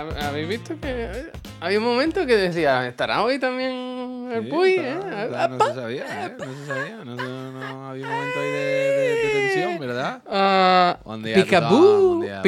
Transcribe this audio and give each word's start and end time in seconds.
¿ha- 0.00 0.28
¿Habéis 0.28 0.48
visto 0.48 0.74
que 0.80 1.30
había 1.60 1.78
un 1.78 1.84
momento 1.84 2.24
que 2.26 2.36
decía, 2.36 2.86
¿estará 2.88 3.22
hoy 3.22 3.38
también 3.38 4.30
el 4.32 4.44
Sí, 4.44 4.50
Puy? 4.50 4.74
eh? 4.78 4.96
no 5.48 5.64
se 5.66 5.74
sabía, 5.74 6.26
¿eh? 6.26 6.34
No 6.38 6.44
se 6.54 6.66
sabía. 6.66 6.96
No, 7.04 7.16
se- 7.16 7.22
no 7.22 7.88
había 7.88 8.06
un 8.06 8.12
momento 8.12 8.40
ahí 8.40 8.46
de, 8.50 8.58
de- 8.58 9.14
de 9.14 9.28
tensión, 9.32 9.78
¿verdad? 9.78 10.22
Día, 11.22 11.36
buen 12.20 12.22
día. 12.26 12.42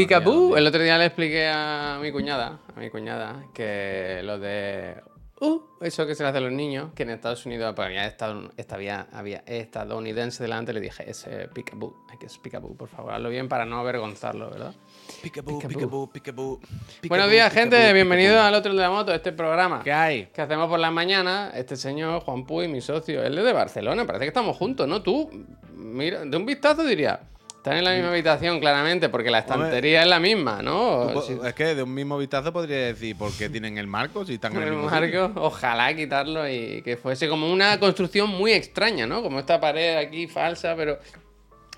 El 0.59 0.67
otro 0.67 0.83
día 0.83 0.99
le 0.99 1.07
expliqué 1.07 1.49
a 1.49 1.99
mi 2.01 2.13
cuñada, 2.13 2.59
a 2.77 2.81
mi 2.81 2.91
cuñada, 2.91 3.45
que 3.55 4.21
lo 4.25 4.39
de 4.39 4.97
uh, 5.41 5.63
eso 5.81 6.07
que 6.07 6.15
se 6.15 6.23
le 6.23 6.29
hace 6.29 6.39
a 6.39 6.41
los 6.41 6.53
niños, 6.53 6.93
que 6.95 7.03
en 7.03 7.11
Estados 7.11 7.45
Unidos, 7.47 7.73
pues 7.75 7.87
había, 7.87 8.07
estado, 8.07 8.51
había, 8.71 9.09
había 9.13 9.43
estadounidense 9.47 10.43
delante, 10.43 10.73
le 10.73 10.81
dije, 10.81 11.11
ese 11.11 11.49
Picaboo, 11.49 12.05
hay 12.09 12.19
que 12.19 12.27
es 12.27 12.39
Picaboo, 12.39 12.77
por 12.77 12.89
favor, 12.89 13.13
hazlo 13.13 13.29
bien 13.29 13.49
para 13.49 13.65
no 13.65 13.79
avergonzarlo, 13.79 14.51
¿verdad? 14.51 14.75
Picaboo. 15.23 15.59
picaboo, 15.59 16.11
picaboo. 16.11 16.61
Buenos 17.09 17.31
días, 17.31 17.53
gente, 17.53 17.93
bienvenidos 17.93 18.39
al 18.39 18.55
otro 18.55 18.73
de 18.73 18.81
la 18.81 18.91
moto, 18.91 19.13
este 19.13 19.33
programa. 19.33 19.83
¿Qué 19.83 19.93
hay? 19.93 20.27
que 20.27 20.43
hacemos 20.43 20.69
por 20.69 20.79
las 20.79 20.93
mañanas, 20.93 21.53
este 21.55 21.77
señor, 21.77 22.23
Juan 22.23 22.45
Puy, 22.45 22.69
mi 22.69 22.81
socio, 22.81 23.23
él 23.23 23.37
es 23.39 23.45
de 23.45 23.53
Barcelona, 23.53 24.07
parece 24.07 24.25
que 24.25 24.29
estamos 24.29 24.57
juntos, 24.57 24.87
¿no? 24.87 25.03
Tú, 25.03 25.31
mira, 25.75 26.25
de 26.25 26.37
un 26.37 26.47
vistazo 26.47 26.85
diría, 26.85 27.30
están 27.61 27.77
en 27.77 27.85
la 27.85 27.93
misma 27.93 28.09
habitación 28.09 28.59
claramente, 28.59 29.11
porque 29.11 29.31
la 29.31 29.41
estantería 29.41 30.01
es 30.03 30.09
la 30.09 30.19
misma, 30.19 30.63
¿no? 30.63 31.11
Es 31.45 31.53
que 31.55 31.75
de 31.75 31.83
un 31.83 31.93
mismo 31.93 32.17
vistazo 32.17 32.55
podría 32.55 32.79
decir 32.87 33.17
por 33.19 33.31
qué 33.33 33.51
tienen 33.51 33.77
el 33.77 33.87
marco 33.87 34.25
si 34.25 34.35
están 34.35 34.53
en 34.53 34.63
el 34.63 34.69
el 34.69 34.75
mismo 34.77 34.89
sitio. 34.91 35.29
marco, 35.29 35.41
ojalá 35.43 35.95
quitarlo 35.95 36.49
y 36.49 36.81
que 36.81 36.97
fuese 36.97 37.29
como 37.29 37.53
una 37.53 37.79
construcción 37.79 38.31
muy 38.31 38.53
extraña, 38.53 39.07
¿no? 39.07 39.23
Como 39.23 39.39
esta 39.39 39.61
pared 39.61 39.97
aquí 39.99 40.27
falsa, 40.27 40.75
pero 40.75 40.99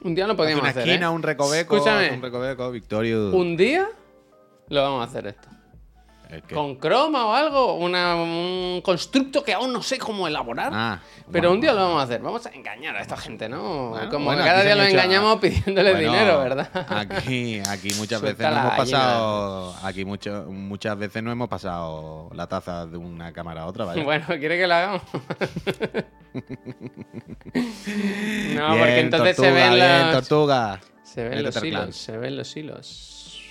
un 0.02 0.14
día 0.14 0.28
lo 0.28 0.36
podíamos 0.36 0.62
una 0.62 0.70
hacer. 0.70 0.86
esquina, 0.88 1.06
¿eh? 1.06 1.10
un 1.10 1.22
recoveco, 1.22 1.74
Escúchame. 1.76 2.12
un 2.12 2.22
recoveco, 2.22 2.70
Victorio. 2.70 3.30
Un 3.32 3.56
día 3.56 3.88
lo 4.68 4.82
vamos 4.82 5.00
a 5.00 5.10
hacer 5.10 5.26
esto. 5.26 5.48
¿El 6.32 6.42
qué? 6.44 6.54
Con 6.54 6.76
croma 6.76 7.26
o 7.26 7.34
algo, 7.34 7.74
una- 7.74 8.16
un 8.16 8.80
constructo 8.82 9.44
que 9.44 9.52
aún 9.52 9.70
no 9.70 9.82
sé 9.82 9.98
cómo 9.98 10.26
elaborar. 10.26 10.72
Ah, 10.74 11.00
Pero 11.30 11.48
bueno. 11.48 11.50
un 11.52 11.60
día 11.60 11.72
lo 11.74 11.80
vamos 11.82 12.00
a 12.00 12.04
hacer. 12.04 12.22
Vamos 12.22 12.46
a 12.46 12.50
engañar 12.50 12.96
a 12.96 13.02
esta 13.02 13.18
gente, 13.18 13.50
¿no? 13.50 13.90
Bueno, 13.90 14.08
Como 14.08 14.24
bueno, 14.24 14.42
cada 14.42 14.62
día 14.64 14.74
lo 14.74 14.82
engañamos 14.82 15.38
pidiéndole 15.40 15.94
dinero, 15.94 16.38
¿verdad? 16.40 16.70
Aquí, 16.88 17.60
aquí 17.68 17.90
muchas 17.98 18.20
Suelta 18.20 18.24
veces 18.24 18.48
no 18.48 18.50
la 18.50 18.60
hemos 18.62 18.76
pasado. 18.76 19.74
Aquí 19.82 20.04
mucho, 20.06 20.46
muchas 20.48 20.96
veces 20.96 21.22
no 21.22 21.30
hemos 21.30 21.50
pasado 21.50 22.30
la 22.32 22.46
taza 22.46 22.86
de 22.86 22.96
una 22.96 23.30
cámara 23.34 23.62
a 23.62 23.66
otra, 23.66 23.84
¿vale? 23.84 24.02
Bueno, 24.02 24.24
¿quiere 24.26 24.56
que 24.56 24.66
lo 24.66 24.74
hagamos? 24.74 25.02
no, 26.32 26.40
Bien, 27.54 28.78
porque 28.78 29.00
entonces 29.00 29.36
se 29.36 29.50
ven, 29.50 29.72
bien, 29.74 29.78
las- 29.78 30.12
tortuga. 30.12 30.80
se 31.02 31.22
ven 31.28 31.30
Métete 31.42 31.44
los 31.60 31.64
hilos. 31.64 31.96
Se 31.96 32.16
ven 32.16 32.36
los 32.38 32.56
hilos. 32.56 33.42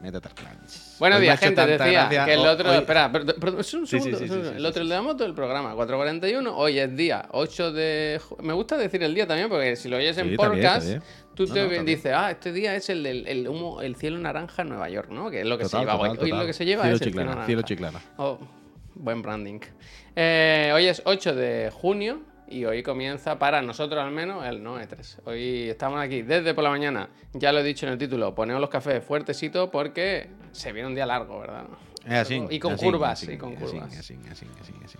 Métete 0.00 0.28
al. 0.28 0.89
Buenos 1.00 1.20
días, 1.20 1.40
gente. 1.40 1.66
Decía 1.66 1.76
gracia- 2.08 2.24
que 2.26 2.34
el 2.34 2.46
otro. 2.46 2.70
hoy- 2.70 2.76
Espera, 2.76 3.10
perdón, 3.10 3.34
perdón, 3.40 3.56
un 3.58 3.64
segundo. 3.64 3.86
sí, 3.88 4.00
sí, 4.00 4.14
segundo. 4.28 4.50
sí, 4.50 4.56
el 4.56 4.64
otro, 4.66 4.82
el 4.82 4.88
de 4.88 4.94
la 4.94 5.02
moto 5.02 5.24
del 5.24 5.34
programa, 5.34 5.74
441. 5.74 6.56
Hoy 6.56 6.78
es 6.78 6.96
día 6.96 7.26
8 7.32 7.72
de. 7.72 8.20
Me 8.42 8.52
gusta 8.52 8.76
decir 8.76 9.02
el 9.02 9.14
día 9.14 9.26
también, 9.26 9.48
porque 9.48 9.74
si 9.76 9.88
lo 9.88 9.96
oyes 9.96 10.16
en 10.18 10.36
podcast, 10.36 10.86
tú 11.34 11.46
No, 11.46 11.54
te 11.54 11.78
no, 11.78 11.84
dices, 11.84 12.12
ah, 12.14 12.30
este 12.30 12.52
día 12.52 12.76
es 12.76 12.88
el 12.90 13.02
del 13.02 13.26
el 13.26 13.48
humo, 13.48 13.80
el 13.82 13.96
cielo 13.96 14.18
naranja 14.18 14.62
en 14.62 14.68
Nueva 14.68 14.88
York, 14.90 15.08
¿no? 15.10 15.30
Que 15.30 15.40
es 15.40 15.46
lo 15.46 15.58
que 15.58 15.64
se 15.64 15.78
lleva 15.78 15.94
hoy. 15.96 16.10
total, 16.10 16.24
Hoy 16.24 16.30
total. 16.30 16.40
lo 16.40 16.46
que 16.46 16.52
se 16.52 16.64
lleva 16.66 16.82
Cielo 16.82 16.96
es 16.96 17.02
el 17.02 17.08
chiclana, 17.08 17.32
cielo 17.46 17.62
cielo 17.66 17.80
naranja. 17.82 17.98
chiclana. 17.98 18.00
Oh, 18.18 18.38
buen 18.94 19.22
branding. 19.22 19.60
Eh, 20.14 20.70
hoy 20.74 20.86
es 20.86 21.00
8 21.04 21.34
de 21.34 21.70
junio 21.72 22.20
y 22.48 22.64
hoy 22.64 22.82
comienza 22.82 23.38
para 23.38 23.62
nosotros 23.62 24.02
al 24.02 24.10
menos 24.10 24.44
el 24.44 24.62
no 24.62 24.78
E3. 24.78 25.20
Hoy 25.24 25.68
estamos 25.70 26.00
aquí 26.00 26.22
desde 26.22 26.52
por 26.52 26.64
la 26.64 26.70
mañana. 26.70 27.08
Ya 27.32 27.52
lo 27.52 27.60
he 27.60 27.62
dicho 27.62 27.86
en 27.86 27.92
el 27.92 27.98
título, 27.98 28.34
ponemos 28.34 28.60
los 28.60 28.68
cafés 28.70 29.02
fuertecitos 29.04 29.70
porque 29.70 30.28
se 30.52 30.72
viene 30.72 30.88
un 30.88 30.94
día 30.94 31.06
largo, 31.06 31.40
¿verdad? 31.40 31.64
Es 32.04 32.12
así. 32.12 32.42
Y 32.50 32.58
con 32.58 32.72
así, 32.74 32.84
curvas, 32.86 33.22
así, 33.22 33.32
y 33.32 33.36
con 33.38 33.54
curvas. 33.54 33.96
así, 33.98 34.14
así, 34.30 34.46
así, 34.60 34.68
así. 34.84 34.98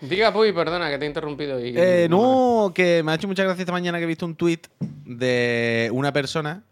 Diga, 0.00 0.32
Puy, 0.32 0.52
perdona 0.52 0.90
que 0.90 0.98
te 0.98 1.04
he 1.04 1.08
interrumpido. 1.08 1.60
Y... 1.64 1.74
Eh, 1.76 2.08
no, 2.10 2.72
que 2.74 3.02
me 3.04 3.12
ha 3.12 3.14
hecho 3.14 3.28
mucha 3.28 3.44
gracia 3.44 3.62
esta 3.62 3.72
mañana 3.72 3.98
que 3.98 4.04
he 4.04 4.08
visto 4.08 4.26
un 4.26 4.34
tweet 4.34 4.62
de 5.04 5.88
una 5.92 6.12
persona 6.12 6.64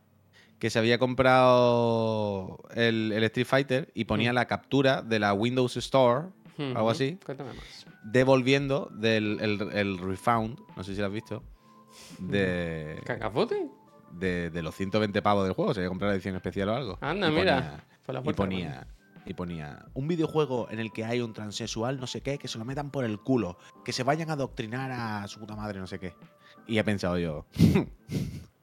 que 0.58 0.68
se 0.70 0.78
había 0.78 0.98
comprado 0.98 2.58
el, 2.74 3.12
el 3.12 3.24
Street 3.24 3.46
Fighter 3.46 3.90
y 3.94 4.04
ponía 4.04 4.32
la 4.32 4.46
captura 4.46 5.02
de 5.02 5.18
la 5.18 5.32
Windows 5.32 5.76
Store, 5.76 6.26
Ujú. 6.58 6.76
algo 6.76 6.90
así, 6.90 7.18
Cuéntame 7.24 7.54
más. 7.54 7.86
devolviendo 8.04 8.90
del 8.92 9.38
el, 9.40 9.60
el 9.72 9.98
refund, 9.98 10.58
no 10.76 10.84
sé 10.84 10.94
si 10.94 11.00
lo 11.00 11.06
has 11.06 11.12
visto, 11.12 11.42
de, 12.18 13.00
¿Cacafote? 13.04 13.68
de, 14.12 14.50
de 14.50 14.62
los 14.62 14.74
120 14.74 15.22
pavos 15.22 15.44
del 15.44 15.54
juego. 15.54 15.72
Se 15.72 15.80
había 15.80 15.88
comprado 15.88 16.10
la 16.12 16.16
edición 16.16 16.34
especial 16.36 16.68
o 16.68 16.74
algo. 16.74 16.98
Anda, 17.00 17.30
mira, 17.30 17.84
y 18.24 18.32
ponía, 18.32 18.86
y 19.24 19.34
ponía 19.34 19.86
un 19.94 20.08
videojuego 20.08 20.68
en 20.70 20.80
el 20.80 20.92
que 20.92 21.04
hay 21.04 21.20
un 21.20 21.32
transexual, 21.32 22.00
no 22.00 22.06
sé 22.06 22.20
qué, 22.22 22.38
que 22.38 22.48
se 22.48 22.58
lo 22.58 22.64
metan 22.64 22.90
por 22.90 23.04
el 23.04 23.18
culo, 23.18 23.58
que 23.84 23.92
se 23.92 24.02
vayan 24.02 24.30
a 24.30 24.34
adoctrinar 24.34 24.90
a 24.90 25.28
su 25.28 25.40
puta 25.40 25.56
madre, 25.56 25.80
no 25.80 25.86
sé 25.86 25.98
qué. 25.98 26.14
Y 26.66 26.78
he 26.78 26.84
pensado 26.84 27.18
yo. 27.18 27.46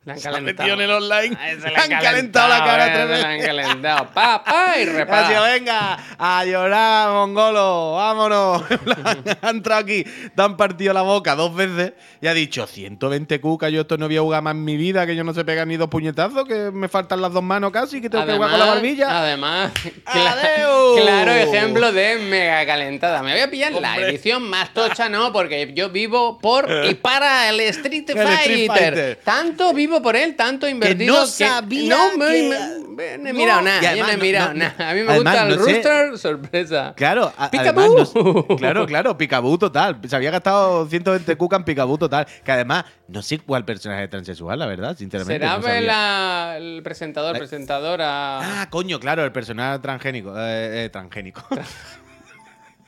Le 0.08 0.14
han 0.14 0.20
Se 0.20 0.40
metido 0.40 0.74
en 0.74 0.80
el 0.80 0.90
online. 0.92 1.38
Se 1.60 1.70
Le 1.70 1.76
han 1.76 1.90
calentado 1.90 2.48
la 2.48 2.60
cara 2.64 2.88
eh, 2.88 3.08
se 3.08 3.22
le 3.22 3.26
han 3.26 3.42
calentado. 3.42 4.10
Pa, 4.14 4.42
pa, 4.42 4.80
y 4.80 4.86
repara. 4.86 5.42
venga, 5.42 6.00
a 6.18 6.46
llorar, 6.46 7.12
mongolo, 7.12 7.96
vámonos. 7.96 8.64
En 8.72 8.80
plan, 8.80 9.24
ha 9.42 9.50
entrado 9.50 9.82
aquí, 9.82 10.06
te 10.34 10.42
han 10.42 10.56
partido 10.56 10.94
la 10.94 11.02
boca 11.02 11.36
dos 11.36 11.54
veces 11.54 11.92
y 12.22 12.28
ha 12.28 12.34
dicho 12.34 12.66
120 12.66 13.42
cucas, 13.42 13.70
yo 13.70 13.82
esto 13.82 13.98
no 13.98 14.08
voy 14.08 14.16
a 14.16 14.22
jugar 14.22 14.42
más 14.44 14.54
en 14.54 14.64
mi 14.64 14.78
vida, 14.78 15.06
que 15.06 15.14
yo 15.14 15.26
no 15.26 15.34
sé 15.34 15.44
pegar 15.44 15.68
ni 15.68 15.76
dos 15.76 15.90
puñetazos, 15.90 16.48
que 16.48 16.72
me 16.72 16.88
faltan 16.88 17.22
las 17.22 17.34
dos 17.34 17.44
manos 17.44 17.72
casi, 17.72 18.00
que 18.00 18.10
tengo 18.10 18.26
que 18.26 18.32
jugar 18.32 18.50
con 18.50 18.60
la 18.60 18.66
barbilla. 18.66 19.20
Además, 19.20 19.74
claro 20.06 21.32
ejemplo 21.34 21.92
de 21.92 22.16
mega 22.18 22.66
calentada. 22.66 23.22
Me 23.22 23.34
voy 23.34 23.42
a 23.42 23.52
pillar 23.52 23.74
la 23.74 23.98
edición 23.98 24.44
más 24.44 24.74
tocha, 24.74 25.10
no, 25.10 25.34
porque 25.34 25.74
yo 25.74 25.90
vivo 25.90 26.38
por 26.40 26.68
y 26.90 26.94
para 27.08 27.50
el 27.50 27.60
Street 27.60 28.10
El 28.10 28.18
Fighter. 28.18 28.40
Street 28.40 28.68
Fighter. 28.68 29.20
Tanto 29.24 29.74
vivo 29.74 29.97
por 30.02 30.16
él, 30.16 30.36
tanto 30.36 30.68
invertido. 30.68 31.16
no 31.16 31.28
sabía 31.28 31.90
no 31.96 32.18
me, 32.18 32.26
que- 32.32 32.50
me- 32.50 32.88
me- 32.88 33.18
no 33.18 33.30
he 33.30 33.34
No. 33.34 33.40
mirado 33.40 33.62
nada. 33.62 33.96
Yo 33.96 34.04
no 34.04 34.10
he 34.12 34.18
no- 34.18 34.24
mirado 34.24 34.48
no- 34.54 34.60
nada. 34.60 34.90
A 34.90 34.94
mí 34.94 35.02
me 35.02 35.12
además 35.12 35.34
gusta 35.34 35.48
el 35.48 35.54
sé- 35.54 35.58
rooster, 35.74 36.18
sorpresa. 36.18 36.94
Claro, 36.96 37.34
a- 37.38 37.46
además 37.52 37.90
claro, 38.58 38.86
claro, 38.86 39.18
Picaboo 39.18 39.58
total. 39.58 40.00
Se 40.08 40.16
había 40.16 40.32
gastado 40.32 40.88
120 40.88 41.36
cucas 41.36 41.60
en 41.60 41.66
Picaboo 41.66 41.98
total. 41.98 42.26
Que 42.44 42.52
además, 42.52 42.86
no 43.08 43.22
sé 43.22 43.40
cuál 43.40 43.66
personaje 43.66 44.08
transexual, 44.08 44.58
la 44.60 44.66
verdad, 44.66 44.98
sinceramente. 44.98 45.46
¿Será 45.46 45.82
la- 45.82 46.58
el 46.58 46.82
presentador, 46.84 47.34
La- 47.34 47.40
presentadora? 47.40 48.62
Ah, 48.62 48.70
coño, 48.70 49.00
claro, 49.00 49.24
el 49.24 49.32
personaje 49.32 49.80
transgénico. 49.80 50.34
Eh, 50.38 50.86
eh, 50.86 50.90
transgénico. 50.90 51.44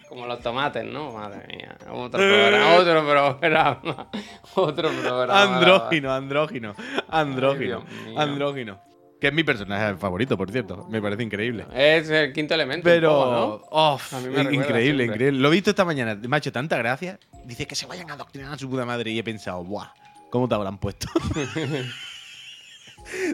Como 0.10 0.26
los 0.26 0.42
tomates, 0.42 0.84
¿no? 0.86 1.12
Madre 1.14 1.46
mía. 1.48 1.78
Otro 1.92 2.20
programa. 2.20 2.76
Otro 2.76 3.06
programa. 3.08 4.10
Otro 4.56 4.90
programa. 4.90 5.44
andrógino, 5.44 6.12
andrógino. 6.14 6.76
Andrógino. 7.08 7.86
Mío. 8.06 8.20
Andrógino. 8.20 8.82
Que 9.22 9.28
es 9.28 9.34
mi 9.34 9.44
personaje 9.44 9.96
favorito, 9.98 10.38
por 10.38 10.50
cierto. 10.50 10.88
Me 10.90 11.02
parece 11.02 11.24
increíble. 11.24 11.66
Es 11.74 12.10
el 12.10 12.32
quinto 12.34 12.54
elemento. 12.54 12.84
Pero, 12.86 13.62
oh, 13.70 14.00
A 14.12 14.20
mí 14.22 14.30
me 14.30 14.44
recuerda 14.44 14.54
increíble, 14.54 15.06
increíble. 15.06 15.40
Lo 15.40 15.50
he 15.50 15.52
visto 15.52 15.70
esta 15.72 15.84
mañana, 15.86 16.16
me 16.16 16.36
ha 16.36 16.40
hecho 16.40 16.52
tanta 16.54 16.78
gracia. 16.78 17.20
Dice 17.44 17.68
que 17.68 17.76
se 17.76 17.86
vayan 17.86 18.10
a 18.10 18.14
adoctrinar 18.14 18.54
a 18.54 18.58
su 18.58 18.70
puta 18.70 18.86
madre 18.86 19.12
y 19.12 19.20
he 19.20 19.24
pensado, 19.24 19.64
¡buah! 19.64 19.90
¿Cómo 20.30 20.48
te 20.48 20.56
habrán 20.56 20.78
puesto? 20.78 21.08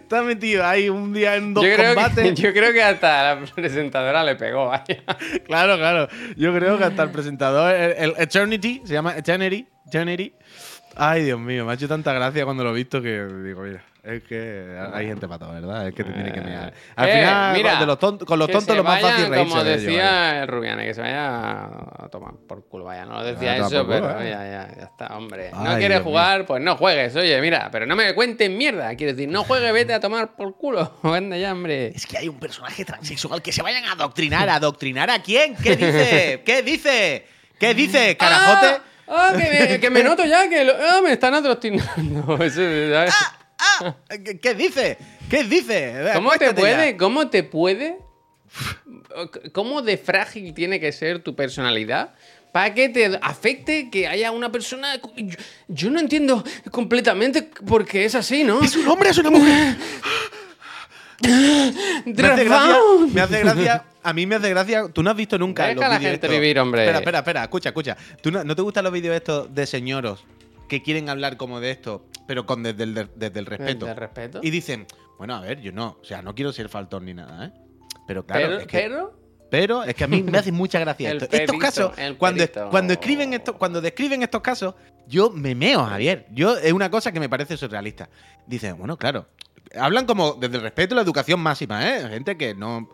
Has 0.09 0.23
metido 0.23 0.65
ahí 0.65 0.89
un 0.89 1.11
día 1.13 1.35
en 1.35 1.53
dos 1.53 1.63
Yo 1.65 1.75
creo, 1.75 1.93
combates. 1.95 2.33
que, 2.33 2.35
yo 2.41 2.53
creo 2.53 2.71
que 2.73 2.81
hasta 2.83 3.35
la 3.35 3.45
presentadora 3.45 4.23
le 4.23 4.35
pegó. 4.35 4.67
vaya. 4.67 5.03
Claro, 5.45 5.77
claro. 5.77 6.07
Yo 6.37 6.53
creo 6.53 6.77
que 6.77 6.83
hasta 6.85 7.03
el 7.03 7.11
presentador, 7.11 7.73
el, 7.73 7.91
el 7.97 8.13
Eternity, 8.17 8.81
se 8.85 8.93
llama 8.93 9.15
Eternity, 9.17 9.67
Eternity. 9.87 10.33
Ay, 10.95 11.23
Dios 11.23 11.39
mío, 11.39 11.65
me 11.65 11.71
ha 11.71 11.75
hecho 11.75 11.87
tanta 11.87 12.13
gracia 12.13 12.45
cuando 12.45 12.63
lo 12.63 12.71
he 12.71 12.73
visto 12.73 13.01
que 13.01 13.23
digo, 13.25 13.61
mira, 13.63 13.83
es 14.03 14.21
que 14.23 14.77
hay 14.93 15.07
gente 15.07 15.27
para 15.27 15.39
todo, 15.39 15.51
¿verdad? 15.53 15.87
Es 15.87 15.93
que 15.95 16.03
te 16.03 16.11
tiene 16.13 16.31
que 16.31 16.39
mirar. 16.39 16.73
Al 16.95 17.09
Eh, 17.09 17.13
final, 17.13 17.53
mira, 17.57 17.79
de 17.79 17.85
los 17.87 17.99
tont- 17.99 18.23
con 18.23 18.37
los 18.39 18.49
tontos 18.49 18.77
lo 18.77 18.83
más 18.83 19.01
vayan, 19.01 19.09
fácil 19.09 19.23
es 19.25 19.29
reírse 19.31 19.49
Como 19.49 19.63
de 19.63 19.71
ellos, 19.73 19.83
decía 19.83 20.41
el 20.43 20.47
Rubiane, 20.47 20.85
que 20.85 20.93
se 20.93 21.01
vaya 21.01 21.65
a 21.65 22.07
tomar 22.11 22.35
por 22.47 22.65
culo. 22.67 22.85
Vaya, 22.85 23.03
no 23.05 23.15
lo 23.15 23.23
decía 23.25 23.53
Ah, 23.53 23.57
eso, 23.57 23.85
por 23.85 23.95
culo, 23.97 24.07
pero 24.07 24.21
eh. 24.21 24.29
ya, 24.29 24.37
ya, 24.45 24.75
ya 24.77 24.83
está, 24.83 25.07
hombre. 25.17 25.49
no 25.51 25.63
quieres 25.77 25.89
Dios 25.97 26.03
jugar, 26.03 26.45
pues 26.45 26.61
no 26.63 26.77
juegues. 26.77 27.15
Oye, 27.15 27.41
mira, 27.41 27.67
pero 27.71 27.85
no 27.87 27.95
me 27.95 28.13
cuentes 28.13 28.49
mierda. 28.49 28.95
Quiero 28.95 29.13
decir, 29.13 29.27
no 29.27 29.43
juegues, 29.43 29.73
vete 29.73 29.93
a 29.93 29.99
tomar 29.99 30.35
por 30.35 30.55
culo. 30.55 30.93
Anda 31.03 31.35
ya, 31.37 31.51
hombre. 31.51 31.87
Es 31.87 32.05
que 32.05 32.17
hay 32.19 32.29
un 32.29 32.39
personaje 32.39 32.85
transexual 32.85 33.41
que 33.41 33.51
se 33.51 33.61
vayan 33.63 33.85
a 33.85 33.93
adoctrinar. 33.93 34.47
¿Adoctrinar 34.49 35.09
a 35.09 35.19
quién? 35.21 35.55
¿Qué 35.55 35.75
dice? 35.75 36.43
¿Qué 36.45 36.61
dice? 36.61 37.25
¿Qué 37.59 37.73
dice, 37.73 38.15
carajote? 38.17 38.67
Ah, 38.67 38.81
ah, 39.07 39.33
que, 39.37 39.67
me, 39.69 39.79
que 39.81 39.89
me 39.89 40.03
noto 40.03 40.25
ya 40.25 40.47
que 40.49 40.63
lo- 40.63 40.75
ah, 40.75 41.01
me 41.03 41.13
están. 41.13 41.33
Eso, 41.45 41.51
¿sabes? 42.39 43.13
¡Ah! 43.57 43.95
¿Qué, 44.23 44.39
qué 44.39 44.53
dice? 44.53 44.97
¿Qué 45.29 45.43
dice? 45.43 46.11
¿Cómo 46.13 46.31
te 46.31 46.45
ya. 46.45 46.55
puede? 46.55 46.97
¿Cómo 46.97 47.29
te 47.29 47.43
puede? 47.43 47.97
¿Cómo 49.53 49.81
de 49.81 49.97
frágil 49.97 50.53
tiene 50.53 50.79
que 50.79 50.91
ser 50.91 51.19
tu 51.19 51.35
personalidad 51.35 52.13
para 52.51 52.73
que 52.73 52.89
te 52.89 53.17
afecte 53.21 53.89
que 53.89 54.07
haya 54.07 54.31
una 54.31 54.51
persona? 54.51 54.95
Yo, 55.15 55.37
yo 55.67 55.89
no 55.89 55.99
entiendo 55.99 56.43
completamente 56.71 57.49
porque 57.65 58.05
es 58.05 58.15
así, 58.15 58.43
¿no? 58.43 58.61
¿Es 58.61 58.75
un 58.75 58.87
hombre 58.87 59.09
o 59.09 59.11
es 59.11 59.17
una 59.17 59.31
mujer? 59.31 59.75
Me 62.05 62.27
hace 62.27 62.43
gracia, 62.43 62.75
me 63.13 63.21
hace 63.21 63.39
gracia, 63.41 63.85
a 64.03 64.13
mí 64.13 64.25
me 64.25 64.35
hace 64.35 64.49
gracia, 64.49 64.89
tú 64.93 65.01
no 65.01 65.09
has 65.09 65.15
visto 65.15 65.37
nunca 65.39 65.63
Deja 65.63 65.75
los 65.75 65.83
a 65.83 65.89
la 65.89 65.97
vídeos 65.97 66.11
gente 66.11 66.27
estos- 66.27 66.39
vivir, 66.39 66.59
hombre. 66.59 66.81
Espera, 66.83 66.99
espera, 66.99 67.19
espera, 67.19 67.43
escucha, 67.43 67.69
escucha. 67.69 67.97
¿Tú 68.21 68.31
no, 68.31 68.43
no 68.43 68.55
te 68.55 68.61
gustan 68.61 68.83
los 68.83 68.93
vídeos 68.93 69.15
estos 69.15 69.53
de 69.53 69.65
señoros 69.65 70.23
que 70.69 70.81
quieren 70.83 71.09
hablar 71.09 71.37
como 71.37 71.59
de 71.59 71.71
esto, 71.71 72.05
pero 72.27 72.45
con 72.45 72.63
desde 72.63 72.83
el, 72.83 72.93
desde 73.15 73.39
el 73.39 73.45
respeto? 73.45 73.87
Y 74.43 74.49
dicen, 74.51 74.85
bueno, 75.17 75.35
a 75.35 75.41
ver, 75.41 75.61
yo 75.61 75.71
no, 75.71 75.97
o 76.01 76.05
sea, 76.05 76.21
no 76.21 76.35
quiero 76.35 76.51
ser 76.53 76.69
faltón 76.69 77.05
ni 77.05 77.13
nada, 77.13 77.45
¿eh? 77.47 77.51
Pero 78.07 78.25
claro, 78.25 78.45
pero, 78.45 78.59
es 78.59 78.67
que, 78.67 78.77
pero 78.77 79.25
pero 79.49 79.83
es 79.83 79.95
que 79.95 80.03
a 80.03 80.07
mí 80.07 80.21
me 80.21 80.37
hace 80.37 80.51
mucha 80.51 80.79
gracia. 80.79 81.11
Estos 81.31 81.57
casos, 81.57 81.91
cuando, 82.17 82.43
cuando 82.69 82.93
escriben 82.93 83.33
esto, 83.33 83.57
cuando 83.57 83.79
describen 83.81 84.21
estos 84.23 84.41
casos, 84.41 84.75
yo 85.07 85.29
me 85.31 85.55
meo, 85.55 85.83
Javier. 85.85 86.25
Yo 86.31 86.57
es 86.57 86.73
una 86.73 86.89
cosa 86.89 87.11
que 87.11 87.19
me 87.19 87.29
parece 87.29 87.55
surrealista. 87.57 88.09
Dicen, 88.47 88.77
bueno, 88.77 88.97
claro, 88.97 89.27
hablan 89.79 90.05
como 90.05 90.33
desde 90.33 90.57
el 90.57 90.61
respeto 90.61 90.93
y 90.93 90.97
la 90.97 91.01
educación 91.01 91.39
máxima, 91.39 91.87
¿eh? 91.89 92.07
Gente 92.09 92.37
que 92.37 92.53
no. 92.55 92.89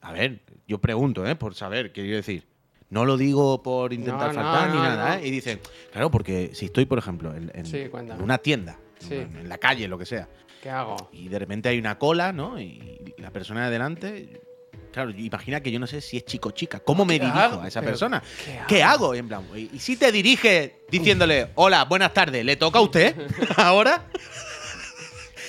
A 0.00 0.12
ver, 0.12 0.40
yo 0.66 0.78
pregunto, 0.78 1.26
¿eh? 1.26 1.34
Por 1.36 1.54
saber, 1.54 1.92
quiero 1.92 2.16
decir. 2.16 2.46
No 2.90 3.04
lo 3.04 3.18
digo 3.18 3.62
por 3.62 3.92
intentar 3.92 4.32
No, 4.34 4.40
no, 4.42 4.48
faltar 4.50 4.70
ni 4.70 4.76
no, 4.76 4.82
nada. 4.82 5.18
¿eh? 5.20 5.26
Y 5.26 5.30
dicen, 5.30 5.60
claro, 5.92 6.10
porque 6.10 6.52
si 6.54 6.66
estoy, 6.66 6.86
por 6.86 6.98
ejemplo, 6.98 7.34
en, 7.34 7.50
en- 7.52 7.66
Sí, 7.66 7.86
cuéntame. 7.90 8.18
en 8.18 8.24
una 8.24 8.38
tienda, 8.38 8.78
Sí. 8.98 9.14
en, 9.16 9.36
en 9.36 9.48
la 9.48 9.58
calle, 9.58 9.86
lo 9.88 9.98
que 9.98 10.06
sea, 10.06 10.26
¿Qué 10.62 10.70
hago? 10.70 11.10
y 11.12 11.28
de 11.28 11.38
repente 11.38 11.68
hay 11.68 11.78
una 11.78 11.98
cola, 11.98 12.32
¿no? 12.32 12.58
Y 12.58 13.14
la 13.18 13.30
persona 13.30 13.60
de 13.60 13.66
adelante, 13.66 14.40
claro, 14.90 15.10
imagina 15.10 15.60
que 15.60 15.70
yo 15.70 15.78
no 15.78 15.86
sé 15.86 16.00
si 16.00 16.16
es 16.16 16.24
chico 16.24 16.48
o 16.48 16.52
chica. 16.52 16.80
¿Cómo 16.80 17.04
me 17.04 17.18
¿Qué 17.18 17.26
dirijo 17.26 17.38
hago? 17.38 17.60
a 17.60 17.68
esa 17.68 17.80
Pero, 17.80 17.90
persona? 17.92 18.22
¿qué 18.42 18.58
¿Qué 18.66 18.82
hago? 18.82 19.14
Y 19.14 19.18
en 19.18 19.28
plan, 19.28 19.42
y, 19.54 19.68
y 19.76 19.78
si 19.80 19.98
te 19.98 20.10
dirige 20.10 20.80
diciéndole, 20.90 21.50
hola, 21.56 21.84
buenas 21.84 22.14
tardes, 22.14 22.42
¿le 22.42 22.56
toca 22.56 22.78
a 22.78 22.82
usted 22.82 23.14
ahora? 23.58 24.06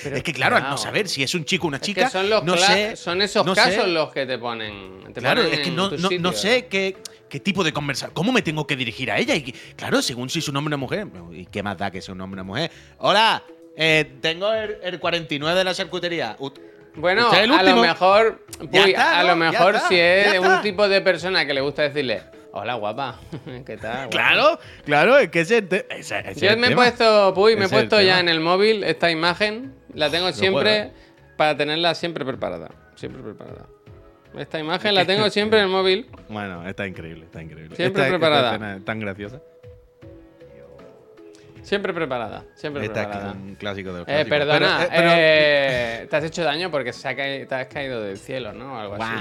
Pero 0.02 0.16
es 0.16 0.22
que 0.22 0.32
claro, 0.32 0.56
al 0.56 0.62
¿qué 0.64 0.68
no 0.70 0.76
saber 0.78 1.08
si 1.08 1.22
es 1.22 1.34
un 1.34 1.44
chico 1.44 1.66
o 1.66 1.68
una 1.68 1.76
Es 1.78 1.82
chica, 1.82 2.04
que 2.04 2.10
son, 2.10 2.28
los 2.30 2.44
no 2.44 2.56
sé. 2.56 2.96
son 2.96 3.22
esos 3.22 3.44
no 3.44 3.54
sé. 3.54 3.60
casos 3.60 3.88
los 3.88 4.12
que 4.12 4.26
te 4.26 4.38
ponen. 4.38 5.04
te 5.12 5.20
Claro, 5.20 5.42
ponen 5.42 5.58
es 5.58 5.64
que 5.64 5.70
no, 5.70 5.90
no- 5.90 6.08
no 6.20 6.32
sé 6.32 6.66
qué, 6.66 6.96
qué 7.28 7.40
tipo 7.40 7.62
de 7.64 7.72
conversación. 7.72 8.12
¿Cómo 8.14 8.32
me 8.32 8.42
tengo 8.42 8.66
que 8.66 8.76
dirigir 8.76 9.10
a 9.10 9.18
ella? 9.18 9.34
Y 9.34 9.52
claro, 9.76 10.02
según 10.02 10.28
si 10.30 10.38
es 10.40 10.48
un 10.48 10.56
hombre 10.56 10.74
o 10.74 10.76
una 10.76 10.84
mujer. 10.84 11.06
¿Y 11.32 11.46
qué 11.46 11.62
más 11.62 11.76
da 11.78 11.90
que 11.90 12.00
sea 12.02 12.14
un 12.14 12.20
hombre 12.20 12.40
o 12.40 12.44
una 12.44 12.52
mujer? 12.52 12.70
Hola, 12.98 13.42
eh, 13.76 14.10
tengo 14.20 14.52
el, 14.52 14.76
el 14.82 14.98
49 15.00 15.58
de 15.58 15.64
la 15.64 15.74
charcutería. 15.74 16.36
Ut- 16.38 16.60
Bueno, 16.96 17.32
el 17.32 17.52
a 17.52 17.62
lo 17.62 17.76
mejor, 17.76 18.44
Ya 18.70 18.82
Puy, 18.82 18.90
está, 18.90 19.20
a 19.20 19.24
lo 19.24 19.36
mejor 19.36 19.76
está, 19.76 19.88
si 19.88 19.98
es 19.98 20.32
de 20.32 20.40
un 20.40 20.60
tipo 20.62 20.88
de 20.88 21.00
persona 21.00 21.46
que 21.46 21.54
le 21.54 21.60
gusta 21.60 21.82
decirle, 21.82 22.22
hola 22.52 22.74
guapa, 22.74 23.20
¿qué 23.64 23.76
tal? 23.76 23.92
guapa?". 23.96 24.10
Claro, 24.10 24.58
claro, 24.84 25.18
es 25.18 25.30
que 25.30 25.40
ese, 25.42 25.58
ese- 25.58 25.84
ese 25.90 26.30
es 26.32 26.36
Yo 26.40 26.50
el 26.50 26.56
me 26.58 26.66
he 26.66 26.74
puesto, 26.74 27.32
Puy, 27.32 27.54
me 27.54 27.66
he 27.66 27.68
puesto 27.68 28.00
ya 28.02 28.18
en 28.18 28.28
el 28.28 28.40
móvil 28.40 28.82
esta 28.82 29.08
imagen, 29.10 29.72
la 29.94 30.10
tengo 30.10 30.32
siempre 30.32 30.80
puedo, 30.90 31.36
para 31.36 31.56
tenerla 31.56 31.94
siempre 31.94 32.24
preparada, 32.24 32.70
siempre 32.94 33.22
preparada. 33.22 33.66
Esta 34.38 34.60
imagen 34.60 34.94
la 34.94 35.04
tengo 35.04 35.28
siempre 35.30 35.58
en 35.58 35.64
el 35.66 35.70
móvil. 35.70 36.06
Bueno, 36.28 36.66
está 36.68 36.86
increíble, 36.86 37.24
está 37.24 37.42
increíble. 37.42 37.74
Siempre 37.76 38.02
Esta- 38.02 38.12
preparada. 38.16 38.78
tan 38.84 39.00
graciosa. 39.00 39.40
Siempre 41.62 41.92
preparada, 41.92 42.44
siempre 42.54 42.84
Esta 42.84 43.00
es 43.02 43.06
preparada. 43.08 43.32
un 43.32 43.54
clásico 43.54 43.92
de 43.92 43.98
los 44.00 44.08
Eh, 44.08 44.24
perdona, 44.28 44.58
Pero, 44.58 44.84
eh, 44.84 44.88
pero- 44.96 45.10
eh, 45.14 46.06
te 46.10 46.16
has 46.16 46.24
hecho 46.24 46.42
daño 46.44 46.70
porque 46.70 46.92
se 46.92 47.08
ha 47.08 47.14
caído- 47.16 47.46
te 47.46 47.54
has 47.54 47.66
caído 47.66 48.02
del 48.02 48.16
cielo, 48.18 48.52
¿no? 48.52 48.78
Algo 48.78 48.96
así. 48.98 49.12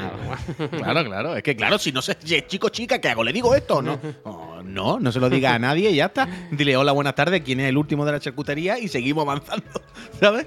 Claro, 0.84 1.04
claro. 1.06 1.36
Es 1.36 1.44
que, 1.44 1.56
claro, 1.56 1.78
si 1.78 1.92
no 1.92 2.02
sé 2.02 2.18
es 2.24 2.48
chico 2.48 2.70
chica, 2.70 3.00
¿qué 3.00 3.10
hago? 3.10 3.24
¿Le 3.24 3.34
digo 3.34 3.54
esto 3.56 3.78
o 3.78 3.82
no? 3.82 4.00
Oh, 4.24 4.62
no, 4.64 5.00
no 5.00 5.12
se 5.12 5.20
lo 5.20 5.30
diga 5.30 5.54
a 5.56 5.60
nadie 5.60 5.90
y 5.90 5.96
ya 5.96 6.06
está. 6.08 6.28
Dile, 6.52 6.76
hola, 6.78 6.92
buenas 6.92 7.16
tardes, 7.16 7.42
¿quién 7.42 7.60
es 7.62 7.70
el 7.70 7.78
último 7.78 8.06
de 8.06 8.12
la 8.14 8.20
charcutería? 8.20 8.78
Y 8.80 8.88
seguimos 8.88 9.24
avanzando, 9.24 9.66
¿sabes? 10.20 10.46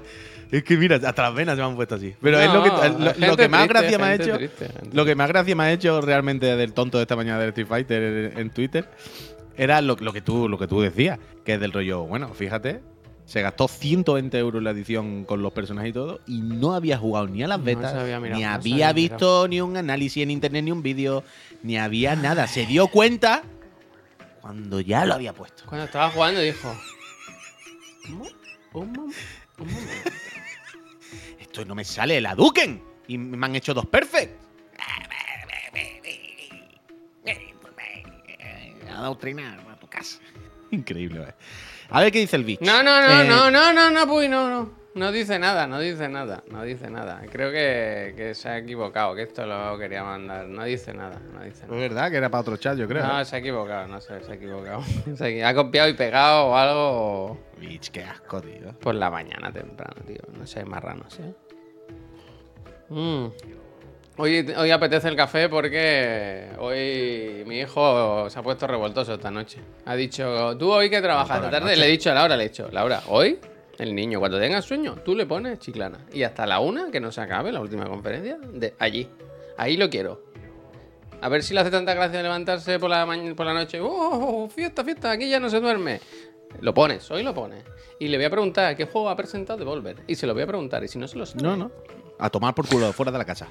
Es 0.51 0.63
que 0.63 0.77
mira, 0.77 0.97
hasta 0.97 1.23
las 1.23 1.33
venas 1.33 1.55
se 1.55 1.61
me 1.63 1.67
han 1.67 1.75
puesto 1.75 1.95
así. 1.95 2.13
Pero 2.21 2.39
es 2.39 2.53
lo 2.53 2.63
que, 2.63 2.69
lo- 3.25 3.35
que 3.35 3.47
más 3.49 3.61
triste, 3.67 3.67
gracia 3.67 3.97
me 3.97 4.05
ha 4.05 4.13
hecho. 4.13 4.37
triste, 4.37 4.67
Lo 4.91 5.03
que 5.03 5.15
más 5.15 5.27
gracia 5.27 5.55
me 5.55 5.63
ha 5.63 5.71
hecho 5.71 5.99
realmente 5.99 6.45
del 6.55 6.73
tonto 6.73 6.99
de 6.99 7.03
esta 7.03 7.15
mañana 7.15 7.39
del 7.39 7.49
Street 7.49 7.67
Fighter 7.67 8.33
en 8.37 8.49
Twitter 8.51 8.87
era 9.57 9.81
lo, 9.81 9.95
lo 9.95 10.13
que 10.13 10.21
tú, 10.21 10.47
lo 10.49 10.57
que 10.57 10.67
tú 10.67 10.81
decías, 10.81 11.19
que 11.45 11.53
es 11.55 11.59
del 11.59 11.71
rollo, 11.71 12.03
bueno, 12.05 12.29
fíjate, 12.33 12.81
se 13.25 13.41
gastó 13.41 13.67
120 13.67 14.37
euros 14.37 14.59
en 14.59 14.63
la 14.65 14.71
edición 14.71 15.23
con 15.25 15.41
los 15.41 15.53
personajes 15.53 15.91
y 15.91 15.93
todo, 15.93 16.19
y 16.27 16.41
no 16.41 16.73
había 16.73 16.97
jugado 16.97 17.27
ni 17.27 17.41
a 17.43 17.47
las 17.47 17.63
betas, 17.63 17.91
se 17.93 17.99
había 17.99 18.19
mirado, 18.19 18.39
ni 18.39 18.43
no 18.45 18.49
había 18.53 18.73
había 18.89 18.93
visto 18.93 19.47
ni 19.47 19.61
un 19.61 19.77
análisis 19.77 20.23
en 20.23 20.31
internet, 20.31 20.63
ni 20.65 20.71
un 20.71 20.83
vídeo, 20.83 21.23
ni 21.63 21.77
había 21.77 22.15
nada. 22.15 22.47
Se 22.47 22.65
dio 22.65 22.87
cuenta 22.87 23.43
cuando 24.41 24.81
ya 24.81 25.05
lo 25.05 25.13
había 25.13 25.33
puesto. 25.33 25.63
Cuando 25.67 25.85
estaba 25.85 26.09
jugando 26.09 26.41
dijo... 26.41 26.75
"Un 28.09 28.17
mo- 28.17 28.25
un 28.73 28.91
mo- 28.91 29.03
un 29.59 29.67
momento". 29.67 30.09
Esto 31.39 31.63
no 31.65 31.75
me 31.75 31.83
sale 31.85 32.19
la 32.19 32.35
Duken. 32.35 32.81
Y 33.07 33.17
me 33.17 33.45
han 33.45 33.55
hecho 33.55 33.73
dos 33.73 33.85
perfect. 33.85 34.31
Adoctrinar 38.93 39.59
a 39.69 39.75
tu 39.77 39.87
casa. 39.87 40.19
Increíble, 40.71 41.21
¿eh? 41.29 41.33
A 41.89 42.01
ver 42.01 42.11
qué 42.11 42.19
dice 42.19 42.35
el 42.35 42.43
bicho. 42.43 42.63
No, 42.65 42.81
no, 42.81 43.01
no, 43.01 43.21
Eh, 43.21 43.27
no, 43.27 43.51
no, 43.51 43.73
no, 43.73 43.89
no, 43.91 44.07
Puy, 44.07 44.27
no, 44.27 44.49
no. 44.49 44.83
No 44.95 45.11
dice 45.11 45.39
nada, 45.39 45.65
no 45.65 45.79
dice 45.79 46.07
nada, 46.07 46.43
no 46.51 46.61
dice 46.63 46.87
nada. 46.87 47.23
Creo 47.31 47.51
que, 47.51 48.13
que 48.15 48.35
se 48.35 48.47
ha 48.47 48.59
equivocado, 48.59 49.15
que 49.15 49.23
esto 49.23 49.43
lo 49.45 49.75
quería 49.79 50.03
mandar. 50.03 50.45
No 50.45 50.63
dice 50.65 50.93
nada, 50.93 51.19
no 51.33 51.41
dice 51.43 51.63
Es 51.63 51.67
nada. 51.67 51.79
verdad 51.81 52.11
que 52.11 52.17
era 52.17 52.29
para 52.29 52.41
otro 52.41 52.57
chat, 52.57 52.77
yo 52.77 52.87
creo. 52.87 53.03
No, 53.05 53.25
se 53.25 53.35
ha 53.35 53.39
equivocado, 53.39 53.87
no 53.87 53.99
sé, 53.99 54.23
se 54.23 54.31
ha 54.31 54.35
equivocado. 54.35 54.83
Se 55.15 55.43
ha 55.43 55.53
copiado 55.55 55.89
y 55.89 55.93
pegado 55.93 56.45
o 56.45 56.55
algo 56.55 57.39
Bitch, 57.59 57.89
qué 57.89 58.03
asco, 58.03 58.39
tío. 58.41 58.71
por 58.79 58.93
la 58.93 59.09
mañana 59.09 59.51
temprano, 59.51 59.95
tío. 60.05 60.19
No 60.37 60.45
sé, 60.45 60.63
marranos, 60.63 61.19
¿eh? 61.19 61.33
Mm. 62.89 63.27
Hoy, 64.15 64.53
hoy 64.57 64.69
apetece 64.69 65.07
el 65.07 65.15
café 65.15 65.49
porque 65.49 66.49
hoy 66.59 67.43
mi 67.47 67.59
hijo 67.61 68.29
se 68.29 68.37
ha 68.37 68.43
puesto 68.43 68.67
revoltoso 68.67 69.15
esta 69.15 69.31
noche. 69.31 69.59
Ha 69.85 69.95
dicho, 69.95 70.55
tú 70.57 70.71
hoy 70.71 70.89
que 70.89 71.01
trabajas 71.01 71.37
esta 71.37 71.49
tarde, 71.49 71.65
noche. 71.71 71.77
le 71.79 71.87
he 71.87 71.91
dicho 71.91 72.11
a 72.11 72.13
Laura, 72.13 72.37
le 72.37 72.45
he 72.45 72.49
dicho, 72.49 72.69
Laura, 72.71 73.01
hoy 73.07 73.39
el 73.79 73.95
niño 73.95 74.19
cuando 74.19 74.39
tenga 74.39 74.61
sueño, 74.61 74.97
tú 75.03 75.15
le 75.15 75.25
pones 75.25 75.57
chiclana. 75.57 76.05
Y 76.13 76.21
hasta 76.21 76.45
la 76.45 76.59
una, 76.59 76.91
que 76.91 76.99
no 76.99 77.11
se 77.11 77.21
acabe 77.21 77.51
la 77.51 77.59
última 77.59 77.85
conferencia, 77.85 78.37
de 78.39 78.75
allí. 78.77 79.09
Ahí 79.57 79.77
lo 79.77 79.89
quiero. 79.89 80.21
A 81.21 81.29
ver 81.29 81.41
si 81.41 81.55
le 81.55 81.61
hace 81.61 81.71
tanta 81.71 81.95
gracia 81.95 82.21
levantarse 82.21 82.77
por 82.77 82.91
la, 82.91 83.07
por 83.35 83.45
la 83.47 83.53
noche. 83.53 83.79
¡Oh, 83.81 84.47
fiesta, 84.47 84.83
fiesta! 84.83 85.09
Aquí 85.09 85.27
ya 85.27 85.39
no 85.39 85.49
se 85.49 85.59
duerme. 85.59 85.99
Lo 86.59 86.71
pones, 86.73 87.09
hoy 87.09 87.23
lo 87.23 87.33
pones. 87.33 87.63
Y 87.97 88.09
le 88.09 88.17
voy 88.17 88.25
a 88.25 88.29
preguntar 88.29 88.75
qué 88.75 88.85
juego 88.85 89.09
ha 89.09 89.15
presentado 89.15 89.57
de 89.57 89.65
Volver. 89.65 89.95
Y 90.05 90.13
se 90.15 90.27
lo 90.27 90.33
voy 90.35 90.43
a 90.43 90.47
preguntar. 90.47 90.83
Y 90.83 90.87
si 90.87 90.99
no 90.99 91.07
se 91.07 91.17
lo 91.17 91.25
sabe, 91.25 91.41
No, 91.41 91.55
no. 91.55 91.71
A 92.19 92.29
tomar 92.29 92.53
por 92.53 92.67
culo, 92.67 92.93
fuera 92.93 93.11
de 93.11 93.17
la 93.17 93.25
casa. 93.25 93.47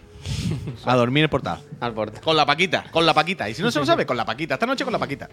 A 0.85 0.97
dormir 0.97 1.21
en 1.21 1.25
el 1.25 1.31
portal. 1.31 1.61
al 1.81 1.92
portal. 1.95 2.21
Con 2.23 2.37
la 2.37 2.47
paquita, 2.47 2.85
con 2.90 3.04
la 3.04 3.12
paquita. 3.12 3.49
Y 3.49 3.54
si 3.54 3.62
no 3.62 3.71
se 3.71 3.78
lo 3.78 3.87
sabe, 3.87 4.07
con 4.07 4.16
la 4.16 4.25
paquita. 4.25 4.54
Esta 4.54 4.66
noche 4.66 4.85
con 4.85 4.92
la 4.92 4.99
paquita. 4.99 5.28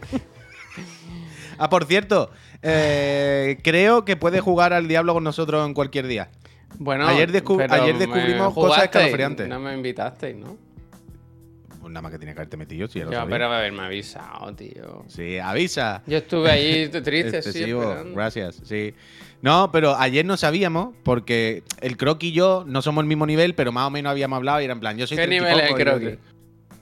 Ah, 1.57 1.69
por 1.69 1.85
cierto, 1.85 2.31
eh, 2.61 3.59
creo 3.63 4.05
que 4.05 4.15
puede 4.15 4.39
jugar 4.39 4.73
al 4.73 4.87
diablo 4.87 5.13
con 5.13 5.23
nosotros 5.23 5.65
en 5.67 5.73
cualquier 5.73 6.07
día. 6.07 6.29
Bueno, 6.77 7.05
Ayer 7.07 7.29
ayer 7.69 7.97
descubrimos 7.97 8.53
cosas 8.53 8.83
escalofriantes. 8.85 9.47
No 9.47 9.59
me 9.59 9.73
invitasteis, 9.73 10.35
¿no? 10.35 10.57
Nada 11.89 12.01
más 12.01 12.11
que 12.11 12.19
tiene 12.19 12.33
que 12.33 12.39
haberte 12.39 12.57
metido, 12.57 12.87
si 12.87 12.99
ya 12.99 13.05
lo 13.05 13.11
Yo, 13.11 13.17
sabía. 13.19 13.31
pero 13.31 13.45
haberme 13.53 13.81
avisado, 13.83 14.53
tío. 14.55 15.03
Sí, 15.07 15.37
avisa. 15.39 16.03
Yo 16.07 16.17
estuve 16.17 16.49
ahí 16.51 16.87
triste, 17.03 17.41
sí, 17.41 17.49
Excesivo, 17.49 17.81
esperando. 17.83 18.15
gracias, 18.15 18.61
sí. 18.63 18.93
No, 19.41 19.71
pero 19.71 19.95
ayer 19.95 20.25
no 20.25 20.37
sabíamos, 20.37 20.93
porque 21.03 21.63
el 21.81 21.97
croqui 21.97 22.27
y 22.27 22.31
yo 22.33 22.63
no 22.67 22.81
somos 22.81 23.01
el 23.03 23.07
mismo 23.07 23.25
nivel, 23.25 23.55
pero 23.55 23.71
más 23.71 23.87
o 23.87 23.89
menos 23.89 24.11
habíamos 24.11 24.37
hablado 24.37 24.61
y 24.61 24.65
era 24.65 24.73
en 24.73 24.79
plan, 24.79 24.97
yo 24.97 25.07
soy 25.07 25.17
¿Qué 25.17 25.27
30 25.27 25.35
y 25.35 25.49
nivel 25.49 25.63
es 25.65 25.69
el 25.69 25.85
croqui? 25.85 26.19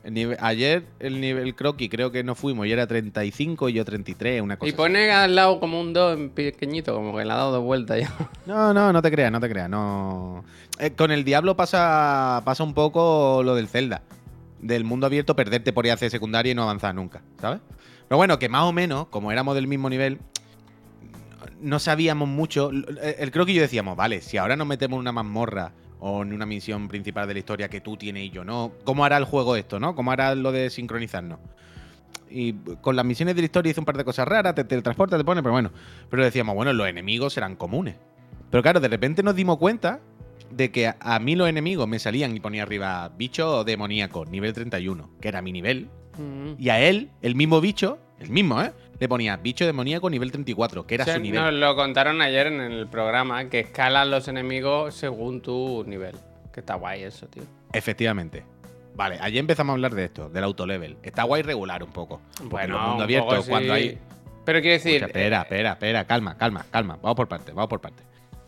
el 0.04 0.14
nivel- 0.14 0.38
ayer 0.40 0.84
el 1.00 1.20
nivel 1.20 1.54
croqui 1.54 1.90
creo 1.90 2.12
que 2.12 2.24
no 2.24 2.34
fuimos, 2.34 2.66
y 2.66 2.72
era 2.72 2.88
35 2.88 3.68
y 3.70 3.74
yo 3.74 3.84
33, 3.86 4.42
una 4.42 4.56
cosa 4.58 4.68
Y 4.68 4.70
así. 4.70 4.78
pone 4.78 5.12
al 5.12 5.36
lado 5.36 5.60
como 5.60 5.80
un 5.82 5.92
2 5.94 6.18
en 6.18 6.30
pequeñito, 6.30 6.96
como 6.96 7.16
que 7.16 7.26
le 7.26 7.32
ha 7.32 7.36
dado 7.36 7.52
dos 7.52 7.64
vueltas 7.64 8.00
ya. 8.00 8.12
No, 8.48 8.74
no, 8.74 8.92
no 8.94 9.02
te 9.02 9.12
creas, 9.12 9.32
no 9.32 9.40
te 9.42 9.50
creas, 9.50 9.70
no. 9.70 10.44
Eh, 10.80 10.92
con 10.92 11.12
el 11.12 11.24
Diablo 11.26 11.56
pasa, 11.58 12.42
pasa 12.46 12.64
un 12.64 12.74
poco 12.74 13.42
lo 13.44 13.54
del 13.56 13.68
Zelda. 13.68 14.02
Del 14.62 14.84
mundo 14.84 15.06
abierto, 15.06 15.36
perderte 15.36 15.72
por 15.72 15.86
IAC 15.86 16.10
secundaria 16.10 16.52
y 16.52 16.56
no 16.56 16.64
avanzar 16.64 16.96
nunca, 16.96 17.22
¿sabes? 17.40 17.62
Pero 18.08 18.18
bueno, 18.18 18.40
que 18.40 18.50
más 18.50 18.64
o 18.64 18.74
menos, 18.74 19.08
como 19.08 19.32
éramos 19.32 19.54
del 19.56 19.68
mismo 19.68 19.90
nivel, 19.90 20.20
no 21.62 21.80
sabíamos 21.80 22.28
mucho. 22.28 22.70
El, 22.70 23.00
el 23.20 23.32
croquis 23.32 23.54
y 23.54 23.58
yo 23.58 23.62
decíamos, 23.62 23.96
vale, 23.96 24.22
si 24.22 24.38
ahora 24.38 24.56
nos 24.56 24.68
metemos 24.68 24.98
en 24.98 25.02
una 25.02 25.12
mazmorra 25.12 25.74
o 26.00 26.24
en 26.24 26.34
una 26.34 26.46
misión 26.46 26.88
principal 26.88 27.28
de 27.28 27.34
la 27.34 27.40
historia 27.40 27.70
que 27.70 27.82
tú 27.82 27.98
tienes 27.98 28.24
y 28.24 28.30
yo 28.30 28.44
no, 28.44 28.72
¿cómo 28.84 29.06
hará 29.06 29.18
el 29.18 29.26
juego 29.26 29.56
esto, 29.56 29.80
no? 29.80 29.96
¿Cómo 29.96 30.12
hará 30.12 30.36
lo 30.36 30.52
de 30.52 30.70
sincronizarnos? 30.70 31.40
Y 32.30 32.54
con 32.82 32.96
las 32.96 33.06
misiones 33.06 33.36
de 33.36 33.42
la 33.42 33.46
historia 33.46 33.72
hizo 33.72 33.82
un 33.82 33.86
par 33.86 33.98
de 33.98 34.04
cosas 34.04 34.28
raras, 34.28 34.54
te 34.54 34.64
teletransporta, 34.64 35.18
te 35.18 35.24
pone, 35.24 35.42
pero 35.42 35.54
bueno. 35.54 35.72
Pero 36.10 36.24
decíamos, 36.24 36.56
bueno, 36.56 36.74
los 36.74 36.88
enemigos 36.88 37.34
serán 37.34 37.56
comunes. 37.56 37.96
Pero 38.52 38.62
claro, 38.62 38.80
de 38.80 38.88
repente 38.88 39.24
nos 39.24 39.36
dimos 39.36 39.58
cuenta 39.58 40.02
de 40.52 40.72
que 40.72 40.94
a, 41.00 41.20
mí 41.20 41.36
los 41.36 41.50
enemigos 41.50 41.88
me 41.88 42.00
salían 42.00 42.36
y 42.36 42.40
ponía 42.40 42.64
arriba 42.64 43.10
bicho 43.18 43.64
demoníaco, 43.64 44.26
nivel 44.26 44.54
31, 44.54 45.10
que 45.22 45.28
era 45.28 45.42
mi 45.42 45.52
nivel. 45.52 45.90
Mm. 46.18 46.54
Y 46.60 46.70
a 46.70 46.80
él, 46.80 47.12
el 47.22 47.36
mismo 47.36 47.62
bicho, 47.62 48.00
el 48.20 48.30
mismo, 48.30 48.62
¿eh? 48.62 48.72
Le 49.00 49.08
ponía 49.08 49.38
bicho 49.38 49.66
demoníaco 49.66 50.10
nivel 50.10 50.32
34, 50.32 50.88
que 50.88 50.96
era 50.96 51.04
O 51.04 51.06
sea, 51.06 51.16
su 51.16 51.22
nivel. 51.22 51.40
Nos 51.40 51.54
lo 51.54 51.76
contaron 51.76 52.22
ayer 52.22 52.48
en 52.48 52.62
el 52.62 52.88
programa, 52.88 53.48
que 53.50 53.60
escalan 53.60 54.10
los 54.10 54.28
enemigos 54.28 54.96
según 54.96 55.42
tu 55.42 55.84
nivel. 55.86 56.16
Que 56.52 56.62
está 56.62 56.76
guay 56.76 57.04
eso, 57.04 57.28
tío. 57.28 57.44
Efectivamente. 57.74 58.44
Vale, 58.96 59.20
ayer 59.22 59.40
empezamos 59.40 59.74
a 59.74 59.76
hablar 59.76 59.94
de 59.94 60.06
esto, 60.06 60.30
del 60.30 60.44
autolevel. 60.44 60.98
Está 61.04 61.22
guay 61.24 61.44
regular 61.44 61.84
un 61.84 61.92
poco. 61.92 62.20
Un 62.42 62.50
mundos 62.50 63.02
abiertos, 63.02 63.36
poco 63.36 63.50
cuando 63.50 63.74
hay. 63.74 64.00
Pero 64.44 64.62
quiero 64.62 64.74
decir. 64.74 64.96
Escucha, 64.96 65.06
espera, 65.08 65.42
espera, 65.42 65.72
espera, 65.74 66.06
calma, 66.06 66.36
calma, 66.36 66.66
calma. 66.72 66.98
Vamos 67.00 67.16
por 67.16 67.28
partes, 67.28 67.54
vamos 67.54 67.70
por 67.70 67.82
partes. 67.82 68.07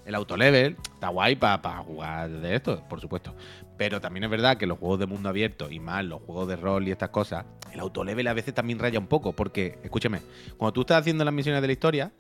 El 0.10 0.16
autolevel 0.16 0.76
está 0.96 1.10
guay 1.10 1.36
para 1.36 1.84
jugar 1.84 2.32
de 2.32 2.56
esto, 2.56 2.84
por 2.90 3.00
supuesto. 3.00 3.36
Pero 3.78 4.02
también 4.02 4.24
es 4.24 4.32
verdad 4.32 4.58
que 4.58 4.66
los 4.66 4.80
juegos 4.80 4.98
de 4.98 5.06
mundo 5.06 5.30
abierto 5.30 5.70
y 5.70 5.80
más 5.80 6.04
los 6.04 6.20
juegos 6.24 6.48
de 6.48 6.56
rol 6.56 6.88
y 6.88 6.92
estas 6.92 7.10
cosas, 7.10 7.46
el 7.72 7.80
autolevel 7.80 8.26
a 8.26 8.34
veces 8.34 8.56
también 8.56 8.80
raya 8.80 8.98
un 8.98 9.06
poco. 9.06 9.34
Porque, 9.34 9.78
escúchame, 9.84 10.22
cuando 10.58 10.74
tú 10.74 10.82
estás 10.82 11.02
haciendo 11.02 11.24
las 11.24 11.32
misiones 11.32 11.62
de 11.62 11.68
la 11.68 11.74
historia, 11.74 12.12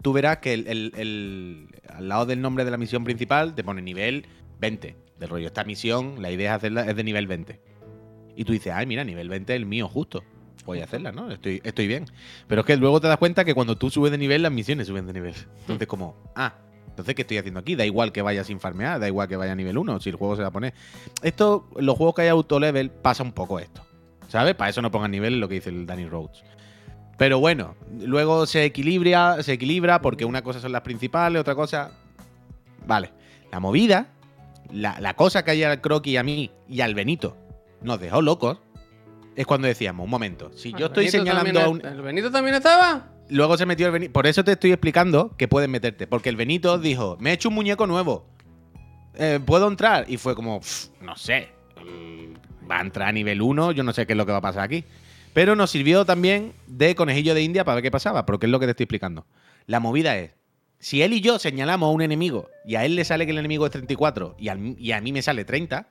tú 0.00 0.14
verás 0.14 0.38
que 0.38 0.54
el, 0.54 1.68
al 1.94 2.08
lado 2.08 2.24
del 2.24 2.40
nombre 2.40 2.64
de 2.64 2.70
la 2.70 2.78
misión 2.78 3.04
principal 3.04 3.54
te 3.54 3.62
pone 3.62 3.82
nivel 3.82 4.24
20 4.60 4.96
del 5.18 5.28
rollo. 5.28 5.48
Esta 5.48 5.64
misión, 5.64 6.22
la 6.22 6.30
idea 6.30 6.52
es 6.52 6.56
hacerla, 6.56 6.88
es 6.88 6.96
de 6.96 7.04
nivel 7.04 7.26
20. 7.26 7.60
Y 8.36 8.44
tú 8.44 8.54
dices, 8.54 8.72
ay, 8.74 8.86
mira, 8.86 9.04
nivel 9.04 9.28
20 9.28 9.52
es 9.52 9.56
el 9.58 9.66
mío 9.66 9.86
justo. 9.86 10.24
Voy 10.64 10.80
a 10.80 10.84
hacerla, 10.84 11.12
¿no? 11.12 11.30
Estoy, 11.30 11.60
estoy 11.62 11.88
bien. 11.88 12.06
Pero 12.48 12.62
es 12.62 12.66
que 12.66 12.78
luego 12.78 13.02
te 13.02 13.08
das 13.08 13.18
cuenta 13.18 13.44
que 13.44 13.52
cuando 13.52 13.76
tú 13.76 13.90
subes 13.90 14.12
de 14.12 14.16
nivel, 14.16 14.40
las 14.40 14.52
misiones 14.52 14.86
suben 14.86 15.06
de 15.06 15.12
nivel. 15.12 15.34
Entonces, 15.60 15.86
como, 15.86 16.16
ah, 16.34 16.54
entonces, 16.92 17.14
¿qué 17.14 17.22
estoy 17.22 17.38
haciendo 17.38 17.60
aquí? 17.60 17.74
Da 17.74 17.86
igual 17.86 18.12
que 18.12 18.20
vaya 18.20 18.44
sin 18.44 18.60
farmear, 18.60 19.00
da 19.00 19.08
igual 19.08 19.26
que 19.26 19.36
vaya 19.36 19.52
a 19.52 19.54
nivel 19.54 19.78
1, 19.78 20.00
si 20.00 20.10
el 20.10 20.16
juego 20.16 20.36
se 20.36 20.42
va 20.42 20.48
a 20.48 20.50
poner. 20.50 20.74
Esto, 21.22 21.66
los 21.76 21.96
juegos 21.96 22.14
que 22.14 22.22
hay 22.22 22.28
autolevel, 22.28 22.90
pasa 22.90 23.22
un 23.22 23.32
poco 23.32 23.58
esto. 23.58 23.82
¿Sabes? 24.28 24.54
Para 24.54 24.68
eso 24.68 24.82
no 24.82 24.90
pongan 24.90 25.10
nivel 25.10 25.40
lo 25.40 25.48
que 25.48 25.54
dice 25.54 25.70
el 25.70 25.86
Danny 25.86 26.06
Rhodes. 26.06 26.44
Pero 27.16 27.40
bueno, 27.40 27.76
luego 27.98 28.44
se 28.44 28.64
equilibra, 28.64 29.42
se 29.42 29.54
equilibra 29.54 30.02
porque 30.02 30.26
una 30.26 30.42
cosa 30.42 30.60
son 30.60 30.72
las 30.72 30.82
principales, 30.82 31.40
otra 31.40 31.54
cosa. 31.54 31.92
Vale. 32.86 33.10
La 33.50 33.58
movida, 33.58 34.08
la, 34.70 35.00
la 35.00 35.14
cosa 35.14 35.44
que 35.44 35.52
hay 35.52 35.62
al 35.62 35.80
croquis 35.80 36.12
y 36.12 36.16
a 36.18 36.22
mí 36.22 36.50
y 36.68 36.82
al 36.82 36.94
Benito 36.94 37.38
nos 37.80 38.00
dejó 38.00 38.20
locos, 38.20 38.58
es 39.34 39.46
cuando 39.46 39.66
decíamos, 39.66 40.04
un 40.04 40.10
momento, 40.10 40.50
si 40.54 40.72
yo 40.72 40.78
¿El 40.78 40.84
estoy 40.84 41.04
Benito 41.06 41.18
señalando 41.18 41.60
a 41.60 41.68
un. 41.68 41.86
¿El 41.86 42.02
Benito 42.02 42.30
también 42.30 42.56
estaba? 42.56 43.08
Luego 43.32 43.56
se 43.56 43.66
metió 43.66 43.86
el 43.86 43.92
Benito. 43.92 44.12
Por 44.12 44.26
eso 44.26 44.44
te 44.44 44.52
estoy 44.52 44.72
explicando 44.72 45.34
que 45.36 45.48
puedes 45.48 45.68
meterte. 45.68 46.06
Porque 46.06 46.28
el 46.28 46.36
Benito 46.36 46.78
dijo, 46.78 47.16
me 47.20 47.30
he 47.30 47.32
hecho 47.32 47.48
un 47.48 47.54
muñeco 47.56 47.86
nuevo. 47.86 48.26
Eh, 49.14 49.40
¿Puedo 49.44 49.68
entrar? 49.68 50.04
Y 50.08 50.16
fue 50.16 50.34
como, 50.34 50.60
"Pff, 50.60 50.88
no 51.00 51.16
sé. 51.16 51.48
mm, 51.76 52.70
Va 52.70 52.78
a 52.78 52.82
entrar 52.82 53.08
a 53.08 53.12
nivel 53.12 53.42
1, 53.42 53.72
yo 53.72 53.82
no 53.82 53.92
sé 53.92 54.06
qué 54.06 54.12
es 54.12 54.16
lo 54.16 54.24
que 54.24 54.32
va 54.32 54.38
a 54.38 54.42
pasar 54.42 54.62
aquí. 54.62 54.84
Pero 55.34 55.56
nos 55.56 55.70
sirvió 55.70 56.04
también 56.04 56.52
de 56.66 56.94
conejillo 56.94 57.34
de 57.34 57.42
India 57.42 57.64
para 57.64 57.76
ver 57.76 57.82
qué 57.82 57.90
pasaba, 57.90 58.24
porque 58.26 58.46
es 58.46 58.52
lo 58.52 58.60
que 58.60 58.66
te 58.66 58.70
estoy 58.70 58.84
explicando. 58.84 59.26
La 59.66 59.80
movida 59.80 60.16
es, 60.18 60.36
si 60.78 61.02
él 61.02 61.12
y 61.12 61.20
yo 61.20 61.38
señalamos 61.38 61.88
a 61.88 61.90
un 61.90 62.02
enemigo 62.02 62.48
y 62.64 62.76
a 62.76 62.84
él 62.84 62.96
le 62.96 63.04
sale 63.04 63.24
que 63.26 63.32
el 63.32 63.38
enemigo 63.38 63.64
es 63.66 63.72
34 63.72 64.36
y, 64.38 64.48
y 64.78 64.92
a 64.92 65.00
mí 65.00 65.12
me 65.12 65.22
sale 65.22 65.44
30, 65.44 65.88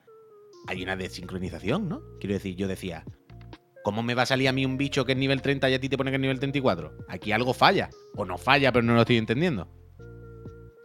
hay 0.67 0.83
una 0.83 0.95
desincronización, 0.95 1.89
¿no? 1.89 2.01
Quiero 2.19 2.33
decir, 2.35 2.55
yo 2.55 2.67
decía, 2.67 3.03
¿cómo 3.83 4.03
me 4.03 4.15
va 4.15 4.23
a 4.23 4.25
salir 4.25 4.47
a 4.47 4.51
mí 4.51 4.65
un 4.65 4.77
bicho 4.77 5.05
que 5.05 5.13
es 5.13 5.17
nivel 5.17 5.41
30 5.41 5.69
y 5.69 5.73
a 5.73 5.79
ti 5.79 5.89
te 5.89 5.97
pone 5.97 6.11
que 6.11 6.15
es 6.15 6.21
nivel 6.21 6.39
34? 6.39 6.97
Aquí 7.07 7.31
algo 7.31 7.53
falla. 7.53 7.89
O 8.15 8.25
no 8.25 8.37
falla, 8.37 8.71
pero 8.71 8.83
no 8.83 8.93
lo 8.93 9.01
estoy 9.01 9.17
entendiendo. 9.17 9.67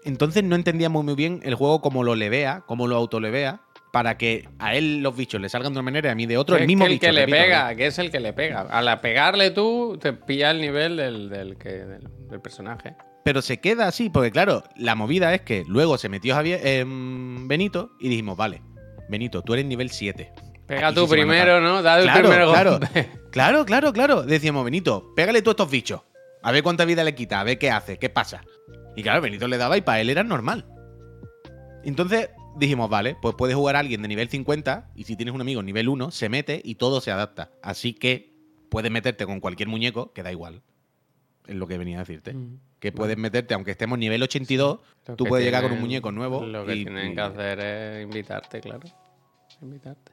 Entonces 0.04 0.44
no 0.44 0.54
entendíamos 0.54 1.04
muy 1.04 1.14
bien 1.14 1.40
el 1.42 1.54
juego 1.54 1.80
como 1.80 2.04
lo 2.04 2.14
levea, 2.14 2.62
como 2.66 2.86
lo 2.86 2.96
autolevea, 2.96 3.62
para 3.92 4.16
que 4.16 4.48
a 4.58 4.74
él 4.76 5.02
los 5.02 5.16
bichos 5.16 5.40
le 5.40 5.48
salgan 5.48 5.72
de 5.72 5.80
una 5.80 5.84
manera 5.84 6.10
y 6.10 6.12
a 6.12 6.14
mí 6.14 6.26
de 6.26 6.38
otro. 6.38 6.56
El 6.56 6.66
mismo 6.66 6.84
que 6.84 6.92
el 6.92 6.94
bicho, 6.94 7.06
que 7.06 7.12
le 7.12 7.26
repito, 7.26 7.38
pega, 7.38 7.74
que 7.74 7.86
es 7.86 7.98
el 7.98 8.10
que 8.10 8.20
le 8.20 8.32
pega. 8.32 8.60
Al 8.60 9.00
pegarle 9.00 9.50
tú, 9.50 9.98
te 10.00 10.12
pilla 10.12 10.50
el 10.50 10.60
nivel 10.60 10.96
del, 10.96 11.28
del, 11.28 11.56
que, 11.56 11.70
del, 11.70 12.06
del 12.28 12.40
personaje. 12.40 12.94
Pero 13.24 13.42
se 13.42 13.58
queda 13.58 13.88
así, 13.88 14.08
porque 14.08 14.30
claro, 14.30 14.62
la 14.76 14.94
movida 14.94 15.34
es 15.34 15.40
que 15.40 15.64
luego 15.66 15.98
se 15.98 16.08
metió 16.08 16.36
Javier, 16.36 16.60
em, 16.64 17.48
Benito 17.48 17.90
y 17.98 18.08
dijimos, 18.08 18.36
vale, 18.36 18.62
Benito, 19.08 19.42
tú 19.42 19.54
eres 19.54 19.66
nivel 19.66 19.90
7. 19.90 20.32
Pega 20.66 20.88
Aquí 20.88 20.94
tú 20.96 21.06
sí 21.06 21.12
primero. 21.12 21.60
¿no? 21.60 21.82
Da 21.82 21.98
el 21.98 22.04
Claro, 22.04 22.28
primer 22.28 22.46
claro. 22.48 22.70
golpe. 22.78 23.10
Claro, 23.30 23.66
claro, 23.66 23.92
claro. 23.92 24.22
Decíamos, 24.22 24.64
Benito, 24.64 25.12
pégale 25.14 25.42
tú 25.42 25.50
a 25.50 25.52
estos 25.52 25.70
bichos. 25.70 26.00
A 26.42 26.52
ver 26.52 26.62
cuánta 26.62 26.86
vida 26.86 27.04
le 27.04 27.14
quita, 27.14 27.38
a 27.40 27.44
ver 27.44 27.58
qué 27.58 27.70
hace, 27.70 27.98
qué 27.98 28.08
pasa. 28.08 28.42
Y 28.96 29.02
claro, 29.02 29.20
Benito 29.20 29.46
le 29.46 29.58
daba 29.58 29.76
y 29.76 29.82
para 29.82 30.00
él 30.00 30.08
era 30.08 30.22
normal. 30.24 30.64
Entonces 31.84 32.30
dijimos, 32.56 32.88
vale, 32.88 33.16
pues 33.20 33.34
puede 33.34 33.52
jugar 33.54 33.76
a 33.76 33.80
alguien 33.80 34.00
de 34.00 34.08
nivel 34.08 34.28
50 34.30 34.90
y 34.94 35.04
si 35.04 35.16
tienes 35.16 35.34
un 35.34 35.40
amigo 35.42 35.62
nivel 35.62 35.88
1, 35.88 36.10
se 36.10 36.28
mete 36.30 36.62
y 36.64 36.76
todo 36.76 37.00
se 37.02 37.10
adapta. 37.10 37.50
Así 37.62 37.92
que 37.92 38.32
puedes 38.70 38.90
meterte 38.90 39.26
con 39.26 39.40
cualquier 39.40 39.68
muñeco, 39.68 40.12
que 40.14 40.22
da 40.22 40.32
igual. 40.32 40.62
Es 41.46 41.54
lo 41.56 41.66
que 41.66 41.76
venía 41.78 41.96
a 41.98 42.00
decirte. 42.00 42.32
Mm. 42.32 42.58
Que 42.80 42.90
puedes 42.90 43.18
meterte, 43.18 43.52
aunque 43.54 43.72
estemos 43.72 43.98
nivel 43.98 44.22
82, 44.22 44.78
Lo 45.08 45.16
tú 45.16 45.24
puedes 45.26 45.44
llegar 45.44 45.62
con 45.62 45.72
un 45.72 45.80
muñeco 45.80 46.10
nuevo. 46.10 46.44
Lo 46.44 46.64
que 46.64 46.74
y- 46.74 46.84
tienen 46.84 47.14
que 47.14 47.20
hacer 47.20 47.60
es 47.60 48.02
invitarte, 48.02 48.60
claro. 48.60 48.88
Invitarte. 49.60 50.12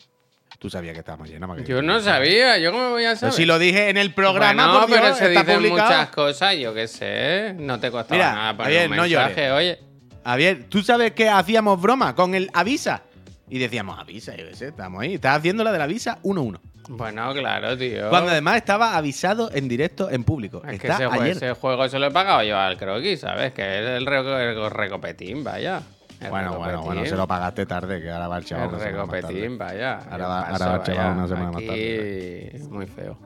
Tú 0.60 0.70
sabías 0.70 0.94
que 0.94 1.00
estábamos 1.00 1.28
llenos. 1.30 1.64
Yo 1.66 1.82
no 1.82 2.00
sabía, 2.00 2.58
yo 2.58 2.72
cómo 2.72 2.92
voy 2.92 3.04
a 3.04 3.10
Pero 3.10 3.20
saber. 3.20 3.34
si 3.34 3.46
lo 3.46 3.60
dije 3.60 3.90
en 3.90 3.98
el 3.98 4.14
programa, 4.14 4.68
Bueno, 4.68 4.88
Dios, 4.88 5.00
pero 5.02 5.16
se 5.16 5.28
está 5.28 5.42
dicen 5.42 5.56
publicado. 5.58 5.90
muchas 5.90 6.10
cosas, 6.10 6.56
yo 6.56 6.74
qué 6.74 6.88
sé. 6.88 7.54
No 7.58 7.80
te 7.80 7.92
costaba 7.92 8.16
Mira, 8.18 8.34
nada 8.34 8.58
poner 8.58 8.72
Javier, 8.74 8.90
un 8.92 8.96
no 8.98 9.06
llores. 9.06 9.28
mensaje, 9.28 9.52
oye. 9.52 9.80
Javier, 10.26 10.64
¿tú 10.70 10.82
sabes 10.82 11.12
que 11.12 11.28
hacíamos 11.30 11.82
broma 11.82 12.16
con 12.16 12.34
el 12.34 12.50
avisa? 12.54 13.04
Y 13.50 13.60
decíamos, 13.60 14.00
avisa, 14.00 14.36
yo 14.38 14.48
qué 14.48 14.56
sé, 14.56 14.68
estamos 14.70 15.02
ahí. 15.02 15.16
Estás 15.16 15.38
haciendo 15.38 15.64
la 15.66 15.72
de 15.74 15.78
la 15.80 15.84
avisa 15.84 16.20
1-1. 16.24 16.60
Bueno, 16.90 17.34
claro, 17.34 17.78
tío. 17.78 18.10
Cuando 18.10 18.32
además 18.32 18.58
estaba 18.58 18.96
avisado 18.98 19.50
en 19.54 19.68
directo, 19.68 20.10
en 20.10 20.24
público. 20.24 20.62
Es 20.66 20.80
que 20.80 20.88
Está 20.88 20.96
ese, 20.96 21.08
jue- 21.08 21.22
ayer. 21.22 21.38
ese 21.38 21.54
juego 21.54 21.88
se 21.90 22.00
lo 22.00 22.08
he 22.08 22.12
pagado 22.12 22.44
yo 22.44 22.58
al 22.58 22.78
croquis, 22.78 23.20
¿sabes? 23.22 23.54
Que 23.54 23.62
es 23.82 23.90
el, 23.98 24.06
reco- 24.06 24.38
el 24.40 24.70
recopetín, 24.72 25.44
vaya. 25.44 25.82
Bueno, 26.30 26.58
bueno, 26.58 26.82
bueno, 26.84 27.06
se 27.06 27.16
lo 27.16 27.28
pagaste 27.28 27.66
tarde, 27.66 28.02
que 28.02 28.10
ahora 28.10 28.28
va 28.28 28.38
el 28.38 28.46
chaval. 28.46 28.70
El 28.74 28.80
recopetín, 28.80 29.58
vaya. 29.58 30.00
Ahora 30.10 30.28
va- 30.28 30.46
¿Qué 30.46 30.52
ahora 30.54 30.66
va 30.68 30.76
el 30.76 30.82
chaval 30.84 31.12
una 31.18 31.28
semana 31.28 31.52
más 31.52 31.66
tarde. 31.66 32.62
Muy 32.70 32.86
feo. 32.88 33.18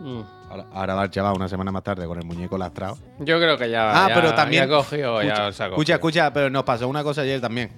Mm. 0.00 0.20
Ahora, 0.50 0.66
ahora 0.72 0.94
va 0.94 1.04
el 1.04 1.10
chaval 1.10 1.34
una 1.36 1.48
semana 1.48 1.72
más 1.72 1.82
tarde 1.82 2.06
con 2.06 2.18
el 2.18 2.24
muñeco 2.24 2.56
lastrado. 2.56 2.96
Yo 3.18 3.38
creo 3.38 3.58
que 3.58 3.68
ya. 3.68 4.04
Ah, 4.04 4.08
ya- 4.08 4.14
pero 4.14 4.34
también. 4.34 4.68
Ya 4.68 4.76
cogió, 4.76 5.22
ya 5.22 5.48
escucha, 5.48 5.64
ha 5.64 5.66
escucha, 5.68 5.94
escucha, 5.94 6.32
pero 6.32 6.50
nos 6.50 6.62
pasó 6.64 6.88
una 6.88 7.02
cosa 7.02 7.22
ayer 7.22 7.40
también. 7.40 7.70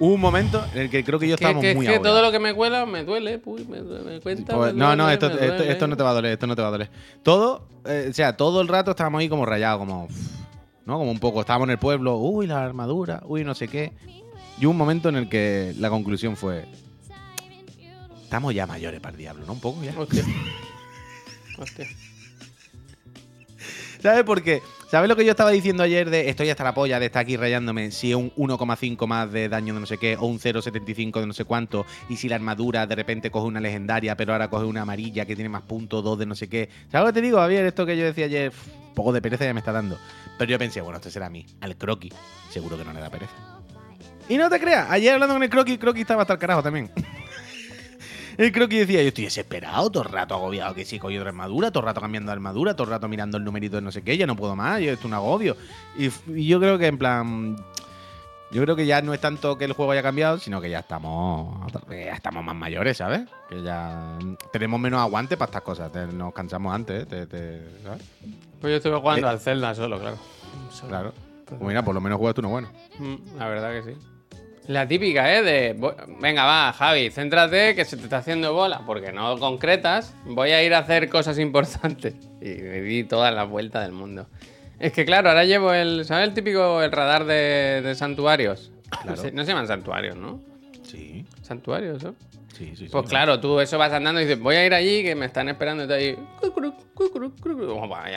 Hubo 0.00 0.14
un 0.14 0.20
momento 0.20 0.62
en 0.74 0.82
el 0.82 0.90
que 0.90 1.04
creo 1.04 1.20
que 1.20 1.28
yo 1.28 1.36
estábamos 1.36 1.62
que, 1.62 1.70
es 1.70 1.76
muy 1.76 1.86
que 1.86 2.00
todo 2.00 2.20
lo 2.20 2.32
que 2.32 2.40
me 2.40 2.52
cuela 2.52 2.84
me 2.84 3.04
duele, 3.04 3.38
pues, 3.38 3.66
me, 3.68 3.80
me 3.80 4.20
cuenta. 4.20 4.54
Pues, 4.56 4.74
me 4.74 4.80
no, 4.80 4.96
no, 4.96 5.08
esto, 5.08 5.28
esto 5.30 5.86
no 5.86 5.96
te 5.96 6.02
va 6.02 6.10
a 6.10 6.14
doler, 6.14 6.32
esto 6.32 6.48
no 6.48 6.56
te 6.56 6.62
va 6.62 6.68
a 6.68 6.70
doler. 6.72 6.90
Todo, 7.22 7.62
eh, 7.84 8.08
o 8.10 8.12
sea, 8.12 8.36
todo 8.36 8.60
el 8.60 8.66
rato 8.66 8.90
estábamos 8.90 9.20
ahí 9.20 9.28
como 9.28 9.46
rayados, 9.46 9.78
como, 9.78 10.08
¿no? 10.86 10.98
Como 10.98 11.10
un 11.10 11.18
poco, 11.18 11.40
estábamos 11.40 11.66
en 11.66 11.72
el 11.72 11.78
pueblo, 11.78 12.16
uy, 12.16 12.46
la 12.46 12.64
armadura, 12.64 13.22
uy, 13.26 13.44
no 13.44 13.54
sé 13.54 13.68
qué. 13.68 13.92
Y 14.58 14.66
hubo 14.66 14.72
un 14.72 14.78
momento 14.78 15.08
en 15.08 15.16
el 15.16 15.28
que 15.28 15.74
la 15.78 15.90
conclusión 15.90 16.36
fue, 16.36 16.66
estamos 18.22 18.54
ya 18.54 18.66
mayores 18.66 19.00
para 19.00 19.12
el 19.12 19.18
diablo, 19.18 19.46
¿no? 19.46 19.52
Un 19.52 19.60
poco 19.60 19.82
ya. 19.82 19.98
Hostia. 19.98 20.24
Hostia. 21.58 21.86
¿Sabes 24.00 24.24
por 24.24 24.42
qué? 24.42 24.60
¿Sabes 24.90 25.08
lo 25.08 25.16
que 25.16 25.24
yo 25.24 25.30
estaba 25.30 25.50
diciendo 25.50 25.82
ayer 25.82 26.10
de 26.10 26.28
estoy 26.28 26.50
hasta 26.50 26.62
la 26.62 26.74
polla 26.74 27.00
de 27.00 27.06
estar 27.06 27.22
aquí 27.22 27.36
rayándome 27.36 27.90
si 27.90 28.10
es 28.10 28.16
un 28.16 28.30
1,5 28.32 29.06
más 29.06 29.32
de 29.32 29.48
daño 29.48 29.72
de 29.72 29.80
no 29.80 29.86
sé 29.86 29.98
qué 29.98 30.16
o 30.16 30.26
un 30.26 30.38
0,75 30.38 31.20
de 31.20 31.26
no 31.26 31.32
sé 31.32 31.44
cuánto 31.44 31.86
y 32.08 32.16
si 32.16 32.28
la 32.28 32.36
armadura 32.36 32.86
de 32.86 32.94
repente 32.94 33.30
coge 33.30 33.46
una 33.46 33.60
legendaria 33.60 34.16
pero 34.16 34.32
ahora 34.32 34.50
coge 34.50 34.66
una 34.66 34.82
amarilla 34.82 35.24
que 35.24 35.34
tiene 35.34 35.48
más 35.48 35.62
puntos, 35.62 36.04
dos 36.04 36.18
de 36.18 36.26
no 36.26 36.34
sé 36.34 36.48
qué? 36.48 36.68
¿Sabes 36.92 37.06
lo 37.06 37.12
que 37.12 37.20
te 37.20 37.26
digo, 37.26 37.38
Javier? 37.38 37.64
Esto 37.64 37.86
que 37.86 37.96
yo 37.96 38.04
decía 38.04 38.26
ayer, 38.26 38.52
un 38.88 38.94
poco 38.94 39.12
de 39.12 39.22
pereza 39.22 39.44
ya 39.46 39.54
me 39.54 39.60
está 39.60 39.72
dando. 39.72 39.98
Pero 40.38 40.50
yo 40.50 40.58
pensé, 40.58 40.80
bueno, 40.80 40.96
esto 40.96 41.10
será 41.10 41.26
a 41.26 41.30
mí, 41.30 41.46
al 41.60 41.76
croquis, 41.76 42.12
seguro 42.50 42.76
que 42.76 42.84
no 42.84 42.92
le 42.92 43.00
da 43.00 43.10
pereza. 43.10 43.32
Y 44.28 44.36
no 44.36 44.48
te 44.50 44.58
creas, 44.58 44.90
ayer 44.90 45.12
hablando 45.14 45.34
con 45.34 45.42
el 45.42 45.50
croquis, 45.50 45.78
croquis 45.78 46.02
estaba 46.02 46.22
hasta 46.22 46.32
el 46.34 46.38
carajo 46.38 46.62
también. 46.62 46.90
El 48.36 48.50
croquis 48.50 48.80
decía, 48.80 49.00
yo 49.00 49.08
estoy 49.08 49.24
desesperado, 49.24 49.90
todo 49.92 50.02
el 50.02 50.08
rato 50.08 50.34
agobiado 50.34 50.74
que 50.74 50.84
sí, 50.84 50.98
cogido 50.98 51.22
otra 51.22 51.30
armadura, 51.30 51.70
todo 51.70 51.82
el 51.82 51.86
rato 51.86 52.00
cambiando 52.00 52.30
de 52.30 52.32
armadura, 52.32 52.74
todo 52.74 52.86
el 52.86 52.90
rato 52.90 53.06
mirando 53.06 53.36
el 53.38 53.44
numerito 53.44 53.76
de 53.76 53.82
no 53.82 53.92
sé 53.92 54.02
qué, 54.02 54.16
ya 54.16 54.26
no 54.26 54.34
puedo 54.34 54.56
más, 54.56 54.80
yo 54.80 54.90
esto 54.90 55.02
es 55.02 55.04
un 55.04 55.14
agobio. 55.14 55.56
Y, 55.96 56.10
yo 56.44 56.58
creo 56.58 56.76
que 56.76 56.86
en 56.88 56.98
plan. 56.98 57.56
Yo 58.50 58.60
creo 58.62 58.74
que 58.76 58.86
ya 58.86 59.02
no 59.02 59.14
es 59.14 59.20
tanto 59.20 59.56
que 59.56 59.64
el 59.64 59.72
juego 59.72 59.92
haya 59.92 60.02
cambiado, 60.02 60.38
sino 60.38 60.60
que 60.60 60.68
ya 60.68 60.80
estamos. 60.80 61.72
ya 61.88 62.14
estamos 62.14 62.44
más 62.44 62.56
mayores, 62.56 62.96
¿sabes? 62.96 63.22
Que 63.48 63.62
ya 63.62 64.18
tenemos 64.52 64.80
menos 64.80 65.00
aguante 65.00 65.36
para 65.36 65.50
estas 65.50 65.62
cosas. 65.62 65.92
te- 65.92 66.06
nos 66.08 66.32
cansamos 66.34 66.74
antes, 66.74 67.06
te- 67.06 67.26
te- 67.26 67.62
¿sabes? 67.84 68.02
Pues 68.64 68.70
yo 68.72 68.76
estuve 68.78 68.96
jugando 68.98 69.26
Eh. 69.26 69.30
al 69.30 69.40
Zelda 69.40 69.74
solo, 69.74 70.00
claro. 70.00 70.16
Solo. 70.70 70.88
Claro. 70.88 71.12
Pues 71.44 71.60
mira, 71.60 71.84
por 71.84 71.94
lo 71.94 72.00
menos 72.00 72.16
juegas 72.16 72.34
tú 72.34 72.40
uno 72.40 72.48
bueno. 72.48 72.70
Mm, 72.98 73.36
La 73.38 73.46
verdad 73.48 73.72
que 73.72 73.92
sí. 73.92 73.98
La 74.68 74.88
típica, 74.88 75.30
¿eh? 75.36 75.42
De, 75.42 75.94
venga, 76.18 76.44
va, 76.46 76.72
Javi, 76.72 77.10
céntrate, 77.10 77.74
que 77.74 77.84
se 77.84 77.98
te 77.98 78.04
está 78.04 78.16
haciendo 78.16 78.54
bola, 78.54 78.80
porque 78.86 79.12
no 79.12 79.36
concretas. 79.38 80.14
Voy 80.24 80.52
a 80.52 80.62
ir 80.62 80.72
a 80.72 80.78
hacer 80.78 81.10
cosas 81.10 81.38
importantes. 81.38 82.14
Y 82.40 82.46
me 82.62 82.80
di 82.80 83.04
todas 83.04 83.34
las 83.34 83.46
vueltas 83.46 83.82
del 83.82 83.92
mundo. 83.92 84.28
Es 84.80 84.94
que, 84.94 85.04
claro, 85.04 85.28
ahora 85.28 85.44
llevo 85.44 85.74
el, 85.74 86.06
¿sabes 86.06 86.28
el 86.28 86.32
típico, 86.34 86.80
el 86.80 86.90
radar 86.90 87.26
de, 87.26 87.82
de 87.84 87.94
santuarios? 87.94 88.72
Claro. 89.02 89.20
Se- 89.20 89.32
No 89.32 89.42
se 89.44 89.48
llaman 89.50 89.66
santuarios, 89.66 90.16
¿no? 90.16 90.40
Sí, 90.84 91.26
Santuarios, 91.42 92.02
¿no? 92.02 92.14
Sí, 92.56 92.70
sí. 92.70 92.84
sí. 92.86 92.88
Pues 92.90 93.06
claro, 93.08 93.40
tú 93.40 93.60
eso 93.60 93.76
vas 93.78 93.92
andando 93.92 94.20
y 94.20 94.24
dices, 94.24 94.40
voy 94.40 94.56
a 94.56 94.64
ir 94.66 94.74
allí, 94.74 95.02
que 95.02 95.14
me 95.14 95.26
están 95.26 95.48
esperando 95.48 95.84
y 95.84 95.88
te 95.88 95.94
ahí. 95.94 96.18
Oh, 96.42 96.60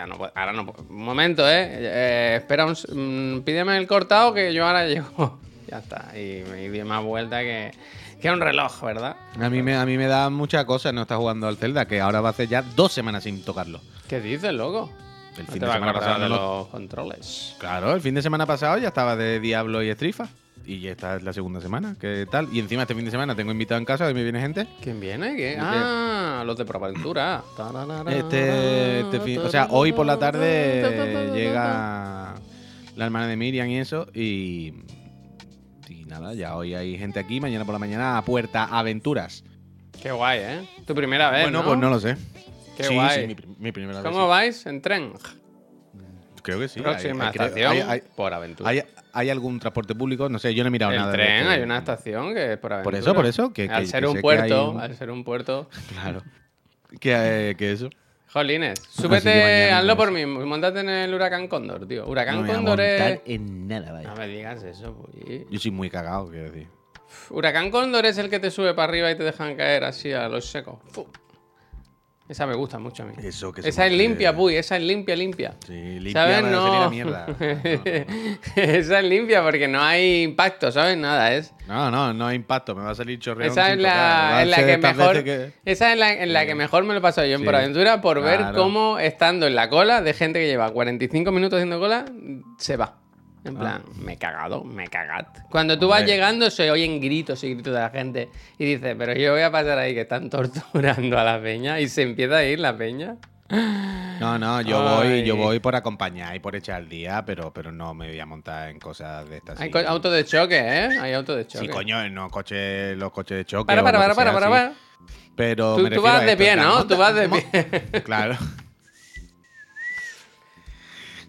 no 0.08 0.17
puedo, 0.17 0.32
ahora 0.36 0.53
no 0.53 0.65
puedo. 0.65 0.84
Un 0.89 1.03
momento, 1.03 1.48
¿eh? 1.50 1.67
Eh, 1.72 2.36
espera, 2.38 2.65
un 2.65 3.38
mm, 3.38 3.41
pídeme 3.41 3.77
el 3.77 3.88
cortado 3.88 4.34
que 4.34 4.53
yo 4.53 4.65
ahora 4.65 4.86
llego. 4.88 5.39
ya 5.67 5.79
está. 5.79 6.12
Y 6.17 6.44
me 6.50 6.70
di 6.70 6.84
más 6.84 7.03
vuelta 7.03 7.39
que, 7.41 7.72
que 8.22 8.32
un 8.32 8.39
reloj, 8.39 8.82
¿verdad? 8.84 9.15
A 9.39 9.50
mí, 9.50 9.62
me, 9.62 9.75
a 9.75 9.86
mí 9.86 9.98
me 9.98 10.08
da 10.08 10.29
muchas 10.29 10.65
cosas 10.65 10.94
no 10.94 11.01
estar 11.03 11.17
jugando 11.17 11.48
al 11.48 11.58
Zelda, 11.58 11.86
que 11.86 12.00
ahora 12.00 12.22
va 12.22 12.29
a 12.29 12.32
hacer 12.32 12.48
ya 12.48 12.62
dos 12.62 12.91
semanas 12.94 13.24
sin 13.24 13.44
tocarlo. 13.44 13.82
¿Qué 14.08 14.20
dices, 14.22 14.53
loco? 14.53 14.89
El 15.38 15.46
No 15.46 15.51
fin 15.51 15.60
te 15.60 15.65
de 15.67 15.72
semana 15.72 15.94
pasado 15.94 16.24
de 16.24 16.29
los 16.29 16.67
controles. 16.67 17.56
Claro, 17.60 17.94
el 17.94 18.01
fin 18.01 18.15
de 18.15 18.22
semana 18.24 18.46
pasado 18.46 18.77
ya 18.79 18.88
estaba 18.88 19.15
de 19.15 19.39
Diablo 19.39 19.84
y 19.84 19.89
Estrifa. 19.89 20.27
Y 20.68 20.82
ya 20.82 20.92
esta 20.92 21.16
es 21.16 21.24
la 21.24 21.32
segunda 21.32 21.62
semana. 21.62 21.96
¿Qué 21.98 22.28
tal? 22.30 22.50
Y 22.52 22.60
encima 22.60 22.82
este 22.82 22.94
fin 22.94 23.06
de 23.06 23.12
semana 23.12 23.34
tengo 23.36 23.54
invitado 23.54 23.80
en 23.80 23.86
casa 23.86 24.12
y 24.12 24.14
me 24.14 24.22
viene 24.22 24.42
gente. 24.42 24.68
¿Quién 24.82 25.00
viene? 25.00 25.38
¿Qué? 25.38 25.58
Ah, 25.58 26.44
los 26.46 26.58
de 26.58 26.66
Proaventura. 26.66 27.42
Este, 28.10 29.00
este 29.00 29.22
fin, 29.22 29.40
o 29.40 29.50
sea, 29.50 29.68
hoy 29.72 29.94
por 29.94 30.06
la 30.06 30.20
tarde 30.20 31.32
llega 31.34 32.36
la 32.98 33.06
hermana 33.06 33.28
de 33.28 33.38
Miriam 33.38 33.70
y 33.70 33.78
eso. 33.78 34.08
Y, 34.14 34.74
y 35.88 36.04
nada, 36.06 36.34
ya 36.34 36.58
hoy 36.58 36.76
hay 36.76 36.98
gente 36.98 37.22
aquí. 37.22 37.40
Mañana 37.40 37.64
por 37.64 37.72
la 37.72 37.80
mañana 37.80 38.18
a 38.18 38.26
Puerta 38.26 38.66
Aventuras. 38.66 39.46
Qué 40.02 40.12
guay, 40.12 40.40
¿eh? 40.42 40.70
Tu 40.86 40.94
primera 40.94 41.32
vez, 41.32 41.44
bueno, 41.44 41.60
¿no? 41.60 41.66
pues 41.66 41.80
no 41.80 41.90
lo 41.90 42.00
sé. 42.02 42.18
Qué 42.76 42.84
sí, 42.84 42.94
guay. 42.94 43.22
sí, 43.22 43.28
mi, 43.28 43.56
mi 43.58 43.72
primera 43.72 44.02
vez. 44.02 44.12
¿Cómo 44.12 44.26
sí. 44.26 44.30
vais? 44.30 44.66
¿En 44.66 44.82
tren? 44.82 45.14
Creo 46.48 46.60
que 46.60 46.68
sí. 46.68 46.80
hay- 46.80 46.84
Próxima 46.84 47.27
hay- 47.27 47.32
creo- 47.34 47.46
estación 47.48 47.72
hay- 47.72 47.82
hay- 47.82 48.01
por 48.16 48.34
aventura. 48.34 48.70
¿Hay, 48.70 48.84
hay 49.13 49.30
algún 49.30 49.60
transporte 49.60 49.94
público? 49.96 50.30
No 50.30 50.39
sé, 50.39 50.54
yo 50.56 50.63
no 50.63 50.70
he 50.70 50.72
mirado 50.72 50.92
el 50.94 50.98
nada. 51.00 51.12
de 51.12 51.18
tren, 51.18 51.38
esto. 51.38 51.50
hay 51.50 51.62
una 51.62 51.77
estación 51.77 52.34
que 52.34 52.54
es 52.54 52.58
por 52.58 52.74
aventura. 52.74 52.84
Por 52.84 52.96
eso, 52.96 53.13
por 53.16 53.25
eso, 53.25 53.54
que- 53.54 53.70
al 53.70 53.82
que- 53.84 53.88
ser 53.88 54.01
que 54.04 54.08
un 54.08 54.22
puerto, 54.22 54.72
un- 54.72 54.80
al 54.80 54.96
ser 54.96 55.12
un 55.12 55.24
puerto. 55.24 55.70
Claro. 55.94 56.24
que, 57.00 57.50
eh, 57.51 57.56
eso. 57.60 57.89
Jolines, 58.30 58.80
que 58.80 59.01
súbete, 59.01 59.72
hazlo 59.72 59.96
por 59.98 60.12
mí, 60.12 60.25
montate 60.25 60.82
en 60.82 60.89
el 60.89 61.13
huracán 61.13 61.48
Cóndor, 61.48 61.88
tío. 61.88 62.06
Huracán 62.08 62.36
no 62.36 62.42
me 62.42 62.48
voy 62.48 62.54
a 62.54 62.58
Cóndor 62.58 62.77
montar 62.80 63.12
es... 63.12 63.22
en 63.25 63.68
nada, 63.68 63.92
vaya. 63.94 64.10
No 64.10 64.16
me 64.16 64.27
digas 64.27 64.63
eso, 64.63 64.94
pues. 64.96 65.44
Yo 65.50 65.60
soy 65.60 65.72
muy 65.72 65.89
cagado, 65.89 66.30
quiero 66.30 66.51
decir. 66.51 66.68
Huracán 67.30 67.72
Cóndor 67.72 68.06
es 68.06 68.18
el 68.18 68.30
que 68.30 68.39
te 68.39 68.51
sube 68.51 68.74
para 68.74 68.89
arriba 68.89 69.10
y 69.12 69.16
te 69.16 69.24
dejan 69.24 69.56
caer 69.56 69.84
así 69.86 70.12
a 70.12 70.27
los 70.27 70.46
secos. 70.50 70.75
Fu. 70.92 71.08
Esa 72.30 72.46
me 72.46 72.56
gusta 72.56 72.78
mucho 72.78 73.04
a 73.04 73.06
mí. 73.06 73.14
Eso 73.24 73.54
que 73.54 73.62
Esa 73.62 73.86
es 73.86 73.94
limpia, 73.94 74.36
puy, 74.36 74.56
esa 74.56 74.76
es 74.76 74.84
limpia, 74.84 75.16
limpia. 75.16 75.56
Sí, 75.66 75.74
limpia 76.00 76.12
¿Sabes? 76.14 76.42
para 76.42 76.52
No. 76.52 76.90
mierda. 76.90 77.26
esa 78.56 79.00
es 79.00 79.06
limpia 79.06 79.42
porque 79.44 79.68
no 79.70 79.82
hay 79.82 80.24
impacto, 80.24 80.70
¿sabes? 80.72 80.98
Nada, 80.98 81.34
es. 81.34 81.54
No, 81.68 81.90
no, 81.90 82.14
no 82.14 82.28
hay 82.28 82.36
impacto, 82.36 82.76
me 82.76 82.84
va 82.84 82.92
a 82.92 82.96
salir 82.96 83.18
chorreón. 83.20 83.50
Esa 83.52 83.72
es 83.72 83.80
la, 83.80 84.42
en 84.44 84.52
la 84.52 84.58
que 84.58 84.78
mejor. 84.78 85.24
Esa 85.64 85.94
es 85.94 86.00
la 86.00 86.14
en 86.14 86.34
la 86.34 86.46
que 86.46 86.56
mejor 86.56 86.84
me 86.84 86.94
lo 86.94 87.00
he 87.00 87.02
pasado 87.02 87.28
yo 87.28 87.34
en 87.36 87.40
Sí. 87.40 87.46
Por 87.46 87.56
Aventura 87.56 88.02
por 88.02 88.22
ver 88.22 88.42
cómo 88.54 89.00
estando 89.00 89.48
en 89.48 89.56
la 89.56 89.70
cola 89.70 90.02
de 90.02 90.14
gente 90.14 90.40
que 90.40 90.48
lleva 90.48 90.70
45 90.72 91.32
minutos 91.32 91.58
haciendo 91.58 91.80
cola, 91.80 92.06
se 92.58 92.76
va. 92.76 92.98
En 93.48 93.56
plan, 93.58 93.84
me 94.00 94.13
he 94.13 94.18
cagado, 94.18 94.63
me 94.63 94.86
he 94.86 94.88
cagado. 94.88 95.27
Cuando 95.50 95.77
tú 95.80 95.88
vas 95.88 96.01
Ah. 96.04 96.06
Llegando 96.06 96.50
se 96.50 96.70
oyen 96.72 97.00
gritos 97.01 97.44
y 97.44 97.54
gritos 97.54 97.74
de 97.74 97.80
la 97.80 97.89
gente 97.89 98.30
y 98.58 98.66
dices, 98.66 98.96
pero 98.98 99.13
yo 99.13 99.32
voy 99.34 99.42
a 99.42 99.51
pasar 99.51 99.77
ahí 99.80 99.94
que 99.94 100.01
están 100.01 100.30
torturando 100.30 101.18
a 101.20 101.24
la 101.24 101.42
peña 101.42 101.80
y 101.80 101.88
se 101.89 102.04
empieza 102.04 102.38
a 102.38 102.44
ir 102.44 102.60
la 102.60 102.75
peña. 102.77 103.16
No, 104.20 104.38
no, 104.38 104.60
yo 104.62 104.82
voy, 104.82 105.24
yo 105.24 105.36
voy 105.38 105.60
por 105.60 105.75
acompañar 105.75 106.36
y 106.36 106.39
por 106.39 106.56
echar 106.56 106.82
el 106.82 106.89
día, 106.89 107.24
pero, 107.25 107.54
pero 107.54 107.72
no 107.72 107.94
me 107.94 108.08
voy 108.10 108.20
a 108.20 108.25
montar 108.25 108.70
en 108.70 108.77
cosas 108.80 109.30
de 109.30 109.38
estas. 109.38 109.60
Hay 109.62 109.68
sí. 109.68 109.72
co- 109.72 109.80
auto 109.88 110.12
de 110.12 110.25
choque, 110.25 110.58
¿eh? 110.60 110.89
Hay 111.00 111.13
auto 111.13 111.36
de 111.36 111.48
choque. 111.48 111.66
Sí, 111.66 111.72
coño, 111.72 112.10
no 112.10 112.30
coches, 112.30 112.98
los 112.98 113.12
coches 113.12 113.38
de 113.38 113.46
choque. 113.46 113.68
Para, 113.68 113.84
para, 113.84 114.00
para, 114.00 114.16
para, 114.16 114.34
para, 114.34 114.50
para. 114.50 114.74
Pero 115.36 115.75
Tú, 115.77 115.84
me 115.84 115.89
tú 115.92 116.01
refiero 116.01 116.04
vas 116.04 116.22
de 116.25 116.32
esto, 116.32 116.44
pie, 116.44 116.56
¿no? 116.58 116.75
monta- 116.80 116.88
Tú 116.88 116.98
vas 116.98 117.16
de 117.16 117.30
pie. 117.30 118.01
Claro. 118.04 118.38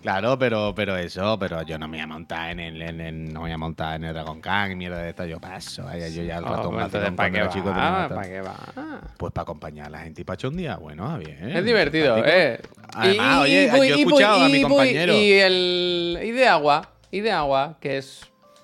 Claro, 0.01 0.39
pero, 0.39 0.73
pero 0.77 0.97
eso, 0.97 1.37
pero 1.41 1.63
yo 1.63 1.77
no 1.77 1.89
me 1.89 1.97
voy 1.97 2.05
a 2.05 2.07
montar 2.07 2.51
en 2.53 2.61
el, 2.61 2.81
en 2.83 3.01
el- 3.01 3.25
no 3.33 3.41
me 3.41 3.47
voy 3.47 3.51
a 3.53 3.59
montar 3.59 3.97
en 3.97 4.05
el 4.05 4.15
Dragon 4.15 4.41
Khan 4.41 4.71
y 4.73 4.77
mierda 4.77 4.99
de 5.03 5.11
esta, 5.11 5.27
yo 5.27 5.41
paso, 5.41 5.85
vaya, 5.85 6.09
yo 6.09 6.23
ya 6.23 6.39
el 6.39 6.45
Oh, 6.45 6.49
ratón 6.49 6.71
pues 6.75 6.85
entonces, 6.87 7.01
vacilón 7.01 7.17
¿para 7.17 7.31
qué 7.33 7.41
va? 7.43 7.49
chico 7.49 7.73
¿Para 8.15 8.29
qué 8.29 8.41
va? 8.41 9.01
Pues 9.17 9.33
para 9.33 9.43
acompañar 9.43 9.87
a 9.87 9.91
la 9.91 9.99
gente 10.01 10.21
y 10.21 10.25
para 10.25 10.35
echar 10.37 10.51
un 10.51 10.57
día, 10.57 10.77
bueno, 10.77 11.05
ah, 11.11 11.19
bien. 11.19 11.51
Es 11.51 11.65
divertido. 11.65 12.23
¿eh? 12.25 12.61
Además, 12.95 13.41
oye, 13.43 13.67
yo 13.73 13.83
he 13.83 14.01
escuchado 14.01 14.45
a 14.45 14.49
mi 14.49 14.59
y 14.59 14.63
compañero. 14.63 15.13
Y, 15.15 15.33
el, 15.33 16.21
y 16.23 16.31
de 16.31 16.47
agua, 16.47 16.91
y 17.11 17.21
de 17.21 17.33
agua, 17.33 17.77
que 17.81 17.99
es 17.99 18.21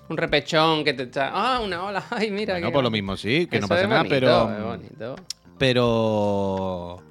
un 0.07 0.15
repechón 0.15 0.85
que 0.85 0.93
te 0.93 1.03
echa. 1.03 1.31
Ah, 1.33 1.59
una 1.59 1.83
ola. 1.83 2.03
Ay, 2.11 2.31
mira. 2.31 2.53
Bueno, 2.53 2.67
qué- 2.67 2.73
por 2.73 2.83
lo 2.83 2.91
mismo 2.91 3.17
sí, 3.17 3.45
que 3.47 3.59
no 3.59 3.67
pasa 3.67 3.81
es 3.81 3.89
nada, 3.89 4.01
bonito, 4.03 4.15
pero. 4.15 4.51
es 4.57 4.63
bonito. 4.63 5.15
Pero. 5.57 7.03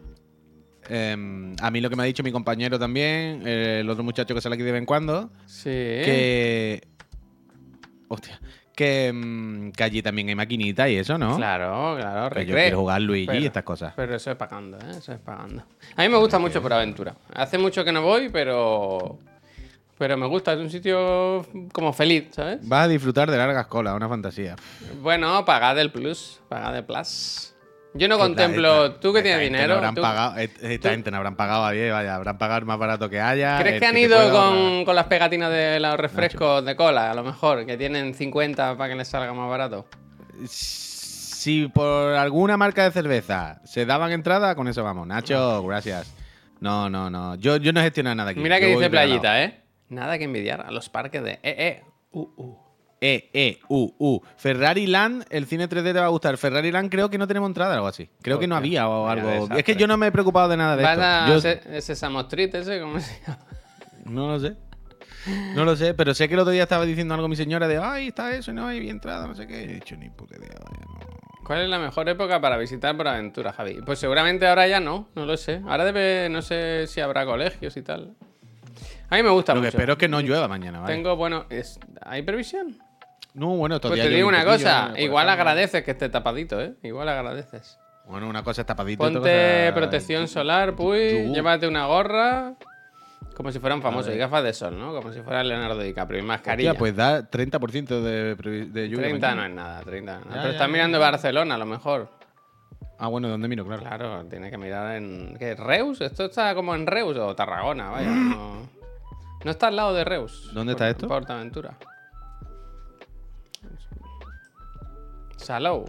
Em, 0.89 1.55
a 1.61 1.71
mí 1.71 1.81
lo 1.81 1.91
que 1.91 1.97
me 1.97 2.03
ha 2.03 2.07
dicho 2.07 2.23
mi 2.23 2.33
compañero 2.33 2.79
también, 2.79 3.43
eh, 3.47 3.79
el 3.81 3.91
otro 3.91 4.03
muchacho 4.05 4.35
que 4.35 4.41
sale 4.41 4.55
aquí 4.55 4.63
de 4.65 4.73
vez 4.73 4.79
en 4.81 4.87
cuando, 4.87 5.31
Sí. 5.47 5.71
que. 5.71 6.83
Hostia. 8.09 8.41
Que, 8.77 9.07
em, 9.07 9.71
que 9.71 9.85
allí 9.85 10.03
también 10.03 10.29
hay 10.29 10.35
maquinita 10.35 10.89
y 10.89 10.97
eso, 10.97 11.17
¿no? 11.17 11.37
Claro, 11.37 11.95
claro, 11.97 12.29
Que 12.31 12.41
yo 12.45 12.55
recreo. 12.55 12.57
quiero 12.57 12.79
jugar 12.81 13.01
Luigi 13.03 13.27
Pero- 13.29 13.39
y 13.39 13.47
estas 13.47 13.63
cosas. 13.63 13.93
Pero 13.95 14.17
eso 14.17 14.31
es 14.33 14.37
pagando, 14.37 14.77
¿eh? 14.79 14.91
Eso 14.99 15.13
es 15.13 15.21
pagando. 15.21 15.63
A 15.97 16.03
mí 16.03 16.09
me 16.09 16.17
gusta 16.19 16.41
mucho 16.41 16.61
por 16.61 16.73
aventura. 16.73 17.15
Hace 17.35 17.57
mucho 17.57 17.85
que 17.85 17.93
no 17.93 18.03
voy, 18.03 18.31
pero. 18.31 19.19
Pero 19.97 20.17
me 20.17 20.27
gusta, 20.27 20.55
es 20.55 20.59
un 20.59 20.71
sitio 20.71 21.47
como 21.73 21.93
feliz, 21.93 22.25
¿sabes? 22.33 22.67
Vas 22.69 22.87
a 22.87 22.89
disfrutar 22.89 23.31
de 23.31 23.37
largas 23.39 23.69
colas, 23.69 23.95
una 23.95 24.09
fantasía. 24.09 24.57
Bueno, 25.01 25.45
pagad 25.45 25.79
el 25.79 25.93
plus, 25.93 26.41
pagad 26.49 26.77
el 26.77 26.85
plus. 26.85 27.54
Yo 27.97 28.09
no 28.09 28.19
contemplo. 28.19 28.87
esta- 28.87 29.01
tú 29.01 29.13
que 29.13 29.23
tienes 29.23 29.41
dinero. 29.41 29.69
No 29.69 29.75
habrán 29.75 29.95
pagado, 29.95 30.37
esta 30.37 30.89
tú- 30.89 30.89
gente 30.95 31.11
no 31.13 31.17
habrán 31.19 31.37
pagado 31.37 31.65
a 31.65 31.71
10, 31.71 31.93
vaya, 31.93 32.17
habrán 32.17 32.39
pagado 32.39 32.59
el 32.59 32.65
más 32.67 32.79
barato 32.79 33.09
que 33.09 33.21
haya. 33.21 33.59
¿Crees 33.61 33.81
que 33.81 33.87
han 33.87 33.97
ido 33.97 34.19
con, 34.33 34.85
con 34.85 34.97
las 34.97 35.07
pegatinas 35.07 35.51
de 35.53 35.79
los 35.79 35.97
refrescos 35.97 36.65
de 36.65 36.75
cola, 36.75 37.11
a 37.13 37.15
lo 37.15 37.23
mejor? 37.23 37.65
Que 37.65 37.77
tienen 37.77 38.15
50 38.15 38.77
para 38.77 38.91
que 38.91 38.97
les 38.97 39.07
salga 39.09 39.33
más 39.33 39.49
barato. 39.49 39.87
Si 40.47 41.69
por 41.69 42.15
alguna 42.15 42.57
marca 42.57 42.85
de 42.85 42.91
cerveza 42.91 43.61
se 43.65 43.87
daban 43.87 44.11
entrada, 44.13 44.55
con 44.55 44.67
eso 44.67 44.83
vamos. 44.83 45.07
Nacho, 45.07 45.63
gracias. 45.65 46.13
No, 46.61 46.89
no, 46.89 47.11
no. 47.11 47.35
Yo, 47.37 47.59
yo 47.59 47.73
no 47.73 47.81
gestiono 47.81 48.15
nada 48.15 48.31
aquí. 48.31 48.41
Mira 48.41 48.59
que 48.59 48.73
Yo 48.73 48.79
dice 48.79 48.91
playita, 48.91 49.43
¿eh? 49.43 49.61
Nada 49.91 50.17
que 50.19 50.25
envidiar 50.25 50.63
a 50.63 50.71
los 50.71 50.89
parques 50.89 51.23
de. 51.23 51.33
Eh, 51.33 51.41
eh. 51.43 51.83
Uh, 52.13 52.23
uh. 52.37 52.64
E, 53.07 53.29
E, 53.35 53.59
U, 53.69 53.93
U. 53.99 54.21
Ferrari 54.39 54.87
Land, 54.87 55.27
el 55.29 55.45
cine 55.45 55.69
3D 55.69 55.93
te 55.93 56.01
va 56.01 56.07
a 56.07 56.09
gustar. 56.09 56.39
Ferrari 56.39 56.73
Land 56.73 56.91
creo 56.91 57.11
que 57.11 57.19
no 57.19 57.27
tenemos 57.27 57.49
entrada 57.51 57.73
o 57.73 57.75
algo 57.75 57.87
así. 57.89 58.09
Creo 58.23 58.39
que 58.39 58.47
no 58.47 58.57
había 58.57 58.89
o 58.89 59.09
algo. 59.09 59.29
desastre. 59.29 59.59
Es 59.59 59.65
que 59.65 59.77
yo 59.77 59.87
no 59.87 59.99
me 59.99 60.07
he 60.07 60.13
preocupado 60.13 60.49
de 60.49 60.57
nada 60.57 60.75
de 60.77 60.83
Vas 60.83 60.93
esto. 60.93 61.05
a 61.05 61.27
Yo 61.29 61.35
ese, 61.37 61.61
ese 61.77 62.81
¿cómo 62.81 62.99
se 63.01 63.21
llama? 63.27 63.39
no 64.07 64.29
lo 64.29 64.41
sé. 64.41 64.57
No 65.55 65.65
lo 65.67 65.77
sé, 65.77 65.93
pero 65.93 66.15
sé 66.15 66.29
que 66.29 66.35
el 66.35 66.41
otro 66.41 66.53
día 66.53 66.63
estaba 66.63 66.85
diciendo 66.87 67.13
algo 67.15 67.29
mi 67.29 67.37
señora 67.37 67.69
de, 67.69 67.79
ay, 67.79 68.09
está 68.09 68.35
eso, 68.35 68.53
no 68.55 68.67
hay 68.69 68.89
entrada, 68.89 69.27
no 69.27 69.35
sé 69.35 69.47
qué. 69.47 69.65
He 69.65 69.67
dicho, 69.67 69.97
ni 69.97 70.09
puta 70.11 70.37
idea, 70.37 70.49
vaya, 70.65 70.85
no. 70.87 71.45
¿Cuál 71.45 71.61
es 71.63 71.69
la 71.69 71.79
mejor 71.79 72.09
época 72.09 72.41
para 72.41 72.57
visitar 72.57 72.97
por 72.97 73.07
aventura, 73.09 73.53
Javi? 73.53 73.81
Pues 73.85 73.99
seguramente 73.99 74.47
ahora 74.47 74.67
ya 74.67 74.81
no, 74.81 75.09
no 75.15 75.27
lo 75.27 75.37
sé. 75.37 75.61
Ahora 75.67 75.85
debe, 75.85 76.29
no 76.31 76.41
sé 76.43 76.87
si 76.87 77.01
habrá 77.03 77.27
colegios 77.27 77.77
y 77.77 77.83
tal. 77.83 78.15
A 79.11 79.17
mí 79.17 79.23
me 79.23 79.29
gusta 79.31 79.53
Lo 79.55 79.61
que 79.61 79.67
mucho. 79.67 79.77
espero 79.79 79.93
es 79.93 79.99
que 79.99 80.09
no 80.09 80.21
llueva 80.21 80.49
mañana, 80.49 80.81
¿vale? 80.81 80.95
Tengo, 80.95 81.17
bueno, 81.17 81.45
es- 81.51 81.79
¿hay 82.03 82.23
previsión? 82.23 82.79
No, 83.35 83.49
bueno, 83.57 83.81
Pues 83.81 84.01
te 84.01 84.09
digo 84.09 84.29
una 84.29 84.45
cosa, 84.45 84.87
¿no? 84.87 84.91
Por 84.93 85.01
igual 85.01 85.29
agradeces 85.29 85.83
que 85.83 85.91
esté 85.91 86.09
tapadito, 86.09 86.61
¿eh? 86.61 86.75
Igual 86.83 87.09
agradeces. 87.09 87.79
Bueno, 88.07 88.29
una 88.29 88.43
cosa 88.45 88.61
es 88.63 88.67
tapadito. 88.67 89.03
Ponte 89.03 89.19
cosa- 89.19 89.75
protección 89.75 90.29
solar, 90.29 90.75
pues, 90.77 91.33
llévate 91.33 91.67
una 91.67 91.87
gorra, 91.87 92.55
como 93.35 93.51
si 93.51 93.59
fuera 93.59 93.75
un 93.75 93.83
famoso, 93.83 94.09
ver. 94.09 94.17
y 94.17 94.21
gafas 94.21 94.45
de 94.45 94.53
sol, 94.53 94.79
¿no? 94.79 94.95
Como 94.95 95.13
si 95.13 95.21
fuera 95.23 95.43
Leonardo 95.43 95.81
DiCaprio, 95.81 96.21
y 96.21 96.23
mascarilla. 96.23 96.71
Hostia, 96.73 96.79
pues 96.79 96.95
da 96.95 97.29
30% 97.29 98.03
de, 98.03 98.37
de 98.67 98.89
lluvia. 98.89 99.09
30 99.09 99.35
no 99.35 99.45
es 99.45 99.51
nada, 99.51 99.81
30 99.83 100.13
no. 100.13 100.21
Ya, 100.21 100.29
Pero 100.29 100.43
ya, 100.43 100.51
estás 100.51 100.61
ya, 100.61 100.69
mirando. 100.73 101.01
Barcelona, 101.01 101.55
a 101.57 101.59
lo 101.59 101.67
mejor. 101.67 102.09
Ah, 102.99 103.09
bueno, 103.09 103.29
¿dónde 103.29 103.49
miro? 103.49 103.65
Claro. 103.67 103.83
Claro, 103.83 104.25
tiene 104.27 104.51
que 104.51 104.59
mirar 104.59 104.95
en. 104.97 105.37
¿Qué? 105.39 105.57
¿Reus? 105.57 106.01
Esto 106.01 106.27
está 106.27 106.55
como 106.55 106.75
en 106.77 106.87
Reus 106.87 107.17
o 107.17 107.35
Tarragona, 107.35 107.91
vaya. 107.91 108.11
No, 109.45 109.47
no 109.47 109.51
está 109.51 109.67
al 109.67 109.77
lado 109.77 109.93
de 109.93 110.05
Reus. 110.05 110.51
¿Dónde 110.55 110.73
está 110.73 110.89
esto? 110.89 111.07
Portaventura. 111.09 111.77
Salou. 115.37 115.85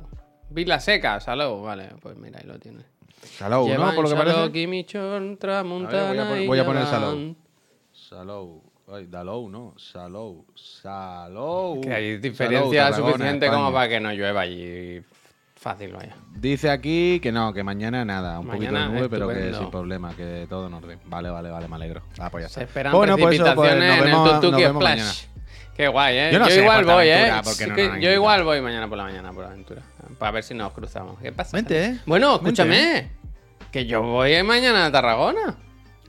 Vila 0.49 0.79
Seca, 0.79 1.19
Salou. 1.19 1.62
Vale, 1.63 1.89
pues 2.01 2.15
mira, 2.17 2.39
ahí 2.39 2.47
lo 2.47 2.60
tienes. 2.60 2.86
Salou, 3.23 3.67
¿no? 3.67 3.75
Por 3.95 3.95
lo 3.95 4.01
que 4.03 4.15
Salou, 4.15 4.34
parece. 4.34 4.51
Quimichón, 4.51 5.34
A 5.34 5.39
Tramuntana 5.39 6.23
ver, 6.25 6.27
voy 6.29 6.43
a 6.43 6.47
voy 6.47 6.60
a 6.60 6.65
poner 6.65 6.84
Llevan. 6.86 7.01
Salou. 7.01 7.36
Salou. 7.91 8.63
Ay, 8.93 9.08
Dalou, 9.08 9.49
no. 9.49 9.73
Salou. 9.77 10.45
Salou. 10.53 11.81
Que 11.81 11.91
hay 11.93 12.08
Salou, 12.12 12.21
diferencia 12.21 12.84
Tarragona, 12.91 13.12
suficiente 13.13 13.49
como 13.49 13.71
para 13.73 13.89
que 13.89 13.99
no 13.99 14.12
llueva 14.12 14.41
allí. 14.41 15.01
Fácil, 15.55 15.93
vaya. 15.93 16.15
Dice 16.36 16.69
aquí 16.69 17.19
que 17.19 17.31
no, 17.31 17.51
que 17.51 17.63
mañana 17.63 18.05
nada. 18.05 18.39
Un 18.39 18.45
poquito 18.45 18.65
de 18.65 18.71
Mañana 18.71 18.93
nube, 18.93 19.10
pero 19.10 19.27
que 19.27 19.34
estupendo. 19.34 19.60
sin 19.60 19.71
problema, 19.71 20.15
que 20.15 20.45
todo 20.47 20.67
en 20.67 20.73
orden. 20.75 20.99
Vale, 21.05 21.31
vale, 21.31 21.49
vale, 21.49 21.67
me 21.67 21.75
alegro. 21.77 22.03
Ah, 22.19 22.29
pues 22.29 22.43
ya 22.43 22.49
Se 22.49 22.60
está. 22.60 22.63
esperan 22.69 22.93
Bueno, 22.93 23.17
pues 23.17 23.34
eso, 23.39 23.43
pues, 23.55 23.55
precipitaciones 23.71 23.89
nos 23.89 23.97
en 23.97 24.05
vemos- 24.05 24.53
el 24.53 24.75
Splash. 24.75 24.97
mañana. 24.99 25.12
Qué 25.75 25.88
guay, 25.89 26.17
¿eh? 26.17 26.29
Yo 26.31 26.39
no 26.39 26.45
sé 26.47 26.61
igual 26.61 26.85
voy, 26.85 27.07
¿eh? 27.09 27.31
Sí 27.43 27.65
no 27.67 27.97
yo 27.97 28.11
igual 28.11 28.43
voy 28.43 28.61
mañana 28.61 28.88
por 28.88 28.97
la 28.97 29.03
mañana 29.03 29.33
por 29.33 29.43
aventura. 29.45 29.81
Para 30.17 30.31
ver 30.31 30.43
si 30.43 30.53
nos 30.53 30.71
cruzamos. 30.71 31.19
¿Qué 31.19 31.31
pasa? 31.31 31.57
Vente, 31.57 31.83
¿eh? 31.85 31.97
Bueno, 32.05 32.39
Vente, 32.39 32.49
escúchame. 32.61 33.09
Que 33.71 33.85
yo 33.85 34.01
voy 34.01 34.41
mañana 34.43 34.85
a 34.85 34.91
Tarragona. 34.91 35.57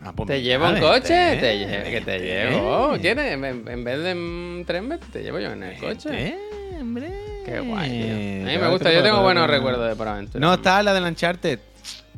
Ah, 0.03 0.13
pues 0.15 0.29
Te 0.29 0.43
llevo 0.43 0.67
vente, 0.67 0.81
coche, 0.83 1.33
¿eh? 1.35 1.37
te 1.39 1.67
lle- 1.67 1.91
que 1.91 2.01
te 2.03 2.19
llevo. 2.21 2.97
¿Quieres? 3.01 3.33
En, 3.33 3.45
en 3.45 3.85
vez 3.85 3.99
de 4.03 4.11
en 4.11 4.65
tren, 4.67 5.01
te 5.13 5.23
llevo 5.23 5.41
yo 5.41 5.51
en 5.53 5.63
el 5.63 5.79
coche. 5.81 6.11
Vente, 6.11 6.39
hombre. 6.81 7.11
Qué 7.45 7.61
guay, 7.61 7.91
tío. 7.91 8.13
A 8.13 8.51
mí 8.53 8.59
me 8.59 8.69
gusta, 8.69 8.93
yo 8.93 9.03
tengo 9.03 9.23
buenos 9.23 9.49
recuerdos 9.49 9.89
de 9.89 9.97
Por 9.97 10.07
Aventura. 10.07 10.41
No 10.47 10.55
está 10.55 10.83
la 10.83 10.93
del 10.95 11.05
Uncharted. 11.05 11.59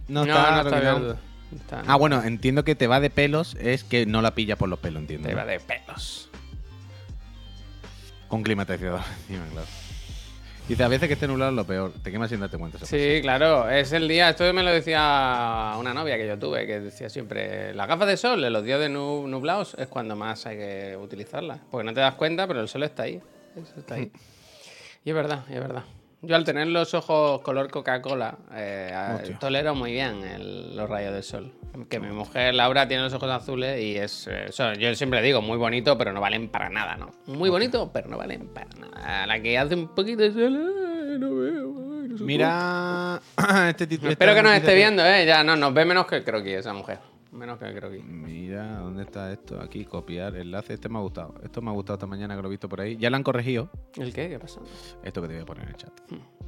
No, 0.08 0.22
está, 0.24 0.62
no 0.62 1.14
está 1.56 1.82
Ah, 1.87 1.96
bueno, 1.96 2.22
entiendo 2.24 2.64
que 2.64 2.74
te 2.74 2.87
va 2.87 3.00
de 3.00 3.08
pelos, 3.11 3.54
es 3.61 3.84
que 3.84 4.04
no 4.06 4.20
la 4.22 4.34
pilla 4.34 4.56
por 4.56 4.68
los 4.68 4.78
pelos, 4.80 5.00
entiendo. 5.00 5.28
Te 5.28 5.34
va 5.34 5.46
de 5.46 5.61
pelos. 5.61 6.28
Con 8.29 8.43
climatizador 8.43 9.01
encima, 9.29 9.45
claro. 9.51 9.67
Dice, 10.69 10.85
a 10.85 10.88
veces 10.88 11.09
que 11.09 11.14
esté 11.14 11.27
nublado 11.27 11.51
es 11.51 11.57
lo 11.57 11.64
peor. 11.67 11.93
Te 12.03 12.11
quemas 12.12 12.29
sin 12.29 12.41
darte 12.41 12.59
cuenta. 12.59 12.79
Sí, 12.85 13.21
claro, 13.23 13.71
es 13.71 13.91
el 13.93 14.07
día, 14.07 14.29
esto 14.29 14.53
me 14.53 14.62
lo 14.62 14.71
decía 14.71 15.75
una 15.79 15.95
novia 15.95 16.19
que 16.19 16.27
yo 16.27 16.38
tuve, 16.38 16.67
que 16.67 16.79
decía 16.81 17.09
siempre, 17.09 17.73
las 17.73 17.88
gafas 17.88 18.07
de 18.07 18.19
sol 18.19 18.45
en 18.45 18.53
los 18.53 18.62
días 18.64 18.79
de 18.79 18.91
nu- 18.91 19.27
nublados 19.29 19.75
es 19.79 19.87
cuando 19.88 20.14
más 20.14 20.45
hay 20.45 20.59
que 20.59 20.99
utilizarlas, 21.01 21.61
porque 21.71 21.85
no 21.85 21.95
te 21.95 22.01
das 22.01 22.17
cuenta, 22.17 22.47
pero 22.47 22.61
el 22.61 22.69
sol 22.69 22.83
está 22.83 23.05
ahí, 23.05 23.19
eso 23.57 23.81
está 23.81 23.95
ahí. 23.95 24.12
Y 25.05 25.11
es 25.11 25.14
verdad, 25.17 25.45
y 25.49 25.55
es 25.55 25.61
verdad. 25.61 25.85
Yo 26.20 26.35
al 26.35 26.42
tener 26.44 26.66
los 26.66 26.94
ojos 26.94 27.40
color 27.42 27.70
Coca-Cola, 27.70 28.38
eh, 28.52 28.92
a- 28.92 29.22
tolero 29.38 29.74
muy 29.76 29.92
bien 29.92 30.24
el- 30.24 30.74
los 30.76 30.88
rayos 30.90 31.12
del 31.14 31.22
sol. 31.22 31.52
Que 31.88 32.00
mi 32.00 32.09
mujer 32.09 32.54
Laura 32.54 32.88
tiene 32.88 33.04
los 33.04 33.12
ojos 33.14 33.31
azules 33.31 33.81
y 33.81 33.96
es, 33.96 34.26
eh, 34.28 34.50
yo 34.78 34.94
siempre 34.96 35.22
digo, 35.22 35.40
muy 35.40 35.57
bonito, 35.59 35.96
pero 35.96 36.12
no 36.12 36.20
valen 36.20 36.48
para 36.48 36.68
nada, 36.70 36.96
¿no? 36.96 37.11
Muy 37.26 37.50
bonito, 37.50 37.90
pero 37.92 38.09
no 38.09 38.18
valen 38.18 38.48
para 38.48 38.66
nada. 38.81 39.26
La 39.26 39.40
que 39.40 39.57
hace 39.57 39.76
un 39.76 39.94
poquito 39.94 40.22
de 40.22 40.33
sol, 40.33 40.57
ay, 41.12 41.18
no 41.20 41.37
veo, 41.37 42.00
ay, 42.02 42.09
no 42.09 42.18
sé 42.18 42.24
Mira, 42.24 43.20
este 43.68 43.87
título. 43.87 44.11
Espero 44.11 44.35
que 44.35 44.42
nos 44.42 44.54
esté 44.54 44.74
viendo, 44.74 45.04
¿eh? 45.07 45.24
Ya, 45.24 45.44
no, 45.44 45.54
nos 45.54 45.72
ve 45.72 45.85
menos 45.85 46.07
que 46.07 46.16
el 46.16 46.24
croquis 46.24 46.54
esa 46.54 46.72
mujer. 46.72 46.98
Menos 47.31 47.59
que 47.59 47.67
el 47.67 47.75
croquis. 47.79 48.05
Mira, 48.05 48.79
¿dónde 48.79 49.03
está 49.03 49.31
esto? 49.33 49.61
Aquí, 49.61 49.85
copiar 49.85 50.35
enlace. 50.37 50.75
Este 50.75 50.88
me 50.88 50.99
ha 50.99 51.03
gustado. 51.03 51.35
Esto 51.43 51.61
me 51.61 51.71
ha 51.71 51.75
gustado 51.75 51.95
esta 51.95 52.07
mañana 52.07 52.35
que 52.35 52.43
lo 52.43 52.49
he 52.49 52.51
visto 52.51 52.69
por 52.69 52.81
ahí. 52.81 52.97
Ya 52.97 53.11
lo 53.11 53.17
han 53.17 53.23
corregido. 53.23 53.71
¿El 53.97 54.12
qué? 54.14 54.29
¿Qué 54.31 54.38
pasa? 54.38 54.61
Esto 55.03 55.21
que 55.23 55.29
te 55.29 55.35
voy 55.35 55.43
a 55.43 55.47
poner 55.47 55.64
en 55.64 55.69
el 55.71 55.77
chat. 55.77 55.93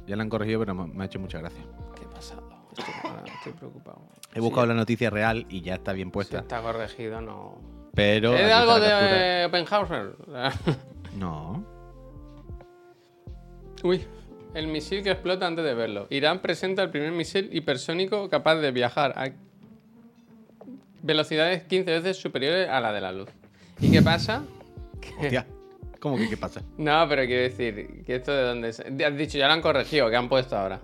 Ya 0.07 0.15
lo 0.15 0.21
han 0.23 0.29
corregido, 0.29 0.59
pero 0.59 0.73
me 0.73 1.03
ha 1.03 1.05
hecho 1.05 1.19
mucha 1.19 1.37
gracia. 1.37 1.63
¿Qué 1.95 2.05
ha 2.05 2.09
pasado? 2.09 2.49
Estoy, 2.75 2.93
estoy 3.35 3.53
preocupado. 3.53 4.01
He 4.33 4.39
buscado 4.39 4.65
la 4.67 4.73
noticia 4.73 5.09
real 5.09 5.45
y 5.49 5.61
ya 5.61 5.75
está 5.75 5.93
bien 5.93 6.07
Si 6.07 6.13
puesta. 6.13 6.39
está 6.39 6.61
corregido, 6.61 7.21
no. 7.21 7.59
Pero. 7.93 8.33
¿Es 8.35 8.51
algo 8.51 8.79
de 8.79 9.45
Oppenhauser? 9.45 10.15
No. 11.17 11.65
Uy, 13.83 14.05
el 14.53 14.67
misil 14.67 15.03
que 15.03 15.11
explota 15.11 15.45
antes 15.47 15.65
de 15.65 15.73
verlo. 15.73 16.07
Irán 16.09 16.39
presenta 16.41 16.83
el 16.83 16.89
primer 16.89 17.11
misil 17.11 17.49
hipersónico 17.51 18.29
capaz 18.29 18.55
de 18.55 18.71
viajar 18.71 19.13
a 19.17 19.31
velocidades 21.01 21.63
15 21.63 21.91
veces 21.91 22.17
superiores 22.17 22.69
a 22.69 22.79
la 22.79 22.91
de 22.93 23.01
la 23.01 23.11
luz. 23.11 23.29
¿Y 23.79 23.91
qué 23.91 24.01
pasa? 24.01 24.43
Hostia. 25.19 25.47
¿Cómo 25.99 26.17
que 26.17 26.29
qué 26.29 26.37
pasa? 26.37 26.61
No, 26.77 27.05
pero 27.07 27.25
quiero 27.25 27.43
decir, 27.43 28.03
que 28.05 28.15
esto 28.15 28.31
de 28.31 28.43
dónde 28.43 28.69
es. 28.69 28.79
Has 28.79 29.17
dicho, 29.17 29.37
ya 29.37 29.47
lo 29.47 29.53
han 29.53 29.61
corregido, 29.61 30.09
¿qué 30.09 30.15
han 30.15 30.29
puesto 30.29 30.57
ahora? 30.57 30.81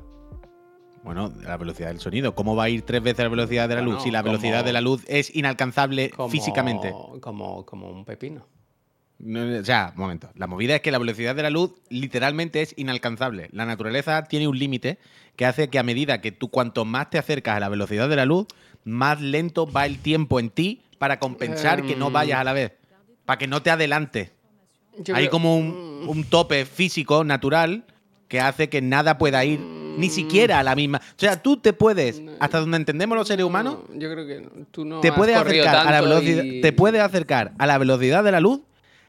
Bueno, 1.03 1.32
la 1.41 1.56
velocidad 1.58 1.88
del 1.89 1.99
sonido. 1.99 2.36
¿Cómo 2.36 2.56
va 2.56 2.65
a 2.65 2.69
ir 2.69 2.82
tres 2.82 3.01
veces 3.01 3.23
la 3.23 3.30
velocidad 3.30 3.69
de 3.69 3.75
la 3.75 3.82
Bueno, 3.82 3.93
luz 3.95 4.03
si 4.03 4.12
la 4.12 4.21
velocidad 4.21 4.65
de 4.65 4.73
la 4.73 4.82
luz 4.82 5.03
es 5.08 5.34
inalcanzable 5.36 6.10
Como- 6.10 6.30
físicamente? 6.30 6.91
Como, 7.21 7.65
como 7.65 7.89
un 7.89 8.03
pepino. 8.03 8.45
No, 9.19 9.60
o 9.60 9.63
sea, 9.63 9.93
un 9.95 10.01
momento. 10.01 10.30
La 10.36 10.45
movida 10.47 10.75
es 10.75 10.82
que 10.82 10.91
la 10.91 10.99
velocidad 10.99 11.34
de 11.36 11.41
la 11.43 11.49
luz 11.49 11.71
literalmente 11.89 12.62
es 12.62 12.73
inalcanzable. 12.77 13.47
La 13.51 13.65
naturaleza 13.65 14.23
tiene 14.25 14.47
un 14.47 14.60
límite 14.60 14.99
que 15.36 15.45
hace 15.45 15.69
que 15.69 15.80
a 15.80 15.84
medida 15.84 16.19
que 16.21 16.32
tú 16.32 16.49
cuanto 16.49 16.84
más 16.86 17.10
te 17.10 17.17
acercas 17.17 17.56
a 17.58 17.60
la 17.62 17.69
velocidad 17.69 18.10
de 18.10 18.15
la 18.17 18.25
luz, 18.25 18.45
más 18.88 19.21
lento 19.21 19.69
va 19.69 19.86
el 19.86 20.00
tiempo 20.00 20.39
en 20.39 20.50
ti 20.50 20.82
para 20.97 21.19
compensar 21.19 21.84
que 21.84 21.95
no 21.95 22.08
Em. 22.08 22.13
vayas 22.13 22.39
a 22.39 22.43
la 22.43 22.54
vez. 22.54 22.71
Para 23.26 23.38
que 23.38 23.47
no 23.47 23.62
te 23.62 23.69
adelantes. 23.69 24.32
Hay 24.97 25.04
creo- 25.04 25.30
como 25.30 25.58
un, 25.58 26.06
un 26.08 26.23
tope 26.23 26.65
físico 26.65 27.23
natural 27.23 27.84
que 28.28 28.39
hace 28.39 28.69
que 28.69 28.82
nada 28.82 29.17
pueda 29.17 29.43
ir 29.45 29.60
ni 29.60 30.10
siquiera 30.10 30.60
a 30.60 30.63
la 30.63 30.76
misma. 30.76 31.00
O 31.00 31.19
sea, 31.19 31.41
tú 31.41 31.58
te 31.58 31.73
puedes, 31.73 32.21
hasta 32.39 32.60
donde 32.60 32.78
entendemos 32.78 33.17
los 33.17 33.28
seres 33.28 33.45
humanos, 33.45 33.80
No, 33.89 34.00
yo 34.00 34.12
creo 34.12 34.26
que 34.28 34.47
tú 34.71 34.86
no 34.86 35.00
te 35.02 35.12
puedes 35.12 35.36
acercar 35.36 35.88
a 35.88 35.91
la 35.91 36.02
velocidad, 36.02 36.43
y- 36.43 36.62
te 36.62 36.71
puedes 36.73 37.02
acercar 37.02 37.54
a 37.58 37.67
la 37.67 37.78
velocidad 37.78 38.23
de 38.23 38.32
la 38.32 38.39
luz 38.39 38.62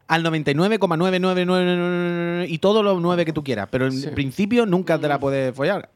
al 0.08 0.22
99,999 0.22 2.46
y 2.48 2.58
todos 2.58 2.84
los 2.84 3.00
9 3.00 3.24
que 3.24 3.32
tú 3.32 3.42
quieras, 3.44 3.68
pero 3.70 3.86
en 3.86 3.92
Sí. 3.92 4.08
principio 4.08 4.66
nunca 4.66 4.98
te 4.98 5.08
la 5.08 5.18
puedes 5.18 5.54
follar. 5.54 5.90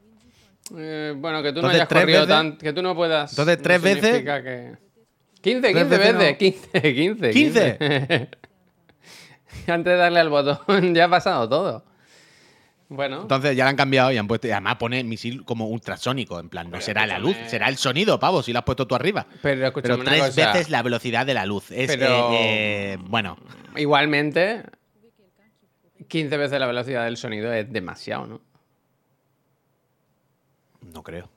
Eh, 0.77 1.13
bueno, 1.17 1.43
que 1.43 1.49
tú 1.49 1.55
no 1.61 1.69
Entonces, 1.71 1.75
hayas 1.81 1.87
tres 1.89 2.01
corrido 2.03 2.19
veces- 2.21 2.35
tan... 2.35 2.57
Que 2.57 2.73
tú 2.73 2.81
no 2.81 2.95
puedas... 2.95 3.31
Entonces, 3.31 3.57
no 3.57 3.63
tres 3.63 3.81
veces- 3.81 4.01
significa 4.03 4.43
Que... 4.43 4.71
15, 5.41 5.67
15 5.67 5.71
Tres 5.71 5.89
veces, 5.89 6.17
veces 6.17 6.31
no. 6.31 6.37
15, 6.37 6.93
15. 6.93 7.29
15. 7.31 8.29
Antes 9.67 9.93
de 9.93 9.97
darle 9.97 10.19
al 10.19 10.29
botón 10.29 10.95
ya 10.95 11.05
ha 11.05 11.09
pasado 11.09 11.47
todo. 11.49 11.85
Bueno, 12.89 13.21
Entonces 13.23 13.55
ya 13.55 13.63
la 13.63 13.71
han 13.71 13.75
cambiado 13.75 14.11
y 14.11 14.17
han 14.17 14.27
puesto 14.27 14.47
y 14.47 14.51
además 14.51 14.75
pone 14.75 15.03
misil 15.03 15.43
como 15.45 15.67
ultrasónico, 15.67 16.39
en 16.39 16.49
plan, 16.49 16.67
no 16.67 16.73
Pero 16.73 16.81
será 16.83 17.07
la 17.07 17.17
luz, 17.17 17.35
será 17.47 17.67
el 17.67 17.77
sonido, 17.77 18.19
pavo, 18.19 18.43
si 18.43 18.53
lo 18.53 18.59
has 18.59 18.65
puesto 18.65 18.85
tú 18.85 18.93
arriba. 18.93 19.25
pero 19.41 19.73
Pero 19.73 19.95
una 19.95 20.03
tres 20.05 20.21
cosa. 20.27 20.51
veces 20.53 20.69
la 20.69 20.83
velocidad 20.83 21.25
de 21.25 21.33
la 21.33 21.45
luz. 21.45 21.71
Es 21.71 21.87
Pero- 21.87 22.33
eh, 22.33 22.93
eh, 22.93 22.97
bueno, 23.07 23.37
Igualmente, 23.75 24.63
15 26.07 26.37
veces 26.37 26.59
la 26.59 26.67
velocidad 26.67 27.05
del 27.05 27.17
sonido 27.17 27.51
es 27.51 27.71
demasiado, 27.71 28.27
¿no? 28.27 28.41
No 30.93 31.03
creo. 31.03 31.29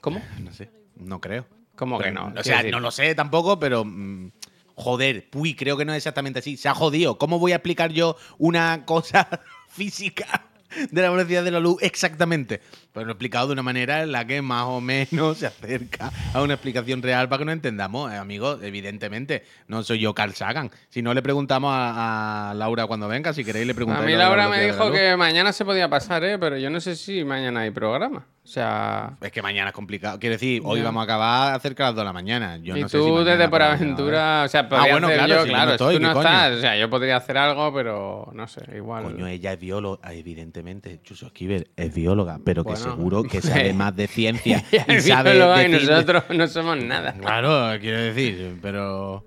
¿Cómo? 0.00 0.20
No 0.40 0.52
sé, 0.52 0.70
no 0.96 1.20
creo. 1.20 1.46
¿Cómo 1.76 1.98
que 1.98 2.10
no? 2.10 2.32
O 2.36 2.42
sea, 2.42 2.58
decir, 2.58 2.72
no 2.72 2.80
lo 2.80 2.90
sé 2.90 3.14
tampoco, 3.14 3.58
pero. 3.58 3.84
mm, 3.84 4.30
joder, 4.74 5.28
uy, 5.34 5.54
creo 5.54 5.76
que 5.76 5.84
no 5.84 5.92
es 5.92 5.98
exactamente 5.98 6.40
así. 6.40 6.56
Se 6.56 6.68
ha 6.68 6.74
jodido. 6.74 7.18
¿Cómo 7.18 7.38
voy 7.38 7.52
a 7.52 7.56
explicar 7.56 7.92
yo 7.92 8.16
una 8.38 8.84
cosa 8.84 9.28
física 9.68 10.46
de 10.90 11.02
la 11.02 11.10
velocidad 11.10 11.44
de 11.44 11.50
la 11.50 11.60
luz 11.60 11.76
exactamente? 11.82 12.60
Pues 12.92 13.06
lo 13.06 13.12
he 13.12 13.14
explicado 13.14 13.46
de 13.46 13.54
una 13.54 13.62
manera 13.62 14.02
en 14.02 14.12
la 14.12 14.26
que 14.26 14.42
más 14.42 14.64
o 14.66 14.80
menos 14.82 15.38
se 15.38 15.46
acerca 15.46 16.10
a 16.34 16.42
una 16.42 16.54
explicación 16.54 17.02
real 17.02 17.28
para 17.28 17.38
que 17.38 17.44
nos 17.46 17.54
entendamos, 17.54 18.12
eh, 18.12 18.16
amigos. 18.16 18.60
Evidentemente, 18.62 19.44
no 19.66 19.82
soy 19.82 20.00
yo 20.00 20.14
Carl 20.14 20.34
Sagan. 20.34 20.70
Si 20.90 21.00
no, 21.00 21.14
le 21.14 21.22
preguntamos 21.22 21.72
a, 21.74 22.50
a 22.50 22.54
Laura 22.54 22.86
cuando 22.86 23.08
venga. 23.08 23.32
Si 23.32 23.44
queréis, 23.44 23.66
le 23.66 23.72
A 23.72 23.74
preguntáis. 23.74 24.04
mí 24.06 24.12
lo 24.12 24.18
de 24.18 24.24
la 24.24 24.28
Laura 24.28 24.48
me 24.48 24.58
la 24.58 24.72
dijo 24.72 24.90
que 24.92 25.16
mañana 25.16 25.52
se 25.52 25.64
podía 25.64 25.88
pasar, 25.88 26.22
¿eh? 26.24 26.38
Pero 26.38 26.58
yo 26.58 26.68
no 26.68 26.80
sé 26.80 26.94
si 26.96 27.24
mañana 27.24 27.60
hay 27.60 27.70
programa. 27.70 28.26
O 28.44 28.46
sea... 28.48 29.16
Es 29.20 29.30
que 29.30 29.40
mañana 29.40 29.68
es 29.70 29.74
complicado. 29.74 30.18
Quiero 30.18 30.32
decir, 30.34 30.60
hoy 30.64 30.82
vamos 30.82 31.00
a 31.00 31.04
acabar 31.04 31.60
cerca 31.60 31.84
de 31.84 31.88
las 31.90 31.94
2 31.94 32.00
de 32.02 32.04
la 32.06 32.12
mañana. 32.12 32.56
Yo 32.58 32.76
y 32.76 32.80
no 32.82 32.88
sé 32.88 32.98
tú 32.98 33.18
si 33.18 33.24
desde 33.24 33.48
por 33.48 33.62
aventura, 33.62 34.42
o 34.44 34.48
sea, 34.48 34.68
podría 34.68 34.92
bueno, 34.94 35.06
hacer 35.06 35.18
claro, 35.18 35.34
yo, 35.34 35.42
si 35.42 35.48
yo 35.48 35.52
claro, 35.54 35.66
no 35.66 35.72
estoy, 35.72 35.94
tú 35.94 36.02
no 36.02 36.08
¿qué 36.08 36.14
coño? 36.14 36.28
estás, 36.28 36.52
o 36.52 36.60
sea, 36.60 36.76
yo 36.76 36.90
podría 36.90 37.16
hacer 37.16 37.38
algo, 37.38 37.72
pero 37.72 38.30
no 38.34 38.48
sé, 38.48 38.62
igual. 38.76 39.04
Coño, 39.04 39.28
ella 39.28 39.52
es 39.52 39.60
bióloga, 39.60 40.12
evidentemente. 40.12 41.00
Chuso 41.04 41.26
Esquivel 41.26 41.68
es 41.76 41.94
bióloga, 41.94 42.40
pero 42.44 42.64
que 42.64 42.70
Bueno. 42.72 42.81
Seguro 42.82 43.22
que 43.22 43.40
sabe 43.42 43.72
más 43.72 43.94
de 43.96 44.06
ciencia 44.06 44.64
y 44.88 45.00
sabe 45.00 45.32
bióloga 45.32 45.66
y 45.66 45.68
nosotros 45.70 46.24
no 46.30 46.46
somos 46.48 46.76
nada. 46.76 47.12
Claro, 47.12 47.78
quiero 47.80 48.00
decir, 48.00 48.58
pero 48.60 49.24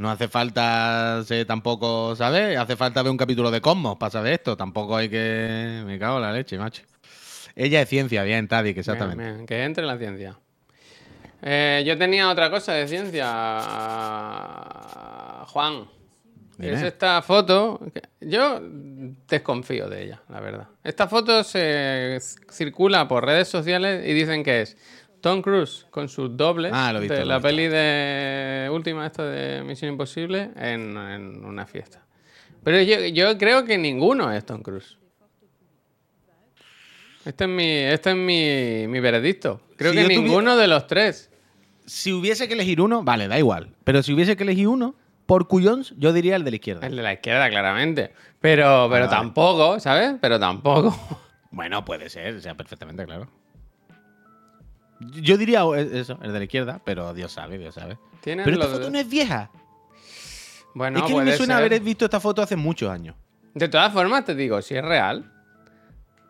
no 0.00 0.10
hace 0.10 0.28
falta 0.28 1.22
ser 1.26 1.46
tampoco, 1.46 2.16
¿sabes? 2.16 2.56
Hace 2.56 2.76
falta 2.76 3.02
ver 3.02 3.10
un 3.10 3.18
capítulo 3.18 3.50
de 3.50 3.60
Cosmos 3.60 3.96
para 3.98 4.10
saber 4.10 4.32
esto. 4.32 4.56
Tampoco 4.56 4.96
hay 4.96 5.08
que. 5.10 5.82
Me 5.84 5.98
cago 5.98 6.16
en 6.16 6.22
la 6.22 6.32
leche, 6.32 6.56
macho. 6.56 6.82
Ella 7.54 7.82
es 7.82 7.88
ciencia, 7.88 8.22
bien, 8.22 8.48
Tadic, 8.48 8.78
exactamente. 8.78 9.22
Bien, 9.22 9.34
bien, 9.36 9.46
que 9.46 9.62
entre 9.62 9.82
en 9.82 9.88
la 9.88 9.98
ciencia. 9.98 10.38
Eh, 11.42 11.82
yo 11.86 11.98
tenía 11.98 12.30
otra 12.30 12.50
cosa 12.50 12.72
de 12.72 12.88
ciencia, 12.88 13.26
Juan. 15.48 15.99
Es 16.60 16.82
esta 16.82 17.22
foto. 17.22 17.80
Yo 18.20 18.60
desconfío 19.28 19.88
de 19.88 20.04
ella, 20.04 20.22
la 20.28 20.40
verdad. 20.40 20.68
Esta 20.84 21.08
foto 21.08 21.42
se 21.44 22.18
circula 22.50 23.06
por 23.08 23.24
redes 23.24 23.48
sociales 23.48 24.06
y 24.06 24.12
dicen 24.12 24.42
que 24.44 24.62
es 24.62 24.76
Tom 25.20 25.42
Cruise 25.42 25.86
con 25.90 26.08
sus 26.08 26.36
dobles 26.36 26.72
Ah, 26.74 26.92
lo 26.92 27.00
visto, 27.00 27.14
de 27.14 27.20
lo 27.20 27.26
la 27.26 27.36
visto. 27.36 27.48
peli 27.48 27.68
de 27.68 28.68
última, 28.72 29.06
esta 29.06 29.24
de 29.24 29.62
Misión 29.62 29.92
Imposible, 29.92 30.50
en, 30.56 30.96
en 30.96 31.44
una 31.44 31.66
fiesta. 31.66 32.04
Pero 32.64 32.80
yo, 32.82 33.06
yo 33.06 33.38
creo 33.38 33.64
que 33.64 33.78
ninguno 33.78 34.32
es 34.32 34.44
Tom 34.44 34.62
Cruise. 34.62 34.96
Este 37.24 37.44
es 37.44 37.50
mi, 37.50 37.68
este 37.70 38.10
es 38.10 38.16
mi, 38.16 38.86
mi 38.88 39.00
veredicto. 39.00 39.60
Creo 39.76 39.92
Si 39.92 39.98
que 39.98 40.04
tuviera- 40.04 40.22
ninguno 40.22 40.56
de 40.56 40.66
los 40.68 40.86
tres. 40.86 41.30
Si 41.84 42.12
hubiese 42.12 42.48
que 42.48 42.54
elegir 42.54 42.80
uno, 42.80 43.02
vale, 43.02 43.28
da 43.28 43.38
igual. 43.38 43.74
Pero 43.84 44.02
si 44.02 44.12
hubiese 44.12 44.36
que 44.36 44.44
elegir 44.44 44.68
uno, 44.68 44.94
por 45.30 45.46
cuyons, 45.46 45.94
yo 45.96 46.12
diría 46.12 46.34
el 46.34 46.42
de 46.42 46.50
la 46.50 46.56
izquierda. 46.56 46.84
El 46.88 46.96
de 46.96 47.02
la 47.02 47.12
izquierda, 47.12 47.48
claramente. 47.48 48.12
Pero, 48.40 48.88
pero 48.90 49.08
tampoco, 49.08 49.78
¿sabes? 49.78 50.16
Pero 50.20 50.40
tampoco. 50.40 50.92
Bueno, 51.52 51.84
puede 51.84 52.08
ser, 52.08 52.36
o 52.36 52.40
sea, 52.40 52.56
perfectamente, 52.56 53.04
claro. 53.04 53.28
Yo 55.00 55.36
diría 55.36 55.62
eso, 55.92 56.16
el 56.22 56.32
de 56.32 56.38
la 56.38 56.44
izquierda, 56.44 56.80
pero 56.84 57.12
Dios 57.12 57.32
sabe, 57.32 57.58
Dios 57.58 57.74
sabe. 57.74 57.98
Pero 58.22 58.48
esta 58.48 58.68
foto 58.68 58.88
no 58.88 58.98
es 58.98 59.08
vieja. 59.08 59.50
Bueno, 60.74 60.98
es 60.98 61.04
que 61.04 61.12
puede 61.12 61.26
me 61.26 61.36
suena 61.36 61.56
ser. 61.56 61.66
haber 61.66 61.80
visto 61.80 62.04
esta 62.04 62.20
foto 62.20 62.40
hace 62.40 62.54
muchos 62.54 62.88
años. 62.88 63.16
De 63.54 63.68
todas 63.68 63.92
formas, 63.92 64.24
te 64.24 64.36
digo, 64.36 64.62
si 64.62 64.76
es 64.76 64.84
real, 64.84 65.28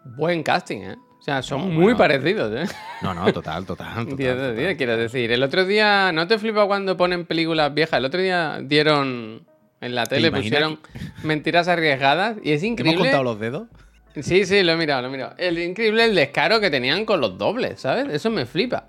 buen 0.04 0.42
casting, 0.42 0.78
¿eh? 0.78 0.96
O 1.20 1.22
sea, 1.22 1.42
son 1.42 1.68
No, 1.74 1.80
muy 1.80 1.94
parecidos, 1.94 2.50
¿eh? 2.56 2.72
No, 3.02 3.12
no, 3.12 3.30
total, 3.32 3.66
total. 3.66 3.94
total, 4.08 4.16
10 4.16 4.18
de 4.34 4.34
total. 4.40 4.56
10, 4.56 4.76
quiero 4.78 4.96
decir. 4.96 5.30
El 5.30 5.42
otro 5.42 5.66
día, 5.66 6.12
¿no 6.12 6.26
te 6.26 6.38
flipa 6.38 6.66
cuando 6.66 6.96
ponen 6.96 7.26
películas 7.26 7.72
viejas? 7.74 7.98
El 7.98 8.06
otro 8.06 8.20
día 8.20 8.58
dieron 8.62 9.46
en 9.82 9.94
la 9.94 10.06
tele, 10.06 10.30
pusieron 10.32 10.78
mentiras 11.22 11.68
arriesgadas 11.68 12.36
y 12.42 12.52
es 12.52 12.62
¿Hemos 12.62 12.72
increíble. 12.72 12.98
contado 13.04 13.22
los 13.24 13.38
dedos? 13.38 13.68
Sí, 14.16 14.44
sí, 14.44 14.62
lo 14.62 14.72
he 14.72 14.76
mirado, 14.76 15.02
lo 15.02 15.08
he 15.08 15.10
mirado. 15.10 15.34
El 15.38 15.58
increíble 15.58 16.04
el 16.04 16.14
descaro 16.14 16.58
que 16.58 16.70
tenían 16.70 17.04
con 17.04 17.20
los 17.20 17.36
dobles, 17.38 17.80
¿sabes? 17.80 18.08
Eso 18.12 18.28
me 18.30 18.44
flipa. 18.46 18.86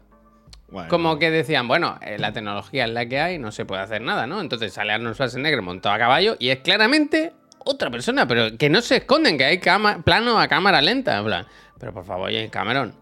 Bueno, 0.70 0.88
Como 0.89 1.20
que 1.20 1.30
decían, 1.32 1.67
bueno, 1.67 2.00
eh, 2.02 2.17
la 2.17 2.32
tecnología 2.32 2.86
es 2.86 2.91
la 2.91 3.06
que 3.06 3.20
hay, 3.20 3.38
no 3.39 3.52
se 3.52 3.65
puede 3.65 3.82
hacer 3.82 4.02
nada, 4.02 4.26
¿no? 4.26 4.39
Entonces 4.39 4.72
sale 4.74 4.94
Arnold 4.94 5.15
Schwarzenegger 5.15 5.62
montado 5.62 5.94
a 5.96 6.00
caballo 6.00 6.38
y 6.39 6.48
es 6.50 6.60
claramente 6.60 7.34
otra 7.60 7.91
persona, 7.91 8.26
pero 8.28 8.58
que 8.58 8.70
no 8.70 8.82
se 8.82 8.96
esconden, 8.98 9.38
que 9.38 9.44
hay 9.44 9.60
cama- 9.60 10.02
plano 10.04 10.39
a 10.39 10.48
cámara 10.48 10.82
lenta. 10.82 11.17
En 11.20 11.26
plan, 11.26 11.46
pero 11.82 11.94
por 11.94 12.06
favor, 12.06 12.32
James 12.32 12.50
Cameron, 12.52 12.96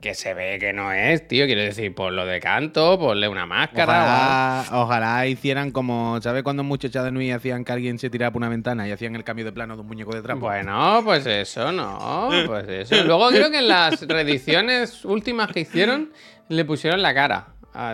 que 0.00 0.14
se 0.14 0.32
ve 0.34 0.58
que 0.60 0.72
no 0.72 0.92
es, 0.92 1.26
tío. 1.26 1.46
Quiero 1.46 1.62
decir, 1.62 1.92
por 1.92 2.12
lo 2.12 2.24
de 2.24 2.38
canto, 2.38 2.96
ponle 3.00 3.26
una 3.26 3.46
máscara. 3.46 4.62
Ojalá, 4.64 4.82
ojalá 4.82 5.26
hicieran 5.26 5.72
como, 5.72 6.20
¿sabes 6.22 6.44
cuando 6.44 6.62
muchachas 6.62 7.02
de 7.04 7.10
Nui 7.10 7.32
hacían 7.32 7.64
que 7.64 7.72
alguien 7.72 7.98
se 7.98 8.08
tirara 8.08 8.30
por 8.30 8.38
una 8.40 8.48
ventana 8.48 8.86
y 8.86 8.92
hacían 8.92 9.16
el 9.16 9.24
cambio 9.24 9.44
de 9.44 9.50
plano 9.52 9.74
de 9.74 9.80
un 9.80 9.88
muñeco 9.88 10.14
de 10.14 10.22
trapo? 10.22 10.40
Bueno, 10.42 11.00
pues 11.04 11.26
eso, 11.26 11.72
no, 11.72 12.28
pues 12.46 12.68
eso. 12.68 13.02
Luego 13.02 13.28
creo 13.30 13.50
que 13.50 13.58
en 13.58 13.66
las 13.68 14.00
reediciones 14.06 15.04
últimas 15.04 15.50
que 15.50 15.60
hicieron 15.60 16.12
le 16.48 16.64
pusieron 16.64 17.02
la 17.02 17.12
cara 17.14 17.48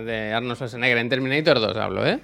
de 0.05 0.33
Arnold 0.35 0.57
Schwarzenegger 0.57 0.99
en 0.99 1.09
Terminator 1.09 1.59
2, 1.61 1.77
hablo, 1.79 2.07
¿eh? 2.07 2.19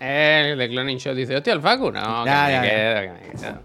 El 0.00 0.56
de 0.58 0.68
Cloning 0.68 0.98
Show 0.98 1.14
dice, 1.14 1.36
hostia, 1.36 1.52
el 1.52 1.60
Facu. 1.60 1.90
No, 1.90 2.24
que 2.24 2.30
Ya, 2.30 2.44
me 2.46 2.52
ya, 2.52 2.62
ya. 2.62 2.62
quedo, 2.62 3.00
que 3.02 3.08
me 3.08 3.32
quedo. 3.40 3.62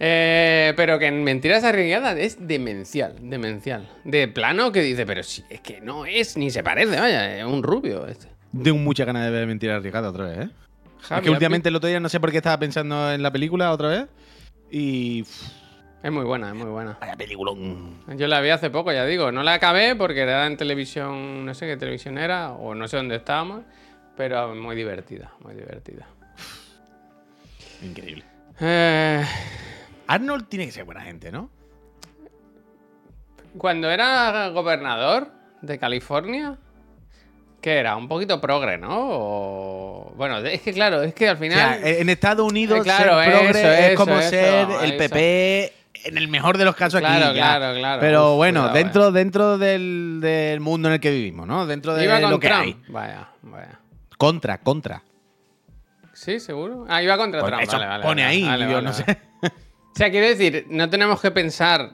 Eh, 0.00 0.72
pero 0.76 0.98
que 0.98 1.06
en 1.06 1.24
Mentiras 1.24 1.64
Arriesgadas 1.64 2.16
es 2.16 2.46
demencial, 2.46 3.16
demencial. 3.20 3.88
De 4.04 4.28
plano 4.28 4.70
que 4.70 4.80
dice, 4.80 5.04
pero 5.06 5.22
si 5.22 5.44
es 5.50 5.60
que 5.60 5.80
no 5.80 6.06
es, 6.06 6.36
ni 6.36 6.50
se 6.50 6.62
parece, 6.62 7.00
vaya, 7.00 7.38
es 7.38 7.44
un 7.44 7.62
rubio 7.62 8.06
este. 8.06 8.28
Tengo 8.62 8.78
muchas 8.78 9.06
ganas 9.06 9.24
de 9.24 9.30
ver 9.30 9.46
Mentira 9.46 9.76
Arriesgada 9.76 10.10
otra 10.10 10.26
vez, 10.26 10.38
¿eh? 10.38 10.50
Javi, 11.00 11.20
es 11.20 11.24
que 11.24 11.30
últimamente 11.30 11.68
el 11.68 11.76
otro 11.76 11.88
día 11.88 12.00
no 12.00 12.08
sé 12.08 12.20
por 12.20 12.30
qué 12.30 12.38
estaba 12.38 12.58
pensando 12.58 13.12
en 13.12 13.22
la 13.22 13.30
película 13.30 13.72
otra 13.72 13.88
vez. 13.88 14.06
Y. 14.70 15.24
Es 16.02 16.12
muy 16.12 16.24
buena, 16.24 16.48
es 16.48 16.54
muy 16.54 16.70
buena. 16.70 16.96
vaya 17.00 17.16
peliculón. 17.16 17.98
Yo 18.16 18.28
la 18.28 18.40
vi 18.40 18.50
hace 18.50 18.70
poco, 18.70 18.92
ya 18.92 19.04
digo. 19.04 19.32
No 19.32 19.42
la 19.42 19.54
acabé 19.54 19.96
porque 19.96 20.20
era 20.20 20.46
en 20.46 20.56
televisión, 20.56 21.44
no 21.44 21.54
sé 21.54 21.66
qué 21.66 21.76
televisión 21.76 22.18
era, 22.18 22.52
o 22.52 22.74
no 22.74 22.86
sé 22.86 22.96
dónde 22.96 23.16
estábamos, 23.16 23.62
pero 24.16 24.54
muy 24.54 24.76
divertida, 24.76 25.32
muy 25.40 25.54
divertida. 25.54 26.06
Increíble. 27.82 28.24
Eh, 28.60 29.24
Arnold 30.08 30.48
tiene 30.48 30.66
que 30.66 30.72
ser 30.72 30.84
buena 30.84 31.02
gente, 31.02 31.30
¿no? 31.30 31.50
cuando 33.56 33.90
era 33.90 34.48
gobernador 34.50 35.28
de 35.62 35.78
California, 35.78 36.56
¿qué 37.60 37.78
era? 37.78 37.96
Un 37.96 38.06
poquito 38.06 38.40
progre, 38.40 38.78
¿no? 38.78 38.88
O- 38.90 40.12
Bueno, 40.16 40.38
es 40.38 40.60
que 40.60 40.72
claro, 40.72 41.02
es 41.02 41.12
que 41.14 41.28
al 41.28 41.36
O 41.36 41.38
final... 41.40 41.80
sea, 41.80 41.90
en 41.98 42.08
Estados 42.08 42.46
Unidos 42.48 42.80
Eh, 42.80 42.82
claro, 42.82 43.20
ser 43.20 43.32
progre 43.32 43.50
eso, 43.60 43.68
es 43.92 43.96
como 43.96 44.18
eso, 44.18 44.30
ser 44.30 44.66
el. 44.82 44.96
PP 44.96 45.72
en 46.04 46.18
el 46.18 46.28
mejor 46.28 46.56
de 46.58 46.64
los 46.66 46.76
casos 46.76 47.00
Claro, 47.00 47.26
aquí. 47.26 47.36
ya. 47.36 47.56
claro, 47.58 47.76
claro. 47.76 48.00
Pero 48.00 48.30
Uf, 48.32 48.36
bueno, 48.36 48.60
cuidado, 48.60 48.76
dentro, 48.78 49.10
dentro 49.12 49.58
del, 49.58 50.18
del 50.20 50.60
mundo 50.60 50.86
en 50.88 50.94
el 50.94 51.00
que 51.00 51.10
vivimos, 51.10 51.46
¿no? 51.46 51.66
Dentro 51.66 51.94
de 51.94 52.04
iba 52.04 52.20
con 52.20 52.30
lo 52.30 52.38
que 52.38 52.46
Trump. 52.48 52.62
hay. 52.62 52.76
Vaya, 52.88 53.28
vaya. 53.42 53.80
Contra, 54.16 54.58
contra. 54.58 55.02
¿Sí, 56.12 56.38
seguro? 56.38 56.84
Ah, 56.88 57.02
iba 57.02 57.16
contra 57.16 57.42
Trump. 57.42 57.60
eso 57.62 57.72
vale, 57.72 57.86
vale, 57.86 58.02
pone 58.04 58.22
vale, 58.22 58.64
ahí, 58.64 58.70
yo 58.70 58.80
no 58.82 58.92
sé. 58.92 59.04
O 59.98 60.00
sea, 60.00 60.12
quiero 60.12 60.28
decir, 60.28 60.64
no 60.70 60.88
tenemos 60.88 61.20
que 61.20 61.32
pensar 61.32 61.90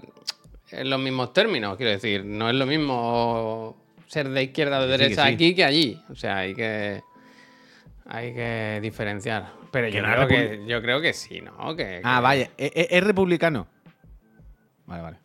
en 0.71 0.91
los 0.91 1.01
mismos 1.01 1.33
términos. 1.33 1.75
Quiero 1.79 1.93
decir, 1.93 2.23
no 2.23 2.51
es 2.51 2.55
lo 2.55 2.67
mismo 2.67 3.83
ser 4.09 4.29
de 4.29 4.43
izquierda 4.43 4.79
o 4.81 4.87
de 4.87 4.95
sí, 4.99 5.03
derecha 5.05 5.27
sí. 5.27 5.33
aquí 5.33 5.55
que 5.55 5.65
allí. 5.65 6.03
O 6.11 6.15
sea, 6.15 6.37
hay 6.37 6.55
que. 6.55 7.01
Hay 8.05 8.35
que 8.35 8.81
diferenciar. 8.83 9.51
Pero 9.73 9.89
yo, 9.89 10.03
creo 10.03 10.29
que, 10.29 10.65
yo 10.67 10.83
creo 10.83 11.01
que 11.01 11.15
sí, 11.15 11.41
¿no? 11.41 11.75
Que, 11.75 12.03
Ah, 12.05 12.21
vaya. 12.21 12.51
¿Es, 12.59 12.73
es- 12.75 12.89
es 12.91 13.03
republicano? 13.05 13.67
Vale, 14.85 15.03
vale. 15.03 15.17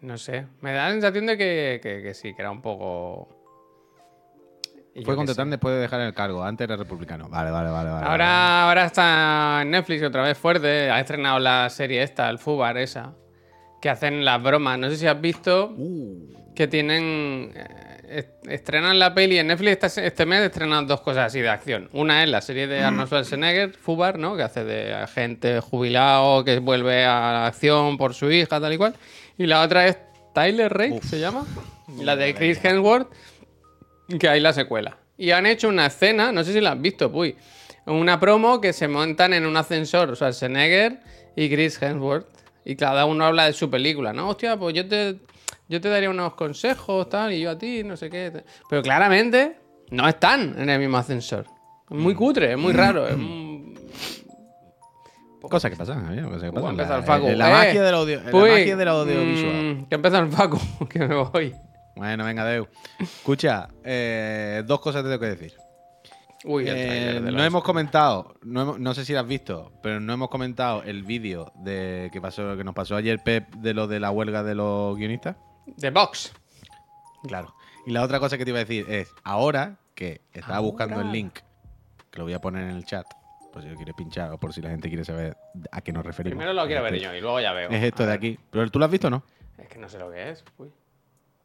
No 0.00 0.18
sé. 0.18 0.46
Me 0.62 0.72
da 0.72 0.86
la 0.88 0.92
sensación 0.94 1.26
de 1.26 1.38
que 1.38 2.10
sí, 2.12 2.34
que 2.34 2.42
era 2.42 2.50
un 2.50 2.60
poco. 2.60 3.35
Fue 5.04 5.14
qué 5.14 5.16
con 5.16 5.26
sé. 5.26 5.32
Tetán 5.34 5.50
después 5.50 5.74
de 5.74 5.80
dejar 5.80 6.00
el 6.00 6.14
cargo. 6.14 6.42
Antes 6.44 6.64
era 6.66 6.76
republicano. 6.76 7.28
Vale, 7.28 7.50
vale, 7.50 7.70
vale. 7.70 7.90
vale 7.90 8.06
Ahora, 8.06 8.68
ahora 8.68 8.84
está 8.86 9.60
en 9.62 9.70
Netflix 9.70 10.02
otra 10.02 10.22
vez 10.22 10.36
fuerte. 10.38 10.90
Ha 10.90 11.00
estrenado 11.00 11.38
la 11.38 11.68
serie 11.70 12.02
esta, 12.02 12.28
el 12.30 12.38
Fubar, 12.38 12.76
esa. 12.78 13.12
Que 13.80 13.90
hacen 13.90 14.24
las 14.24 14.42
bromas. 14.42 14.78
No 14.78 14.88
sé 14.90 14.96
si 14.96 15.06
has 15.06 15.20
visto. 15.20 15.68
vale. 15.70 15.82
Uh, 15.82 16.32
que 16.54 16.66
tienen. 16.66 17.52
eh, 17.54 17.66
est- 18.08 18.48
estrenan 18.48 18.98
la 18.98 19.12
peli 19.12 19.38
en 19.38 19.48
Netflix 19.48 19.82
este, 19.84 20.06
este 20.06 20.24
mes, 20.24 20.40
estrenan 20.40 20.86
dos 20.86 21.02
cosas 21.02 21.26
así 21.26 21.40
de 21.42 21.50
acción. 21.50 21.90
Una 21.92 22.22
es 22.24 22.30
la 22.30 22.40
serie 22.40 22.66
de 22.66 22.82
Arnold 22.82 23.08
Schwarzenegger, 23.08 23.74
Fubar, 23.74 24.18
¿no? 24.18 24.36
Que 24.36 24.42
hace 24.44 24.64
de 24.64 24.94
agente 24.94 25.60
jubilado 25.60 26.42
que 26.44 26.58
vuelve 26.60 27.04
a 27.04 27.32
la 27.32 27.46
acción 27.48 27.98
por 27.98 28.14
su 28.14 28.30
hija, 28.30 28.58
tal 28.58 28.72
y 28.72 28.78
cual. 28.78 28.94
Y 29.36 29.44
la 29.46 29.60
otra 29.60 29.86
es 29.86 29.98
Tyler 30.32 30.72
Rake, 30.72 31.00
se 31.02 31.20
llama. 31.20 31.44
La 32.00 32.16
de 32.16 32.34
Chris 32.34 32.58
Hemsworth, 32.64 33.08
que 34.18 34.28
hay 34.28 34.40
la 34.40 34.52
secuela. 34.52 34.96
Y 35.18 35.30
han 35.30 35.46
hecho 35.46 35.68
una 35.68 35.86
escena, 35.86 36.30
no 36.32 36.44
sé 36.44 36.52
si 36.52 36.60
la 36.60 36.72
has 36.72 36.80
visto, 36.80 37.10
puy. 37.10 37.36
Una 37.86 38.18
promo 38.20 38.60
que 38.60 38.72
se 38.72 38.88
montan 38.88 39.32
en 39.32 39.46
un 39.46 39.56
ascensor 39.56 40.14
Schwarzenegger 40.16 41.00
y 41.36 41.48
Chris 41.48 41.80
Hemsworth. 41.80 42.26
Y 42.64 42.74
cada 42.76 43.04
uno 43.06 43.24
habla 43.24 43.44
de 43.46 43.52
su 43.52 43.70
película, 43.70 44.12
¿no? 44.12 44.28
Hostia, 44.30 44.56
pues 44.56 44.74
yo 44.74 44.86
te, 44.88 45.16
yo 45.68 45.80
te 45.80 45.88
daría 45.88 46.10
unos 46.10 46.34
consejos, 46.34 47.08
tal, 47.08 47.32
y 47.32 47.40
yo 47.40 47.50
a 47.52 47.58
ti, 47.58 47.84
no 47.84 47.96
sé 47.96 48.10
qué. 48.10 48.42
Pero 48.68 48.82
claramente 48.82 49.56
no 49.92 50.08
están 50.08 50.56
en 50.60 50.68
el 50.68 50.80
mismo 50.80 50.96
ascensor. 50.98 51.46
Es 51.88 51.96
muy 51.96 52.14
cutre, 52.16 52.50
es 52.52 52.58
muy 52.58 52.72
raro. 52.72 53.06
Es 53.06 53.14
un- 53.14 53.56
Cosa 55.40 55.70
que 55.70 55.76
pasa, 55.76 55.92
¿eh? 56.12 56.22
Cosa 56.22 56.46
que 56.46 56.52
pasa. 56.52 56.72
La, 56.72 56.96
el 56.96 57.02
Facu. 57.04 57.28
la 57.28 57.48
Eh, 57.48 57.52
magia 57.52 57.82
del 57.84 57.94
audio, 57.94 58.20
la 58.20 58.32
magia 58.32 58.76
del 58.76 58.88
audiovisual. 58.88 59.52
mm, 59.76 59.84
que 59.88 59.94
empieza 59.94 60.18
el 60.18 60.28
Facu, 60.28 60.58
que 60.90 60.98
me 60.98 61.14
voy. 61.14 61.54
Bueno, 61.96 62.24
venga, 62.24 62.44
Deu. 62.44 62.68
Escucha, 62.98 63.68
eh, 63.82 64.62
dos 64.66 64.80
cosas 64.80 65.02
te 65.02 65.08
tengo 65.08 65.20
que 65.20 65.26
decir. 65.26 65.54
Uy, 66.44 66.68
el 66.68 66.76
Eh, 66.76 67.20
de 67.22 67.32
no 67.32 67.42
hemos 67.42 67.64
comentado, 67.64 68.34
no, 68.42 68.62
hemos- 68.62 68.78
no 68.78 68.94
sé 68.94 69.04
si 69.04 69.12
lo 69.14 69.20
has 69.20 69.26
visto, 69.26 69.72
pero 69.82 69.98
no 69.98 70.12
hemos 70.12 70.28
comentado 70.28 70.82
el 70.84 71.02
vídeo 71.02 71.50
de 71.56 72.10
que 72.12 72.20
pasó, 72.20 72.56
que 72.56 72.62
nos 72.64 72.74
pasó 72.74 72.94
ayer 72.96 73.18
Pep 73.24 73.48
de 73.56 73.74
lo 73.74 73.86
de 73.88 73.98
la 73.98 74.10
huelga 74.10 74.42
de 74.42 74.54
los 74.54 74.96
guionistas. 74.96 75.36
De 75.66 75.90
Vox. 75.90 76.32
Claro. 77.26 77.54
Y 77.86 77.90
la 77.92 78.02
otra 78.02 78.20
cosa 78.20 78.36
que 78.38 78.44
te 78.44 78.50
iba 78.50 78.58
a 78.60 78.64
decir 78.64 78.84
es, 78.88 79.10
ahora 79.24 79.78
que 79.94 80.20
estaba 80.32 80.60
buscando 80.60 81.00
el 81.00 81.10
link, 81.10 81.38
que 82.10 82.18
lo 82.18 82.24
voy 82.24 82.34
a 82.34 82.40
poner 82.40 82.64
en 82.68 82.76
el 82.76 82.84
chat, 82.84 83.06
por 83.52 83.62
si 83.62 83.68
lo 83.68 83.74
quieres 83.74 83.94
pinchar 83.96 84.30
o 84.32 84.38
por 84.38 84.52
si 84.52 84.60
la 84.60 84.68
gente 84.68 84.88
quiere 84.88 85.04
saber 85.04 85.36
a 85.72 85.80
qué 85.80 85.92
nos 85.92 86.04
referimos. 86.04 86.36
Primero 86.36 86.52
lo 86.52 86.66
quiero 86.66 86.82
ver 86.82 86.98
yo 87.00 87.12
y 87.14 87.20
luego 87.22 87.40
ya 87.40 87.52
veo. 87.52 87.70
Es 87.70 87.82
esto 87.82 88.06
de 88.06 88.12
aquí. 88.12 88.38
¿Pero 88.50 88.70
tú 88.70 88.78
lo 88.78 88.84
has 88.84 88.90
visto 88.90 89.06
o 89.06 89.10
no? 89.10 89.22
Es 89.58 89.68
que 89.68 89.78
no 89.78 89.88
sé 89.88 89.98
lo 89.98 90.10
que 90.10 90.30
es. 90.30 90.44
Uy. 90.58 90.70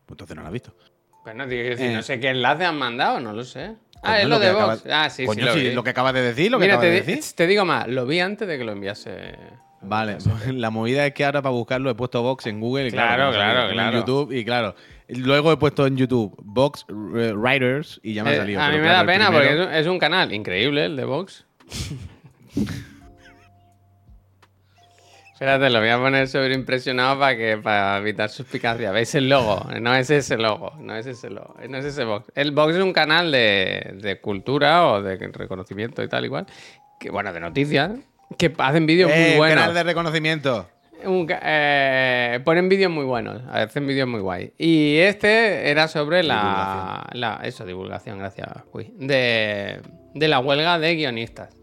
Pues 0.05 0.13
entonces 0.15 0.35
no 0.35 0.41
lo 0.41 0.47
has 0.47 0.53
visto. 0.53 0.73
Pues 1.23 1.35
no, 1.35 1.47
quiero 1.47 1.69
decir, 1.69 1.85
Eh. 1.87 1.93
no 1.93 2.01
sé 2.01 2.19
qué 2.19 2.29
enlace 2.29 2.65
han 2.65 2.77
mandado, 2.77 3.19
no 3.19 3.31
lo 3.33 3.43
sé. 3.43 3.75
Ah, 4.03 4.19
es 4.19 4.27
lo, 4.27 4.39
que 4.39 4.45
de 4.45 4.51
acabas- 4.51 4.83
Vox. 4.83 4.91
Ah, 4.93 5.09
sí, 5.11 5.25
Coño, 5.25 5.39
sí. 5.41 5.45
Lo, 5.45 5.53
sí, 5.53 5.59
vi. 5.69 5.73
lo 5.75 5.83
que 5.83 5.89
acabas 5.91 6.13
de 6.15 6.21
decir, 6.23 6.49
lo 6.51 6.57
que 6.57 6.63
Mira, 6.65 6.73
acabas 6.75 6.87
te, 6.89 6.91
de 6.95 7.01
di- 7.01 7.15
decir. 7.17 7.35
te 7.35 7.45
digo 7.47 7.65
más, 7.65 7.87
lo 7.87 8.05
vi 8.07 8.19
antes 8.19 8.47
de 8.47 8.57
que 8.57 8.63
lo 8.63 8.71
enviase. 8.71 9.35
Vale, 9.83 10.17
la 10.53 10.69
movida 10.71 11.05
es 11.05 11.13
que 11.13 11.23
ahora 11.25 11.41
para 11.43 11.53
buscarlo 11.53 11.89
he 11.91 11.95
puesto 11.95 12.21
Vox 12.23 12.47
en 12.47 12.59
Google 12.59 12.87
y 12.87 12.91
claro, 12.91 13.31
Claro, 13.31 13.33
claro, 13.33 13.69
en 13.69 13.73
claro. 13.73 13.97
YouTube 13.99 14.31
y 14.31 14.43
claro, 14.43 14.75
luego 15.09 15.51
he 15.51 15.57
puesto 15.57 15.85
en 15.85 15.97
YouTube 15.97 16.35
Vox 16.43 16.85
Writers 16.89 17.99
y 18.03 18.13
ya 18.15 18.23
me 18.23 18.31
ha 18.31 18.33
Eh, 18.33 18.37
salido. 18.37 18.61
a 18.61 18.69
mí 18.69 18.77
me 18.77 18.81
claro, 18.83 18.97
da 18.97 19.05
pena 19.05 19.27
primero- 19.27 19.33
porque 19.49 19.53
es 19.53 19.67
un, 19.67 19.73
es 19.75 19.87
un 19.87 19.99
canal 19.99 20.33
increíble 20.33 20.85
el 20.85 20.95
de 20.95 21.05
Vox. 21.05 21.45
Espérate, 25.41 25.71
lo 25.71 25.79
voy 25.79 25.89
a 25.89 25.97
poner 25.97 26.27
sobreimpresionado 26.27 27.17
para 27.17 27.35
que 27.35 27.57
para 27.57 27.97
evitar 27.97 28.29
suspicacia. 28.29 28.91
¿Veis 28.91 29.15
el 29.15 29.27
logo? 29.27 29.59
No 29.81 29.95
es 29.95 30.11
ese 30.11 30.37
logo, 30.37 30.73
no 30.79 30.95
es 30.95 31.07
ese 31.07 31.31
logo, 31.31 31.55
no 31.67 31.79
es 31.79 31.85
ese 31.85 32.03
Vox. 32.03 32.31
El 32.35 32.51
Vox 32.51 32.75
es 32.75 32.83
un 32.83 32.93
canal 32.93 33.31
de, 33.31 33.95
de 34.03 34.21
cultura 34.21 34.85
o 34.85 35.01
de 35.01 35.17
reconocimiento 35.33 36.03
y 36.03 36.07
tal 36.07 36.25
igual, 36.25 36.45
que 36.99 37.09
bueno, 37.09 37.33
de 37.33 37.39
noticias, 37.39 37.89
que 38.37 38.53
hacen 38.55 38.85
vídeos 38.85 39.09
Eh, 39.11 39.29
muy 39.29 39.37
buenos. 39.39 39.57
canal 39.61 39.73
de 39.73 39.81
reconocimiento. 39.83 40.69
Un 41.05 41.25
eh, 41.41 42.39
ponen 42.45 42.69
vídeos 42.69 42.91
muy 42.91 43.05
buenos, 43.05 43.41
hacen 43.49 43.87
vídeos 43.87 44.07
muy 44.07 44.19
guay. 44.19 44.53
Y 44.59 44.97
este 44.97 45.71
era 45.71 45.87
sobre 45.87 46.21
la, 46.21 47.09
la- 47.13 47.39
Eso, 47.43 47.65
divulgación, 47.65 48.19
gracias. 48.19 48.47
Uy, 48.73 48.93
de, 48.95 49.81
de 50.13 50.27
la 50.27 50.37
huelga 50.39 50.77
de 50.77 50.93
guionistas. 50.97 51.57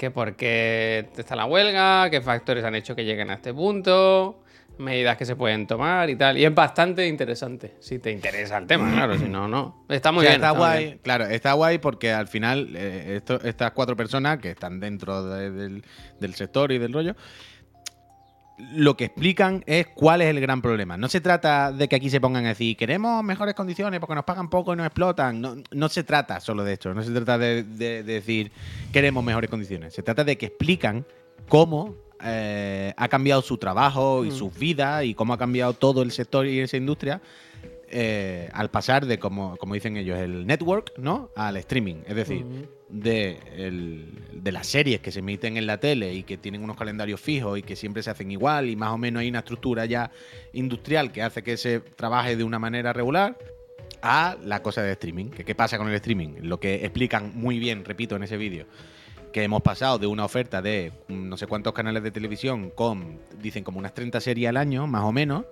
Que 0.00 0.10
por 0.10 0.34
qué 0.34 1.10
está 1.18 1.36
la 1.36 1.44
huelga, 1.44 2.08
qué 2.08 2.22
factores 2.22 2.64
han 2.64 2.74
hecho 2.74 2.96
que 2.96 3.04
lleguen 3.04 3.28
a 3.28 3.34
este 3.34 3.52
punto, 3.52 4.40
medidas 4.78 5.18
que 5.18 5.26
se 5.26 5.36
pueden 5.36 5.66
tomar 5.66 6.08
y 6.08 6.16
tal. 6.16 6.38
Y 6.38 6.44
es 6.46 6.54
bastante 6.54 7.06
interesante, 7.06 7.74
si 7.80 7.98
te 7.98 8.10
interesa 8.10 8.56
el 8.56 8.66
tema, 8.66 8.90
claro, 8.94 9.18
si 9.18 9.28
no, 9.28 9.46
no. 9.46 9.84
Está 9.90 10.10
muy 10.10 10.20
O 10.20 10.22
sea, 10.22 10.30
bien. 10.30 10.40
está 10.42 10.50
guay, 10.58 10.84
bien. 10.84 11.00
claro, 11.02 11.26
está 11.26 11.52
guay 11.52 11.76
porque 11.76 12.12
al 12.12 12.28
final 12.28 12.70
eh, 12.74 13.16
esto- 13.16 13.42
estas 13.44 13.72
cuatro 13.72 13.94
personas 13.94 14.38
que 14.38 14.48
están 14.52 14.80
dentro 14.80 15.22
de- 15.22 15.50
del, 15.50 15.84
del 16.18 16.34
sector 16.34 16.72
y 16.72 16.78
del 16.78 16.94
rollo 16.94 17.14
lo 18.74 18.96
que 18.96 19.06
explican 19.06 19.62
es 19.66 19.86
cuál 19.88 20.22
es 20.22 20.28
el 20.28 20.40
gran 20.40 20.60
problema. 20.62 20.96
No 20.96 21.08
se 21.08 21.20
trata 21.20 21.72
de 21.72 21.88
que 21.88 21.96
aquí 21.96 22.10
se 22.10 22.20
pongan 22.20 22.44
a 22.46 22.50
decir, 22.50 22.76
queremos 22.76 23.22
mejores 23.24 23.54
condiciones 23.54 24.00
porque 24.00 24.14
nos 24.14 24.24
pagan 24.24 24.48
poco 24.50 24.72
y 24.72 24.76
nos 24.76 24.86
explotan. 24.86 25.40
No, 25.40 25.56
no 25.70 25.88
se 25.88 26.04
trata 26.04 26.40
solo 26.40 26.64
de 26.64 26.74
esto. 26.74 26.92
No 26.94 27.02
se 27.02 27.12
trata 27.12 27.38
de, 27.38 27.62
de- 27.64 28.02
de 28.02 28.12
decir, 28.14 28.52
queremos 28.92 29.22
mejores 29.24 29.50
condiciones. 29.50 29.94
Se 29.94 30.02
trata 30.02 30.24
de 30.24 30.36
que 30.38 30.46
explican 30.46 31.04
cómo 31.48 31.94
eh, 32.22 32.92
ha 32.96 33.08
cambiado 33.08 33.40
su 33.42 33.56
trabajo 33.58 34.24
y 34.24 34.28
Mm. 34.28 34.32
sus 34.32 34.58
vidas 34.58 35.04
y 35.04 35.14
cómo 35.14 35.32
ha 35.32 35.38
cambiado 35.38 35.72
todo 35.72 36.02
el 36.02 36.10
sector 36.12 36.46
y 36.46 36.60
esa 36.60 36.76
industria 36.76 37.22
eh, 37.92 38.48
al 38.52 38.70
pasar 38.70 39.06
de, 39.06 39.18
como, 39.18 39.56
como 39.56 39.74
dicen 39.74 39.96
ellos, 39.96 40.18
el 40.18 40.46
network, 40.46 40.92
¿no? 40.98 41.30
Al 41.34 41.56
streaming. 41.56 41.96
Es 42.06 42.14
decir, 42.14 42.44
Ujú. 42.44 42.66
De, 42.90 43.38
las 44.44 44.66
series 44.66 45.00
que 45.00 45.12
se 45.12 45.20
emiten 45.20 45.56
en 45.56 45.66
la 45.66 45.78
tele 45.78 46.12
y 46.14 46.22
que 46.22 46.36
tienen 46.36 46.62
unos 46.62 46.76
calendarios 46.76 47.20
fijos 47.20 47.58
y 47.58 47.62
que 47.62 47.76
siempre 47.76 48.02
se 48.02 48.10
hacen 48.10 48.30
igual 48.30 48.68
y 48.68 48.76
más 48.76 48.90
o 48.90 48.98
menos 48.98 49.20
hay 49.20 49.28
una 49.28 49.40
estructura 49.40 49.86
ya 49.86 50.10
industrial 50.52 51.12
que 51.12 51.22
hace 51.22 51.42
que 51.42 51.56
se 51.56 51.80
trabaje 51.80 52.36
de 52.36 52.44
una 52.44 52.58
manera 52.58 52.92
regular 52.92 53.38
a 54.02 54.36
la 54.42 54.62
cosa 54.62 54.82
de 54.82 54.92
streaming. 54.92 55.30
¿Qué 55.30 55.54
pasa 55.54 55.78
con 55.78 55.88
el 55.88 55.94
streaming? 55.94 56.40
Lo 56.42 56.58
que 56.58 56.76
explican 56.84 57.32
muy 57.34 57.58
bien, 57.58 57.84
repito, 57.84 58.16
en 58.16 58.22
ese 58.22 58.36
vídeo, 58.36 58.66
que 59.32 59.42
hemos 59.42 59.62
pasado 59.62 59.98
de 59.98 60.06
una 60.06 60.24
oferta 60.24 60.62
de 60.62 60.92
no 61.08 61.36
sé 61.36 61.46
cuántos 61.46 61.72
canales 61.72 62.02
de 62.02 62.10
televisión 62.10 62.70
con, 62.70 63.20
dicen, 63.40 63.62
como 63.62 63.78
unas 63.78 63.94
30 63.94 64.20
series 64.20 64.48
al 64.48 64.56
año, 64.56 64.86
más 64.86 65.04
o 65.04 65.12
menos. 65.12 65.44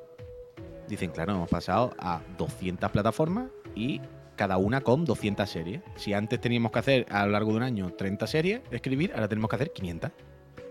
Dicen, 0.88 1.10
claro, 1.10 1.34
hemos 1.34 1.50
pasado 1.50 1.94
a 1.98 2.22
200 2.38 2.90
plataformas 2.90 3.50
y 3.74 4.00
cada 4.38 4.56
una 4.56 4.80
con 4.80 5.04
200 5.04 5.50
series. 5.50 5.82
Si 5.96 6.14
antes 6.14 6.40
teníamos 6.40 6.72
que 6.72 6.78
hacer 6.78 7.06
a 7.10 7.26
lo 7.26 7.32
largo 7.32 7.50
de 7.50 7.56
un 7.58 7.62
año 7.64 7.90
30 7.90 8.26
series, 8.26 8.60
escribir, 8.70 9.12
ahora 9.14 9.28
tenemos 9.28 9.50
que 9.50 9.56
hacer 9.56 9.72
500. 9.74 10.10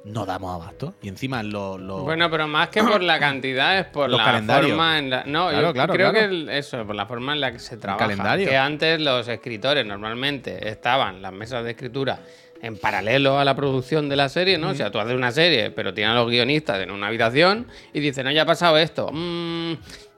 No 0.06 0.26
damos 0.26 0.56
abasto. 0.56 0.96
Y 1.02 1.10
encima 1.10 1.44
lo... 1.44 1.78
lo- 1.78 2.00
Bueno, 2.04 2.32
pero 2.32 2.48
más 2.48 2.70
que 2.70 2.82
por 2.82 3.04
la 3.04 3.20
cantidad 3.20 3.78
es 3.78 3.86
por 3.88 4.10
Los 4.10 4.18
la 4.20 4.26
calendarios. 4.26 4.72
forma 4.72 4.98
en 5.00 5.10
la... 5.10 5.24
No, 5.26 5.50
Claro, 5.50 5.68
yo 5.68 5.74
claro, 5.74 5.94
creo 5.94 6.12
claro. 6.14 6.30
que 6.46 6.58
eso, 6.58 6.86
por 6.88 6.96
la 6.96 7.06
forma 7.06 7.34
en 7.34 7.42
la 7.42 7.52
que 7.52 7.60
se 7.60 7.76
trabaja. 7.78 8.06
calendario. 8.06 8.48
Que 8.48 8.56
antes 8.58 9.02
los 9.02 9.28
escritores 9.28 9.86
normalmente 9.86 10.70
estaban 10.70 11.22
las 11.22 11.34
mesas 11.34 11.64
de 11.66 11.72
escritura 11.72 12.20
en 12.62 12.78
paralelo 12.78 13.38
a 13.38 13.44
la 13.46 13.56
producción 13.56 14.08
de 14.10 14.16
la 14.16 14.30
serie, 14.30 14.58
¿no? 14.58 14.70
O 14.70 14.74
sea, 14.74 14.90
tú 14.90 14.98
haces 15.00 15.14
una 15.14 15.32
serie, 15.32 15.70
pero 15.72 15.94
tienes 15.94 16.14
a 16.14 16.16
los 16.16 16.28
guionistas 16.30 16.80
en 16.80 16.90
una 16.90 17.08
habitación 17.08 17.68
y 17.94 18.00
dicen, 18.00 18.24
no, 18.26 18.32
ya 18.32 18.44
ha 18.44 18.46
pasado 18.48 18.78
esto. 18.78 19.12
Mm, 19.14 19.74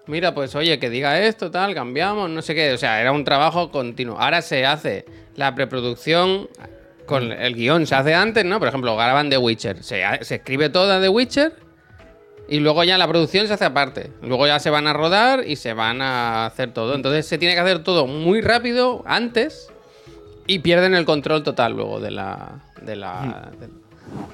mira, 0.10 0.34
pues 0.34 0.54
oye, 0.56 0.80
que 0.80 0.89
diga 0.89 1.19
esto, 1.22 1.50
tal, 1.52 1.74
cambiamos, 1.74 2.30
no 2.30 2.41
sé 2.41 2.54
qué. 2.56 2.74
O 2.74 2.78
sea, 2.78 3.00
era 3.00 3.12
un 3.12 3.24
trabajo 3.24 3.72
continuo. 3.72 4.19
Ahora 4.19 4.41
se 4.41 4.65
hace 4.65 5.06
la 5.36 5.56
preproducción 5.56 6.50
con 7.06 7.32
el 7.32 7.56
guion, 7.56 7.88
se 7.88 7.95
hace 7.95 8.13
antes, 8.13 8.43
¿no? 8.45 8.60
Por 8.60 8.67
ejemplo, 8.67 8.95
graban 8.95 9.30
The 9.30 9.38
Witcher. 9.38 9.84
Se, 9.84 10.04
se 10.22 10.36
escribe 10.36 10.69
toda 10.69 11.00
The 11.02 11.10
Witcher 11.10 11.54
y 12.48 12.60
luego 12.60 12.84
ya 12.84 12.98
la 12.98 13.08
producción 13.08 13.48
se 13.48 13.54
hace 13.54 13.65
aparte. 13.65 14.12
Luego 14.22 14.45
ya 14.48 14.60
se 14.60 14.69
van 14.69 14.86
a 14.88 14.93
rodar 14.93 15.43
y 15.48 15.56
se 15.56 15.74
van 15.74 16.02
a 16.02 16.45
hacer 16.48 16.72
todo. 16.74 16.95
Entonces 16.95 17.26
se 17.26 17.38
tiene 17.38 17.54
que 17.56 17.62
hacer 17.62 17.84
todo 17.84 18.06
muy 18.08 18.41
rápido 18.41 19.04
antes 19.06 19.72
y 20.48 20.60
pierden 20.60 20.93
el 20.95 21.06
control 21.06 21.43
total 21.43 21.74
luego 21.74 22.00
de 22.00 22.12
la... 22.12 22.60
De 22.82 22.95
la 22.95 23.52
del- 23.60 23.79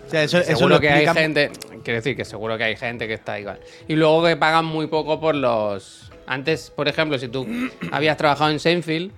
O 0.05 0.09
sea, 0.09 0.23
eso, 0.23 0.37
eso 0.39 0.55
seguro 0.55 0.75
lo 0.75 0.81
que 0.81 0.89
hay 0.89 1.07
gente, 1.07 1.51
quiero 1.83 1.97
decir 1.97 2.15
que 2.15 2.25
seguro 2.25 2.57
que 2.57 2.63
hay 2.63 2.75
gente 2.75 3.07
que 3.07 3.13
está 3.15 3.39
igual. 3.39 3.59
Y 3.87 3.95
luego 3.95 4.23
que 4.25 4.35
pagan 4.37 4.65
muy 4.65 4.87
poco 4.87 5.19
por 5.19 5.35
los... 5.35 6.11
Antes, 6.27 6.71
por 6.75 6.87
ejemplo, 6.87 7.17
si 7.17 7.27
tú 7.27 7.45
habías 7.91 8.17
trabajado 8.17 8.51
en 8.51 8.59
Seinfeld, 8.59 9.11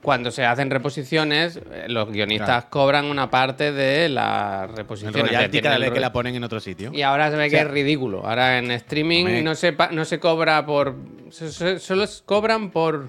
cuando 0.00 0.30
se 0.30 0.44
hacen 0.44 0.70
reposiciones, 0.70 1.56
eh, 1.56 1.86
los 1.88 2.08
guionistas 2.12 2.46
Claro. 2.46 2.66
cobran 2.70 3.06
una 3.06 3.30
parte 3.30 3.72
de 3.72 4.08
las 4.08 4.70
El 4.70 4.76
reposiciones. 4.76 5.20
royalty 5.22 5.60
cada 5.60 5.74
el 5.76 5.82
vez 5.82 5.90
que 5.92 5.98
la 6.00 6.12
ponen 6.12 6.36
en 6.36 6.44
otro 6.44 6.60
sitio. 6.60 6.92
y 6.94 7.02
ahora 7.02 7.30
se 7.30 7.36
ve 7.36 7.44
que 7.44 7.50
sea, 7.56 7.62
es 7.62 7.70
ridículo. 7.70 8.24
Ahora 8.24 8.58
en 8.58 8.70
streaming 8.70 9.42
no 9.42 9.54
se, 9.56 9.74
no 9.90 10.04
se 10.04 10.20
cobra 10.20 10.64
por... 10.64 10.94
se- 11.30 11.50
se- 11.50 11.80
Solo 11.80 12.04
cobran 12.24 12.70
por, 12.70 13.08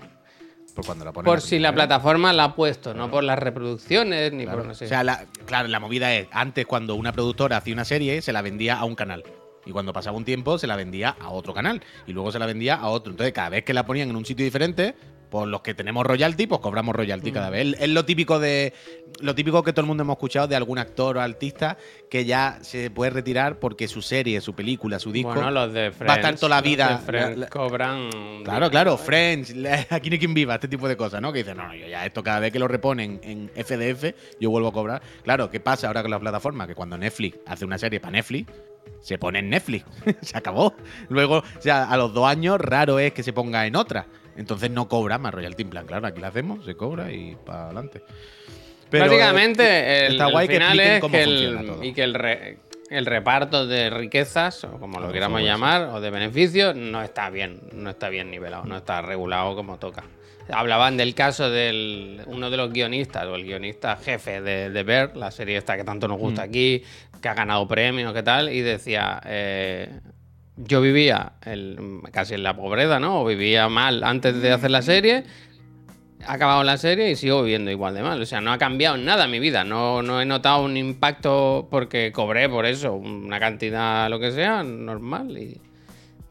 Por 0.75 0.85
cuando 0.85 1.05
la 1.05 1.13
ponen 1.13 1.25
por 1.25 1.41
si 1.41 1.59
la 1.59 1.73
plataforma 1.73 2.33
la 2.33 2.45
ha 2.45 2.55
puesto, 2.55 2.93
no 2.93 3.09
por 3.11 3.23
las 3.23 3.37
reproducciones 3.37 4.33
ni 4.33 4.43
Claro. 4.43 4.59
por 4.59 4.67
no 4.67 4.73
sé. 4.75 4.85
O 4.85 4.87
sea, 4.87 5.03
la, 5.03 5.25
claro, 5.45 5.67
la 5.67 5.79
movida 5.79 6.13
es, 6.15 6.27
antes 6.31 6.65
cuando 6.65 6.95
una 6.95 7.11
productora 7.11 7.57
hacía 7.57 7.73
una 7.73 7.85
serie, 7.85 8.21
se 8.21 8.33
la 8.33 8.41
vendía 8.41 8.77
a 8.77 8.85
un 8.85 8.95
canal. 8.95 9.23
Y 9.65 9.71
cuando 9.71 9.93
pasaba 9.93 10.17
un 10.17 10.25
tiempo, 10.25 10.57
se 10.57 10.67
la 10.67 10.75
vendía 10.75 11.15
a 11.21 11.29
otro 11.29 11.53
canal. 11.53 11.81
Y 12.05 12.11
luego 12.11 12.31
se 12.31 12.39
la 12.39 12.45
vendía 12.45 12.75
a 12.75 12.89
otro. 12.89 13.11
Entonces, 13.11 13.33
cada 13.33 13.49
vez 13.49 13.63
que 13.63 13.73
la 13.73 13.85
ponían 13.85 14.09
en 14.09 14.15
un 14.15 14.25
sitio 14.25 14.43
diferente, 14.43 14.93
pues 15.33 15.47
los 15.47 15.61
que 15.61 15.73
tenemos 15.73 16.05
royalty, 16.05 16.45
pues 16.45 16.61
cobramos 16.61 16.95
royalty 16.95 17.31
Mm. 17.31 17.33
cada 17.33 17.49
vez. 17.49 17.75
Es- 17.79 17.89
lo 17.89 18.05
típico 18.05 18.37
de. 18.37 18.71
Lo 19.19 19.33
típico 19.33 19.63
que 19.63 19.73
todo 19.73 19.81
el 19.81 19.87
mundo 19.87 20.03
hemos 20.03 20.13
escuchado 20.13 20.47
de 20.47 20.55
algún 20.55 20.77
actor 20.77 21.17
o 21.17 21.21
artista 21.21 21.75
que 22.07 22.23
ya 22.25 22.59
se 22.61 22.91
puede 22.91 23.09
retirar 23.09 23.57
porque 23.59 23.87
su 23.87 24.03
serie, 24.03 24.39
su 24.41 24.53
película, 24.53 24.99
su 24.99 25.11
disco. 25.11 25.33
bueno, 25.33 25.49
los 25.49 25.73
de 25.73 25.91
Friends. 25.91 26.07
va 26.09 26.13
a 26.13 26.17
estar 26.17 26.35
toda 26.35 26.49
la 26.49 26.55
los 26.57 26.63
de 26.63 26.69
vida- 26.69 26.97
Friends 26.99 27.29
la- 27.31 27.45
la- 27.45 27.47
cobran. 27.49 28.09
Claro, 28.43 28.69
claro, 28.69 28.95
Friends, 28.97 29.55
la- 29.55 29.87
aquí 29.89 30.11
no 30.11 30.13
hay 30.13 30.19
quien 30.19 30.35
viva, 30.35 30.53
este 30.53 30.67
tipo 30.67 30.87
de 30.87 30.95
cosas, 30.95 31.19
¿no? 31.19 31.33
Que 31.33 31.39
dicen, 31.39 31.57
no, 31.57 31.67
no, 31.67 31.73
yo 31.73 31.87
ya 31.87 32.05
esto 32.05 32.21
cada 32.21 32.39
vez 32.39 32.51
que 32.53 32.59
lo 32.59 32.67
reponen 32.67 33.19
en 33.23 33.49
FDF, 33.55 34.13
yo 34.39 34.51
vuelvo 34.51 34.67
a 34.67 34.71
cobrar. 34.73 35.01
Claro, 35.23 35.49
¿qué 35.49 35.59
pasa 35.59 35.87
ahora 35.87 36.03
con 36.03 36.11
las 36.11 36.19
plataformas? 36.19 36.67
Que 36.67 36.75
cuando 36.75 36.95
Netflix 36.95 37.39
hace 37.47 37.65
una 37.65 37.79
serie 37.79 37.99
para 37.99 38.11
Netflix, 38.11 38.51
se 38.99 39.17
pone 39.17 39.39
en 39.39 39.49
Netflix. 39.49 39.83
se 40.21 40.37
acabó. 40.37 40.75
Luego, 41.09 41.37
o 41.37 41.61
sea, 41.61 41.85
a 41.89 41.97
los 41.97 42.13
dos 42.13 42.27
años, 42.27 42.59
raro 42.61 42.99
es 42.99 43.13
que 43.13 43.23
se 43.23 43.33
ponga 43.33 43.65
en 43.65 43.75
otra. 43.75 44.05
Entonces 44.37 44.71
no 44.71 44.87
cobra 44.87 45.17
más 45.17 45.33
royalty 45.33 45.63
en 45.63 45.69
plan. 45.69 45.85
Claro, 45.85 46.07
aquí 46.07 46.19
la 46.21 46.27
hacemos, 46.29 46.65
se 46.65 46.75
cobra 46.75 47.11
y 47.11 47.35
para 47.45 47.65
adelante. 47.65 48.01
Pero, 48.89 49.05
Básicamente, 49.05 50.05
el, 50.05 50.11
está 50.13 50.25
el 50.27 50.31
guay 50.31 50.47
que 50.47 50.53
final 50.53 50.79
expliquen 50.79 50.93
es 50.95 51.01
cómo 51.01 51.11
que 51.13 51.23
el, 51.23 51.69
y 51.83 51.93
que 51.93 52.03
el, 52.03 52.13
re- 52.13 52.57
el 52.91 53.05
reparto 53.07 53.65
de 53.65 53.89
riquezas, 53.89 54.63
o 54.65 54.71
como 54.79 54.93
lo 54.93 55.07
Claro, 55.07 55.13
queramos 55.13 55.41
llamar, 55.41 55.83
o 55.93 55.99
de 55.99 56.11
beneficios, 56.11 56.75
no 56.75 57.01
está 57.01 57.29
bien, 57.31 57.59
no 57.73 57.89
está 57.89 58.09
bien 58.09 58.29
nivelado, 58.29 58.65
no 58.65 58.77
está 58.77 59.01
regulado 59.01 59.55
como 59.55 59.77
toca. 59.79 60.03
Hablaban 60.51 60.97
del 60.97 61.15
caso 61.15 61.49
del 61.49 62.21
uno 62.27 62.49
de 62.51 62.57
los 62.57 62.71
guionistas, 62.71 63.25
o 63.25 63.35
el 63.35 63.45
guionista 63.45 63.95
jefe 63.95 64.41
de, 64.41 64.69
de 64.69 65.09
la 65.15 65.31
serie 65.31 65.57
esta 65.57 65.75
que 65.77 65.83
tanto 65.83 66.07
nos 66.07 66.19
gusta 66.19 66.41
Mm. 66.45 66.49
aquí, 66.49 66.83
que 67.21 67.29
ha 67.29 67.33
ganado 67.33 67.67
premios, 67.67 68.13
que 68.13 68.21
tal, 68.21 68.49
y 68.49 68.61
decía, 68.61 69.21
eh, 69.25 69.89
yo 70.57 70.81
vivía 70.81 71.33
el- 71.45 72.01
casi 72.11 72.35
en 72.35 72.43
la 72.43 72.55
pobreza, 72.55 72.99
¿no? 72.99 73.21
O 73.21 73.25
vivía 73.25 73.67
mal 73.69 74.03
antes 74.03 74.41
de 74.41 74.51
hacer 74.51 74.71
la 74.71 74.81
serie. 74.81 75.23
Ha 76.25 76.33
acabado 76.33 76.63
la 76.63 76.77
serie 76.77 77.11
y 77.11 77.15
sigo 77.17 77.43
viviendo 77.43 77.69
igual 77.69 77.95
de 77.95 78.01
mal. 78.01 78.21
O 78.21 78.25
sea, 78.25 78.39
no 78.39 78.53
ha 78.53 78.57
cambiado 78.57 78.95
en 78.95 79.03
nada 79.03 79.27
mi 79.27 79.39
vida. 79.39 79.63
No, 79.65 80.01
no 80.01 80.21
he 80.21 80.25
notado 80.25 80.63
un 80.63 80.77
impacto 80.77 81.67
porque 81.69 82.11
cobré 82.13 82.47
por 82.47 82.65
eso 82.65 82.93
una 82.93 83.39
cantidad, 83.41 84.09
lo 84.09 84.19
que 84.21 84.31
sea, 84.31 84.63
normal. 84.63 85.37
Y... 85.37 85.59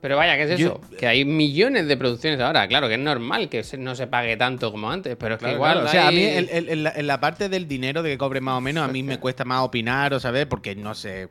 Pero 0.00 0.16
vaya, 0.16 0.37
¿qué 0.37 0.44
es 0.54 0.58
Yo- 0.58 0.80
eso? 0.82 0.96
Que 0.98 1.06
hay 1.06 1.24
millones 1.26 1.87
de 1.88 1.96
producciones 1.98 2.40
ahora. 2.40 2.66
Claro 2.68 2.88
que 2.88 2.94
es 2.94 3.00
normal 3.00 3.50
que 3.50 3.62
no 3.78 3.94
se 3.94 4.06
pague 4.06 4.37
tanto 4.38 4.72
como 4.72 4.90
antes, 4.90 5.14
pero 5.16 5.35
es 5.35 5.40
que 5.42 5.52
igual. 5.52 5.72
claro. 5.82 5.87
O 5.88 5.90
sea, 5.90 6.08
a 6.08 6.11
mí 6.11 6.22
en, 6.24 6.82
la, 6.85 6.92
en 6.96 7.06
la 7.06 7.20
parte 7.20 7.50
del 7.50 7.68
dinero 7.68 8.02
de 8.02 8.11
que 8.12 8.18
cobre 8.18 8.40
más 8.40 8.56
o 8.56 8.61
menos, 8.62 8.88
a 8.88 8.90
mí 8.90 9.02
me 9.02 9.18
cuesta 9.18 9.44
más 9.44 9.61
opinar 9.61 10.14
o 10.14 10.20
saber, 10.20 10.48
porque 10.48 10.74
no 10.74 10.94
sé 10.94 11.28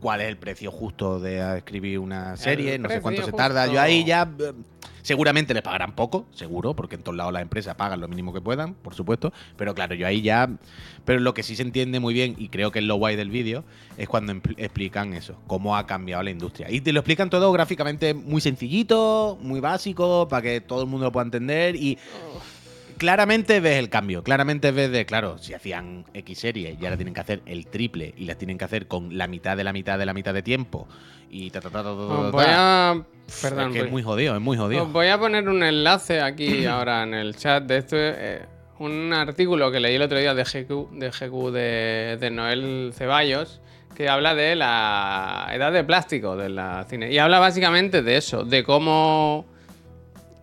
cuál 0.00 0.20
es 0.22 0.28
el 0.28 0.36
precio 0.36 0.70
justo 0.70 1.20
de 1.20 1.58
escribir 1.58 1.98
una 1.98 2.36
serie, 2.36 2.78
no 2.78 2.88
sé 2.88 3.00
cuánto 3.00 3.22
se 3.22 3.32
tarda. 3.32 3.66
Yo 3.66 3.80
ahí 3.80 4.04
ya 4.04 4.28
eh, 4.38 4.52
seguramente 5.02 5.54
les 5.54 5.62
pagarán 5.62 5.94
poco, 5.94 6.26
seguro, 6.32 6.74
porque 6.74 6.96
en 6.96 7.02
todos 7.02 7.16
lados 7.16 7.32
las 7.32 7.42
empresas 7.42 7.74
pagan 7.76 8.00
lo 8.00 8.08
mínimo 8.08 8.32
que 8.32 8.40
puedan, 8.40 8.74
por 8.74 8.94
supuesto. 8.94 9.32
Pero 9.56 9.74
claro, 9.74 9.94
yo 9.94 10.06
ahí 10.06 10.22
ya. 10.22 10.50
Pero 11.04 11.20
lo 11.20 11.34
que 11.34 11.42
sí 11.42 11.56
se 11.56 11.62
entiende 11.62 12.00
muy 12.00 12.14
bien, 12.14 12.34
y 12.38 12.48
creo 12.48 12.70
que 12.70 12.78
es 12.78 12.84
lo 12.84 12.96
guay 12.96 13.16
del 13.16 13.30
vídeo, 13.30 13.64
es 13.96 14.08
cuando 14.08 14.32
explican 14.56 15.14
eso, 15.14 15.36
cómo 15.46 15.76
ha 15.76 15.86
cambiado 15.86 16.22
la 16.22 16.30
industria. 16.30 16.70
Y 16.70 16.80
te 16.80 16.92
lo 16.92 17.00
explican 17.00 17.30
todo 17.30 17.52
gráficamente 17.52 18.14
muy 18.14 18.40
sencillito, 18.40 19.38
muy 19.40 19.60
básico, 19.60 20.28
para 20.28 20.42
que 20.42 20.60
todo 20.60 20.82
el 20.82 20.88
mundo 20.88 21.06
lo 21.06 21.12
pueda 21.12 21.24
entender. 21.24 21.76
Y 21.76 21.98
claramente 23.00 23.58
ves 23.60 23.78
el 23.78 23.88
cambio. 23.88 24.22
Claramente 24.22 24.70
ves 24.72 24.92
de, 24.92 25.06
claro, 25.06 25.38
si 25.38 25.54
hacían 25.54 26.04
X 26.14 26.38
series 26.38 26.78
y 26.80 26.84
ahora 26.84 26.96
tienen 26.98 27.14
que 27.14 27.20
hacer 27.20 27.40
el 27.46 27.66
triple 27.66 28.12
y 28.16 28.26
las 28.26 28.36
tienen 28.36 28.58
que 28.58 28.64
hacer 28.66 28.86
con 28.86 29.16
la 29.16 29.26
mitad 29.26 29.56
de 29.56 29.64
la 29.64 29.72
mitad 29.72 29.98
de 29.98 30.04
la 30.06 30.12
mitad 30.14 30.34
de 30.34 30.42
tiempo. 30.42 30.86
Y 31.30 31.50
ta, 31.50 31.60
ta, 31.60 31.70
ta, 31.70 31.82
ta, 31.82 31.90
ta, 31.90 31.96
ta, 31.96 32.30
voy 32.30 32.44
ta. 32.44 32.90
a. 32.90 33.02
Perdón, 33.42 33.68
es 33.68 33.72
que 33.72 33.78
voy- 33.80 33.86
es 33.86 33.92
muy 33.92 34.02
jodido, 34.02 34.34
es 34.34 34.40
muy 34.42 34.56
jodido. 34.58 34.82
Os 34.84 34.92
voy 34.92 35.06
a 35.08 35.18
poner 35.18 35.48
un 35.48 35.62
enlace 35.62 36.20
aquí 36.20 36.64
ahora 36.66 37.02
en 37.04 37.14
el 37.14 37.34
chat 37.36 37.64
de 37.64 37.76
esto. 37.78 37.96
eh, 37.98 38.44
un 38.78 39.12
artículo 39.12 39.70
que 39.72 39.80
leí 39.80 39.94
el 39.96 40.02
otro 40.02 40.18
día 40.18 40.34
de 40.34 40.42
GQ 40.44 40.90
de, 40.98 41.10
GQ 41.10 41.50
de, 41.52 42.16
de 42.20 42.30
Noel 42.30 42.92
Ceballos 42.94 43.60
que 43.94 44.08
habla 44.08 44.34
de 44.34 44.56
la 44.56 45.48
edad 45.52 45.70
de 45.72 45.84
plástico 45.84 46.34
de 46.36 46.48
la 46.48 46.86
cine. 46.88 47.12
Y 47.12 47.18
habla 47.18 47.38
básicamente 47.40 48.02
de 48.02 48.16
eso, 48.16 48.44
de 48.44 48.62
cómo 48.64 49.44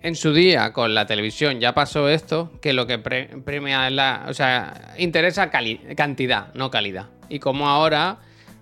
en 0.07 0.15
su 0.15 0.33
día 0.33 0.73
con 0.73 0.93
la 0.93 1.05
televisión 1.05 1.59
ya 1.59 1.73
pasó 1.73 2.09
esto, 2.09 2.51
que 2.61 2.73
lo 2.73 2.87
que 2.87 2.97
pre- 2.97 3.27
premia 3.43 3.87
es 3.87 3.93
la. 3.93 4.25
O 4.27 4.33
sea, 4.33 4.93
interesa 4.97 5.49
cantidad, 5.49 6.53
no 6.53 6.71
calidad. 6.71 7.07
Y 7.29 7.39
como 7.39 7.67
ahora 7.69 8.17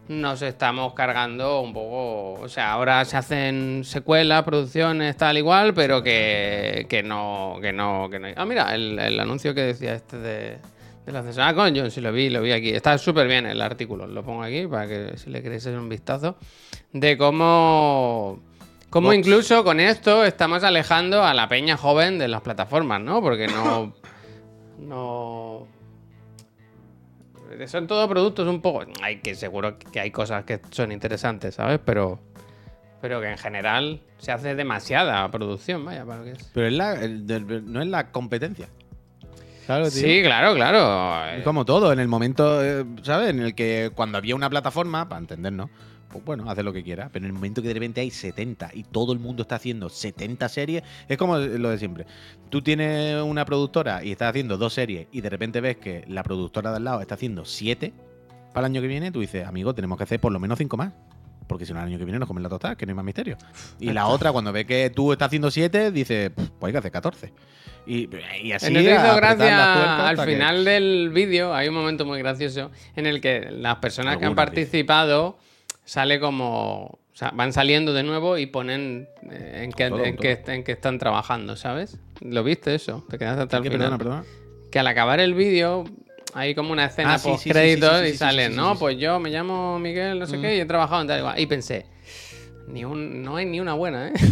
nos 0.07 0.41
estamos 0.41 0.93
cargando 0.93 1.61
un 1.61 1.73
poco. 1.73 2.33
O 2.41 2.49
sea, 2.49 2.71
ahora 2.73 3.05
se 3.05 3.17
hacen 3.17 3.83
secuelas, 3.83 4.43
producciones, 4.43 5.17
tal 5.17 5.37
igual, 5.37 5.73
pero 5.73 6.01
que, 6.03 6.85
que 6.89 7.03
no. 7.03 7.57
Que 7.61 7.71
no, 7.71 8.07
que 8.09 8.19
no. 8.19 8.27
Ah, 8.35 8.45
mira, 8.45 8.73
el, 8.75 9.19
anuncio 9.19 9.53
que 9.53 9.61
decía 9.61 9.93
este 9.93 10.17
de, 10.17 10.57
Del 11.05 11.15
ascenso. 11.15 11.43
Ah, 11.43 11.53
coño, 11.53 11.89
sí 11.89 12.01
lo 12.01 12.11
vi, 12.11 12.29
lo 12.29 12.41
vi 12.41 12.51
aquí. 12.51 12.69
Está 12.69 12.97
súper 12.97 13.27
bien 13.27 13.45
el 13.45 13.61
artículo. 13.61 14.07
Lo 14.07 14.23
pongo 14.23 14.43
aquí 14.43 14.65
para 14.67 14.87
que 14.87 15.17
si 15.17 15.29
le 15.29 15.41
queréis 15.43 15.65
echar 15.65 15.79
un 15.79 15.89
vistazo. 15.89 16.37
De 16.91 17.17
cómo. 17.17 18.39
Vox. 19.03 19.15
incluso 19.17 19.63
con 19.63 19.79
esto 19.79 20.23
estamos 20.23 20.63
alejando 20.63 21.23
a 21.23 21.33
la 21.33 21.47
peña 21.47 21.77
joven 21.77 22.17
de 22.17 22.27
las 22.27 22.41
plataformas, 22.41 23.01
¿no? 23.01 23.21
Porque 23.21 23.47
no. 23.47 23.93
no. 24.79 25.67
Son 27.67 27.87
todos 27.87 28.07
productos 28.09 28.47
un 28.47 28.61
poco. 28.61 28.83
Hay 29.01 29.19
que 29.21 29.35
seguro 29.35 29.77
que 29.77 29.99
hay 29.99 30.11
cosas 30.11 30.43
que 30.45 30.59
son 30.71 30.91
interesantes, 30.91 31.55
¿sabes? 31.55 31.79
Pero. 31.85 32.19
Pero 33.01 33.21
que 33.21 33.29
en 33.29 33.37
general 33.37 34.01
se 34.17 34.31
hace 34.31 34.55
demasiada 34.55 35.29
producción, 35.29 35.85
vaya, 35.85 36.05
para 36.05 36.19
lo 36.19 36.23
que 36.25 36.31
es. 36.31 36.51
Pero 36.53 36.67
es 36.67 36.73
la, 36.73 36.93
el- 36.93 37.71
no 37.71 37.81
es 37.81 37.87
la 37.87 38.11
competencia. 38.11 38.67
Claro. 39.65 39.89
Sí, 39.89 40.21
claro, 40.23 40.53
claro. 40.55 41.25
Es 41.37 41.43
Como 41.43 41.65
todo, 41.65 41.91
en 41.91 41.99
el 41.99 42.07
momento, 42.07 42.63
eh, 42.63 42.85
¿sabes? 43.03 43.29
En 43.29 43.39
el 43.41 43.55
que 43.55 43.91
cuando 43.95 44.17
había 44.17 44.35
una 44.35 44.49
plataforma, 44.49 45.07
para 45.09 45.19
entendernos, 45.19 45.69
pues 46.15 46.25
bueno, 46.25 46.49
hace 46.49 46.63
lo 46.63 46.73
que 46.73 46.83
quiera. 46.83 47.09
Pero 47.11 47.25
en 47.25 47.27
el 47.27 47.33
momento 47.33 47.61
que 47.61 47.67
de 47.67 47.73
repente 47.73 48.01
hay 48.01 48.11
70 48.11 48.71
y 48.73 48.83
todo 48.83 49.13
el 49.13 49.19
mundo 49.19 49.41
está 49.43 49.55
haciendo 49.55 49.89
70 49.89 50.47
series, 50.49 50.83
es 51.07 51.17
como 51.17 51.37
lo 51.37 51.69
de 51.69 51.77
siempre. 51.77 52.05
Tú 52.49 52.61
tienes 52.61 53.21
una 53.21 53.45
productora 53.45 54.03
y 54.03 54.11
estás 54.11 54.29
haciendo 54.29 54.57
dos 54.57 54.73
series 54.73 55.07
y 55.11 55.21
de 55.21 55.29
repente 55.29 55.61
ves 55.61 55.77
que 55.77 56.03
la 56.07 56.23
productora 56.23 56.71
de 56.71 56.77
al 56.77 56.83
lado 56.83 57.01
está 57.01 57.15
haciendo 57.15 57.45
7 57.45 57.93
para 58.53 58.67
el 58.67 58.71
año 58.73 58.81
que 58.81 58.87
viene, 58.87 59.11
tú 59.11 59.19
dices, 59.19 59.45
amigo, 59.45 59.75
tenemos 59.75 59.97
que 59.97 60.03
hacer 60.05 60.19
por 60.19 60.31
lo 60.31 60.39
menos 60.39 60.57
5 60.57 60.77
más. 60.77 60.93
Porque 61.47 61.63
si 61.65 61.73
no, 61.73 61.79
el 61.79 61.85
año 61.85 61.99
que 61.99 62.05
viene 62.05 62.17
nos 62.17 62.27
comen 62.27 62.41
la 62.41 62.49
tostada, 62.49 62.75
que 62.75 62.87
no 62.87 62.91
hay 62.91 62.95
más 62.95 63.05
misterio. 63.05 63.37
Y 63.79 63.91
la 63.91 64.07
otra, 64.07 64.31
cuando 64.31 64.51
ve 64.51 64.65
que 64.65 64.89
tú 64.89 65.11
estás 65.11 65.27
haciendo 65.27 65.51
7, 65.51 65.91
dice, 65.91 66.31
"Pff, 66.31 66.49
pues 66.59 66.69
hay 66.69 66.71
que 66.71 66.77
hacer 66.79 66.91
14. 66.91 67.33
Y, 67.85 68.09
y 68.41 68.51
así. 68.51 68.65
En 68.65 68.77
el 68.77 68.83
hizo 68.83 69.15
gracia 69.15 70.07
al 70.07 70.15
que- 70.17 70.25
final 70.25 70.65
del 70.65 71.11
vídeo, 71.13 71.53
hay 71.53 71.67
un 71.67 71.75
momento 71.75 72.03
muy 72.03 72.17
gracioso 72.17 72.71
en 72.95 73.05
el 73.05 73.21
que 73.21 73.47
las 73.51 73.75
personas 73.75 74.17
que 74.17 74.25
han 74.25 74.31
dice. 74.31 74.35
Sale 75.85 76.19
como. 76.19 76.99
O 77.13 77.17
sea, 77.17 77.31
van 77.33 77.53
saliendo 77.53 77.93
de 77.93 78.03
nuevo 78.03 78.37
y 78.37 78.45
ponen 78.45 79.07
eh, 79.31 79.61
en 79.63 79.71
qué, 79.71 79.87
Todo, 79.87 80.03
en, 80.03 80.17
qué 80.17 80.71
están 80.73 80.99
trabajando, 80.99 81.55
¿sabes? 81.55 81.97
¿Lo 82.19 82.43
viste 82.43 82.75
eso? 82.75 83.05
Te 83.09 83.17
quedaste 83.17 83.43
hasta 83.43 83.57
el 83.57 83.63
final. 83.63 83.77
Perdona, 83.79 83.97
perdona. 83.97 84.23
Que 84.69 84.79
al 84.79 84.87
acabar 84.87 85.21
el 85.21 85.33
vídeo 85.33 85.85
hay 86.33 86.53
como 86.55 86.73
una 86.73 86.85
escena 86.87 87.13
Ah, 87.13 87.19
post 87.23 87.43
sí, 87.43 87.49
créditos 87.51 87.99
sí, 87.99 88.05
sí, 88.05 88.09
sí, 88.09 88.15
y 88.15 88.17
salen, 88.17 88.55
¿no? 88.57 88.77
Pues 88.77 88.97
yo 88.97 89.21
me 89.21 89.29
llamo 89.29 89.79
Miguel, 89.79 90.19
no 90.19 90.25
sé 90.25 90.41
qué, 90.41 90.57
y 90.57 90.59
he 90.59 90.65
trabajado 90.65 91.03
en 91.03 91.07
tal 91.07 91.19
y 91.19 91.21
cual. 91.23 91.39
Y 91.39 91.45
pensé, 91.45 91.85
ni 92.67 92.83
un, 92.83 93.23
no 93.23 93.37
hay 93.37 93.45
ni 93.45 93.61
una 93.61 93.73
buena, 93.75 94.09
¿eh? 94.09 94.13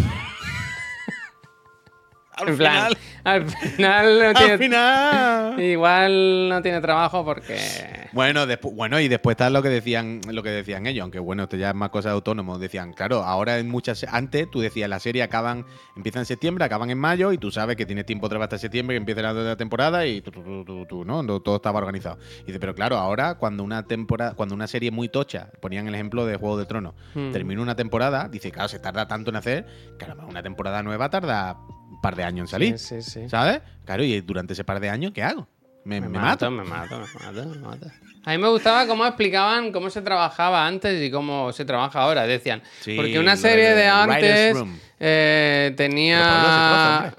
Al 2.35 2.49
en 2.49 2.57
plan, 2.57 2.87
final, 2.89 2.97
al 3.25 3.47
final 3.49 4.19
no 4.19 4.33
tiene- 4.39 4.51
al 4.53 4.59
final. 4.59 5.59
Igual 5.61 6.49
no 6.49 6.61
tiene 6.63 6.81
trabajo 6.81 7.23
porque. 7.23 8.02
Bueno, 8.13 8.45
despu- 8.45 8.73
bueno, 8.75 8.99
y 8.99 9.07
después 9.07 9.33
está 9.33 9.49
lo 9.49 9.63
que 9.63 9.69
decían, 9.69 10.21
lo 10.31 10.43
que 10.43 10.49
decían 10.51 10.85
ellos, 10.85 11.01
aunque 11.01 11.17
bueno, 11.17 11.43
esto 11.43 11.57
ya 11.57 11.69
es 11.69 11.75
más 11.75 11.89
cosa 11.89 12.09
de 12.09 12.13
autónomos. 12.15 12.59
Decían, 12.59 12.93
claro, 12.93 13.23
ahora 13.23 13.57
en 13.57 13.67
muchas 13.67 14.03
antes 14.07 14.49
tú 14.51 14.59
decías 14.61 14.87
la 14.87 14.99
serie 14.99 15.23
acaban, 15.23 15.65
empieza 15.95 16.19
en 16.19 16.25
septiembre, 16.25 16.63
acaban 16.63 16.91
en 16.91 16.99
mayo, 16.99 17.31
y 17.31 17.39
tú 17.39 17.49
sabes 17.51 17.75
que 17.75 17.87
tienes 17.87 18.05
tiempo 18.05 18.27
otra 18.27 18.37
vez 18.37 18.43
hasta 18.45 18.59
septiembre, 18.59 18.93
que 18.93 18.97
empieza 18.99 19.21
la 19.33 19.55
temporada, 19.55 20.05
y 20.05 20.21
tú, 20.21 20.29
tú, 20.31 20.43
tú, 20.43 20.63
tú, 20.63 20.85
tú, 20.85 21.05
¿no? 21.05 21.23
Todo 21.41 21.55
estaba 21.55 21.79
organizado. 21.79 22.19
Y 22.43 22.47
dice, 22.47 22.59
pero 22.59 22.75
claro, 22.75 22.97
ahora 22.97 23.35
cuando 23.35 23.63
una 23.63 23.83
temporada, 23.87 24.35
cuando 24.35 24.53
una 24.53 24.67
serie 24.67 24.91
muy 24.91 25.09
tocha, 25.09 25.49
ponían 25.59 25.87
el 25.87 25.95
ejemplo 25.95 26.25
de 26.27 26.35
Juego 26.35 26.57
de 26.57 26.65
Tronos, 26.67 26.93
Hmm. 27.15 27.31
termina 27.31 27.61
una 27.63 27.75
temporada, 27.75 28.29
dice, 28.29 28.51
claro, 28.51 28.69
se 28.69 28.77
tarda 28.79 29.07
tanto 29.07 29.31
en 29.31 29.37
hacer, 29.37 29.65
que 29.97 30.05
a 30.05 30.13
una 30.27 30.43
temporada 30.43 30.83
nueva 30.83 31.09
tarda 31.09 31.57
un 31.89 31.99
par 32.01 32.15
de 32.15 32.23
años 32.23 32.43
en 32.43 32.47
salir. 32.47 32.77
Sí, 32.77 33.01
sí, 33.01 33.09
sí. 33.21 33.29
¿Sabes? 33.29 33.61
Claro, 33.85 34.03
y 34.03 34.21
durante 34.21 34.53
ese 34.53 34.63
par 34.63 34.79
de 34.79 34.89
años, 34.89 35.13
¿qué 35.13 35.23
hago? 35.23 35.47
Me, 35.85 35.99
me 36.01 36.09
mato. 36.09 36.49
Me 36.49 36.63
mato, 36.63 36.99
me 36.99 37.05
mato, 37.25 37.49
me 37.49 37.57
mato. 37.59 37.87
A 38.25 38.31
mí 38.31 38.37
me 38.37 38.47
gustaba 38.47 38.87
cómo 38.87 39.05
explicaban 39.05 39.73
cómo 39.73 39.89
se 39.89 40.01
trabajaba 40.01 40.65
antes 40.65 41.01
y 41.01 41.11
cómo 41.11 41.51
se 41.51 41.65
trabaja 41.65 41.99
ahora. 42.01 42.25
Decían, 42.25 42.61
Sí, 42.79 42.95
porque 42.95 43.19
una 43.19 43.35
serie 43.35 43.75
de 43.75 43.87
antes 43.87 44.57
eh, 44.99 45.73
tenía. 45.75 47.13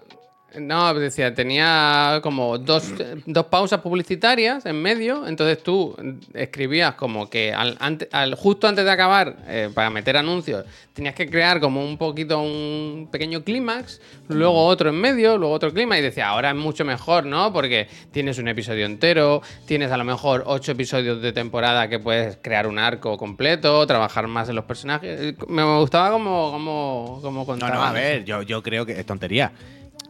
No, 0.58 0.94
decía, 0.94 1.34
tenía 1.34 2.20
como 2.22 2.58
dos, 2.58 2.92
dos 3.26 3.46
pausas 3.46 3.80
publicitarias 3.80 4.64
en 4.66 4.80
medio, 4.80 5.26
entonces 5.26 5.62
tú 5.62 5.96
escribías 6.32 6.94
como 6.94 7.28
que 7.28 7.52
al, 7.52 7.76
ante- 7.80 8.08
al- 8.12 8.34
justo 8.34 8.68
antes 8.68 8.84
de 8.84 8.90
acabar, 8.90 9.36
eh, 9.46 9.70
para 9.74 9.90
meter 9.90 10.16
anuncios, 10.16 10.64
tenías 10.92 11.14
que 11.14 11.28
crear 11.28 11.60
como 11.60 11.84
un 11.84 11.98
poquito, 11.98 12.40
un 12.40 13.08
pequeño 13.10 13.42
clímax, 13.42 14.00
luego 14.28 14.64
otro 14.66 14.90
en 14.90 14.96
medio, 15.00 15.36
luego 15.38 15.54
otro 15.54 15.72
clímax, 15.72 15.98
y 15.98 16.02
decía, 16.02 16.28
ahora 16.28 16.50
es 16.50 16.56
mucho 16.56 16.84
mejor, 16.84 17.26
¿no? 17.26 17.52
Porque 17.52 17.88
tienes 18.12 18.38
un 18.38 18.48
episodio 18.48 18.86
entero, 18.86 19.42
tienes 19.66 19.90
a 19.90 19.96
lo 19.96 20.04
mejor 20.04 20.44
ocho 20.46 20.72
episodios 20.72 21.20
de 21.20 21.32
temporada 21.32 21.88
que 21.88 21.98
puedes 21.98 22.38
crear 22.40 22.66
un 22.66 22.78
arco 22.78 23.18
completo, 23.18 23.86
trabajar 23.86 24.28
más 24.28 24.48
en 24.48 24.54
los 24.54 24.64
personajes. 24.66 25.34
Me 25.48 25.64
gustaba 25.78 26.10
como, 26.12 26.52
como, 26.52 27.18
como 27.22 27.40
No, 27.40 27.46
contaban 27.46 27.74
no, 27.76 27.82
a 27.82 27.92
ver, 27.92 28.24
yo, 28.24 28.42
yo 28.42 28.62
creo 28.62 28.86
que 28.86 28.98
es 28.98 29.04
tontería. 29.06 29.52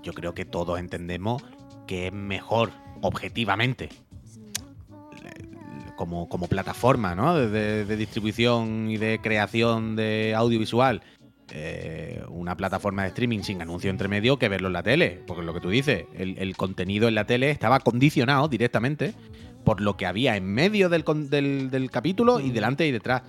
Yo 0.05 0.13
creo 0.13 0.35
que 0.35 0.45
todos 0.45 0.79
entendemos 0.79 1.43
que 1.89 2.07
es 2.07 2.13
mejor, 2.13 2.71
objetivamente, 3.03 3.89
como, 5.97 6.29
como 6.29 6.49
plataforma 6.49 7.15
¿no? 7.15 7.35
de, 7.37 7.97
distribución 7.97 8.91
y 8.91 8.97
de 8.97 9.21
creación 9.23 9.97
de 9.97 10.35
audiovisual, 10.37 11.03
eh, 11.53 12.23
una 12.29 12.57
plataforma 12.57 13.03
de 13.03 13.09
streaming 13.09 13.41
sin 13.41 13.63
anuncio 13.63 13.91
entre 13.91 14.09
medio 14.09 14.39
que 14.39 14.49
verlo 14.49 14.67
en 14.69 14.73
la 14.73 14.83
tele. 14.83 15.21
Porque 15.27 15.43
lo 15.43 15.55
que 15.55 15.61
tú 15.61 15.71
dices, 15.71 16.05
el, 16.17 16.37
el 16.39 16.57
contenido 16.57 17.07
en 17.09 17.15
la 17.15 17.27
tele 17.27 17.51
estaba 17.51 17.81
condicionado 17.81 18.49
directamente 18.49 19.15
por 19.65 19.81
lo 19.81 19.97
que 19.97 20.07
había 20.07 20.37
en 20.37 20.45
medio 20.47 20.89
del, 20.89 21.05
del- 21.31 21.71
del 21.71 21.91
capítulo 21.91 22.41
y 22.41 22.51
delante 22.51 22.87
y 22.87 22.93
detrás. 22.93 23.23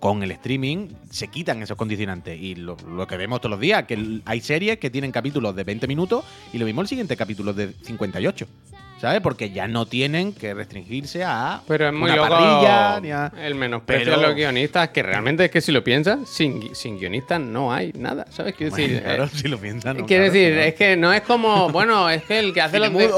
Con 0.00 0.22
el 0.22 0.30
streaming 0.30 0.88
se 1.10 1.26
quitan 1.28 1.60
esos 1.62 1.76
condicionantes. 1.76 2.40
Y 2.40 2.54
lo, 2.54 2.76
lo 2.88 3.06
que 3.06 3.16
vemos 3.16 3.40
todos 3.40 3.50
los 3.50 3.60
días, 3.60 3.84
que 3.84 4.20
hay 4.24 4.40
series 4.40 4.78
que 4.78 4.90
tienen 4.90 5.10
capítulos 5.10 5.56
de 5.56 5.64
20 5.64 5.88
minutos 5.88 6.24
y 6.52 6.58
lo 6.58 6.66
mismo 6.66 6.82
el 6.82 6.88
siguiente 6.88 7.16
capítulo 7.16 7.50
es 7.50 7.56
de 7.56 7.72
58. 7.82 8.46
¿Sabes? 9.00 9.20
Porque 9.20 9.50
ya 9.50 9.68
no 9.68 9.86
tienen 9.86 10.32
que 10.32 10.54
restringirse 10.54 11.22
a 11.22 11.62
Pero 11.68 11.86
es 11.86 11.92
muy 11.92 12.10
una 12.10 12.16
loco 12.16 12.28
parrilla, 12.30 13.00
ni 13.00 13.10
a- 13.12 13.32
el 13.46 13.54
menosprecio 13.54 14.06
Pero- 14.12 14.18
a 14.18 14.26
los 14.28 14.34
guionistas, 14.34 14.88
que 14.88 15.04
realmente 15.04 15.44
es 15.44 15.50
que 15.52 15.60
si 15.60 15.70
lo 15.70 15.84
piensas, 15.84 16.28
sin, 16.28 16.74
sin 16.74 16.98
guionistas 16.98 17.40
no 17.40 17.72
hay 17.72 17.92
nada, 17.96 18.26
¿sabes? 18.30 18.54
Quiero 18.56 18.70
Bueno, 18.72 18.86
decir, 18.88 19.02
claro, 19.04 19.24
eh, 19.24 19.28
si 19.32 19.46
lo 19.46 19.58
piensan. 19.58 19.98
¿no? 19.98 20.06
quiero 20.06 20.24
Claro, 20.24 20.32
decir 20.32 20.52
claro. 20.52 20.68
es 20.68 20.74
que 20.74 20.96
no 20.96 21.12
es 21.12 21.20
como, 21.20 21.68
bueno, 21.70 22.10
es 22.10 22.24
que 22.24 22.40
el 22.40 22.52
que 22.52 22.60
hace 22.60 22.80
los 22.80 22.92
de-. 22.92 23.08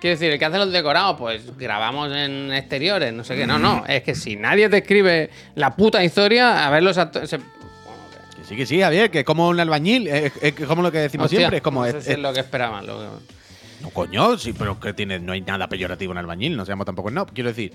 Quiero 0.00 0.14
decir, 0.14 0.30
el 0.30 0.38
que 0.38 0.44
hace 0.44 0.58
los 0.58 0.70
decorados, 0.72 1.16
pues 1.18 1.56
grabamos 1.58 2.12
en 2.14 2.52
exteriores, 2.52 3.12
no 3.12 3.24
sé 3.24 3.34
qué. 3.36 3.46
No, 3.46 3.58
no, 3.58 3.84
es 3.86 4.02
que 4.04 4.14
si 4.14 4.36
nadie 4.36 4.68
te 4.68 4.78
escribe 4.78 5.30
la 5.56 5.74
puta 5.74 6.04
historia, 6.04 6.66
a 6.66 6.70
ver 6.70 6.82
los 6.84 6.96
actores. 6.98 7.28
se- 7.30 7.38
Que 7.38 8.44
sí, 8.44 8.56
que 8.56 8.64
sí, 8.66 8.80
Javier, 8.80 9.10
que 9.10 9.20
es 9.20 9.24
como 9.24 9.48
un 9.48 9.58
albañil, 9.58 10.06
es, 10.06 10.32
es 10.40 10.52
como 10.54 10.82
lo 10.82 10.92
que 10.92 10.98
decimos 10.98 11.24
Hostia, 11.26 11.38
siempre, 11.40 11.56
es 11.56 11.62
como... 11.62 11.80
no 11.80 11.86
es- 11.86 11.92
sé 11.94 12.02
si 12.02 12.10
es- 12.10 12.16
es 12.16 12.22
lo 12.22 12.32
que 12.32 12.40
esperaban. 12.40 12.86
lo 12.86 12.98
que- 13.00 13.06
No, 13.82 13.90
coño, 13.90 14.38
sí, 14.38 14.52
pero 14.52 14.78
que 14.78 14.92
tiene, 14.92 15.18
no 15.18 15.32
hay 15.32 15.40
nada 15.40 15.68
peyorativo 15.68 16.12
en 16.12 16.18
albañil, 16.18 16.56
no 16.56 16.64
seamos 16.64 16.86
tampoco 16.86 17.10
no. 17.10 17.26
Quiero 17.26 17.48
decir, 17.50 17.72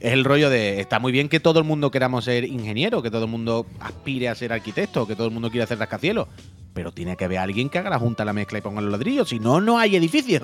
es 0.00 0.12
el 0.12 0.24
rollo 0.24 0.50
de. 0.50 0.80
Está 0.80 0.98
muy 0.98 1.12
bien 1.12 1.28
que 1.28 1.38
todo 1.40 1.58
el 1.60 1.64
mundo 1.64 1.90
queramos 1.92 2.24
ser 2.24 2.44
ingeniero, 2.44 3.00
que 3.02 3.10
todo 3.10 3.24
el 3.24 3.30
mundo 3.30 3.66
aspire 3.80 4.28
a 4.28 4.34
ser 4.34 4.52
arquitecto, 4.52 5.06
que 5.06 5.14
todo 5.14 5.26
el 5.28 5.32
mundo 5.32 5.50
quiera 5.50 5.64
hacer 5.64 5.78
rascacielos. 5.78 6.26
Pero 6.72 6.92
tiene 6.92 7.16
que 7.16 7.24
haber 7.24 7.38
alguien 7.38 7.68
que 7.68 7.78
haga 7.78 7.90
la 7.90 7.98
junta, 7.98 8.24
la 8.24 8.32
mezcla 8.32 8.58
y 8.58 8.62
ponga 8.62 8.80
los 8.80 8.92
ladrillos. 8.92 9.28
Si 9.28 9.38
no, 9.38 9.60
no 9.60 9.78
hay 9.78 9.96
edificios. 9.96 10.42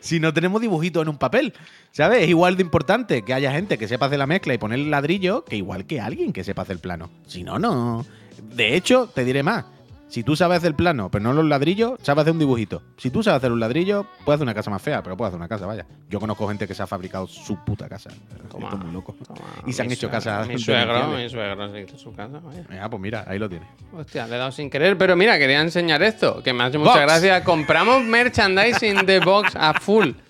si 0.00 0.20
no 0.20 0.32
tenemos 0.32 0.60
dibujitos 0.60 1.02
en 1.02 1.08
un 1.08 1.18
papel. 1.18 1.52
¿Sabes? 1.92 2.22
Es 2.22 2.28
igual 2.28 2.56
de 2.56 2.62
importante 2.62 3.22
que 3.22 3.34
haya 3.34 3.52
gente 3.52 3.78
que 3.78 3.88
sepa 3.88 4.06
hacer 4.06 4.18
la 4.18 4.26
mezcla 4.26 4.54
y 4.54 4.58
poner 4.58 4.78
el 4.78 4.90
ladrillo 4.90 5.44
que 5.44 5.56
igual 5.56 5.86
que 5.86 6.00
alguien 6.00 6.32
que 6.32 6.44
sepa 6.44 6.62
hacer 6.62 6.78
plano. 6.78 7.10
Si 7.26 7.44
no, 7.44 7.58
no. 7.58 8.06
De 8.54 8.76
hecho, 8.76 9.08
te 9.08 9.24
diré 9.24 9.42
más. 9.42 9.64
Si 10.08 10.22
tú 10.22 10.36
sabes 10.36 10.58
hacer 10.58 10.74
plano, 10.74 11.10
pero 11.10 11.22
no 11.22 11.32
los 11.34 11.44
ladrillos, 11.44 11.98
sabes 12.02 12.22
hacer 12.22 12.32
un 12.32 12.38
dibujito. 12.38 12.82
Si 12.96 13.10
tú 13.10 13.22
sabes 13.22 13.38
hacer 13.38 13.52
un 13.52 13.60
ladrillo, 13.60 14.06
puedes 14.24 14.38
hacer 14.38 14.44
una 14.44 14.54
casa 14.54 14.70
más 14.70 14.80
fea, 14.80 15.02
pero 15.02 15.16
puedes 15.18 15.28
hacer 15.30 15.38
una 15.38 15.48
casa, 15.48 15.66
vaya. 15.66 15.84
Yo 16.08 16.18
conozco 16.18 16.48
gente 16.48 16.66
que 16.66 16.74
se 16.74 16.82
ha 16.82 16.86
fabricado 16.86 17.26
su 17.26 17.56
puta 17.64 17.88
casa. 17.90 18.08
Toma, 18.50 18.68
Esto 18.68 18.76
es 18.78 18.84
muy 18.84 18.92
loco. 18.94 19.14
toma, 19.26 19.40
Y 19.66 19.72
se 19.74 19.82
han 19.82 19.92
hecho 19.92 20.10
casas 20.10 20.48
Mi 20.48 20.58
suegro, 20.58 21.08
mi 21.08 21.28
suegro 21.28 21.70
se 21.70 21.82
hizo 21.82 21.98
su 21.98 22.14
casa, 22.14 22.40
vaya. 22.40 22.64
Ah, 22.82 22.88
pues 22.88 23.02
mira, 23.02 23.24
ahí 23.28 23.38
lo 23.38 23.48
tienes. 23.50 23.68
Hostia, 23.92 24.26
le 24.26 24.36
he 24.36 24.38
dado 24.38 24.50
sin 24.50 24.70
querer, 24.70 24.96
pero 24.96 25.14
mira, 25.14 25.38
quería 25.38 25.60
enseñar 25.60 26.02
esto, 26.02 26.42
que 26.42 26.52
me 26.54 26.64
hace 26.64 26.78
mucha 26.78 26.92
Box. 26.92 27.02
gracia. 27.02 27.44
Compramos 27.44 28.02
merchandising 28.04 29.04
de 29.04 29.20
Box 29.20 29.54
a 29.56 29.74
full. 29.74 30.10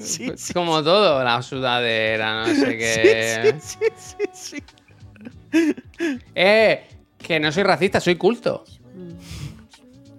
Sí, 0.00 0.24
Es 0.24 0.52
Como 0.52 0.82
todo, 0.82 1.22
la 1.22 1.40
sudadera, 1.40 2.46
no 2.46 2.52
sé 2.54 2.76
qué. 2.78 3.54
sí, 3.60 3.78
sí, 3.96 4.24
sí. 4.32 4.62
Eh, 6.34 6.88
que 7.18 7.38
no 7.38 7.52
soy 7.52 7.62
racista, 7.62 8.00
soy 8.00 8.16
culto. 8.16 8.64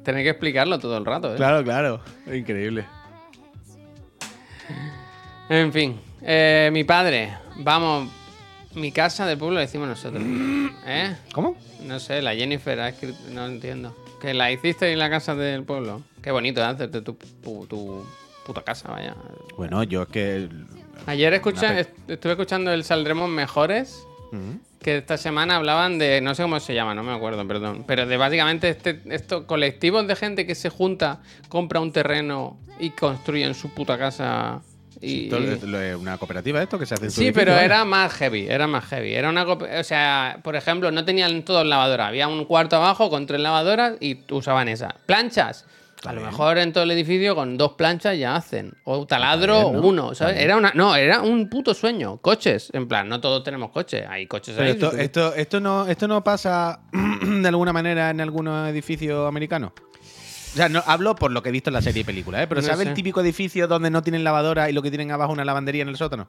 Tenéis 0.03 0.23
que 0.25 0.29
explicarlo 0.31 0.79
todo 0.79 0.97
el 0.97 1.05
rato, 1.05 1.33
¿eh? 1.33 1.37
Claro, 1.37 1.63
claro. 1.63 2.01
Increíble. 2.31 2.85
En 5.49 5.73
fin, 5.73 5.99
eh, 6.21 6.69
mi 6.71 6.83
padre, 6.83 7.33
vamos, 7.57 8.09
mi 8.75 8.91
casa 8.91 9.25
del 9.25 9.37
pueblo 9.37 9.55
la 9.55 9.61
decimos 9.61 9.87
nosotros. 9.87 10.23
¿Eh? 10.85 11.15
¿Cómo? 11.33 11.55
No 11.85 11.99
sé, 11.99 12.21
la 12.21 12.35
Jennifer 12.35 12.79
ha 12.79 12.89
escrito, 12.89 13.17
no 13.31 13.45
entiendo. 13.47 13.95
Que 14.21 14.33
la 14.33 14.51
hiciste 14.51 14.91
en 14.91 14.99
la 14.99 15.09
casa 15.09 15.33
del 15.35 15.63
pueblo. 15.63 16.01
Qué 16.21 16.31
bonito, 16.31 16.61
¿eh? 16.61 16.65
hacerte 16.65 17.01
tu, 17.01 17.17
pu- 17.43 17.67
tu 17.67 18.05
puta 18.45 18.61
casa, 18.61 18.89
vaya. 18.91 19.15
Bueno, 19.57 19.81
yo 19.83 20.03
es 20.03 20.09
que 20.09 20.49
Ayer 21.07 21.33
escuché, 21.33 21.79
est- 21.79 22.09
estuve 22.09 22.33
escuchando 22.33 22.71
el 22.71 22.83
Saldremos 22.83 23.29
Mejores, 23.29 24.05
Ujú. 24.31 24.59
Que 24.81 24.97
esta 24.97 25.17
semana 25.17 25.57
hablaban 25.57 25.97
de, 25.99 26.21
no 26.21 26.33
sé 26.35 26.43
cómo 26.43 26.59
se 26.59 26.73
llama, 26.73 26.95
no 26.95 27.03
me 27.03 27.13
acuerdo, 27.13 27.45
perdón, 27.47 27.83
pero 27.85 28.05
de 28.05 28.17
básicamente 28.17 28.69
este, 28.69 29.01
estos 29.09 29.43
colectivos 29.45 30.07
de 30.07 30.15
gente 30.15 30.45
que 30.45 30.55
se 30.55 30.69
junta, 30.69 31.19
compra 31.49 31.79
un 31.79 31.91
terreno 31.91 32.57
y 32.79 32.91
construyen 32.91 33.53
su 33.53 33.69
puta 33.73 33.97
casa. 33.97 34.61
Y, 35.01 35.33
es 35.33 35.95
una 35.95 36.17
cooperativa 36.17 36.61
esto 36.61 36.77
que 36.77 36.85
se 36.85 36.93
hace 36.93 37.05
en 37.05 37.11
su 37.11 37.21
Sí, 37.21 37.27
edificio, 37.27 37.41
pero 37.41 37.53
¿vale? 37.53 37.65
era 37.65 37.85
más 37.85 38.13
heavy, 38.13 38.47
era 38.49 38.67
más 38.67 38.85
heavy. 38.85 39.13
Era 39.13 39.29
una, 39.29 39.43
o 39.43 39.83
sea, 39.83 40.39
por 40.43 40.57
ejemplo, 40.57 40.91
no 40.91 41.05
tenían 41.05 41.43
todos 41.43 41.65
lavadoras. 41.65 42.09
Había 42.09 42.27
un 42.27 42.43
cuarto 42.43 42.75
abajo 42.75 43.09
con 43.09 43.25
tres 43.25 43.39
lavadoras 43.39 43.93
y 44.01 44.19
usaban 44.29 44.67
esas. 44.67 44.93
Planchas. 45.05 45.65
A 46.05 46.13
lo 46.13 46.21
mejor 46.21 46.57
en 46.57 46.71
todo 46.71 46.83
el 46.85 46.91
edificio 46.91 47.35
con 47.35 47.57
dos 47.57 47.73
planchas 47.73 48.17
ya 48.17 48.35
hacen. 48.35 48.73
O 48.85 49.05
taladro, 49.05 49.71
¿no? 49.73 49.81
uno, 49.81 50.15
¿sabes? 50.15 50.37
Era 50.37 50.55
una, 50.55 50.71
no, 50.73 50.95
era 50.95 51.21
un 51.21 51.49
puto 51.49 51.73
sueño. 51.73 52.17
Coches, 52.17 52.69
en 52.73 52.87
plan, 52.87 53.09
no 53.09 53.19
todos 53.19 53.43
tenemos 53.43 53.71
coches. 53.71 54.05
Hay 54.07 54.25
coches 54.25 54.55
Pero 54.57 54.65
ahí. 54.67 54.71
esto, 54.71 54.97
esto, 54.97 55.33
esto, 55.35 55.59
no, 55.59 55.87
esto 55.87 56.07
no 56.07 56.23
pasa 56.23 56.81
de 57.21 57.47
alguna 57.47 57.73
manera 57.73 58.09
en 58.11 58.21
algunos 58.21 58.69
edificios 58.69 59.27
americanos. 59.27 59.73
O 60.53 60.55
sea, 60.55 60.69
no, 60.69 60.81
hablo 60.85 61.15
por 61.15 61.31
lo 61.31 61.43
que 61.43 61.49
he 61.49 61.51
visto 61.51 61.69
en 61.69 61.75
la 61.75 61.81
serie 61.81 62.01
y 62.01 62.05
película, 62.05 62.41
¿eh? 62.41 62.47
Pero 62.47 62.61
No 62.61 62.67
¿sabes 62.67 62.87
el 62.87 62.93
típico 62.93 63.21
edificio 63.21 63.67
donde 63.67 63.91
no 63.91 64.01
tienen 64.01 64.23
lavadora 64.23 64.69
y 64.69 64.73
lo 64.73 64.81
que 64.81 64.89
tienen 64.89 65.11
abajo 65.11 65.31
una 65.33 65.45
lavandería 65.45 65.83
en 65.83 65.89
el 65.89 65.97
sótano? 65.97 66.27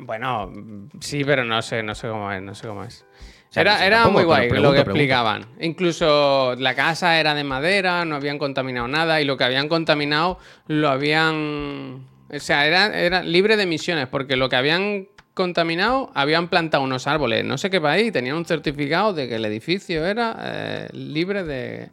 Bueno, 0.00 0.52
sí, 1.00 1.24
pero 1.24 1.44
no 1.44 1.60
sé, 1.62 1.82
no 1.82 1.94
sé 1.94 2.08
cómo 2.08 2.30
es, 2.30 2.40
no 2.40 2.54
sé 2.54 2.68
cómo 2.68 2.84
es. 2.84 3.04
Sea, 3.50 3.62
Era, 3.62 3.86
era 3.86 3.96
tampoco, 4.02 4.12
muy 4.18 4.24
guay 4.24 4.48
pregunto, 4.48 4.62
lo 4.62 4.74
que 4.74 4.84
pregunto. 4.84 4.90
explicaban. 4.90 5.46
Incluso 5.60 6.54
la 6.58 6.74
casa 6.74 7.18
era 7.18 7.34
de 7.34 7.44
madera, 7.44 8.04
no 8.04 8.16
habían 8.16 8.38
contaminado 8.38 8.88
nada 8.88 9.20
y 9.20 9.24
lo 9.24 9.36
que 9.36 9.44
habían 9.44 9.68
contaminado 9.68 10.38
lo 10.66 10.88
habían... 10.88 12.04
O 12.30 12.38
sea, 12.38 12.66
era, 12.66 12.98
era 12.98 13.22
libre 13.22 13.56
de 13.56 13.62
emisiones 13.62 14.06
porque 14.08 14.36
lo 14.36 14.48
que 14.48 14.56
habían 14.56 15.08
contaminado 15.32 16.10
habían 16.14 16.48
plantado 16.48 16.82
unos 16.82 17.06
árboles, 17.06 17.44
no 17.44 17.56
sé 17.58 17.70
qué 17.70 17.80
país, 17.80 18.12
tenían 18.12 18.36
un 18.36 18.44
certificado 18.44 19.12
de 19.14 19.28
que 19.28 19.36
el 19.36 19.44
edificio 19.44 20.04
era 20.04 20.36
eh, 20.42 20.88
libre 20.92 21.44
de, 21.44 21.88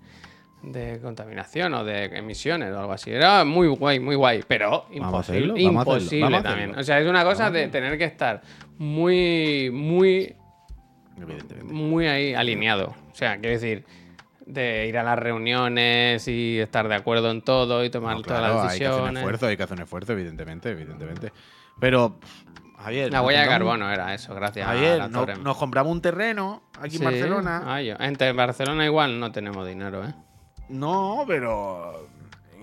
de 0.64 1.00
contaminación 1.00 1.74
o 1.76 1.84
de 1.84 2.06
emisiones 2.06 2.74
o 2.74 2.80
algo 2.80 2.92
así. 2.92 3.12
Era 3.12 3.46
muy 3.46 3.68
guay, 3.68 4.00
muy 4.00 4.16
guay, 4.16 4.44
pero 4.48 4.88
imposible, 4.92 5.62
imposible 5.62 6.42
también. 6.42 6.78
O 6.78 6.84
sea, 6.84 7.00
es 7.00 7.08
una 7.08 7.24
cosa 7.24 7.52
de 7.52 7.68
tener 7.68 7.98
que 7.98 8.06
estar 8.06 8.42
muy, 8.80 9.70
muy, 9.72 10.36
Evidentemente. 11.22 11.74
muy 11.74 12.08
ahí 12.08 12.34
alineado. 12.34 12.94
O 13.12 13.16
sea, 13.16 13.38
quiero 13.38 13.52
decir, 13.60 13.86
de 14.46 14.88
ir 14.88 14.98
a 14.98 15.04
las 15.04 15.18
reuniones 15.18 16.28
y 16.28 16.60
estar 16.60 16.88
de 16.88 16.96
acuerdo 16.96 17.32
en 17.32 17.42
todo 17.42 17.84
y 17.84 17.90
tomar 17.90 18.18
No, 18.18 18.22
todas 18.22 18.40
claro, 18.40 18.56
las 18.64 18.74
hay 18.74 18.80
que 18.80 18.86
hacer 18.86 18.92
un 18.94 18.96
decisiones. 18.98 19.22
esfuerzo, 19.24 19.46
hay 19.48 19.58
que 19.58 19.64
hacer 19.64 19.78
un 19.78 19.84
esfuerzo, 19.84 20.14
evidentemente, 20.14 20.70
evidentemente. 20.72 21.34
Pero, 21.80 22.20
Javier. 22.78 23.12
La 23.12 23.22
huella 23.22 23.42
de 23.42 23.48
carbono 23.48 23.92
era 23.92 24.14
eso, 24.14 24.36
gracias 24.36 24.68
a 24.68 24.72
Javier, 24.74 24.98
la 25.00 25.08
no- 25.08 25.20
Torre. 25.22 25.38
nos 25.38 25.58
compramos 25.58 25.92
un 25.94 26.02
terreno 26.02 26.64
aquí 26.80 26.92
Sí. 26.92 26.98
en 26.98 27.04
Barcelona. 27.06 27.64
Ah, 27.66 27.82
Entre 27.82 28.32
Barcelona 28.34 28.86
igual 28.86 29.20
no 29.20 29.32
tenemos 29.32 29.66
dinero, 29.68 30.06
¿eh? 30.06 30.14
No, 30.70 31.24
pero. 31.28 32.08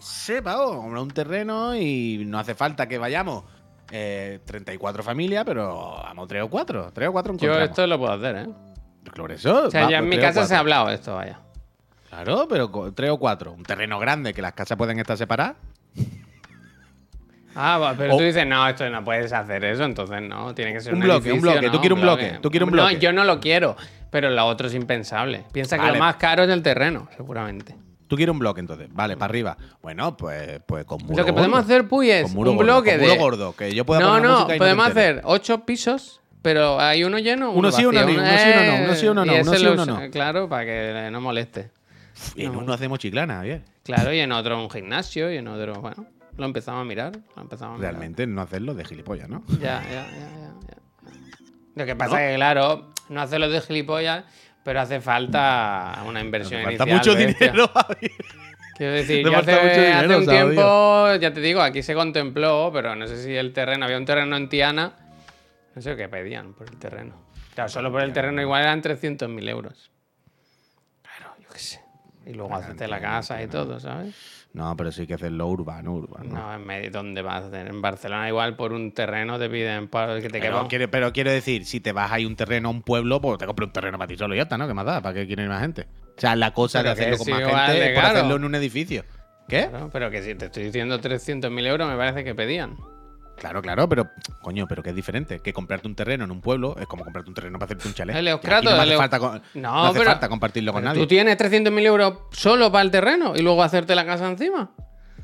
Sepa, 0.00 0.56
comprar 0.56 1.02
un 1.02 1.10
terreno 1.10 1.76
y 1.76 2.24
no 2.26 2.38
hace 2.38 2.54
falta 2.56 2.88
que 2.88 2.98
vayamos 2.98 3.44
eh, 3.92 4.40
34 4.46 5.02
familias, 5.02 5.44
pero 5.44 6.00
vamos 6.02 6.26
3 6.26 6.42
o 6.44 6.48
4. 6.50 6.90
3 6.94 7.08
o 7.08 7.12
4 7.12 7.36
Yo 7.36 7.58
esto 7.60 7.86
lo 7.86 7.98
puedo 7.98 8.12
hacer, 8.12 8.36
¿eh? 8.36 8.48
Por 9.14 9.30
eso. 9.32 9.66
O 9.66 9.70
sea, 9.70 9.84
va, 9.84 9.90
ya 9.90 9.98
en 9.98 10.08
mi 10.08 10.18
casa 10.18 10.46
se 10.46 10.54
ha 10.54 10.60
hablado 10.60 10.88
esto, 10.88 11.14
vaya. 11.16 11.40
Claro, 12.08 12.46
pero 12.48 12.70
3 12.94 13.10
o 13.10 13.18
4. 13.18 13.52
Un 13.52 13.62
terreno 13.64 13.98
grande 13.98 14.32
que 14.34 14.40
las 14.42 14.52
casas 14.54 14.76
pueden 14.78 14.98
estar 14.98 15.16
separadas. 15.16 15.56
Ah, 17.54 17.94
pero 17.98 18.14
O- 18.14 18.18
tú 18.18 18.24
dices, 18.24 18.46
no, 18.46 18.66
esto 18.66 18.88
no 18.88 19.04
puedes 19.04 19.30
hacer 19.32 19.62
eso, 19.64 19.84
entonces 19.84 20.22
no, 20.22 20.54
tiene 20.54 20.72
que 20.72 20.80
ser 20.80 20.94
Un 20.94 21.00
un, 21.00 21.04
bloque, 21.04 21.32
un 21.32 21.40
bloque, 21.42 21.66
tú 21.68 21.72
¿no? 21.74 21.80
quieres 21.80 21.96
un 21.96 22.00
bloque, 22.02 22.38
tú 22.40 22.50
quieres 22.50 22.66
un 22.68 22.74
No, 22.74 22.82
bloque. 22.84 22.98
yo 22.98 23.12
no 23.12 23.24
lo 23.24 23.40
quiero, 23.40 23.76
pero 24.10 24.30
lo 24.30 24.46
otro 24.46 24.68
es 24.68 24.74
impensable. 24.74 25.44
Piensa 25.52 25.76
que 25.76 25.82
Vale. 25.82 25.98
lo 25.98 25.98
más 25.98 26.16
caro 26.16 26.44
es 26.44 26.48
el 26.48 26.62
terreno, 26.62 27.08
seguramente. 27.14 27.74
Tú 28.12 28.16
quieres 28.16 28.30
un 28.34 28.40
bloque, 28.40 28.60
entonces. 28.60 28.88
Vale, 28.92 29.16
para 29.16 29.30
arriba. 29.30 29.56
Bueno, 29.80 30.14
pues, 30.18 30.60
pues 30.66 30.84
con 30.84 31.00
muro 31.02 31.16
Lo 31.16 31.24
que 31.24 31.32
podemos 31.32 31.60
hacer, 31.60 31.88
Puy, 31.88 32.10
es 32.10 32.24
Con 32.24 32.34
muro 32.34 32.50
un 32.50 32.56
gordo, 32.58 32.66
bloque 32.74 32.90
con 32.90 33.00
muro 33.00 33.12
de... 33.12 33.18
gordo, 33.18 33.56
que 33.56 33.74
yo 33.74 33.86
pueda 33.86 34.02
No, 34.02 34.08
poner 34.08 34.22
no, 34.22 34.32
música 34.34 34.54
y 34.54 34.58
no 34.58 34.62
podemos 34.64 34.86
enteres. 34.88 35.10
hacer 35.12 35.22
ocho 35.24 35.64
pisos, 35.64 36.20
pero 36.42 36.78
hay 36.78 37.04
uno 37.04 37.18
lleno, 37.18 37.52
Uno 37.52 37.72
sí, 37.72 37.86
uno 37.86 38.00
vacío. 38.02 38.14
no, 38.14 38.22
uno 38.22 38.36
sí, 38.36 38.44
uno 38.50 38.64
no, 38.66 38.84
uno 38.84 38.94
sí, 38.94 39.06
uno 39.08 39.24
no, 39.24 39.32
y 39.32 39.40
uno 39.40 39.50
ese 39.52 39.56
sí, 39.56 39.64
lo 39.64 39.72
uno 39.72 39.82
usa- 39.84 40.04
no. 40.04 40.10
Claro, 40.10 40.46
para 40.46 40.64
que 40.66 41.08
no 41.10 41.20
moleste. 41.22 41.70
Y 42.36 42.44
en 42.44 42.54
uno 42.54 42.74
hacemos 42.74 42.98
chiclana, 42.98 43.36
Javier. 43.36 43.62
Claro, 43.82 44.12
y 44.12 44.18
en 44.18 44.30
otro 44.30 44.62
un 44.62 44.68
gimnasio, 44.68 45.32
y 45.32 45.38
en 45.38 45.48
otro, 45.48 45.80
bueno, 45.80 46.04
lo 46.36 46.44
empezamos 46.44 46.82
a 46.82 46.84
mirar, 46.84 47.12
lo 47.34 47.40
empezamos 47.40 47.76
a 47.76 47.78
mirar. 47.78 47.92
Realmente 47.94 48.26
no 48.26 48.42
hacerlo 48.42 48.74
de 48.74 48.84
gilipollas, 48.84 49.30
¿no? 49.30 49.42
Ya, 49.58 49.82
ya, 49.84 49.90
ya, 49.90 50.04
ya, 50.10 50.52
ya. 50.68 51.12
Lo 51.76 51.86
que 51.86 51.96
pasa 51.96 52.22
es 52.22 52.32
que, 52.32 52.36
claro, 52.36 52.90
no 53.08 53.22
hacerlo 53.22 53.48
de 53.48 53.58
gilipollas, 53.62 54.24
pero 54.64 54.80
hace 54.80 55.00
falta 55.00 56.02
una 56.06 56.20
inversión 56.20 56.60
Hace 56.60 56.76
falta 56.78 56.84
inicial 56.90 56.98
mucho 56.98 57.26
bestia. 57.26 57.46
dinero, 57.48 57.68
Javier. 57.68 58.12
Quiero 58.76 58.92
decir, 58.94 59.28
falta 59.30 59.52
hace, 59.52 59.62
mucho 59.62 59.80
dinero, 59.80 59.98
hace 59.98 60.16
un 60.16 60.24
¿sabes? 60.24 60.40
tiempo, 60.44 61.14
ya 61.16 61.32
te 61.32 61.40
digo, 61.40 61.60
aquí 61.60 61.82
se 61.82 61.94
contempló, 61.94 62.70
pero 62.72 62.96
no 62.96 63.06
sé 63.06 63.22
si 63.22 63.34
el 63.36 63.52
terreno, 63.52 63.84
había 63.84 63.98
un 63.98 64.04
terreno 64.04 64.36
en 64.36 64.48
Tiana, 64.48 64.92
no 65.74 65.82
sé 65.82 65.94
qué 65.96 66.08
pedían 66.08 66.54
por 66.54 66.68
el 66.68 66.78
terreno. 66.78 67.14
Claro, 67.54 67.68
solo 67.68 67.92
por 67.92 68.02
el 68.02 68.12
terreno 68.12 68.40
igual 68.40 68.62
eran 68.62 68.82
300.000 68.82 69.48
euros. 69.50 69.90
Claro, 71.02 71.34
yo 71.40 71.48
qué 71.50 71.58
sé. 71.58 71.80
Y 72.24 72.32
luego 72.32 72.54
hacerte 72.56 72.88
la 72.88 73.00
casa 73.00 73.42
y 73.42 73.46
todo, 73.46 73.78
¿sabes? 73.78 74.14
No, 74.54 74.76
pero 74.76 74.92
sí 74.92 75.02
hay 75.02 75.06
que 75.06 75.14
hacerlo 75.14 75.46
urbano, 75.46 75.94
urbano. 75.94 76.34
No, 76.34 76.54
en 76.54 76.66
medio, 76.66 76.90
¿dónde 76.90 77.22
vas 77.22 77.44
a 77.44 77.46
hacer? 77.46 77.66
En 77.68 77.80
Barcelona 77.80 78.28
igual 78.28 78.54
por 78.54 78.72
un 78.74 78.92
terreno 78.92 79.38
te 79.38 79.48
piden 79.48 79.88
para 79.88 80.16
que 80.20 80.28
te 80.28 80.40
Pero, 80.40 80.56
quepa. 80.58 80.68
quiere- 80.68 80.88
pero 80.88 81.10
quiero 81.12 81.30
decir, 81.30 81.64
si 81.64 81.80
te 81.80 81.92
vas 81.92 82.12
ahí 82.12 82.26
un 82.26 82.36
terreno 82.36 82.68
a 82.68 82.70
un 82.70 82.82
pueblo, 82.82 83.18
pues 83.20 83.38
te 83.38 83.46
compras 83.46 83.68
un 83.68 83.72
terreno 83.72 83.96
para 83.96 84.08
ti 84.08 84.16
solo 84.18 84.34
y 84.34 84.36
ya 84.36 84.42
está, 84.42 84.58
¿no? 84.58 84.68
¿Qué 84.68 84.74
más 84.74 84.84
da? 84.84 85.00
¿Para 85.00 85.14
qué 85.14 85.26
quieren 85.26 85.48
más 85.48 85.62
gente? 85.62 85.86
O 86.16 86.20
sea, 86.20 86.36
la 86.36 86.52
cosa 86.52 86.80
Pero 86.80 86.88
de 86.94 87.00
hacerlo 87.00 87.16
con 87.16 87.30
más 87.30 87.40
gente 87.70 87.86
es 87.92 87.94
por 87.98 88.04
hacerlo 88.04 88.36
en 88.36 88.44
un 88.44 88.54
edificio. 88.54 89.04
¿Qué? 89.48 89.68
Claro, 89.70 89.88
pero 89.90 90.10
que 90.10 90.22
si 90.22 90.34
te 90.34 90.44
estoy 90.46 90.64
diciendo 90.64 91.00
300.000 91.00 91.66
euros, 91.66 91.88
me 91.88 91.96
parece 91.96 92.22
que 92.22 92.34
pedían. 92.34 92.76
Claro, 93.36 93.60
claro, 93.62 93.88
pero 93.88 94.08
coño, 94.40 94.66
pero 94.68 94.82
que 94.82 94.90
es 94.90 94.96
diferente. 94.96 95.40
Que 95.40 95.52
comprarte 95.52 95.88
un 95.88 95.94
terreno 95.96 96.24
en 96.24 96.30
un 96.30 96.40
pueblo 96.40 96.76
es 96.78 96.86
como 96.86 97.02
comprarte 97.04 97.28
un 97.30 97.34
terreno 97.34 97.58
para 97.58 97.66
hacerte 97.66 97.88
un 97.88 97.94
chalet. 97.94 98.14
El 98.16 98.28
Euskrato, 98.28 98.70
no, 98.70 98.74
el 98.76 98.80
hace 98.80 98.96
falta, 98.96 99.18
con- 99.18 99.42
No, 99.54 99.72
no 99.72 99.84
hace 99.86 99.98
pero- 99.98 100.10
falta 100.10 100.28
compartirlo 100.28 100.72
con 100.72 100.84
nadie. 100.84 101.00
¿Tú 101.00 101.06
tienes 101.08 101.36
300.000 101.36 101.84
euros 101.84 102.14
solo 102.30 102.70
para 102.70 102.82
el 102.82 102.90
terreno 102.90 103.32
y 103.36 103.42
luego 103.42 103.62
hacerte 103.62 103.94
la 103.94 104.06
casa 104.06 104.28
encima? 104.28 104.70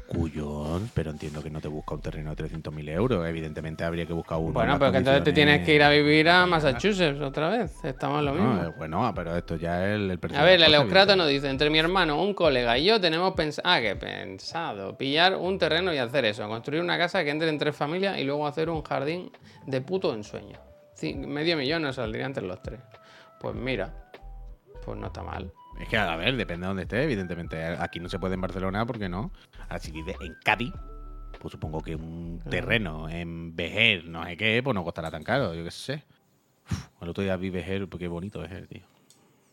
Cuyón, 0.09 0.91
pero 0.95 1.11
entiendo 1.11 1.43
que 1.43 1.51
no 1.51 1.61
te 1.61 1.69
busca 1.69 1.95
un 1.95 2.01
terreno 2.01 2.35
de 2.35 2.45
300.000 2.45 2.89
euros. 2.89 3.29
Evidentemente 3.29 3.85
habría 3.85 4.07
que 4.07 4.15
buscar 4.15 4.39
uno. 4.39 4.49
en 4.49 4.55
Bueno, 4.55 4.79
pero 4.79 4.91
que 4.91 4.99
entonces 4.99 5.23
te 5.23 5.33
tienes 5.35 5.67
que 5.67 5.75
ir 5.75 5.83
a 5.83 5.91
vivir 5.91 6.31
a 6.31 6.47
Massachusetts 6.47 7.21
otra 7.21 7.51
vez. 7.51 7.85
Estamos 7.85 8.21
en 8.21 8.25
lo 8.25 8.33
mismo. 8.33 8.55
No, 8.55 8.69
eh, 8.69 8.73
bueno, 8.79 9.13
pero 9.15 9.37
esto 9.37 9.57
ya 9.57 9.87
es 9.87 9.97
el, 9.97 10.11
el 10.11 10.19
A 10.35 10.43
ver, 10.45 10.55
el 10.55 10.63
evidentemente. 10.63 11.17
nos 11.17 11.29
dice, 11.29 11.51
entre 11.51 11.69
mi 11.69 11.79
hermano, 11.79 12.23
un 12.23 12.33
colega 12.33 12.79
y 12.79 12.87
yo 12.87 12.99
tenemos 12.99 13.35
pensado, 13.35 13.69
ah, 13.69 13.81
que 13.83 13.97
pensado, 13.97 14.97
pillar 14.97 15.37
un 15.37 15.59
terreno 15.59 15.93
y 15.93 15.99
hacer 15.99 16.25
eso, 16.25 16.49
construir 16.49 16.83
una 16.83 16.97
casa 16.97 17.23
que 17.23 17.31
entre 17.31 17.51
en 17.51 17.59
tres 17.59 17.77
familias 17.77 18.19
y 18.19 18.25
luego 18.25 18.47
hacer 18.47 18.71
un 18.71 18.83
jardín 18.83 19.31
de 19.67 19.81
puto 19.83 20.15
ensueño. 20.15 20.59
Medio 21.03 21.57
millón 21.59 21.83
nos 21.83 21.97
saldría 21.97 22.25
entre 22.25 22.45
los 22.45 22.63
tres. 22.63 22.81
Pues 23.39 23.55
mira, 23.55 24.11
pues 24.85 24.99
no 24.99 25.09
está 25.09 25.23
mal. 25.23 25.53
Es 25.79 25.89
que, 25.89 25.97
a 25.97 26.17
ver, 26.17 26.37
depende 26.37 26.65
de 26.65 26.69
dónde 26.69 26.83
esté, 26.83 27.05
evidentemente. 27.05 27.63
Aquí 27.65 28.01
no 28.01 28.09
se 28.09 28.19
puede 28.19 28.35
en 28.35 28.41
Barcelona, 28.41 28.85
porque 28.85 29.09
no? 29.09 29.31
Ahora, 29.69 29.79
si 29.79 29.93
vives 29.93 30.17
en 30.21 30.35
Cádiz, 30.45 30.73
pues 31.41 31.53
supongo 31.53 31.81
que 31.81 31.95
un 31.95 32.41
terreno 32.49 33.09
en 33.09 33.55
Vejer, 33.55 34.07
no 34.07 34.25
sé 34.25 34.37
qué, 34.37 34.63
pues 34.63 34.75
no 34.75 34.85
costará 34.85 35.11
tan 35.11 35.23
caro, 35.23 35.55
yo 35.55 35.65
qué 35.65 35.71
sé. 35.71 36.05
Uf, 36.71 37.03
el 37.03 37.09
otro 37.09 37.23
día 37.23 37.37
vi 37.37 37.51
Vejer, 37.51 37.89
pues 37.89 38.01
qué 38.01 38.09
bonito 38.09 38.41
Vejer, 38.41 38.67
tío. 38.67 38.83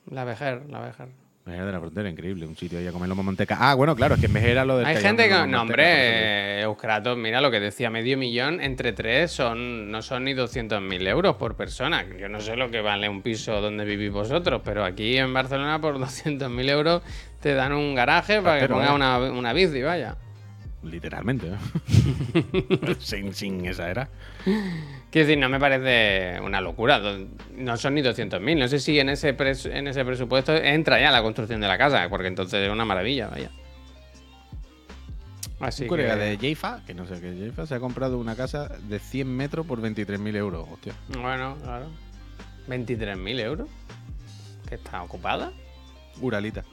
La 0.10 0.24
vejer, 0.24 0.70
la 0.70 0.80
vejer. 0.80 1.10
Vejer 1.46 1.66
de 1.66 1.72
la 1.72 1.80
Frontera, 1.80 2.10
increíble, 2.10 2.48
un 2.48 2.58
sitio 2.58 2.80
ahí 2.80 2.88
a 2.88 2.92
comer 2.92 3.08
lomo 3.08 3.22
manteca. 3.22 3.56
Ah, 3.60 3.76
bueno, 3.76 3.96
claro, 3.96 4.16
es 4.16 4.20
que 4.20 4.26
en 4.26 4.34
Vejer 4.34 4.50
era 4.50 4.66
lo 4.66 4.78
del 4.78 4.88
Hay 4.88 4.98
gente 4.98 5.26
que. 5.26 5.30
No, 5.30 5.40
manteca, 5.42 5.62
hombre, 5.62 6.62
Euskratos, 6.62 7.16
mira 7.18 7.40
lo 7.40 7.52
que 7.52 7.60
decía, 7.60 7.92
medio 7.92 8.18
millón 8.18 8.60
entre 8.62 8.94
tres 8.94 9.32
son 9.32 9.92
no 9.92 10.02
son 10.02 10.24
ni 10.24 10.34
200.000 10.34 11.08
euros 11.08 11.36
por 11.36 11.56
persona. 11.56 12.04
Yo 12.20 12.30
no 12.30 12.42
sé 12.42 12.56
lo 12.56 12.72
que 12.72 12.82
vale 12.82 13.08
un 13.10 13.22
piso 13.22 13.62
donde 13.62 13.86
vivís 13.86 14.12
vosotros, 14.12 14.62
pero 14.66 14.84
aquí 14.84 15.18
en 15.18 15.32
Barcelona 15.34 15.80
por 15.80 15.96
200.000 16.00 16.70
euros 16.70 17.04
te 17.40 17.54
dan 17.54 17.74
un 17.74 17.94
garaje 17.94 18.42
para 18.42 18.60
que 18.60 18.68
pongas 18.68 18.90
¿eh? 18.90 18.94
una, 18.94 19.20
una 19.20 19.54
bici, 19.54 19.84
vaya. 19.84 20.18
Literalmente, 20.86 21.48
¿eh? 21.48 22.96
sin, 23.00 23.34
sin 23.34 23.66
esa 23.66 23.90
era. 23.90 24.08
Quiero 25.10 25.28
decir, 25.28 25.38
no 25.38 25.50
me 25.50 25.60
parece 25.60 26.40
una 26.42 26.62
locura. 26.62 27.02
No 27.56 27.76
son 27.78 27.96
ni 27.96 28.02
200.000. 28.02 28.58
No 28.58 28.68
sé 28.68 28.80
si 28.80 29.00
en 29.00 29.10
ese, 29.10 29.36
pres- 29.36 29.70
en 29.72 29.88
ese 29.88 30.06
presupuesto 30.06 30.56
entra 30.56 31.00
ya 31.00 31.10
la 31.12 31.22
construcción 31.24 31.60
de 31.60 31.68
la 31.68 31.78
casa, 31.78 32.08
porque 32.10 32.28
entonces 32.28 32.66
es 32.66 32.72
una 32.72 32.86
maravilla, 32.86 33.28
vaya. 33.30 33.50
Así 35.60 35.84
un 35.84 35.90
colega 35.90 36.14
que- 36.16 36.20
de 36.22 36.38
Jeifa, 36.38 36.82
que 36.86 36.94
no 36.94 37.08
sé 37.08 37.20
qué 37.20 37.32
es 37.32 37.38
Jeifa, 37.40 37.66
se 37.66 37.76
ha 37.76 37.80
comprado 37.80 38.20
una 38.20 38.36
casa 38.36 38.68
de 38.88 39.00
100 39.00 39.28
metros 39.36 39.66
por 39.66 39.82
23.000 39.82 40.36
euros. 40.36 40.68
Hostia. 40.72 40.94
Bueno, 41.20 41.58
claro. 41.64 41.88
23.000 42.68 43.40
euros. 43.40 43.68
¿Que 44.70 44.76
está 44.76 45.02
ocupada? 45.02 45.52
Uralita. 46.22 46.64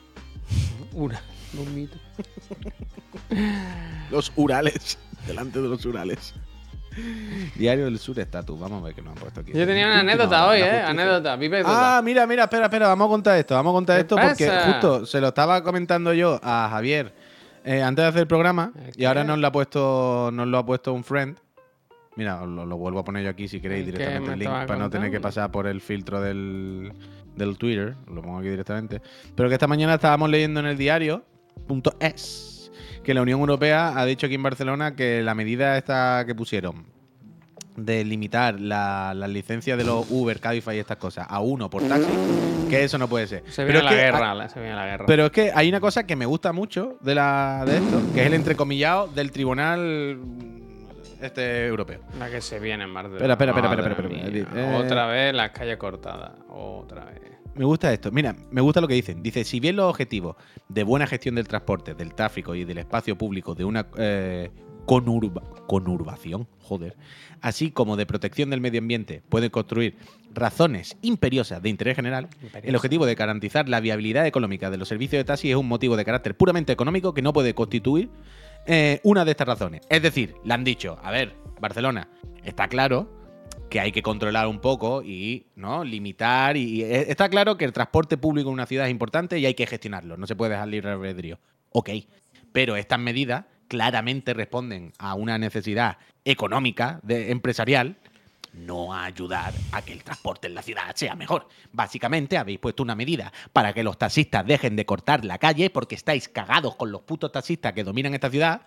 Una. 0.93 1.21
Un 1.57 1.75
mito. 1.75 1.97
Los 4.11 4.33
Urales. 4.37 4.99
Delante 5.27 5.61
de 5.61 5.69
los 5.69 5.85
Urales. 5.85 6.35
Diario 7.55 7.87
del 7.87 7.99
Sur 7.99 8.19
estatus. 8.19 8.59
Vamos 8.59 8.83
a 8.83 8.87
ver 8.87 8.95
qué 8.95 9.03
nos 9.03 9.15
han 9.15 9.19
puesto 9.19 9.41
aquí. 9.41 9.53
Yo 9.53 9.67
tenía 9.67 9.87
una 9.87 10.01
anécdota 10.01 10.47
hoy, 10.47 10.61
¿eh? 10.61 10.81
Anécdota. 10.83 11.39
Ah, 11.65 12.03
mira, 12.05 12.27
mira, 12.27 12.45
espera, 12.45 12.65
espera, 12.65 12.89
vamos 12.89 13.07
a 13.07 13.09
contar 13.09 13.39
esto, 13.39 13.55
vamos 13.55 13.71
a 13.71 13.75
contar 13.75 13.97
¿Qué 13.97 14.01
esto 14.03 14.17
porque 14.17 14.47
pasa? 14.47 14.73
justo 14.73 15.07
se 15.07 15.21
lo 15.21 15.29
estaba 15.29 15.63
comentando 15.63 16.13
yo 16.13 16.39
a 16.43 16.69
Javier 16.71 17.15
eh, 17.65 17.83
antes 17.83 18.03
de 18.03 18.09
hacer 18.09 18.21
el 18.23 18.27
programa 18.27 18.73
y 18.95 19.05
ahora 19.05 19.25
nos 19.25 19.39
lo 19.39 19.47
ha 19.47 19.53
puesto, 19.53 20.31
nos 20.33 20.47
lo 20.49 20.59
ha 20.59 20.67
puesto 20.67 20.93
un 20.93 21.05
friend. 21.05 21.39
Mira, 22.17 22.43
os 22.43 22.49
lo, 22.49 22.67
lo 22.67 22.77
vuelvo 22.77 22.99
a 22.99 23.05
poner 23.05 23.25
yo 23.25 23.31
aquí 23.31 23.49
si 23.49 23.59
queréis 23.61 23.87
¿El 23.87 23.93
qué 23.93 23.99
directamente 23.99 24.29
me 24.29 24.35
el 24.35 24.41
link 24.41 24.67
para 24.67 24.77
no 24.77 24.91
tener 24.91 25.11
que 25.11 25.21
pasar 25.21 25.51
por 25.51 25.67
el 25.67 25.81
filtro 25.81 26.21
del, 26.21 26.93
del 27.37 27.57
Twitter. 27.57 27.95
Lo 28.07 28.21
pongo 28.21 28.39
aquí 28.39 28.49
directamente. 28.49 29.01
Pero 29.35 29.49
que 29.49 29.55
esta 29.55 29.67
mañana 29.67 29.95
estábamos 29.95 30.29
leyendo 30.29 30.61
en 30.61 30.67
el 30.67 30.77
diario 30.77 31.25
punto 31.67 31.95
.es 32.01 32.52
que 33.05 33.15
la 33.15 33.23
Unión 33.23 33.41
Europea 33.41 33.99
ha 33.99 34.05
dicho 34.05 34.27
aquí 34.27 34.35
en 34.37 34.43
Barcelona 34.43 34.95
que 34.95 35.23
la 35.23 35.35
medida 35.35 35.77
esta 35.77 36.25
que 36.27 36.35
pusieron 36.35 36.85
de 37.77 38.05
limitar 38.05 38.61
la- 38.61 39.15
las 39.15 39.31
licencias 39.31 39.79
de 39.79 39.85
los 39.85 40.07
Uber, 40.11 40.39
Cabify 40.41 40.77
y 40.77 40.81
estas 40.81 40.99
cosas 40.99 41.27
a 41.29 41.41
uno 41.41 41.71
por 41.71 41.83
taxi, 41.83 42.07
que 42.69 42.85
eso 42.85 42.99
no 42.99 43.09
puede 43.09 43.27
ser. 43.27 43.43
se 43.49 43.65
viene 43.65 43.83
la 43.83 43.95
guerra, 43.95 44.35
la- 44.35 44.49
se 44.49 44.61
viene 44.61 44.75
la 44.77 44.85
guerra. 44.85 45.07
pero 45.07 45.27
es 45.27 45.33
que 45.33 45.51
hay 45.55 45.69
una 45.71 45.81
cosa 45.81 46.05
que 46.07 46.15
me 46.15 46.27
gusta 46.27 46.53
mucho 46.53 46.99
de, 47.01 47.15
la, 47.15 47.65
de 47.67 47.79
esto, 47.79 48.01
que 48.15 48.21
es 48.21 48.27
el 48.27 48.35
entrecomillado 48.35 49.09
del 49.09 49.33
tribunal 49.33 50.19
este 51.23 51.67
europeo. 51.67 52.01
La 52.19 52.29
que 52.29 52.41
se 52.41 52.59
viene 52.61 52.85
en 52.85 52.93
Barcelona. 52.93 53.33
Espera, 53.33 53.53
espera, 53.53 53.73
espera, 53.73 53.93
espera, 53.93 54.29
espera. 54.39 54.61
Eh. 54.61 54.77
Otra 54.85 55.07
vez 55.07 55.33
las 55.35 55.51
calles 55.53 55.77
cortadas. 55.79 56.33
Otra 56.51 57.05
vez. 57.07 57.21
Me 57.55 57.65
gusta 57.65 57.93
esto. 57.93 58.11
Mira, 58.11 58.35
me 58.51 58.61
gusta 58.61 58.81
lo 58.81 58.89
que 58.89 58.95
dicen. 58.95 59.23
Dice, 59.23 59.45
si 59.45 59.61
bien 59.61 59.77
los 59.77 59.91
objetivos 59.91 60.37
de 60.69 60.85
buena 60.85 61.07
gestión 61.07 61.35
del 61.35 61.47
transporte, 61.49 61.95
del 61.95 62.15
tráfico 62.15 62.55
y 62.55 62.65
del 62.65 62.79
espacio 62.79 63.17
público 63.19 63.55
de 63.55 63.65
una 63.65 63.87
eh, 63.99 64.51
conurba- 64.87 65.43
conurbación, 65.67 66.49
joder, 66.61 66.97
así 67.43 67.71
como 67.71 67.97
de 67.97 68.07
protección 68.07 68.49
del 68.49 68.63
medio 68.63 68.81
ambiente, 68.81 69.23
pueden 69.29 69.51
construir 69.51 69.97
razones 70.33 70.97
imperiosas 71.03 71.61
de 71.63 71.69
interés 71.69 71.95
general, 71.97 72.29
el 72.63 72.75
objetivo 72.75 73.05
de 73.05 73.15
garantizar 73.15 73.69
la 73.69 73.81
viabilidad 73.81 74.27
económica 74.27 74.71
de 74.71 74.79
los 74.79 74.89
servicios 74.89 75.21
de 75.21 75.25
taxi 75.25 75.51
es 75.51 75.57
un 75.57 75.69
motivo 75.69 75.97
de 75.97 76.07
carácter 76.07 76.35
puramente 76.35 76.73
económico 76.73 77.13
que 77.13 77.21
no 77.21 77.35
puede 77.35 77.55
constituir 77.55 78.09
eh, 78.67 79.01
una 79.03 79.27
de 79.27 79.33
estas 79.33 79.47
razones. 79.47 79.83
Es 79.91 80.01
decir, 80.01 80.35
le 80.43 80.55
han 80.55 80.65
dicho, 80.65 80.99
a 81.03 81.11
ver, 81.11 81.35
Barcelona, 81.61 82.09
está 82.45 82.67
claro 82.69 83.09
que 83.71 83.81
hay 83.81 83.93
que 83.93 84.03
controlar 84.03 84.47
un 84.47 84.61
poco 84.61 85.03
y 85.03 85.47
no 85.57 85.85
limitar 85.85 86.57
y, 86.57 86.83
e- 86.83 87.11
está 87.11 87.29
claro 87.29 87.57
que 87.57 87.65
el 87.65 87.73
transporte 87.73 88.17
público 88.17 88.49
en 88.49 88.55
una 88.55 88.67
ciudad 88.67 88.87
es 88.87 88.91
importante 88.91 89.39
y 89.39 89.47
hay 89.47 89.55
que 89.55 89.67
gestionarlo, 89.67 90.17
no 90.17 90.27
se 90.27 90.37
puede 90.37 90.53
dejar 90.53 90.69
libre 90.69 90.91
albedrío. 90.91 91.39
Ok, 91.71 91.91
pero 92.53 92.77
estas 92.77 92.99
medidas 92.99 93.45
claramente 93.69 94.35
responden 94.35 94.93
a 94.99 95.15
una 95.15 95.39
necesidad 95.39 95.97
económica, 96.25 97.01
de, 97.03 97.31
empresarial, 97.31 97.97
no 98.53 98.93
a 98.93 99.05
ayudar 99.05 99.53
a 99.73 99.83
que 99.83 99.93
el 99.93 100.05
transporte 100.05 100.47
en 100.47 100.55
la 100.55 100.63
ciudad 100.63 100.95
sea 100.95 101.15
mejor. 101.15 101.49
Básicamente 101.73 102.37
habéis 102.37 102.59
puesto 102.59 102.83
una 102.83 102.95
medida 102.95 103.33
para 103.53 103.73
que 103.73 103.83
los 103.83 103.99
taxistas 103.99 104.47
dejen 104.47 104.77
de 104.77 104.85
cortar 104.85 105.25
la 105.25 105.39
calle 105.39 105.71
porque 105.71 105.95
estáis 105.95 106.29
cagados 106.29 106.77
con 106.77 106.93
los 106.93 107.03
putos 107.03 107.33
taxistas 107.33 107.73
que 107.73 107.85
dominan 107.85 108.15
esta 108.15 108.31
ciudad 108.31 108.63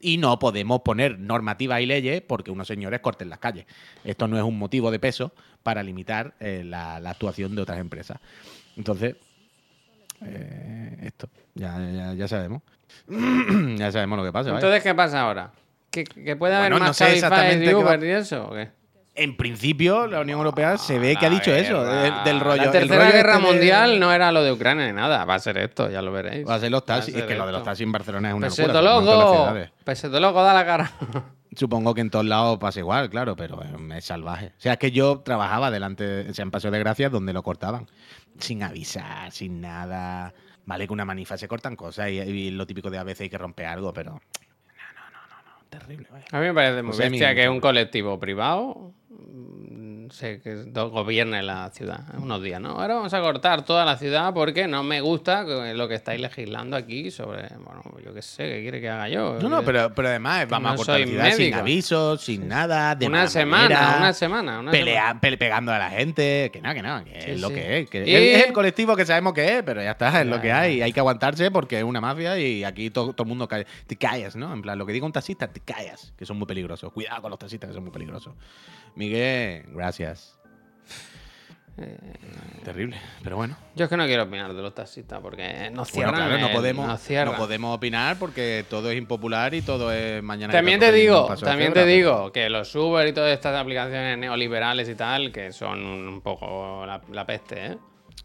y 0.00 0.18
no 0.18 0.38
podemos 0.38 0.80
poner 0.82 1.18
normativas 1.18 1.80
y 1.80 1.86
leyes 1.86 2.22
porque 2.22 2.50
unos 2.50 2.66
señores 2.68 3.00
corten 3.00 3.28
las 3.30 3.38
calles. 3.38 3.66
Esto 4.04 4.28
no 4.28 4.36
es 4.36 4.42
un 4.44 4.58
motivo 4.58 4.90
de 4.90 4.98
peso 4.98 5.32
para 5.62 5.82
limitar 5.82 6.34
eh, 6.40 6.62
la, 6.64 7.00
la 7.00 7.10
actuación 7.10 7.54
de 7.56 7.62
otras 7.62 7.78
empresas. 7.78 8.18
Entonces, 8.76 9.16
eh, 10.24 10.96
esto, 11.02 11.28
ya, 11.54 11.78
ya, 11.92 12.14
ya 12.14 12.28
sabemos. 12.28 12.62
ya 13.76 13.92
sabemos 13.92 14.18
lo 14.18 14.24
que 14.24 14.32
pasa. 14.32 14.50
vaya. 14.50 14.58
Entonces, 14.66 14.82
¿qué 14.82 14.94
pasa 14.94 15.22
ahora? 15.22 15.50
¿Que, 15.90 16.04
que 16.04 16.36
puede 16.36 16.54
haber 16.54 16.72
Bueno, 16.72 16.84
no 16.84 16.88
más 16.90 16.96
sé 16.96 17.12
exactamente 17.14 17.64
y 17.64 17.68
qué 17.68 17.74
va- 17.74 17.80
Uber 17.96 18.04
y 18.04 18.10
eso? 18.10 18.46
¿o 18.48 18.54
qué? 18.54 18.70
En 19.18 19.36
principio, 19.36 20.06
la 20.06 20.20
Unión 20.20 20.38
Europea 20.38 20.76
se 20.76 20.98
ve 20.98 21.16
que 21.16 21.24
ha 21.26 21.30
dicho 21.30 21.50
eso, 21.54 21.80
guerra. 21.82 22.02
del, 22.02 22.24
del 22.24 22.40
rollo. 22.40 22.64
La 22.66 22.70
tercera 22.70 22.98
rollo 23.04 23.12
guerra 23.12 23.32
este 23.34 23.46
de- 23.46 23.52
mundial 23.52 23.98
no 24.00 24.12
era 24.12 24.30
lo 24.30 24.42
de 24.44 24.52
Ucrania 24.52 24.86
ni 24.86 24.92
nada. 24.92 25.24
Va 25.24 25.34
a 25.34 25.38
ser 25.38 25.56
esto, 25.58 25.88
ya 25.90 26.02
lo 26.02 26.12
veréis. 26.12 26.46
Va 26.46 26.56
a 26.56 26.60
ser 26.60 26.70
los 26.70 26.84
taxis. 26.84 27.14
ser 27.14 27.22
Es 27.22 27.28
que 27.28 27.34
lo 27.34 27.46
de 27.46 27.52
los 27.52 27.62
taxis 27.62 27.84
en 27.84 27.92
Barcelona 27.92 28.28
es 28.28 28.34
una 28.34 28.46
Peseto 28.48 28.68
locura. 28.82 28.90
como 28.90 28.98
en 29.00 29.04
todas 29.06 29.18
las 29.18 29.28
loco. 29.30 29.44
ciudades. 29.50 29.70
Peseto 29.84 30.20
loco, 30.20 30.42
da 30.42 30.52
la 30.54 30.66
cara. 30.66 30.92
Supongo 31.56 31.94
que 31.94 32.02
en 32.02 32.10
todos 32.10 32.26
lados 32.26 32.58
pasa 32.58 32.80
igual, 32.80 33.08
claro, 33.08 33.34
pero 33.34 33.58
es, 33.94 34.04
salvaje. 34.04 34.48
O 34.48 34.60
sea, 34.60 34.74
es 34.74 34.78
que 34.78 34.90
yo 34.90 35.20
trabajaba 35.24 35.70
delante, 35.70 36.28
o 36.28 36.34
sea, 36.34 36.42
en 36.42 36.50
Paseo 36.50 36.70
de 36.70 36.78
Gracia, 36.78 37.08
donde 37.08 37.32
lo 37.32 37.42
cortaban. 37.42 37.86
Sin 38.38 38.62
avisar, 38.62 39.32
sin 39.32 39.62
nada. 39.62 40.34
Vale 40.66 40.86
que 40.86 40.92
una 40.92 41.06
manifa 41.06 41.38
se 41.38 41.48
cortan 41.48 41.74
cosas 41.74 42.10
y, 42.10 42.18
y 42.20 42.50
lo 42.50 42.66
típico 42.66 42.90
de 42.90 42.98
a 42.98 43.04
veces 43.04 43.22
hay 43.22 43.30
que 43.30 43.38
romper 43.38 43.64
algo, 43.66 43.94
pero... 43.94 44.10
No, 44.10 44.18
no, 44.18 45.10
no, 45.12 45.28
no, 45.28 45.60
no. 45.62 45.64
Terrible, 45.70 46.08
vaya. 46.10 46.26
A 46.30 46.40
mí 46.40 46.46
me 46.46 46.52
parece 46.52 46.82
muy 46.82 46.90
O 46.90 46.94
sea, 46.94 47.08
bestia 47.08 47.34
que 47.34 47.48
un 47.48 47.60
colectivo 47.60 48.18
privado 48.20 48.92
se, 50.10 50.40
que 50.40 50.64
gobierne 50.72 51.42
la 51.42 51.68
ciudad 51.70 52.00
unos 52.18 52.40
días, 52.42 52.60
¿no? 52.60 52.70
Ahora 52.80 52.94
vamos 52.94 53.12
a 53.12 53.20
cortar 53.20 53.64
toda 53.64 53.84
la 53.84 53.96
ciudad 53.96 54.32
porque 54.32 54.68
no 54.68 54.82
me 54.84 55.00
gusta 55.00 55.42
lo 55.42 55.88
que 55.88 55.94
estáis 55.96 56.20
legislando 56.20 56.76
aquí 56.76 57.10
sobre, 57.10 57.48
bueno, 57.58 57.82
yo 58.04 58.14
qué 58.14 58.22
sé, 58.22 58.44
¿qué 58.44 58.62
quiere 58.62 58.80
que 58.80 58.88
haga 58.88 59.08
yo? 59.08 59.38
No, 59.40 59.48
no, 59.48 59.62
pero, 59.64 59.92
pero 59.94 60.08
además 60.08 60.46
vamos 60.48 60.68
no 60.68 60.74
a 60.74 60.76
cortar 60.76 61.00
la 61.00 61.06
ciudad 61.06 61.30
sin 61.30 61.38
médico. 61.38 61.58
aviso, 61.58 62.16
sin 62.18 62.46
nada, 62.48 62.94
de 62.94 63.06
una 63.06 63.26
semana, 63.26 63.62
manera, 63.74 63.96
una 63.98 64.12
semana, 64.12 64.60
una 64.60 64.70
pelea- 64.70 65.02
semana. 65.08 65.20
pe- 65.20 65.36
pegando 65.38 65.72
a 65.72 65.78
la 65.78 65.90
gente, 65.90 66.50
que 66.52 66.60
no, 66.60 66.72
que 66.72 66.82
no, 66.82 67.04
que 67.04 67.20
Sí, 67.22 67.30
es 67.32 67.40
lo 67.40 67.50
que 67.50 67.80
es. 67.80 67.90
Que 67.90 68.04
Y- 68.06 68.14
es, 68.14 68.38
es 68.42 68.46
el 68.46 68.52
colectivo 68.52 68.94
que 68.94 69.04
sabemos 69.04 69.32
que 69.32 69.58
es, 69.58 69.62
pero 69.64 69.82
ya 69.82 69.90
está, 69.92 70.20
es 70.20 70.26
lo 70.26 70.40
que 70.40 70.52
hay. 70.52 70.82
Hay 70.82 70.92
que 70.92 71.00
aguantarse 71.00 71.50
porque 71.50 71.78
es 71.78 71.84
una 71.84 72.00
mafia 72.00 72.38
y 72.38 72.62
aquí 72.64 72.90
to- 72.90 73.12
todo 73.12 73.24
el 73.24 73.28
mundo 73.28 73.48
cae. 73.48 73.66
Te 73.86 73.96
callas, 73.96 74.36
¿no? 74.36 74.52
En 74.52 74.62
plan, 74.62 74.78
lo 74.78 74.86
que 74.86 74.92
diga 74.92 75.04
un 75.06 75.12
taxista, 75.12 75.48
te 75.48 75.60
callas, 75.60 76.12
que 76.16 76.24
son 76.24 76.36
muy 76.38 76.46
peligrosos. 76.46 76.92
Cuidado 76.92 77.22
con 77.22 77.30
los 77.30 77.38
taxistas 77.40 77.68
que 77.70 77.74
son 77.74 77.82
muy 77.82 77.92
peligrosos. 77.92 78.34
Miguel, 78.96 79.64
gracias. 79.72 80.32
Eh, 81.78 81.98
Terrible, 82.64 82.96
pero 83.22 83.36
bueno. 83.36 83.54
Yo 83.74 83.84
es 83.84 83.90
que 83.90 83.98
no 83.98 84.06
quiero 84.06 84.22
opinar 84.22 84.54
de 84.54 84.62
los 84.62 84.74
taxistas 84.74 85.20
porque 85.20 85.68
nos 85.70 85.92
Bueno, 85.92 86.10
cierran. 86.10 86.28
claro, 86.30 86.38
no 86.48 86.50
podemos, 86.54 86.86
nos 86.88 87.00
cierran. 87.02 87.34
no 87.34 87.38
podemos 87.38 87.76
opinar 87.76 88.18
porque 88.18 88.64
todo 88.70 88.90
es 88.90 88.96
impopular 88.96 89.52
y 89.52 89.60
todo 89.60 89.92
es 89.92 90.22
mañana. 90.22 90.52
que 90.52 90.56
También 90.56 90.80
te 90.80 90.90
digo, 90.90 91.26
también 91.36 91.74
te 91.74 91.80
pero- 91.80 91.86
digo 91.86 92.32
que 92.32 92.48
los 92.48 92.74
Uber 92.74 93.06
y 93.06 93.12
todas 93.12 93.30
estas 93.32 93.54
aplicaciones 93.60 94.16
neoliberales 94.16 94.88
y 94.88 94.94
tal, 94.94 95.30
que 95.30 95.52
son 95.52 95.84
un 95.84 96.22
poco 96.22 96.84
la, 96.86 97.02
la 97.12 97.26
peste, 97.26 97.66
¿eh? 97.66 97.78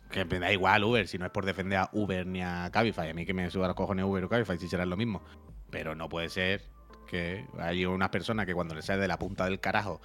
Que 0.10 0.24
me 0.24 0.40
da 0.40 0.52
igual 0.52 0.84
Uber, 0.86 1.06
si 1.08 1.18
no 1.18 1.26
es 1.26 1.32
por 1.32 1.46
defender 1.46 1.80
a 1.80 1.90
Uber 1.92 2.26
ni 2.26 2.42
a 2.42 2.70
Cabify. 2.72 3.10
A 3.10 3.14
mí 3.14 3.26
que 3.26 3.34
me 3.34 3.50
suba 3.52 3.68
los 3.68 3.76
cojones 3.76 4.06
Uber 4.06 4.24
o 4.24 4.30
Cabify, 4.30 4.58
si 4.58 4.70
será 4.70 4.86
lo 4.86 4.96
mismo. 4.98 5.22
Pero 5.70 5.94
no 5.96 6.08
puede 6.10 6.30
ser 6.30 6.64
que 7.08 7.46
hay 7.60 7.86
unas 7.86 8.10
personas 8.10 8.46
que 8.46 8.54
cuando 8.54 8.76
les 8.76 8.86
sale 8.86 9.02
de 9.02 9.08
la 9.10 9.18
punta 9.20 9.44
del 9.46 9.60
carajo, 9.60 10.02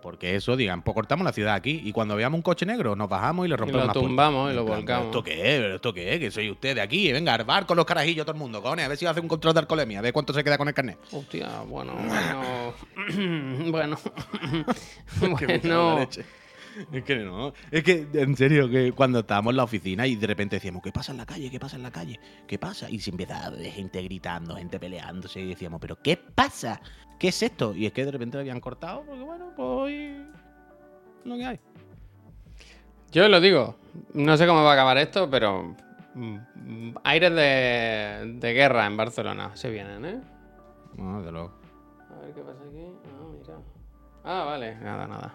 porque 0.00 0.34
eso 0.34 0.56
digan, 0.56 0.82
pues 0.82 0.94
cortamos 0.94 1.24
la 1.24 1.32
ciudad 1.32 1.54
aquí 1.54 1.80
y 1.84 1.92
cuando 1.92 2.16
veamos 2.16 2.38
un 2.38 2.42
coche 2.42 2.66
negro 2.66 2.96
nos 2.96 3.08
bajamos 3.08 3.46
y 3.46 3.48
le 3.48 3.56
rompemos 3.56 3.80
lo 3.82 3.86
las 3.86 3.94
puertas. 3.94 4.08
tumbamos 4.08 4.52
y 4.52 4.56
lo 4.56 4.64
plan, 4.64 4.78
volcamos. 4.78 5.06
¿Esto 5.06 5.22
qué 5.22 5.32
es? 5.32 5.60
¿Pero 5.60 5.74
¿Esto 5.76 5.94
qué 5.94 6.14
es? 6.14 6.20
Que 6.20 6.30
soy 6.30 6.50
usted 6.50 6.74
de 6.74 6.80
aquí. 6.80 7.12
Venga, 7.12 7.34
al 7.34 7.44
bar 7.44 7.66
con 7.66 7.76
los 7.76 7.86
carajillos 7.86 8.24
todo 8.26 8.34
el 8.34 8.38
mundo, 8.40 8.62
cojones. 8.62 8.84
A 8.86 8.88
ver 8.88 8.98
si 8.98 9.04
va 9.04 9.10
a 9.10 9.12
hacer 9.12 9.22
un 9.22 9.28
control 9.28 9.54
de 9.54 9.60
alcoholemia, 9.60 10.00
a 10.00 10.02
ver 10.02 10.12
cuánto 10.12 10.32
se 10.32 10.42
queda 10.42 10.58
con 10.58 10.68
el 10.68 10.74
carnet. 10.74 10.98
Hostia, 11.12 11.60
bueno, 11.66 11.94
bueno. 11.94 13.70
bueno. 13.70 13.98
Bueno. 15.20 16.08
Es 16.92 17.04
que 17.04 17.16
no, 17.16 17.52
es 17.70 17.82
que 17.82 18.06
en 18.12 18.36
serio, 18.36 18.68
que 18.68 18.92
cuando 18.92 19.20
estábamos 19.20 19.52
en 19.52 19.56
la 19.56 19.64
oficina 19.64 20.06
y 20.06 20.16
de 20.16 20.26
repente 20.26 20.56
decíamos, 20.56 20.82
¿qué 20.82 20.92
pasa 20.92 21.12
en 21.12 21.18
la 21.18 21.26
calle? 21.26 21.50
¿Qué 21.50 21.60
pasa 21.60 21.76
en 21.76 21.82
la 21.82 21.90
calle? 21.90 22.18
¿Qué 22.46 22.58
pasa? 22.58 22.90
Y 22.90 22.98
se 23.00 23.10
empezaba 23.10 23.56
gente 23.56 24.02
gritando, 24.02 24.56
gente 24.56 24.78
peleándose 24.78 25.40
y 25.40 25.48
decíamos, 25.48 25.80
¿pero 25.80 25.96
qué 25.96 26.16
pasa? 26.16 26.80
¿Qué 27.18 27.28
es 27.28 27.42
esto? 27.42 27.74
Y 27.74 27.86
es 27.86 27.92
que 27.92 28.04
de 28.04 28.10
repente 28.10 28.36
lo 28.36 28.40
habían 28.40 28.60
cortado 28.60 29.02
porque 29.04 29.22
bueno, 29.22 29.52
pues 29.56 29.68
hoy 29.68 30.26
lo 31.24 31.36
que 31.36 31.44
hay. 31.44 31.60
Yo 33.12 33.28
lo 33.28 33.40
digo, 33.40 33.76
no 34.14 34.36
sé 34.36 34.46
cómo 34.46 34.64
va 34.64 34.70
a 34.70 34.74
acabar 34.74 34.96
esto, 34.98 35.28
pero 35.28 35.76
mm, 36.14 36.96
aires 37.04 37.34
de, 37.34 38.36
de 38.38 38.52
guerra 38.54 38.86
en 38.86 38.96
Barcelona 38.96 39.54
se 39.54 39.70
vienen, 39.70 40.04
¿eh? 40.04 40.20
No, 40.96 41.22
de 41.22 41.32
luego. 41.32 41.52
A 42.10 42.20
ver 42.20 42.34
qué 42.34 42.40
pasa 42.40 42.60
aquí. 42.68 42.86
Ah, 43.04 43.26
mira. 43.32 43.54
Ah, 44.24 44.44
vale, 44.44 44.76
nada, 44.76 45.06
nada. 45.06 45.34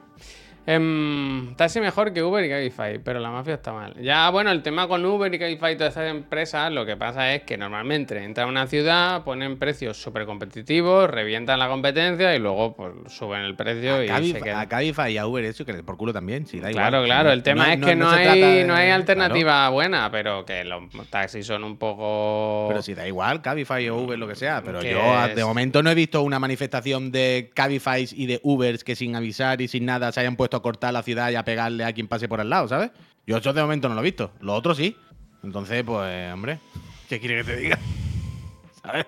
Em, 0.70 1.56
taxi 1.56 1.80
mejor 1.80 2.12
que 2.12 2.22
Uber 2.22 2.44
y 2.44 2.50
Cabify, 2.50 3.00
pero 3.00 3.22
la 3.22 3.32
mafia 3.32 3.54
está 3.54 3.72
mal. 3.72 3.94
Ya, 4.02 4.30
bueno, 4.30 4.52
el 4.52 4.62
tema 4.62 4.86
con 4.90 5.06
Uber 5.06 5.34
y 5.34 5.40
Cabify 5.40 5.74
y 5.74 5.78
todas 5.78 5.94
esas 5.94 6.12
empresas, 6.12 6.74
lo 6.74 6.86
que 6.86 6.98
pasa 6.98 7.34
es 7.34 7.44
que 7.44 7.58
normalmente 7.58 8.22
entran 8.22 8.48
a 8.50 8.52
una 8.52 8.68
ciudad, 8.68 9.24
ponen 9.24 9.58
precios 9.58 9.96
súper 9.96 10.26
competitivos, 10.26 11.10
revientan 11.10 11.58
la 11.60 11.70
competencia 11.70 12.36
y 12.36 12.40
luego 12.40 12.76
pues 12.76 12.92
suben 13.14 13.44
el 13.44 13.56
precio 13.56 13.96
A 13.96 14.04
y 14.04 14.08
Cabify, 14.10 14.32
se 14.34 14.42
quedan. 14.42 14.60
a 14.60 14.68
Cabify 14.68 15.14
y 15.14 15.18
a 15.18 15.26
Uber 15.26 15.46
eso 15.46 15.64
que 15.64 15.74
por 15.84 15.96
culo 15.96 16.12
también, 16.12 16.46
sí, 16.46 16.60
da 16.60 16.70
Claro, 16.70 16.98
igual. 16.98 17.06
claro. 17.06 17.32
El 17.32 17.44
tema 17.44 17.72
es 17.74 17.80
que 17.80 17.96
no, 17.96 18.10
hay, 18.10 18.26
de- 18.42 18.66
no 18.66 18.76
hay 18.76 18.88
claro. 18.88 18.96
alternativa 18.96 19.70
buena, 19.70 20.12
pero 20.12 20.44
que 20.44 20.66
los 20.66 20.84
taxis 21.10 21.46
son 21.46 21.64
un 21.64 21.78
poco. 21.78 22.66
Pero 22.68 22.82
si 22.82 22.94
da 22.94 23.08
igual, 23.08 23.42
Cabify 23.42 23.88
o 23.88 23.96
Uber, 24.00 24.20
lo 24.20 24.28
que 24.28 24.36
sea. 24.36 24.62
Pero 24.66 24.82
Que 24.82 24.92
yo 24.92 25.28
de 25.34 25.46
momento 25.46 25.82
no 25.82 25.90
he 25.90 25.96
visto 25.96 26.22
una 26.24 26.40
manifestación 26.40 27.10
de 27.14 27.52
Cabify 27.54 28.06
y 28.12 28.26
de 28.26 28.42
Ubers 28.44 28.84
que 28.84 28.98
sin 28.98 29.16
avisar 29.16 29.62
y 29.62 29.70
sin 29.70 29.86
nada 29.86 30.12
se 30.12 30.20
hayan 30.20 30.36
puesto 30.36 30.57
a 30.58 30.62
cortar 30.62 30.94
la 30.94 31.04
ciudad 31.04 31.32
y 31.32 31.36
a 31.36 31.44
pegarle 31.44 31.86
a 31.86 31.94
quien 31.94 32.08
pase 32.08 32.28
por 32.28 32.42
al 32.42 32.50
lado, 32.50 32.68
¿sabes? 32.68 32.92
Yo 33.26 33.38
eso 33.38 33.54
de 33.54 33.62
momento 33.62 33.90
no 33.90 33.96
lo 33.96 34.02
he 34.02 34.04
visto. 34.04 34.32
Lo 34.42 34.54
otro 34.54 34.76
sí. 34.76 34.96
Entonces, 35.44 35.84
pues, 35.84 36.34
hombre, 36.34 36.60
¿qué 37.08 37.20
quiere 37.20 37.38
que 37.38 37.44
te 37.44 37.58
diga? 37.58 37.80
¿Sabes? 38.82 39.06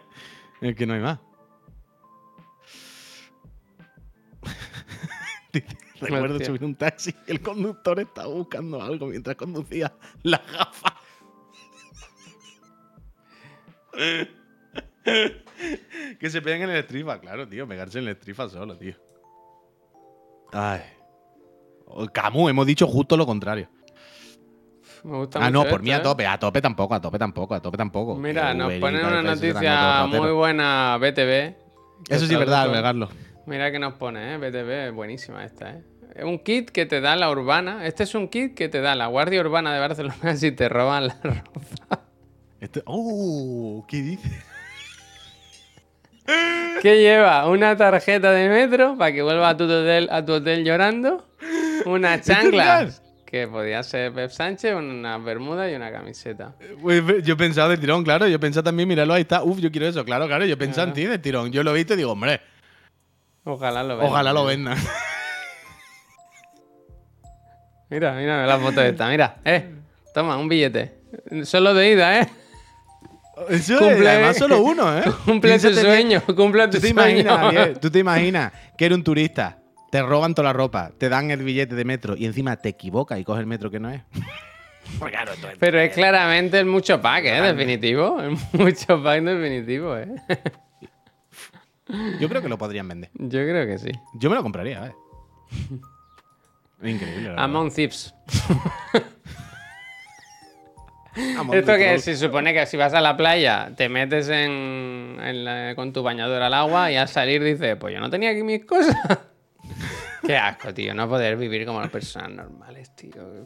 Es 0.61 0.75
que 0.75 0.85
no 0.85 0.93
hay 0.93 1.01
más. 1.01 1.19
Recuerdo 6.01 6.35
Hostia. 6.35 6.47
subir 6.47 6.63
un 6.63 6.75
taxi 6.75 7.13
y 7.27 7.31
el 7.31 7.41
conductor 7.41 7.99
estaba 7.99 8.27
buscando 8.27 8.81
algo 8.81 9.07
mientras 9.07 9.35
conducía 9.35 9.93
las 10.23 10.41
gafas. 10.51 10.93
que 16.19 16.29
se 16.29 16.41
peguen 16.41 16.63
en 16.63 16.69
el 16.69 16.77
estrifa, 16.77 17.19
claro, 17.19 17.47
tío. 17.47 17.67
Pegarse 17.67 17.99
en 17.99 18.05
el 18.05 18.11
estrifa 18.11 18.49
solo, 18.49 18.77
tío. 18.77 18.95
Ay. 20.51 20.81
Camus, 22.13 22.49
hemos 22.49 22.65
dicho 22.65 22.87
justo 22.87 23.17
lo 23.17 23.25
contrario. 23.25 23.69
Me 25.03 25.17
gusta 25.17 25.39
Ah, 25.45 25.49
no, 25.49 25.65
por 25.65 25.81
mí 25.81 25.91
a 25.91 25.97
esto, 25.97 26.09
¿eh? 26.09 26.11
tope, 26.11 26.27
a 26.27 26.37
tope 26.37 26.61
tampoco, 26.61 26.93
a 26.93 27.01
tope 27.01 27.17
tampoco, 27.17 27.55
a 27.55 27.61
tope 27.61 27.77
tampoco. 27.77 28.15
Mira, 28.15 28.53
nos 28.53 28.67
Uber 28.67 28.79
ponen 28.79 29.05
una 29.05 29.21
noticia 29.21 30.05
muy 30.07 30.31
buena 30.31 30.97
BTV. 30.99 31.55
Eso 32.09 32.25
sí 32.25 32.33
es 32.33 32.39
verdad. 32.39 32.69
Carlos. 32.81 33.09
Mira 33.45 33.71
que 33.71 33.79
nos 33.79 33.93
pone, 33.93 34.33
¿eh? 34.33 34.37
BTV, 34.37 34.93
buenísima 34.93 35.43
esta, 35.45 35.71
¿eh? 35.71 35.83
Es 36.15 36.23
Un 36.25 36.39
kit 36.39 36.69
que 36.69 36.85
te 36.85 37.01
da 37.01 37.15
la 37.15 37.29
urbana. 37.31 37.85
Este 37.85 38.03
es 38.03 38.13
un 38.13 38.27
kit 38.27 38.53
que 38.55 38.67
te 38.67 38.81
da 38.81 38.93
la 38.95 39.07
Guardia 39.07 39.39
Urbana 39.39 39.73
de 39.73 39.79
Barcelona 39.79 40.35
si 40.35 40.51
te 40.51 40.67
roban 40.67 41.07
la 41.07 41.15
ropa. 41.23 42.01
Este- 42.59 42.83
¡Oh! 42.85 43.85
¿Qué 43.87 44.01
dice? 44.01 44.43
¿Qué 46.81 46.97
lleva? 46.99 47.47
Una 47.49 47.75
tarjeta 47.75 48.31
de 48.31 48.49
metro 48.49 48.97
para 48.97 49.11
que 49.11 49.21
vuelva 49.21 49.49
a 49.49 49.57
tu 49.57 49.63
hotel, 49.65 50.09
a 50.11 50.23
tu 50.25 50.33
hotel 50.33 50.63
llorando. 50.63 51.25
Unas 51.85 52.21
chanclas. 52.21 53.01
Que 53.25 53.47
podía 53.47 53.83
ser 53.83 54.11
Pep 54.11 54.31
Sánchez, 54.31 54.73
una 54.75 55.17
bermuda 55.19 55.69
y 55.71 55.75
una 55.75 55.91
camiseta. 55.91 56.55
Pues, 56.81 57.03
Yo 57.23 57.35
he 57.35 57.37
pensado 57.37 57.69
de 57.69 57.77
tirón, 57.77 58.03
claro. 58.03 58.27
Yo 58.27 58.37
he 58.37 58.39
pensado 58.39 58.63
también, 58.63 58.89
míralo, 58.89 59.13
ahí 59.13 59.21
está. 59.21 59.43
Uf, 59.43 59.59
yo 59.59 59.69
quiero 59.71 59.85
eso, 59.87 60.03
claro, 60.03 60.25
claro. 60.25 60.45
Yo 60.45 60.55
he 60.55 60.57
pensado 60.57 60.87
en 60.87 60.93
ti 60.93 61.05
de 61.05 61.19
tirón. 61.19 61.51
Yo 61.51 61.61
lo 61.63 61.71
visto 61.73 61.93
y 61.93 61.97
digo, 61.97 62.11
hombre, 62.13 62.41
Ojalá 63.43 63.83
lo 63.83 63.97
vean. 63.97 64.09
ojalá 64.09 64.33
lo 64.33 64.45
vendan. 64.45 64.77
Mira, 67.89 68.13
mira 68.13 68.45
la 68.45 68.59
foto 68.59 68.81
esta, 68.81 69.09
mira. 69.09 69.37
Eh, 69.43 69.73
toma, 70.13 70.37
un 70.37 70.47
billete. 70.47 70.93
Solo 71.43 71.73
de 71.73 71.89
ida, 71.91 72.21
¿eh? 72.21 72.29
Eso 73.49 73.75
es, 73.79 73.81
Cumple- 73.97 74.07
además 74.09 74.37
solo 74.37 74.61
uno, 74.63 74.97
¿eh? 74.97 75.03
Cumple 75.25 75.33
tu 75.33 75.41
Piénsate 75.41 75.73
bien. 75.73 75.85
sueño, 75.85 76.21
cumple 76.35 76.67
tu 76.67 76.77
¿Tú 76.77 76.81
te 76.81 76.89
sueño. 76.93 77.19
imaginas? 77.21 77.79
¿Tú 77.79 77.89
te 77.89 77.99
imaginas 77.99 78.51
que 78.77 78.85
eres 78.85 78.97
un 78.97 79.03
turista? 79.03 79.57
Te 79.91 80.01
roban 80.03 80.35
toda 80.35 80.49
la 80.49 80.53
ropa, 80.53 80.91
te 80.97 81.09
dan 81.09 81.31
el 81.31 81.43
billete 81.43 81.75
de 81.75 81.83
metro 81.85 82.15
y 82.15 82.25
encima 82.25 82.55
te 82.57 82.69
equivocas 82.69 83.19
y 83.19 83.23
coges 83.23 83.39
el 83.41 83.47
metro 83.47 83.69
que 83.71 83.79
no 83.79 83.89
es. 83.89 84.01
Pues 84.97 85.11
claro, 85.11 85.33
Pero 85.59 85.79
es 85.79 85.93
claramente 85.93 86.57
el 86.57 86.65
mucho 86.65 86.99
pack, 86.99 87.23
¿eh? 87.25 87.41
Definitivo. 87.43 88.19
El 88.19 88.31
mucho 88.53 89.03
pack 89.03 89.21
definitivo, 89.21 89.95
¿eh? 89.95 90.07
Yo 92.19 92.27
creo 92.27 92.41
que 92.41 92.49
lo 92.49 92.57
podrían 92.57 92.87
vender. 92.87 93.11
Yo 93.13 93.39
creo 93.41 93.67
que 93.67 93.77
sí. 93.77 93.91
Yo 94.15 94.31
me 94.31 94.35
lo 94.35 94.41
compraría, 94.41 94.87
¿eh? 94.87 94.93
Increíble. 96.89 97.35
Among 97.37 97.71
Thieves. 97.71 98.15
Among 101.37 101.55
Esto 101.57 101.75
que 101.75 101.99
se 101.99 102.15
supone 102.15 102.53
que 102.53 102.65
si 102.65 102.77
vas 102.77 102.93
a 102.93 103.01
la 103.01 103.17
playa, 103.17 103.71
te 103.75 103.89
metes 103.89 104.29
en, 104.29 105.17
en 105.21 105.43
la- 105.45 105.73
con 105.75 105.91
tu 105.91 106.01
bañadora 106.01 106.47
al 106.47 106.53
agua 106.53 106.91
y 106.91 106.95
al 106.95 107.07
salir 107.09 107.43
dices, 107.43 107.75
pues 107.79 107.93
yo 107.93 107.99
no 107.99 108.09
tenía 108.09 108.31
aquí 108.31 108.41
mis 108.43 108.65
cosas. 108.65 108.95
Qué 110.25 110.37
asco, 110.37 110.73
tío, 110.73 110.93
no 110.93 111.07
poder 111.07 111.37
vivir 111.37 111.65
como 111.65 111.81
las 111.81 111.89
personas 111.89 112.31
normales, 112.31 112.95
tío. 112.95 113.43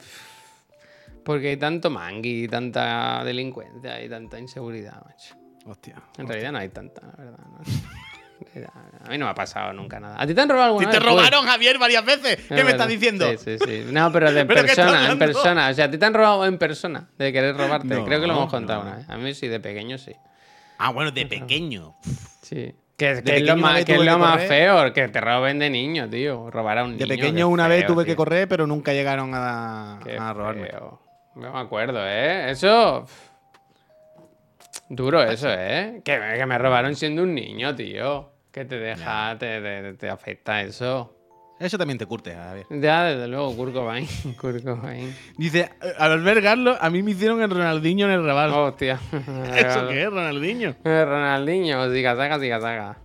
Porque 1.24 1.50
hay 1.50 1.58
tanto 1.58 1.90
mangui, 1.90 2.48
tanta 2.48 3.24
delincuencia 3.24 4.04
y 4.04 4.10
tanta 4.10 4.40
inseguridad, 4.40 5.04
macho. 5.06 5.36
Hostia. 5.66 5.96
En 6.18 6.28
realidad 6.28 6.52
no 6.52 6.58
hay 6.58 6.70
tanta, 6.70 7.02
la 7.02 7.24
verdad. 7.24 7.40
A 9.06 9.10
mí 9.10 9.18
no 9.18 9.26
me 9.26 9.32
ha 9.32 9.36
pasado 9.36 9.74
nunca 9.74 10.00
nada. 10.00 10.22
¿A 10.22 10.28
ti 10.28 10.34
te 10.34 10.42
han 10.42 10.50
robado 10.50 10.70
alguna 10.70 10.90
te 10.90 11.00
vez? 11.00 11.06
Pues, 11.06 11.16
robaron, 11.16 11.46
Javier, 11.46 11.78
varias 11.78 12.06
veces. 12.06 12.36
¿Qué 12.36 12.42
es 12.42 12.50
me 12.50 12.56
verdad. 12.58 12.72
estás 12.72 12.88
diciendo? 12.90 13.26
Sí, 13.32 13.38
sí, 13.38 13.58
sí. 13.66 13.86
No, 13.92 14.12
pero 14.12 14.32
de 14.32 14.46
¿Pero 14.46 14.64
qué 14.64 14.72
estás 14.72 14.92
persona, 14.92 15.12
en 15.12 15.20
persona. 15.20 15.70
O 15.70 15.74
sea, 15.74 15.86
a 15.86 15.92
ti 15.92 15.98
te 15.98 16.06
han 16.06 16.14
robado 16.14 16.46
en 16.46 16.58
persona 16.58 17.10
de 17.18 17.32
querer 17.32 17.56
robarte. 17.56 17.88
No, 17.88 18.06
Creo 18.06 18.20
que 18.20 18.28
lo 18.28 18.34
hemos 18.34 18.50
contado 18.50 18.84
no. 18.84 18.90
una 18.90 18.98
vez. 18.98 19.10
A 19.10 19.18
mí 19.18 19.34
sí, 19.34 19.48
de 19.48 19.60
pequeño 19.60 19.98
sí. 19.98 20.14
Ah, 20.78 20.92
bueno, 20.92 21.12
de 21.12 21.26
pequeño. 21.26 21.96
Sí. 22.42 22.76
Que, 22.98 23.24
que 23.24 23.38
es 23.38 23.42
lo 23.44 23.58
más, 23.58 23.84
que 23.86 23.96
es 23.96 24.02
lo 24.06 24.18
más 24.20 24.44
feo, 24.44 24.94
que 24.94 25.08
te 25.08 25.20
roben 25.20 25.58
de 25.60 25.70
niño, 25.70 26.08
tío. 26.10 26.50
Robar 26.52 26.78
a 26.78 26.84
un 26.84 26.98
De 26.98 27.06
niño. 27.06 27.16
pequeño 27.18 27.48
una 27.50 27.68
vez 27.68 27.86
tuve 27.88 28.06
que 28.06 28.16
correr, 28.16 28.48
pero 28.48 28.68
nunca 28.68 28.94
llegaron 28.94 29.32
a, 29.34 30.00
Qué 30.04 30.16
a 30.18 30.32
robarme. 30.34 30.68
feo. 30.68 31.02
No 31.36 31.52
me 31.54 31.60
acuerdo, 31.60 32.00
¿eh? 32.08 32.52
Eso. 32.52 33.06
Duro 34.90 35.24
eso, 35.24 35.48
¿eh? 35.52 36.02
Que, 36.04 36.20
me- 36.20 36.38
que 36.38 36.46
me 36.46 36.58
robaron 36.58 36.96
siendo 36.96 37.24
un 37.24 37.34
niño, 37.34 37.74
tío. 37.76 38.30
Que 38.52 38.66
te 38.66 38.78
deja, 38.78 39.36
te, 39.40 39.60
te- 39.62 39.94
te 39.96 40.10
afecta 40.10 40.62
eso. 40.62 41.16
Eso 41.64 41.78
también 41.78 41.98
te 41.98 42.06
curte, 42.06 42.36
Javier. 42.36 42.66
Ya, 42.70 43.04
desde 43.06 43.28
luego, 43.28 43.56
Kurt 43.56 43.74
Cobain. 43.74 44.06
Kurt 44.42 44.64
Cobain. 44.64 45.16
Dice, 45.38 45.70
al 45.98 46.12
albergarlo, 46.12 46.76
a 46.80 46.90
mí 46.90 47.02
me 47.02 47.12
hicieron 47.12 47.42
el 47.42 47.50
Ronaldinho 47.50 48.06
en 48.08 48.12
el 48.14 48.26
rabal. 48.26 48.52
Hostia. 48.52 49.00
¿Eso 49.56 49.88
qué 49.88 50.04
es, 50.04 50.10
Ronaldinho? 50.10 50.76
Eh, 50.84 51.06
Ronaldinho, 51.06 51.92
siga 51.94 52.16
saga, 52.16 52.40
siga 52.40 52.60
saga. 52.60 52.98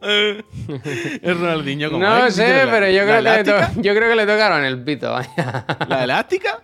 El 0.00 1.38
Ronaldinho 1.38 1.90
como 1.90 2.02
No 2.04 2.30
sé, 2.30 2.64
pero 2.70 2.88
yo 2.88 3.02
creo, 3.02 3.16
que 3.16 3.22
le 3.22 3.44
to- 3.44 3.50
elástica, 3.56 3.72
yo 3.82 3.94
creo 3.94 4.08
que 4.10 4.16
le 4.16 4.26
tocaron 4.26 4.64
el 4.64 4.82
pito, 4.82 5.12
vaya. 5.12 5.66
¿La 5.88 6.04
elástica? 6.04 6.62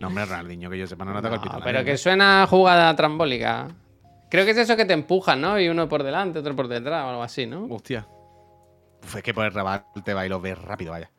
No, 0.00 0.08
hombre, 0.08 0.24
Ronaldinho, 0.24 0.70
que 0.70 0.78
yo 0.78 0.86
sepa, 0.86 1.04
no 1.04 1.12
le 1.14 1.20
toca 1.22 1.34
el 1.34 1.40
pito. 1.40 1.56
a 1.56 1.60
pero 1.60 1.84
que 1.84 1.96
suena 1.96 2.42
a 2.44 2.46
jugada 2.46 2.94
trambólica. 2.96 3.68
Creo 4.30 4.44
que 4.46 4.52
es 4.52 4.56
eso 4.56 4.76
que 4.76 4.84
te 4.86 4.94
empujan, 4.94 5.40
¿no? 5.40 5.60
Y 5.60 5.68
uno 5.68 5.88
por 5.88 6.02
delante, 6.02 6.38
otro 6.38 6.56
por 6.56 6.66
detrás 6.66 7.04
o 7.04 7.10
algo 7.10 7.22
así, 7.22 7.46
¿no? 7.46 7.66
Hostia. 7.66 8.06
Uf, 9.02 9.16
es 9.16 9.22
que 9.22 9.34
por 9.34 9.44
el 9.44 9.52
rabal 9.52 9.84
te 10.04 10.14
va 10.14 10.26
y 10.26 10.28
lo 10.28 10.40
ves 10.40 10.58
rápido, 10.58 10.92
vaya. 10.92 11.10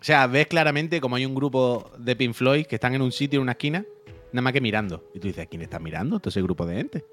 O 0.00 0.04
sea, 0.04 0.26
ves 0.26 0.46
claramente 0.46 1.00
como 1.00 1.16
hay 1.16 1.26
un 1.26 1.34
grupo 1.34 1.90
de 1.98 2.14
Pink 2.14 2.34
Floyd 2.34 2.66
que 2.66 2.76
están 2.76 2.94
en 2.94 3.02
un 3.02 3.10
sitio, 3.10 3.38
en 3.38 3.42
una 3.42 3.52
esquina, 3.52 3.84
nada 4.32 4.42
más 4.42 4.52
que 4.52 4.60
mirando. 4.60 5.10
Y 5.14 5.18
tú 5.18 5.26
dices, 5.26 5.44
¿a 5.44 5.46
quién 5.46 5.62
está 5.62 5.78
mirando? 5.78 6.20
Todo 6.20 6.30
ese 6.30 6.42
grupo 6.42 6.66
de 6.66 6.76
gente. 6.76 7.04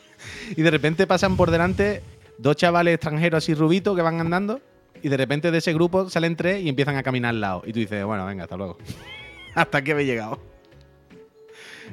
y 0.56 0.62
de 0.62 0.70
repente 0.70 1.06
pasan 1.06 1.36
por 1.36 1.50
delante 1.50 2.02
dos 2.38 2.56
chavales 2.56 2.94
extranjeros 2.94 3.44
así 3.44 3.54
rubitos 3.54 3.94
que 3.94 4.02
van 4.02 4.20
andando. 4.20 4.60
Y 5.02 5.08
de 5.08 5.16
repente 5.16 5.50
de 5.50 5.58
ese 5.58 5.72
grupo 5.72 6.08
salen 6.10 6.36
tres 6.36 6.62
y 6.62 6.68
empiezan 6.68 6.96
a 6.96 7.02
caminar 7.02 7.30
al 7.30 7.40
lado. 7.40 7.62
Y 7.66 7.72
tú 7.72 7.78
dices, 7.78 8.04
bueno, 8.04 8.24
venga, 8.26 8.44
hasta 8.44 8.56
luego. 8.56 8.78
hasta 9.54 9.78
aquí 9.78 9.90
habéis 9.90 10.08
llegado. 10.08 10.40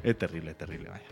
Es 0.03 0.17
terrible, 0.17 0.51
es 0.51 0.57
terrible, 0.57 0.89
vaya. 0.89 1.05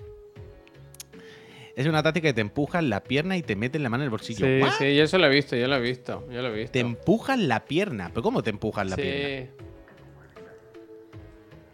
Es 1.76 1.86
una 1.88 2.02
táctica 2.02 2.30
que 2.30 2.34
te 2.34 2.42
empujan 2.42 2.90
la 2.90 3.04
pierna 3.04 3.36
y 3.36 3.44
te 3.44 3.58
meten 3.58 3.84
la 3.84 3.90
mano 3.90 4.04
en 4.04 4.06
el 4.06 4.10
bolsillo. 4.10 4.46
Sí, 4.46 4.62
¿What? 4.62 4.72
sí, 4.78 4.96
yo 4.96 5.04
eso 5.04 5.18
lo 5.18 5.26
he 5.26 5.30
visto, 5.30 5.58
yo 5.58 5.68
lo 5.68 5.76
he 5.76 5.82
visto, 5.82 6.26
yo 6.32 6.42
lo 6.42 6.48
he 6.48 6.54
visto. 6.54 6.72
Te 6.72 6.80
empujan 6.80 7.50
la 7.50 7.66
pierna. 7.66 8.10
¿Pero 8.10 8.24
cómo 8.24 8.42
te 8.44 8.50
empujan 8.50 8.90
la 8.90 8.96
sí. 8.96 9.02
pierna? 9.02 9.50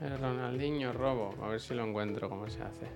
El 0.02 0.18
Ronaldinho 0.18 0.92
robo, 0.94 1.36
a 1.44 1.50
ver 1.50 1.60
si 1.60 1.76
lo 1.76 1.86
encuentro 1.86 2.28
cómo 2.28 2.50
se 2.50 2.64
hace. 2.64 2.88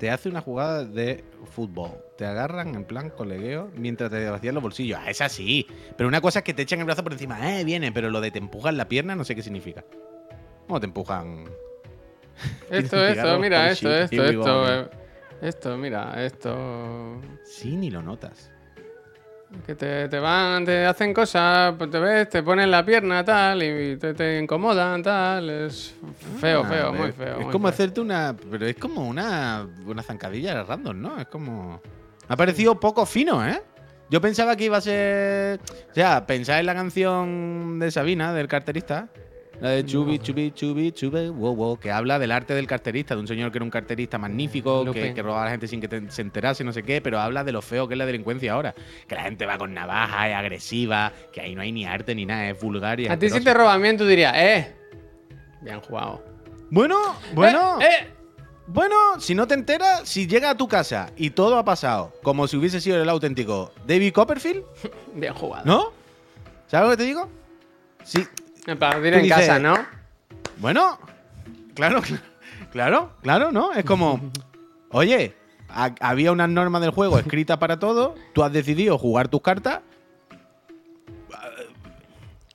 Te 0.00 0.10
hace 0.10 0.28
una 0.28 0.40
jugada 0.40 0.84
de 0.84 1.22
fútbol. 1.52 1.92
Te 2.18 2.26
agarran 2.26 2.74
en 2.74 2.84
plan 2.84 3.10
colegueo 3.10 3.70
mientras 3.76 4.10
te 4.10 4.28
vacían 4.28 4.54
los 4.54 4.62
bolsillos. 4.62 4.98
Ah, 5.00 5.08
es 5.08 5.20
así. 5.20 5.68
Pero 5.96 6.08
una 6.08 6.20
cosa 6.20 6.40
es 6.40 6.44
que 6.44 6.52
te 6.52 6.62
echan 6.62 6.80
el 6.80 6.84
brazo 6.84 7.04
por 7.04 7.12
encima. 7.12 7.60
Eh, 7.60 7.62
viene. 7.62 7.92
Pero 7.92 8.10
lo 8.10 8.20
de 8.20 8.32
te 8.32 8.40
empujan 8.40 8.76
la 8.76 8.88
pierna 8.88 9.14
no 9.14 9.22
sé 9.22 9.36
qué 9.36 9.42
significa. 9.42 9.84
¿Cómo 10.66 10.80
te 10.80 10.86
empujan? 10.86 11.44
Esto, 12.68 13.06
esto, 13.06 13.38
mira, 13.38 13.70
esto, 13.70 13.94
esto, 13.94 14.24
esto. 14.24 14.90
Esto, 15.44 15.76
mira, 15.76 16.14
esto. 16.24 17.20
Sí, 17.44 17.76
ni 17.76 17.90
lo 17.90 18.00
notas. 18.02 18.50
Que 19.66 19.74
te, 19.74 20.08
te 20.08 20.18
van, 20.18 20.64
te 20.64 20.84
hacen 20.86 21.12
cosas, 21.14 21.74
pues 21.78 21.88
te 21.90 21.98
ves, 22.00 22.28
te 22.28 22.42
ponen 22.42 22.70
la 22.70 22.84
pierna 22.84 23.24
tal 23.24 23.62
y 23.62 23.96
te, 23.98 24.14
te 24.14 24.38
incomodan 24.40 25.02
tal. 25.02 25.48
Es 25.50 25.94
feo, 26.40 26.62
Ah, 26.64 26.68
feo, 26.68 26.92
muy 26.92 27.12
feo. 27.12 27.38
Es 27.38 27.44
muy 27.44 27.52
como 27.52 27.68
feo. 27.68 27.74
hacerte 27.74 28.00
una. 28.00 28.34
Pero 28.50 28.66
es 28.66 28.76
como 28.76 29.06
una, 29.06 29.68
una 29.86 30.02
zancadilla 30.02 30.62
random, 30.64 31.00
¿no? 31.00 31.20
Es 31.20 31.26
como. 31.26 31.80
Me 32.28 32.32
ha 32.32 32.36
parecido 32.36 32.80
poco 32.80 33.04
fino, 33.06 33.46
¿eh? 33.46 33.62
Yo 34.10 34.20
pensaba 34.20 34.56
que 34.56 34.64
iba 34.64 34.78
a 34.78 34.80
ser. 34.80 35.60
O 35.90 35.94
sea, 35.94 36.26
pensaba 36.26 36.58
en 36.58 36.66
la 36.66 36.74
canción 36.74 37.78
de 37.78 37.90
Sabina, 37.90 38.32
del 38.32 38.48
carterista. 38.48 39.08
La 39.60 39.70
de 39.70 39.84
Chubi, 39.86 40.18
Chubi, 40.18 40.50
Chubi, 40.52 40.92
Chubi, 40.92 41.28
wow, 41.28 41.54
wow, 41.54 41.78
que 41.78 41.90
habla 41.90 42.18
del 42.18 42.32
arte 42.32 42.54
del 42.54 42.66
carterista, 42.66 43.14
de 43.14 43.20
un 43.20 43.26
señor 43.26 43.50
que 43.52 43.58
era 43.58 43.64
un 43.64 43.70
carterista 43.70 44.18
magnífico, 44.18 44.80
que, 44.80 44.86
Lupe. 44.86 45.14
que 45.14 45.22
robaba 45.22 45.42
a 45.42 45.44
la 45.46 45.50
gente 45.52 45.68
sin 45.68 45.80
que 45.80 45.88
te- 45.88 46.10
se 46.10 46.22
enterase, 46.22 46.64
no 46.64 46.72
sé 46.72 46.82
qué, 46.82 47.00
pero 47.00 47.18
habla 47.20 47.44
de 47.44 47.52
lo 47.52 47.62
feo 47.62 47.86
que 47.88 47.94
es 47.94 47.98
la 47.98 48.06
delincuencia 48.06 48.52
ahora. 48.52 48.74
Que 49.06 49.14
la 49.14 49.22
gente 49.22 49.46
va 49.46 49.56
con 49.56 49.72
navaja, 49.72 50.28
es 50.28 50.34
agresiva, 50.34 51.12
que 51.32 51.40
ahí 51.40 51.54
no 51.54 51.62
hay 51.62 51.72
ni 51.72 51.86
arte 51.86 52.14
ni 52.14 52.26
nada, 52.26 52.48
es 52.50 52.60
vulgar 52.60 52.98
y 53.00 53.06
A 53.08 53.18
ti 53.18 53.30
si 53.30 53.40
te 53.40 53.54
roban 53.54 53.80
bien, 53.80 53.96
tú 53.96 54.04
dirías, 54.06 54.34
eh. 54.36 54.74
Bien 55.62 55.80
jugado. 55.80 56.22
Bueno, 56.70 56.96
bueno. 57.34 57.80
Eh, 57.80 57.84
eh. 57.84 58.10
Bueno, 58.66 58.96
si 59.18 59.34
no 59.34 59.46
te 59.46 59.54
enteras, 59.54 60.08
si 60.08 60.26
llega 60.26 60.50
a 60.50 60.56
tu 60.56 60.66
casa 60.66 61.10
y 61.16 61.30
todo 61.30 61.58
ha 61.58 61.64
pasado 61.64 62.12
como 62.22 62.48
si 62.48 62.56
hubiese 62.56 62.80
sido 62.80 63.00
el 63.00 63.08
auténtico 63.08 63.72
David 63.86 64.12
Copperfield, 64.12 64.64
Bien 65.14 65.34
jugado. 65.34 65.64
¿no? 65.66 65.92
¿Sabes 66.66 66.86
lo 66.88 66.90
que 66.92 66.96
te 66.96 67.04
digo? 67.04 67.28
Sí. 68.04 68.24
Aplaudir 68.72 69.14
en 69.14 69.22
dices- 69.22 69.36
casa, 69.46 69.58
¿no? 69.58 69.74
Bueno, 70.58 70.98
claro, 71.74 72.00
cl- 72.02 72.20
claro, 72.72 73.12
claro, 73.22 73.52
¿no? 73.52 73.72
Es 73.72 73.84
como, 73.84 74.20
oye, 74.90 75.34
ha- 75.68 75.94
había 76.00 76.32
unas 76.32 76.48
normas 76.48 76.80
del 76.82 76.90
juego 76.90 77.18
escritas 77.18 77.58
para 77.58 77.78
todo, 77.78 78.14
tú 78.32 78.42
has 78.44 78.52
decidido 78.52 78.96
jugar 78.98 79.28
tus 79.28 79.42
cartas, 79.42 79.80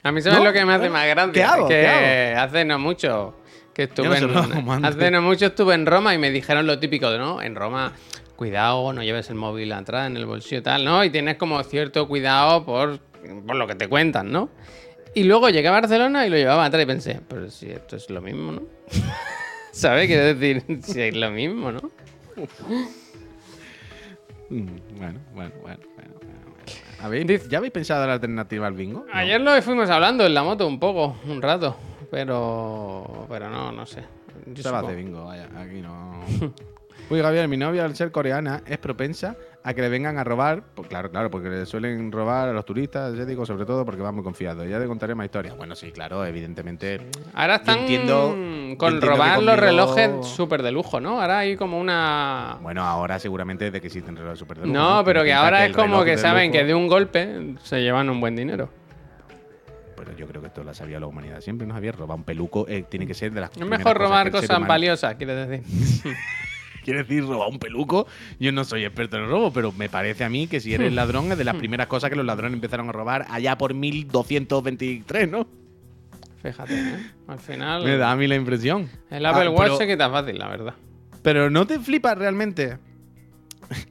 A 0.01 0.11
mí, 0.13 0.21
¿sabes 0.21 0.39
¿No? 0.39 0.45
lo 0.45 0.53
que 0.53 0.63
me 0.65 0.73
hace 0.73 0.89
más 0.89 1.05
grande? 1.07 1.33
¿Qué 1.33 1.43
hago? 1.43 1.67
Que 1.67 1.81
¿Qué 1.81 2.35
hace 2.37 2.63
no 2.65 2.79
mucho 2.79 3.35
que 3.73 3.83
estuve 3.83 4.17
en, 4.17 4.29
hace 4.85 5.11
no 5.11 5.21
mucho 5.21 5.47
estuve 5.47 5.73
en 5.73 5.85
Roma 5.85 6.13
y 6.13 6.17
me 6.17 6.31
dijeron 6.31 6.65
lo 6.65 6.79
típico 6.79 7.11
de 7.11 7.17
no, 7.17 7.41
en 7.41 7.53
Roma, 7.55 7.91
cuidado, 8.37 8.93
no 8.93 9.03
lleves 9.03 9.29
el 9.29 9.35
móvil 9.35 9.71
atrás 9.73 10.07
en 10.07 10.15
el 10.15 10.25
bolsillo 10.25 10.59
y 10.59 10.61
tal, 10.61 10.85
¿no? 10.85 11.03
Y 11.03 11.09
tienes 11.09 11.35
como 11.35 11.61
cierto 11.63 12.07
cuidado 12.07 12.65
por, 12.65 12.99
por 13.45 13.55
lo 13.57 13.67
que 13.67 13.75
te 13.75 13.87
cuentan, 13.89 14.31
¿no? 14.31 14.49
Y 15.15 15.23
luego 15.23 15.49
llegué 15.49 15.67
a 15.67 15.71
Barcelona 15.71 16.25
y 16.25 16.29
lo 16.29 16.35
llevaba 16.37 16.65
atrás 16.65 16.83
y 16.83 16.85
pensé, 16.85 17.19
pero 17.27 17.49
si 17.49 17.69
esto 17.71 17.95
es 17.95 18.09
lo 18.09 18.21
mismo, 18.21 18.51
¿no? 18.53 18.61
¿Sabes? 19.71 20.07
Quiero 20.07 20.23
decir, 20.35 20.63
si 20.83 21.01
es 21.01 21.15
lo 21.15 21.31
mismo, 21.31 21.71
¿no? 21.71 21.79
Mm, 24.49 24.65
Bueno, 24.97 25.19
bueno, 25.33 25.51
bueno, 25.61 25.83
bueno. 25.95 26.13
¿Habéis- 27.01 27.47
¿Ya 27.47 27.57
habéis 27.59 27.71
pensado 27.73 28.01
en 28.03 28.07
la 28.09 28.13
alternativa 28.15 28.67
al 28.67 28.73
bingo? 28.73 29.05
No. 29.07 29.13
Ayer 29.13 29.39
lo 29.41 29.59
fuimos 29.61 29.89
hablando 29.89 30.25
en 30.25 30.33
la 30.33 30.43
moto 30.43 30.67
un 30.67 30.79
poco, 30.79 31.17
un 31.27 31.41
rato, 31.41 31.75
pero 32.11 33.25
pero 33.29 33.49
no, 33.49 33.71
no 33.71 33.85
sé. 33.85 34.03
Yo 34.47 34.63
Se 34.63 34.69
va 34.71 34.79
hacer 34.79 34.95
bingo, 34.97 35.25
vaya, 35.25 35.47
aquí 35.57 35.81
no. 35.81 36.23
Uy, 37.09 37.19
Gabriel, 37.21 37.47
mi 37.47 37.57
novia 37.57 37.85
al 37.85 37.95
ser 37.95 38.11
coreana 38.11 38.61
es 38.67 38.77
propensa 38.77 39.35
a 39.63 39.73
que 39.73 39.81
le 39.81 39.89
vengan 39.89 40.19
a 40.19 40.23
robar. 40.23 40.61
Pues 40.75 40.87
claro, 40.87 41.09
claro, 41.09 41.31
porque 41.31 41.49
le 41.49 41.65
suelen 41.65 42.11
robar 42.11 42.49
a 42.49 42.53
los 42.53 42.63
turistas, 42.65 43.15
ya 43.17 43.25
digo, 43.25 43.47
sobre 43.47 43.65
todo 43.65 43.83
porque 43.83 44.01
van 44.03 44.13
muy 44.13 44.23
confiados. 44.23 44.67
Ya 44.69 44.79
te 44.79 44.85
contaré 44.85 45.15
más 45.15 45.25
historias. 45.25 45.57
Bueno, 45.57 45.75
sí, 45.75 45.91
claro, 45.91 46.23
evidentemente. 46.23 47.01
Ahora 47.33 47.55
están 47.55 47.79
entiendo- 47.79 48.29
con 48.77 48.93
entiendo 48.93 48.99
robar 49.07 49.41
los 49.41 49.57
relojes 49.57 50.27
súper 50.27 50.61
de 50.61 50.71
lujo, 50.71 50.99
¿no? 50.99 51.19
Ahora 51.19 51.39
hay 51.39 51.55
como 51.55 51.79
una... 51.79 52.59
Bueno, 52.61 52.83
ahora 52.83 53.17
seguramente 53.17 53.71
de 53.71 53.81
que 53.81 53.87
existen 53.87 54.15
relojes 54.15 54.37
super 54.37 54.59
de 54.59 54.67
lujo, 54.67 54.77
No, 54.77 55.03
pero 55.03 55.23
que 55.23 55.33
ahora 55.33 55.65
es 55.65 55.75
como 55.75 56.03
que 56.03 56.15
saben 56.15 56.51
lujo- 56.51 56.59
que 56.59 56.63
de 56.65 56.75
un 56.75 56.87
golpe 56.87 57.55
se 57.63 57.81
llevan 57.81 58.11
un 58.11 58.21
buen 58.21 58.35
dinero. 58.35 58.69
Pero 59.97 60.15
yo 60.15 60.27
creo 60.27 60.41
que 60.41 60.47
esto 60.47 60.63
lo 60.63 60.73
sabía 60.75 60.99
la 60.99 61.07
humanidad. 61.07 61.41
Siempre 61.41 61.65
nos 61.65 61.75
había 61.75 61.91
robado 61.91 62.17
un 62.17 62.23
peluco. 62.23 62.67
eh, 62.69 62.85
tiene 62.87 63.07
que 63.07 63.15
ser 63.15 63.31
de 63.33 63.41
las 63.41 63.49
Es 63.57 63.65
mejor 63.65 63.97
robar 63.97 64.29
cosas 64.29 64.49
humano- 64.51 64.67
valiosas, 64.67 65.15
quieres 65.15 65.47
decir. 65.49 65.63
Quiere 66.83 67.03
decir, 67.03 67.25
robar 67.25 67.49
un 67.49 67.59
peluco. 67.59 68.07
Yo 68.39 68.51
no 68.51 68.63
soy 68.63 68.85
experto 68.85 69.17
en 69.17 69.23
el 69.23 69.29
robo, 69.29 69.51
pero 69.51 69.71
me 69.71 69.89
parece 69.89 70.23
a 70.23 70.29
mí 70.29 70.47
que 70.47 70.59
si 70.59 70.73
eres 70.73 70.91
ladrón 70.99 71.31
es 71.31 71.37
de 71.37 71.43
las 71.43 71.55
primeras 71.55 71.87
cosas 71.87 72.09
que 72.09 72.15
los 72.15 72.25
ladrones 72.25 72.53
empezaron 72.55 72.89
a 72.89 72.91
robar 72.91 73.25
allá 73.29 73.57
por 73.57 73.73
1223, 73.73 75.29
¿no? 75.29 75.47
Fíjate, 76.41 76.73
¿eh? 76.73 76.95
Al 77.27 77.39
final 77.39 77.83
Me 77.83 77.97
da 77.97 78.11
a 78.11 78.15
mí 78.15 78.25
la 78.27 78.35
impresión. 78.35 78.89
el 79.09 79.25
Apple 79.25 79.47
Ah, 79.47 79.49
Watch 79.51 79.77
se 79.77 79.87
quita 79.87 80.09
fácil, 80.09 80.37
la 80.39 80.47
verdad. 80.47 80.73
Pero 81.21 81.49
no 81.49 81.67
te 81.67 81.79
flipas 81.79 82.17
realmente. 82.17 82.77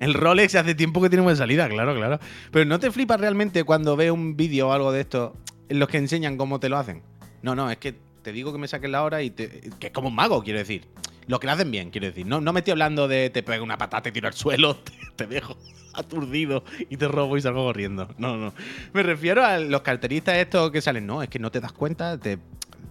El 0.01 0.15
Rolex 0.15 0.55
hace 0.55 0.75
tiempo 0.75 1.01
que 1.01 1.09
tiene 1.11 1.23
buena 1.23 1.37
salida, 1.37 1.69
claro, 1.69 1.95
claro. 1.95 2.19
Pero 2.51 2.65
no 2.65 2.79
te 2.81 2.91
flipas 2.91 3.21
realmente 3.21 3.65
cuando 3.65 3.97
ves 3.97 4.11
un 4.11 4.37
vídeo 4.37 4.69
o 4.69 4.73
algo 4.73 4.91
de 4.93 5.03
esto 5.03 5.37
en 5.69 5.79
los 5.79 5.89
que 5.89 5.99
enseñan 5.99 6.37
cómo 6.37 6.59
te 6.59 6.69
lo 6.69 6.79
hacen. 6.79 7.03
No, 7.43 7.55
no, 7.55 7.71
es 7.71 7.77
que 7.77 7.95
te 8.23 8.33
digo 8.33 8.51
que 8.51 8.59
me 8.59 8.67
saques 8.67 8.91
la 8.91 9.05
hora 9.05 9.23
y 9.23 9.31
te, 9.31 9.71
que 9.79 9.89
es 9.89 9.93
como 9.93 10.09
un 10.09 10.15
mago, 10.15 10.43
quiero 10.43 10.59
decir. 10.59 10.87
Lo 11.29 11.39
que 11.39 11.47
lo 11.47 11.53
hacen 11.53 11.71
bien, 11.71 11.91
quiero 11.91 12.07
decir. 12.07 12.27
No, 12.27 12.41
no 12.41 12.53
me 12.55 12.61
estoy 12.61 12.73
hablando 12.73 13.07
de 13.07 13.29
te 13.29 13.43
pego 13.43 13.63
una 13.63 13.77
patata, 13.77 14.03
te 14.03 14.13
tiro 14.13 14.27
al 14.27 14.35
suelo, 14.35 14.79
te, 15.17 15.27
dejo 15.27 15.57
aturdido 15.93 16.65
y 16.89 16.97
te 16.97 17.07
robo 17.07 17.37
y 17.37 17.43
salgo 17.43 17.65
corriendo. 17.65 18.09
No, 18.17 18.37
no. 18.37 18.55
Me 18.95 19.03
refiero 19.03 19.45
a 19.45 19.59
los 19.59 19.83
carteristas 19.83 20.37
estos 20.37 20.71
que 20.71 20.81
salen. 20.81 21.07
No, 21.07 21.23
es 21.23 21.29
que 21.29 21.39
no 21.39 21.51
te 21.51 21.61
das 21.61 21.73
cuenta, 21.73 22.19
te, 22.19 22.39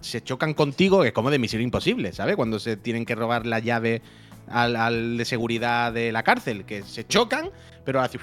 se 0.00 0.22
chocan 0.22 0.54
contigo, 0.54 1.02
que 1.02 1.08
es 1.08 1.12
como 1.12 1.30
de 1.30 1.38
misión 1.40 1.62
imposible, 1.62 2.12
¿sabes? 2.12 2.36
Cuando 2.36 2.60
se 2.60 2.76
tienen 2.76 3.04
que 3.04 3.16
robar 3.16 3.44
la 3.44 3.58
llave 3.58 4.02
al, 4.48 4.76
al 4.76 5.16
de 5.16 5.24
seguridad 5.24 5.92
de 5.92 6.12
la 6.12 6.22
cárcel, 6.22 6.64
que 6.64 6.84
se 6.84 7.06
chocan, 7.06 7.50
pero 7.84 8.00
hace. 8.00 8.18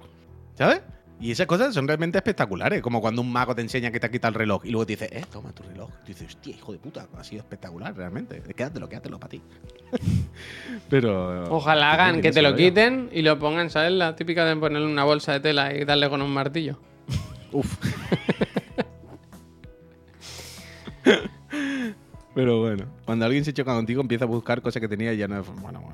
¿Sabes? 0.58 0.82
Y 1.20 1.30
esas 1.30 1.46
cosas 1.46 1.72
son 1.72 1.86
realmente 1.86 2.18
espectaculares, 2.18 2.82
como 2.82 3.00
cuando 3.00 3.22
un 3.22 3.32
mago 3.32 3.54
te 3.54 3.62
enseña 3.62 3.90
que 3.90 4.00
te 4.00 4.06
ha 4.06 4.10
quitado 4.10 4.30
el 4.30 4.34
reloj 4.34 4.64
y 4.64 4.70
luego 4.70 4.84
te 4.84 4.94
dice, 4.94 5.08
eh, 5.12 5.24
toma 5.30 5.52
tu 5.52 5.62
reloj. 5.62 5.90
Y 6.04 6.08
dices, 6.08 6.28
hostia, 6.28 6.54
hijo 6.54 6.72
de 6.72 6.78
puta, 6.78 7.06
ha 7.16 7.24
sido 7.24 7.40
espectacular 7.40 7.96
realmente. 7.96 8.42
Quédatelo, 8.54 8.88
quédatelo 8.88 9.18
para 9.18 9.30
ti. 9.30 9.40
pero. 10.90 11.44
Ojalá 11.54 11.92
hagan 11.92 12.20
que 12.20 12.32
te 12.32 12.42
lo 12.42 12.54
quiten 12.54 13.08
y 13.12 13.22
lo 13.22 13.38
pongan, 13.38 13.70
¿sabes? 13.70 13.92
La 13.92 14.16
típica 14.16 14.44
de 14.44 14.56
ponerle 14.56 14.86
una 14.86 15.04
bolsa 15.04 15.32
de 15.32 15.40
tela 15.40 15.74
y 15.74 15.84
darle 15.84 16.10
con 16.10 16.20
un 16.20 16.32
martillo. 16.32 16.80
Uf. 17.52 17.78
Pero 22.34 22.60
bueno, 22.60 22.86
cuando 23.04 23.26
alguien 23.26 23.44
se 23.44 23.52
choca 23.52 23.72
contigo 23.74 24.00
empieza 24.00 24.24
a 24.24 24.28
buscar 24.28 24.60
cosas 24.60 24.80
que 24.80 24.88
tenía 24.88 25.12
y 25.12 25.18
ya 25.18 25.28
no 25.28 25.40
es... 25.40 25.46
Bueno. 25.46 25.93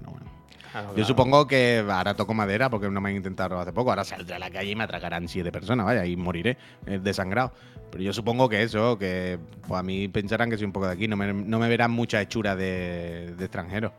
Claro, 0.72 0.88
Yo 0.88 0.94
claro. 0.94 1.06
supongo 1.08 1.46
que 1.46 1.84
ahora 1.88 2.14
toco 2.14 2.32
madera 2.34 2.70
porque 2.70 2.88
no 2.88 3.00
me 3.00 3.10
han 3.10 3.16
intentado 3.16 3.58
hace 3.58 3.72
poco. 3.72 3.90
Ahora 3.90 4.04
saldré 4.04 4.34
a 4.36 4.38
la 4.38 4.50
calle 4.50 4.70
y 4.70 4.76
me 4.76 4.84
atracarán 4.84 5.26
siete 5.28 5.50
personas, 5.50 5.84
vaya, 5.86 6.04
y 6.06 6.16
moriré 6.16 6.56
eh, 6.86 7.00
desangrado. 7.02 7.52
Pero 7.90 8.04
yo 8.04 8.12
supongo 8.12 8.48
que 8.48 8.62
eso, 8.62 8.96
que 8.98 9.38
pues 9.66 9.80
a 9.80 9.82
mí 9.82 10.06
pensarán 10.08 10.48
que 10.48 10.56
soy 10.56 10.66
un 10.66 10.72
poco 10.72 10.86
de 10.86 10.92
aquí. 10.92 11.08
No 11.08 11.16
me, 11.16 11.32
no 11.32 11.58
me 11.58 11.68
verán 11.68 11.90
mucha 11.90 12.20
hechura 12.20 12.54
de, 12.54 13.34
de 13.36 13.44
extranjero. 13.44 13.92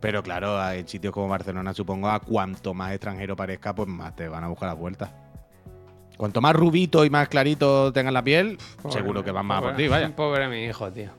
Pero 0.00 0.22
claro, 0.22 0.68
en 0.72 0.88
sitios 0.88 1.12
como 1.12 1.28
Barcelona, 1.28 1.74
supongo, 1.74 2.08
a 2.08 2.20
cuanto 2.20 2.72
más 2.74 2.90
extranjero 2.92 3.36
parezca, 3.36 3.74
pues 3.74 3.86
más 3.86 4.16
te 4.16 4.26
van 4.28 4.42
a 4.42 4.48
buscar 4.48 4.68
las 4.70 4.78
vueltas. 4.78 5.10
Cuanto 6.16 6.40
más 6.40 6.54
rubito 6.56 7.04
y 7.04 7.10
más 7.10 7.28
clarito 7.28 7.92
tengas 7.92 8.12
la 8.12 8.22
piel, 8.24 8.58
Pobre 8.82 8.92
seguro 8.98 9.22
que 9.24 9.30
van 9.30 9.46
más 9.46 9.58
a 9.58 9.60
por 9.62 9.70
pobre- 9.72 9.82
ti, 9.84 9.88
vaya. 9.88 10.08
Pobre 10.16 10.48
mi 10.48 10.64
hijo, 10.64 10.90
tío. 10.90 11.10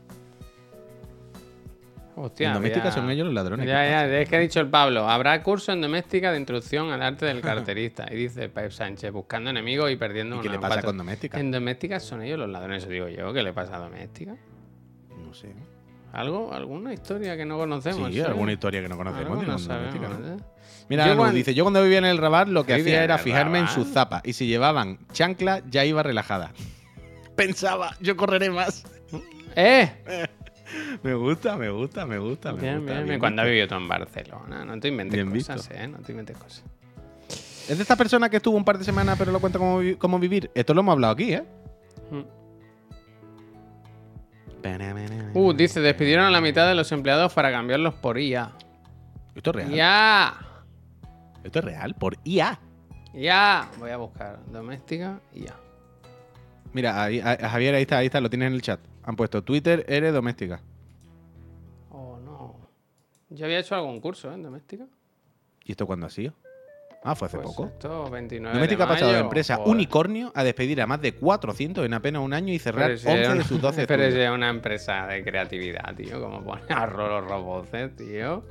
Hostia. 2.16 2.49
en 2.49 2.53
doméstica 2.55 2.91
son 2.91 3.09
ellos 3.09 3.26
los 3.26 3.34
ladrones. 3.34 3.68
Ya, 3.68 3.88
ya, 3.88 4.20
es 4.20 4.30
que 4.30 4.36
ha 4.36 4.39
dicho 4.39 4.59
el 4.59 4.68
Pablo, 4.68 5.09
habrá 5.09 5.41
curso 5.43 5.72
en 5.72 5.82
doméstica 5.82 6.32
de 6.32 6.38
introducción 6.38 6.91
al 6.91 7.01
arte 7.01 7.26
del 7.26 7.41
carterista. 7.41 8.07
Y 8.12 8.16
dice 8.16 8.49
Pep 8.49 8.72
Sánchez, 8.72 9.12
buscando 9.12 9.49
enemigos 9.49 9.91
y 9.91 9.95
perdiendo 9.95 10.38
¿Y 10.38 10.41
qué 10.41 10.49
le 10.49 10.59
pasa 10.59 10.82
con 10.82 10.97
doméstica? 10.97 11.39
En 11.39 11.51
doméstica 11.51 11.99
son 11.99 12.22
ellos 12.22 12.39
los 12.39 12.49
ladrones, 12.49 12.88
digo 12.88 13.07
yo. 13.07 13.34
¿Qué 13.34 13.43
le 13.43 13.53
pasa 13.53 13.78
a 13.78 13.80
doméstica? 13.80 14.36
No 15.24 15.34
sé. 15.34 15.53
¿Algo? 16.14 16.53
¿Alguna 16.53 16.93
historia 16.93 17.38
que 17.38 17.45
no 17.45 17.57
conocemos? 17.57 18.12
Sí, 18.12 18.20
¿eh? 18.20 18.26
alguna 18.26 18.51
historia 18.51 18.82
que 18.82 18.89
no 18.89 18.97
conocemos. 18.97 19.68
¿eh? 19.70 20.38
Mira, 20.89 21.05
Yo 21.05 21.14
Anu 21.14 21.22
cuan- 21.22 21.34
dice, 21.34 21.53
yo 21.53 21.64
cuando 21.64 21.82
vivía 21.82 21.99
en 21.99 22.05
el 22.05 22.18
Rabat 22.18 22.49
lo 22.49 22.66
que 22.66 22.74
hacía 22.74 23.03
era 23.03 23.18
fijarme 23.18 23.59
en 23.59 23.68
sus 23.70 23.88
zapas 23.88 24.22
y 24.26 24.34
si 24.34 24.47
llevaban 24.47 24.99
chancla 25.14 25.62
ya 25.70 25.86
iba 25.86 26.03
relajada. 26.03 26.51
Pensaba, 27.38 27.95
yo 28.01 28.18
correré 28.18 28.49
más. 28.49 28.84
¡Eh! 29.55 30.28
Me 31.03 31.13
gusta, 31.15 31.57
me 31.57 31.69
gusta, 31.69 32.05
me 32.05 32.17
gusta. 32.19 32.53
Me 32.53 32.61
Bien, 32.61 32.78
gusta, 32.80 32.93
bien, 32.93 33.07
bien 33.07 33.19
Cuando 33.19 33.41
visto. 33.41 33.49
vivido 33.51 33.67
tú 33.67 33.76
en 33.76 33.88
Barcelona, 33.88 34.65
no 34.65 34.80
te 34.80 34.88
inventes 34.88 35.24
cosas, 35.26 35.67
visto. 35.69 35.74
¿eh? 35.84 35.88
No 35.88 35.97
te 35.99 36.11
inventes 36.11 36.38
cosas. 36.38 36.63
Es 37.69 37.78
de 37.78 37.82
esta 37.82 37.95
persona 37.95 38.30
que 38.30 38.38
estuvo 38.38 38.55
un 38.57 38.65
par 38.65 38.78
de 38.78 38.84
semanas 38.84 39.15
pero 39.17 39.32
lo 39.32 39.39
cuenta 39.39 39.57
cómo, 39.59 39.80
vi- 39.80 39.95
cómo 39.95 40.19
vivir. 40.19 40.49
Esto 40.55 40.74
lo 40.74 40.82
hemos 40.82 40.93
hablado 40.93 41.13
aquí, 41.13 41.34
¿eh? 41.34 41.43
Mm. 42.11 42.22
Uh, 45.34 45.53
dice, 45.53 45.80
despidieron 45.80 46.26
a 46.26 46.30
la 46.30 46.41
mitad 46.41 46.67
de 46.67 46.76
los 46.76 46.91
empleados 46.91 47.34
para 47.34 47.51
cambiarlos 47.51 47.93
por 47.95 48.19
IA. 48.19 48.51
Esto 49.36 49.49
es 49.51 49.55
real. 49.55 49.72
¡Ya! 49.74 50.34
Esto 51.43 51.59
es 51.59 51.65
real, 51.65 51.95
por 51.95 52.17
IA. 52.24 52.59
¡Ya! 53.13 53.69
Voy 53.80 53.89
a 53.91 53.97
buscar 53.97 54.39
doméstica 54.51 55.19
y 55.34 55.45
ya. 55.45 55.55
Mira, 56.74 57.01
ahí- 57.03 57.19
a- 57.19 57.32
a 57.32 57.49
Javier, 57.49 57.74
ahí 57.76 57.82
está, 57.84 57.97
ahí 57.97 58.05
está, 58.05 58.22
lo 58.22 58.30
tienes 58.30 58.47
en 58.47 58.53
el 58.53 58.61
chat. 58.61 58.80
Han 59.04 59.16
puesto 59.16 59.43
Twitter, 59.43 59.86
eres 59.88 60.14
doméstica. 60.14 60.62
Oh, 61.89 62.18
no. 62.24 62.56
Yo 63.30 63.45
había 63.45 63.60
hecho 63.60 63.76
algún 63.76 63.99
curso, 63.99 64.30
¿eh? 64.32 64.36
En 64.36 64.43
doméstica. 64.43 64.86
¿Y 65.66 65.72
esto 65.72 65.86
cuándo 65.88 66.06
ha 66.06 66.10
sido? 66.10 66.34
Ah, 67.04 67.16
fue 67.16 67.28
hace 67.28 67.38
Pues 67.38 67.49
poco. 67.49 67.66
Esto, 67.66 68.10
29 68.12 68.54
Doméstica 68.54 68.84
ha 68.84 68.88
pasado 68.88 69.12
de 69.12 69.20
empresa 69.20 69.56
Joder. 69.56 69.72
unicornio 69.72 70.32
a 70.36 70.43
despedir 70.43 70.80
a 70.82 70.88
más 70.88 71.02
de 71.02 71.16
400 71.16 71.84
en 71.84 71.93
apenas 71.95 72.22
un 72.22 72.32
año 72.32 72.54
y 72.54 72.60
cerrar 72.60 72.88
Pero 72.89 72.97
si 72.99 73.08
11 73.08 73.24
es 73.24 73.38
de 73.39 73.43
sus 73.43 73.60
12 73.62 73.88
Pero 73.88 74.12
si 74.12 74.20
es 74.20 74.30
una 74.30 74.49
empresa 74.49 75.08
de 75.08 75.24
creatividad, 75.24 75.95
tío. 75.95 76.22
Como 76.22 76.43
pone 76.43 76.62
a 76.70 76.86
los 76.86 77.28
robots, 77.28 77.70
eh, 77.74 77.89
tío. 77.89 78.45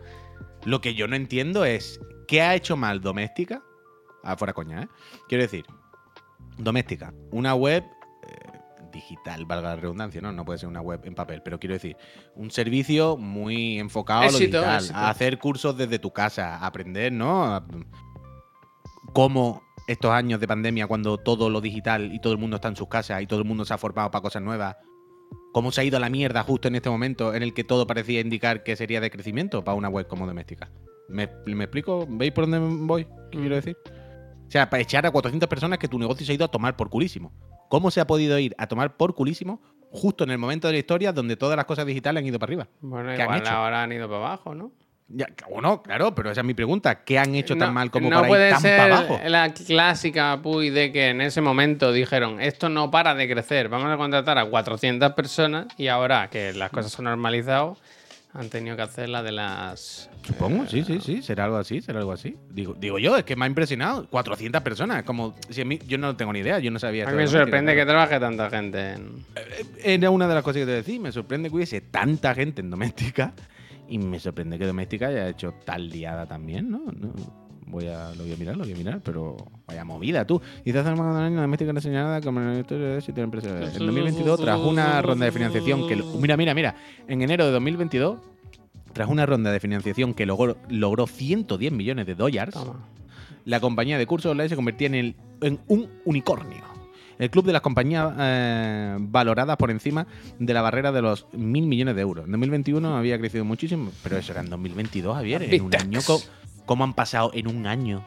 Lo 0.65 0.81
que 0.81 0.95
yo 0.95 1.07
no 1.07 1.15
entiendo 1.15 1.65
es 1.65 2.01
qué 2.27 2.43
ha 2.43 2.57
hecho 2.57 2.77
mal 2.77 3.01
Doméstica. 3.01 3.63
Ah, 4.25 4.37
fuera 4.37 4.53
coña, 4.53 4.83
¿eh? 4.83 4.89
Quiero 5.29 5.43
decir, 5.43 5.65
Doméstica, 6.59 7.15
una 7.31 7.55
web 7.55 7.85
digital, 8.91 9.45
valga 9.47 9.71
la 9.71 9.77
redundancia, 9.77 10.21
¿no? 10.21 10.33
No 10.33 10.45
puede 10.45 10.59
ser 10.59 10.69
una 10.69 10.81
web 10.81 11.01
en 11.05 11.15
papel, 11.15 11.43
pero 11.43 11.59
quiero 11.59 11.75
decir, 11.75 11.97
un 12.35 12.51
servicio 12.51 13.17
muy 13.17 13.79
enfocado 13.79 14.25
Éxito, 14.25 14.59
a 14.59 14.61
lo 14.61 14.67
digital, 14.67 14.85
éxito. 14.85 14.99
a 14.99 15.11
hacer 15.11 15.39
cursos 15.39 15.77
desde 15.77 15.99
tu 15.99 16.13
casa, 16.13 16.57
a 16.57 16.67
aprender, 16.67 17.13
¿no? 17.13 17.65
Cómo 19.13 19.63
estos 19.87 20.11
años 20.13 20.41
de 20.41 20.47
pandemia, 20.47 20.87
cuando 20.87 21.19
todo 21.19 21.51
lo 21.51 21.61
digital 21.61 22.13
y 22.13 22.21
todo 22.21 22.33
el 22.33 22.39
mundo 22.39 22.57
está 22.57 22.69
en 22.69 22.77
sus 22.77 22.89
casas 22.89 23.23
y 23.23 23.27
todo 23.27 23.41
el 23.41 23.45
mundo 23.45 23.65
se 23.65 23.75
ha 23.75 23.79
formado 23.79 24.11
para 24.11 24.23
cosas 24.23 24.43
nuevas, 24.43 24.77
cómo 25.53 25.73
se 25.73 25.81
ha 25.81 25.85
ido 25.85 25.97
a 25.97 26.01
la 26.01 26.11
mierda 26.11 26.43
justo 26.43 26.69
en 26.69 26.77
este 26.77 26.91
momento 26.91 27.35
en 27.35 27.43
el 27.43 27.55
que 27.55 27.65
todo 27.65 27.87
parecía 27.87 28.21
indicar 28.21 28.63
que 28.63 28.77
sería 28.77 29.01
de 29.01 29.11
crecimiento 29.11 29.65
para 29.65 29.77
una 29.77 29.89
web 29.89 30.07
como 30.07 30.27
doméstica. 30.27 30.71
¿Me, 31.09 31.29
me 31.47 31.65
explico? 31.65 32.07
¿Veis 32.09 32.33
por 32.33 32.49
dónde 32.49 32.87
voy? 32.87 33.05
¿Qué 33.33 33.39
quiero 33.39 33.57
decir? 33.57 33.77
O 34.47 34.51
sea, 34.51 34.69
para 34.69 34.83
echar 34.83 35.07
a 35.07 35.11
400 35.11 35.49
personas 35.49 35.79
que 35.79 35.89
tu 35.89 35.99
negocio 35.99 36.25
se 36.25 36.33
ha 36.33 36.35
ido 36.35 36.45
a 36.45 36.49
tomar 36.49 36.77
por 36.77 36.89
culísimo. 36.91 37.33
¿Cómo 37.71 37.93
se 37.93 38.01
ha 38.01 38.07
podido 38.07 38.37
ir 38.41 38.53
a 38.59 38.67
tomar 38.67 38.97
por 38.97 39.15
culísimo 39.15 39.63
justo 39.93 40.25
en 40.25 40.31
el 40.31 40.39
momento 40.39 40.67
de 40.67 40.73
la 40.73 40.81
historia 40.81 41.13
donde 41.13 41.37
todas 41.37 41.57
las 41.57 41.67
cosas 41.67 41.87
digitales 41.87 42.21
han 42.21 42.27
ido 42.27 42.39
para 42.41 42.51
arriba? 42.51 42.69
Bueno, 42.81 43.07
¿Qué 43.15 43.23
han 43.23 43.29
igual 43.29 43.41
hecho? 43.43 43.51
ahora 43.51 43.83
han 43.85 43.93
ido 43.93 44.09
para 44.09 44.19
abajo, 44.27 44.55
¿no? 44.57 44.73
Ya, 45.07 45.27
bueno, 45.49 45.81
claro, 45.81 46.13
pero 46.15 46.33
esa 46.33 46.41
es 46.41 46.47
mi 46.47 46.55
pregunta. 46.55 47.05
¿Qué 47.05 47.17
han 47.19 47.35
hecho 47.37 47.57
tan 47.57 47.69
No- 47.69 47.75
mal 47.75 47.91
como 47.93 48.11
no 48.11 48.17
para 48.17 48.29
puede 48.29 48.49
ir 48.49 48.55
tan 48.55 48.63
ser 48.63 48.77
para 48.77 48.97
abajo? 48.99 49.21
la 49.25 49.55
clásica 49.55 50.41
Puy 50.43 50.71
de 50.71 50.91
que 50.91 51.11
en 51.11 51.21
ese 51.21 51.41
momento 51.41 51.93
dijeron 51.93 52.41
esto 52.41 52.69
no 52.69 52.91
para 52.91 53.15
de 53.15 53.29
crecer, 53.29 53.69
vamos 53.69 53.89
a 53.93 53.97
contratar 53.97 54.37
a 54.39 54.45
400 54.47 55.13
personas 55.13 55.67
y 55.77 55.87
ahora 55.87 56.29
que 56.29 56.53
las 56.53 56.71
cosas 56.71 56.91
se 56.91 56.99
han 57.03 57.05
normalizado 57.05 57.77
han 58.33 58.49
tenido 58.49 58.77
que 58.77 58.83
hacer 58.83 59.09
la 59.09 59.23
de 59.23 59.33
las... 59.33 60.09
Supongo, 60.23 60.67
sí, 60.67 60.85
sí, 60.85 61.01
sí. 61.01 61.23
Será 61.23 61.45
algo 61.45 61.57
así, 61.57 61.81
será 61.81 61.99
algo 61.99 62.13
así. 62.13 62.37
Digo, 62.51 62.75
digo 62.75 62.99
yo, 62.99 63.17
es 63.17 63.25
que 63.25 63.35
me 63.35 63.45
ha 63.45 63.49
impresionado. 63.49 64.09
400 64.09 64.63
personas. 64.63 65.03
Como 65.03 65.35
si 65.49 65.63
a 65.63 65.65
mí, 65.65 65.81
yo 65.87 65.99
no 65.99 66.17
tengo 66.17 66.33
ni 66.33 66.41
idea, 66.41 66.61
yo 66.61 66.71
no 66.71 66.79
sabía. 66.79 67.09
A 67.09 67.11
mí 67.11 67.17
me 67.17 67.27
sorprende 67.27 67.75
que 67.75 67.85
trabaje 67.85 68.21
tanta 68.21 68.49
gente 68.49 68.93
en... 68.93 69.25
Era 69.83 70.11
una 70.11 70.29
de 70.29 70.35
las 70.35 70.45
cosas 70.45 70.61
que 70.61 70.67
te 70.67 70.73
decía. 70.73 71.01
Me 71.01 71.11
sorprende 71.11 71.49
que 71.49 71.57
hubiese 71.57 71.81
tanta 71.81 72.35
gente 72.35 72.61
en 72.61 72.71
doméstica. 72.71 73.35
Y 73.89 73.99
me 73.99 74.21
sorprende 74.21 74.57
que 74.59 74.67
doméstica 74.67 75.09
haya 75.09 75.29
hecho 75.29 75.55
tal 75.65 75.89
liada 75.89 76.25
también, 76.27 76.71
¿no? 76.71 76.79
No, 76.93 77.13
Voy 77.71 77.87
a, 77.87 78.11
lo 78.17 78.25
voy 78.25 78.33
a 78.33 78.37
mirar, 78.37 78.57
lo 78.57 78.65
voy 78.65 78.73
a 78.73 78.77
mirar, 78.77 79.01
pero 79.05 79.37
vaya 79.67 79.85
movida 79.85 80.27
tú. 80.27 80.41
Y 80.65 80.71
hace 80.71 80.83
más 80.91 80.99
de 80.99 81.03
un 81.03 81.17
año 81.17 81.41
doméstica 81.41 81.73
no 81.73 81.81
señalada 81.81 82.21
como 82.21 82.41
en 82.41 82.47
la 82.47 82.53
la 83.17 83.23
empresa. 83.23 83.49
En 83.49 83.87
2022, 83.87 84.41
tras 84.41 84.59
una 84.61 85.03
ronda 85.03 85.25
de 85.27 85.33
financiación 85.33 85.89
que. 85.89 85.97
Mira, 86.21 86.37
mira, 86.37 86.55
mira. 86.55 86.75
En 87.09 87.23
enero 87.23 87.47
de 87.47 87.53
2022, 87.53 88.19
tras 88.93 89.09
una 89.09 89.25
ronda 89.27 89.53
de 89.53 89.61
financiación 89.61 90.15
que 90.15 90.27
logró, 90.27 90.57
logró 90.69 91.07
110 91.07 91.73
millones 91.73 92.07
de 92.07 92.15
dólares, 92.15 92.55
Toma. 92.55 92.81
la 93.45 93.61
compañía 93.61 93.99
de 93.99 94.07
cursos 94.07 94.33
online 94.33 94.49
se 94.49 94.57
convertía 94.57 94.89
en, 94.89 94.95
el- 94.95 95.17
en 95.43 95.61
un 95.69 95.89
unicornio. 96.05 96.65
El 97.19 97.29
club 97.31 97.45
de 97.45 97.53
las 97.53 97.61
compañías 97.61 98.15
eh, 98.19 98.97
valoradas 98.99 99.59
por 99.59 99.71
encima 99.71 100.07
de 100.39 100.55
la 100.55 100.63
barrera 100.63 100.91
de 100.91 101.03
los 101.03 101.27
mil 101.35 101.67
millones 101.67 101.95
de 101.95 102.01
euros. 102.01 102.25
En 102.25 102.31
2021 102.33 102.97
había 102.97 103.19
crecido 103.19 103.45
muchísimo, 103.45 103.91
pero 104.03 104.17
eso 104.17 104.33
era 104.33 104.41
en 104.41 104.49
2022, 104.49 105.15
Javier. 105.17 105.43
En 105.43 105.63
un 105.63 105.75
año. 105.77 105.99
¿Cómo 106.67 106.85
han 106.85 106.95
pasado 106.95 107.31
en 107.35 107.49
un 107.49 107.67
año? 107.67 108.05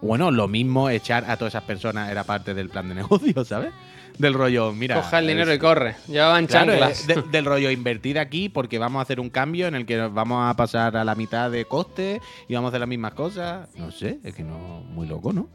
Bueno, 0.00 0.30
lo 0.30 0.48
mismo 0.48 0.90
echar 0.90 1.30
a 1.30 1.36
todas 1.36 1.52
esas 1.54 1.64
personas 1.64 2.10
era 2.10 2.24
parte 2.24 2.52
del 2.54 2.68
plan 2.68 2.88
de 2.88 2.94
negocio, 2.96 3.44
¿sabes? 3.44 3.72
Del 4.18 4.34
rollo, 4.34 4.72
mira. 4.72 4.96
Coja 4.96 5.18
el 5.18 5.24
es- 5.24 5.28
dinero 5.30 5.52
y 5.54 5.58
corre. 5.58 5.96
Llevaban 6.06 6.46
Claro, 6.46 6.72
chanclas. 6.72 7.08
eh, 7.08 7.14
de- 7.14 7.22
del 7.22 7.44
rollo 7.46 7.70
invertir 7.70 8.18
aquí 8.18 8.48
porque 8.48 8.78
vamos 8.78 9.00
a 9.00 9.02
hacer 9.02 9.18
un 9.18 9.30
cambio 9.30 9.66
en 9.66 9.74
el 9.74 9.86
que 9.86 9.96
nos 9.96 10.12
vamos 10.14 10.48
a 10.48 10.54
pasar 10.54 10.96
a 10.96 11.04
la 11.04 11.14
mitad 11.14 11.50
de 11.50 11.64
coste 11.64 12.20
y 12.46 12.54
vamos 12.54 12.68
a 12.68 12.70
hacer 12.70 12.80
las 12.80 12.88
mismas 12.88 13.14
cosas. 13.14 13.68
No 13.76 13.90
sé, 13.90 14.20
es 14.22 14.34
que 14.34 14.44
no, 14.44 14.82
muy 14.82 15.06
loco, 15.08 15.32
¿no? 15.32 15.48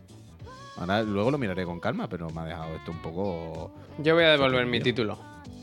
Ahora 0.78 1.04
luego 1.04 1.30
lo 1.32 1.38
miraré 1.38 1.64
con 1.66 1.80
calma, 1.80 2.08
pero 2.10 2.30
me 2.32 2.42
ha 2.42 2.46
dejado 2.46 2.76
esto 2.76 2.92
un 2.92 3.02
poco 3.02 3.72
Yo 4.00 4.16
voy 4.16 4.24
a 4.24 4.32
devolver 4.32 4.66
mi 4.66 4.80
título. 4.82 5.18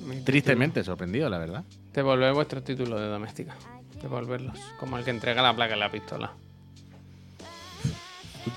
Mi 0.07 0.21
tristemente 0.23 0.85
sorprendido, 0.85 1.29
la 1.29 1.39
verdad. 1.39 1.65
título. 1.65 1.93
Devolver 1.93 2.33
vuestros 2.35 2.63
títulos 2.65 3.01
de 3.01 3.07
doméstica. 3.09 3.57
Devolverlos. 4.03 4.59
Como 4.79 4.99
el 4.99 5.05
que 5.05 5.11
entrega 5.11 5.43
la 5.43 5.55
placa 5.55 5.75
en 5.75 5.81
la 5.81 5.91
pistola. 5.91 6.33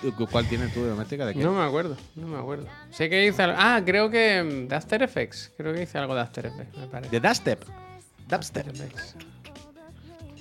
¿Tú- 0.01 0.11
tú- 0.11 0.27
¿Cuál 0.27 0.47
tienes 0.47 0.71
tú 0.73 0.83
de 0.83 0.89
doméstica? 0.91 1.25
¿De 1.25 1.33
qué? 1.33 1.39
No 1.39 1.51
me 1.53 1.63
acuerdo, 1.63 1.97
no 2.15 2.27
me 2.27 2.37
acuerdo. 2.37 2.67
Sé 2.91 3.09
que 3.09 3.25
hice 3.25 3.41
algo. 3.41 3.57
Ah, 3.59 3.81
creo 3.83 4.09
que 4.11 4.43
mm, 4.43 4.67
de 4.67 4.75
After 4.75 5.01
Effects. 5.01 5.51
Creo 5.57 5.73
que 5.73 5.81
hice 5.83 5.97
algo 5.97 6.13
de 6.13 6.21
After 6.21 6.45
Effects, 6.45 6.77
me 6.77 6.85
parece. 6.87 7.19
De 7.19 7.27
Dubstep. 7.27 7.63
Dubstep. 8.27 8.67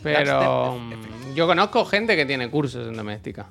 Pero 0.03 0.79
mm, 0.79 1.35
yo 1.35 1.47
conozco 1.47 1.85
gente 1.87 2.15
que 2.15 2.27
tiene 2.27 2.51
cursos 2.51 2.87
en 2.89 2.97
doméstica. 2.97 3.47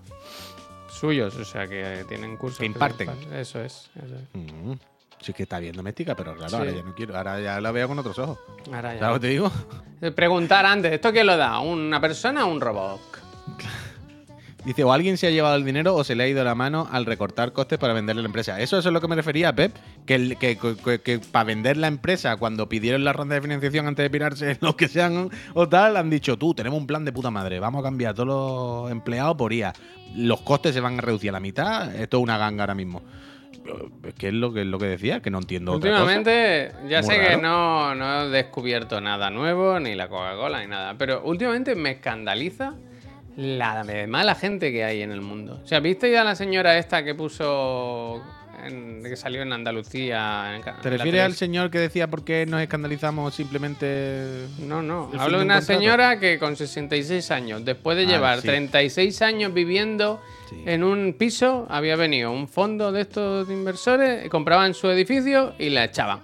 Suyos, 0.91 1.35
o 1.35 1.45
sea, 1.45 1.67
que 1.67 2.05
tienen 2.07 2.37
cursos. 2.37 2.59
Que 2.59 2.65
imparten. 2.65 3.09
Eso 3.33 3.61
es, 3.61 3.89
eso 3.95 4.15
es. 4.15 4.21
Mm, 4.33 4.73
Sí 5.19 5.33
que 5.33 5.43
está 5.43 5.59
bien 5.59 5.75
doméstica, 5.75 6.15
pero 6.15 6.33
claro, 6.35 6.49
Sí. 6.49 6.55
ahora 6.55 6.71
ya 6.71 6.83
no 6.83 6.93
quiero. 6.95 7.17
Ahora 7.17 7.39
ya 7.41 7.59
la 7.59 7.71
veo 7.71 7.87
con 7.87 7.97
otros 7.99 8.17
ojos. 8.19 8.37
Ahora 8.73 8.93
ya. 8.93 8.99
¿Sabes 8.99 9.07
lo 9.07 9.13
que 9.15 9.19
te 9.19 9.27
digo? 9.29 9.51
Eh, 10.01 10.11
Preguntar 10.11 10.65
antes, 10.65 10.91
¿esto 10.93 11.11
quién 11.11 11.25
lo 11.27 11.35
da? 11.37 11.59
¿Una 11.59 11.99
persona 11.99 12.45
o 12.45 12.51
un 12.51 12.61
robot? 12.61 12.99
Dice, 14.65 14.83
o 14.83 14.91
alguien 14.91 15.17
se 15.17 15.27
ha 15.27 15.29
llevado 15.29 15.55
el 15.55 15.63
dinero 15.63 15.95
o 15.95 16.03
se 16.03 16.13
le 16.13 16.23
ha 16.23 16.27
ido 16.27 16.43
la 16.43 16.53
mano 16.53 16.89
al 16.91 17.05
recortar 17.05 17.53
costes 17.53 17.79
para 17.79 17.93
venderle 17.93 18.21
la 18.21 18.25
empresa. 18.25 18.59
Eso, 18.59 18.77
eso 18.77 18.89
es 18.89 18.93
lo 18.93 18.99
que 18.99 19.07
me 19.07 19.15
refería, 19.15 19.55
Pep. 19.55 19.73
Que, 20.05 20.15
el- 20.15 20.37
que, 20.37 20.57
que- 20.57 20.99
que 20.99 21.19
para 21.19 21.45
vender 21.45 21.77
la 21.77 21.87
empresa, 21.87 22.35
cuando 22.35 22.67
pidieron 22.67 23.05
la 23.05 23.13
ronda 23.13 23.35
de 23.35 23.41
financiación 23.41 23.87
antes 23.87 24.03
de 24.03 24.09
pirarse 24.09 24.51
en 24.51 24.57
lo 24.61 24.75
que 24.75 24.89
sean 24.89 25.29
o 25.53 25.69
tal, 25.69 25.95
han 25.95 26.09
dicho, 26.09 26.37
tú, 26.37 26.53
tenemos 26.53 26.77
un 26.79 26.85
plan 26.87 27.05
de 27.05 27.13
puta 27.13 27.31
madre, 27.31 27.59
vamos 27.61 27.79
a 27.79 27.83
cambiar 27.83 28.11
a 28.11 28.13
todos 28.15 28.27
los 28.83 28.91
empleados 28.91 29.37
por 29.37 29.53
IA. 29.53 29.71
Los 30.15 30.41
costes 30.41 30.73
se 30.73 30.81
van 30.81 30.97
a 30.97 31.01
reducir 31.01 31.29
a 31.29 31.33
la 31.33 31.39
mitad, 31.39 31.95
esto 31.95 32.17
es 32.17 32.23
una 32.23 32.37
ganga 32.37 32.63
ahora 32.63 32.75
mismo. 32.75 33.01
Es 34.05 34.13
que 34.13 34.27
es 34.29 34.33
lo 34.33 34.53
que, 34.53 34.61
es 34.61 34.67
lo 34.67 34.79
que 34.79 34.85
decía, 34.85 35.19
que 35.21 35.29
no 35.29 35.39
entiendo 35.39 35.73
otra 35.73 35.91
cosa. 35.91 36.03
Últimamente, 36.03 36.71
ya 36.87 37.01
Muy 37.01 37.15
sé 37.15 37.21
que 37.21 37.37
no, 37.37 37.93
no 37.95 38.23
he 38.23 38.29
descubierto 38.29 39.01
nada 39.01 39.29
nuevo, 39.29 39.79
ni 39.79 39.93
la 39.95 40.07
Coca-Cola, 40.07 40.61
ni 40.61 40.67
nada, 40.67 40.95
pero 40.97 41.21
últimamente 41.23 41.75
me 41.75 41.91
escandaliza 41.91 42.75
la 43.35 43.83
de 43.83 44.07
mala 44.07 44.35
gente 44.35 44.71
que 44.71 44.83
hay 44.83 45.01
en 45.01 45.11
el 45.11 45.21
mundo. 45.21 45.59
O 45.63 45.67
sea, 45.67 45.79
¿viste 45.79 46.09
ya 46.11 46.23
la 46.23 46.35
señora 46.35 46.77
esta 46.77 47.03
que 47.03 47.13
puso, 47.13 48.23
en- 48.65 49.03
que 49.03 49.15
salió 49.17 49.41
en 49.41 49.51
Andalucía? 49.53 50.55
en 50.55 50.61
¿Te 50.63 50.69
en 50.89 50.97
refieres 50.97 51.21
al 51.21 51.33
señor 51.33 51.69
que 51.69 51.79
decía 51.79 52.07
por 52.07 52.23
qué 52.23 52.45
nos 52.45 52.61
escandalizamos 52.61 53.35
simplemente 53.35 54.47
No, 54.59 54.81
no. 54.81 55.11
Hablo 55.17 55.23
de 55.25 55.29
de 55.29 55.35
un 55.37 55.41
una 55.43 55.55
contrato? 55.55 55.65
señora 55.79 56.19
que 56.19 56.39
con 56.39 56.55
66 56.55 57.29
años, 57.31 57.65
después 57.65 57.97
de 57.97 58.03
Ah, 58.03 58.07
llevar 58.07 58.41
sí. 58.41 58.47
36 58.47 59.21
años 59.21 59.53
viviendo 59.53 60.21
Sí. 60.49 60.63
en 60.65 60.83
un 60.83 61.13
piso, 61.13 61.65
había 61.69 61.95
venido 61.95 62.31
un 62.31 62.47
fondo 62.47 62.91
de 62.91 63.01
estos 63.01 63.49
inversores, 63.49 64.29
compraban 64.29 64.73
su 64.73 64.89
edificio 64.89 65.53
y 65.59 65.69
la 65.69 65.83
echaban. 65.85 66.21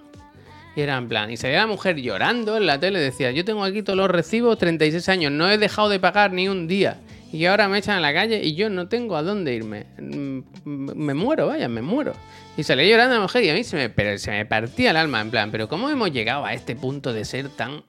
Y 0.75 0.81
era 0.81 0.97
en 0.97 1.07
plan, 1.07 1.29
y 1.29 1.37
salía 1.37 1.57
la 1.59 1.67
mujer 1.67 1.97
llorando 1.97 2.57
en 2.57 2.65
la 2.65 2.79
tele, 2.79 2.99
decía, 2.99 3.31
yo 3.31 3.45
tengo 3.45 3.63
aquí 3.63 3.83
todos 3.83 3.97
los 3.97 4.09
recibos, 4.09 4.57
36 4.57 5.07
años, 5.09 5.31
no 5.31 5.49
he 5.51 5.57
dejado 5.57 5.89
de 5.89 5.99
pagar 5.99 6.31
ni 6.31 6.47
un 6.47 6.67
día. 6.67 6.99
Y 7.31 7.45
ahora 7.45 7.67
me 7.67 7.79
echan 7.79 7.97
a 7.97 7.99
la 7.99 8.13
calle 8.13 8.41
y 8.43 8.55
yo 8.55 8.69
no 8.69 8.87
tengo 8.87 9.15
a 9.17 9.23
dónde 9.23 9.53
irme. 9.55 9.85
Mm, 9.99 10.39
Me 10.65 11.13
muero, 11.15 11.47
vaya, 11.47 11.67
me 11.67 11.81
muero. 11.81 12.13
Y 12.57 12.63
salía 12.63 12.87
llorando 12.87 13.15
la 13.15 13.21
mujer 13.21 13.43
y 13.43 13.49
a 13.49 13.53
mí 13.55 13.63
se 13.63 13.75
me, 13.75 13.89
pero 13.89 14.17
se 14.19 14.29
me 14.31 14.45
partía 14.45 14.91
el 14.91 14.97
alma, 14.97 15.19
en 15.21 15.31
plan, 15.31 15.51
pero 15.51 15.67
¿cómo 15.67 15.89
hemos 15.89 16.11
llegado 16.11 16.45
a 16.45 16.53
este 16.53 16.75
punto 16.75 17.11
de 17.11 17.25
ser 17.25 17.49
tan 17.49 17.83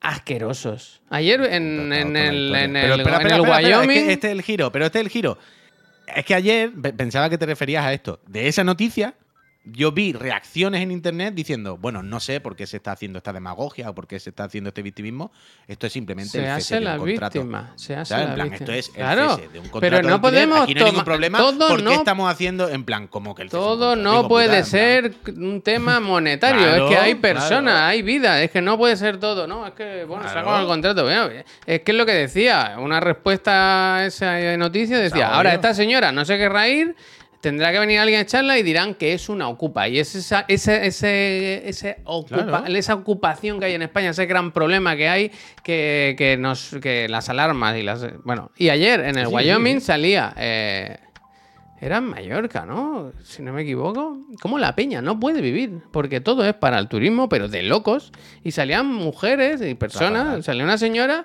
asquerosos? 0.00 1.00
Ayer 1.10 1.40
en, 1.42 1.92
en 1.92 2.16
el, 2.16 2.54
en 2.54 2.76
el, 2.76 3.02
Pero 3.02 3.20
en 3.20 3.26
el 3.26 3.26
es 3.26 3.32
que 3.32 3.40
Wyoming... 3.40 4.10
este 4.10 4.26
es 4.28 4.32
el 4.32 4.42
giro, 4.42 4.72
pero 4.72 4.86
este 4.86 4.98
es 4.98 5.04
el 5.04 5.10
giro. 5.10 5.38
Es 6.14 6.24
que 6.24 6.34
ayer 6.34 6.72
pe- 6.72 6.92
pensaba 6.92 7.28
que 7.30 7.38
te 7.38 7.46
referías 7.46 7.84
a 7.84 7.92
esto. 7.92 8.20
De 8.26 8.48
esa 8.48 8.64
noticia, 8.64 9.14
yo 9.64 9.92
vi 9.92 10.14
reacciones 10.14 10.80
en 10.82 10.90
internet 10.90 11.34
diciendo, 11.34 11.76
bueno, 11.76 12.02
no 12.02 12.18
sé 12.18 12.40
por 12.40 12.56
qué 12.56 12.66
se 12.66 12.78
está 12.78 12.92
haciendo 12.92 13.18
esta 13.18 13.30
demagogia 13.32 13.90
o 13.90 13.94
por 13.94 14.06
qué 14.06 14.18
se 14.18 14.30
está 14.30 14.44
haciendo 14.44 14.68
este 14.68 14.80
victimismo. 14.80 15.30
Esto 15.68 15.86
es 15.86 15.92
simplemente 15.92 16.30
Se 16.30 16.38
el 16.38 16.44
cese 16.62 16.76
hace 16.76 16.84
de 16.86 16.90
un 16.92 16.98
contrato. 16.98 17.38
víctima, 17.40 17.72
se 17.76 17.94
hace 17.94 18.08
¿Sabes? 18.14 18.24
la 18.24 18.30
En 18.30 18.34
plan, 18.36 18.50
víctima. 18.50 18.64
esto 18.64 18.72
es 18.72 18.88
el 18.88 18.94
Claro, 18.94 19.36
cese 19.36 19.48
de 19.48 19.58
un 19.58 19.64
pero 19.64 19.70
contrato 19.70 19.96
de 20.06 20.10
no 20.10 20.20
podemos 20.22 20.60
Aquí 20.62 20.74
no 20.74 20.80
hay 20.86 20.90
ningún 20.92 21.04
problema. 21.04 21.38
todo 21.38 21.68
¿Por 21.68 21.76
qué 21.76 21.82
no- 21.84 21.92
estamos 21.92 22.32
haciendo 22.32 22.68
en 22.70 22.84
plan 22.84 23.06
como 23.06 23.34
que 23.34 23.42
el 23.42 23.50
Todo 23.50 23.90
contrato? 23.90 23.96
no 23.96 24.16
Digo, 24.16 24.28
puede 24.28 24.64
ser 24.64 25.14
un 25.36 25.60
tema 25.60 26.00
monetario. 26.00 26.62
Claro, 26.62 26.84
es 26.88 26.90
que 26.90 26.96
hay 26.98 27.14
personas, 27.16 27.74
claro. 27.74 27.86
hay 27.86 28.02
vida. 28.02 28.42
Es 28.42 28.50
que 28.50 28.62
no 28.62 28.78
puede 28.78 28.96
ser 28.96 29.20
todo. 29.20 29.46
No, 29.46 29.66
es 29.66 29.74
que, 29.74 30.04
bueno, 30.04 30.24
acaba 30.26 30.62
el 30.62 30.66
contrato. 30.68 31.02
Bueno, 31.04 31.28
es 31.66 31.80
que 31.82 31.92
es 31.92 31.96
lo 31.98 32.06
que 32.06 32.12
decía. 32.14 32.76
Una 32.78 32.98
respuesta 32.98 33.96
a 33.96 34.06
esa 34.06 34.56
noticia 34.56 34.98
decía: 34.98 35.34
Ahora 35.34 35.52
esta 35.52 35.74
señora 35.74 36.12
no 36.12 36.24
se 36.24 36.38
querrá 36.38 36.66
ir. 36.66 36.96
Tendrá 37.40 37.72
que 37.72 37.78
venir 37.78 37.98
alguien 37.98 38.18
a 38.18 38.22
echarla 38.22 38.58
y 38.58 38.62
dirán 38.62 38.94
que 38.94 39.14
es 39.14 39.28
una 39.30 39.48
ocupa. 39.48 39.88
Y 39.88 39.98
es 39.98 40.14
esa, 40.14 40.44
ese, 40.46 40.86
ese, 40.86 41.66
ese 41.68 41.96
ocupa- 42.04 42.44
Claro. 42.46 42.66
esa 42.76 42.94
ocupación 42.94 43.58
que 43.58 43.64
hay 43.66 43.74
en 43.74 43.82
España, 43.82 44.10
ese 44.10 44.26
gran 44.26 44.52
problema 44.52 44.94
que 44.94 45.08
hay, 45.08 45.32
que, 45.64 46.14
que 46.18 46.36
nos, 46.36 46.76
que 46.82 47.08
las 47.08 47.30
alarmas 47.30 47.76
y 47.78 47.82
las. 47.82 48.04
Bueno, 48.24 48.50
y 48.56 48.68
ayer 48.68 49.00
en 49.00 49.16
el 49.16 49.28
Sí, 49.28 49.32
Wyoming 49.34 49.80
sí. 49.80 49.86
salía. 49.86 50.34
eh, 50.36 50.98
era 51.80 51.96
en 51.96 52.04
Mallorca, 52.04 52.66
¿no? 52.66 53.10
Si 53.24 53.40
no 53.40 53.54
me 53.54 53.62
equivoco. 53.62 54.18
¿Cómo 54.42 54.58
la 54.58 54.76
peña 54.76 55.00
no 55.00 55.18
puede 55.18 55.40
vivir? 55.40 55.78
Porque 55.92 56.20
todo 56.20 56.44
es 56.44 56.52
para 56.52 56.78
el 56.78 56.88
turismo, 56.88 57.30
pero 57.30 57.48
de 57.48 57.62
locos. 57.62 58.12
Y 58.44 58.50
salían 58.50 58.86
mujeres 58.86 59.62
y 59.62 59.74
personas. 59.74 60.44
Salía 60.44 60.64
una 60.64 60.76
señora 60.76 61.24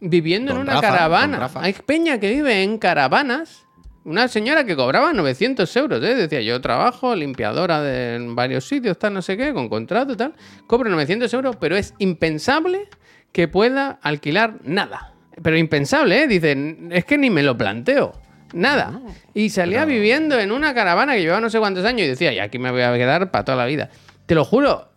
viviendo 0.00 0.52
en 0.52 0.58
una 0.58 0.72
Rafa, 0.80 0.88
caravana. 0.88 1.50
Hay 1.56 1.74
peña 1.74 2.18
que 2.18 2.30
vive 2.30 2.62
en 2.62 2.78
caravanas. 2.78 3.63
Una 4.04 4.28
señora 4.28 4.64
que 4.64 4.76
cobraba 4.76 5.14
900 5.14 5.76
euros, 5.76 6.02
¿eh? 6.04 6.14
Decía, 6.14 6.42
yo 6.42 6.60
trabajo 6.60 7.16
limpiadora 7.16 7.80
de 7.80 8.16
en 8.16 8.34
varios 8.34 8.68
sitios, 8.68 8.98
tal, 8.98 9.14
no 9.14 9.22
sé 9.22 9.36
qué, 9.38 9.54
con 9.54 9.70
contrato 9.70 10.14
tal. 10.14 10.34
Cobro 10.66 10.90
900 10.90 11.32
euros, 11.32 11.56
pero 11.56 11.74
es 11.76 11.94
impensable 11.98 12.88
que 13.32 13.48
pueda 13.48 13.98
alquilar 14.02 14.56
nada. 14.62 15.14
Pero 15.42 15.56
impensable, 15.56 16.22
¿eh? 16.22 16.28
Dicen, 16.28 16.90
es 16.92 17.06
que 17.06 17.16
ni 17.16 17.30
me 17.30 17.42
lo 17.42 17.56
planteo. 17.56 18.12
Nada. 18.52 19.00
Y 19.32 19.48
salía 19.48 19.84
viviendo 19.86 20.38
en 20.38 20.52
una 20.52 20.74
caravana 20.74 21.14
que 21.14 21.22
llevaba 21.22 21.40
no 21.40 21.50
sé 21.50 21.58
cuántos 21.58 21.84
años 21.84 22.02
y 22.02 22.08
decía, 22.08 22.32
y 22.32 22.38
aquí 22.38 22.58
me 22.58 22.70
voy 22.70 22.82
a 22.82 22.92
quedar 22.94 23.30
para 23.30 23.44
toda 23.44 23.56
la 23.56 23.66
vida. 23.66 23.88
Te 24.26 24.34
lo 24.34 24.44
juro. 24.44 24.90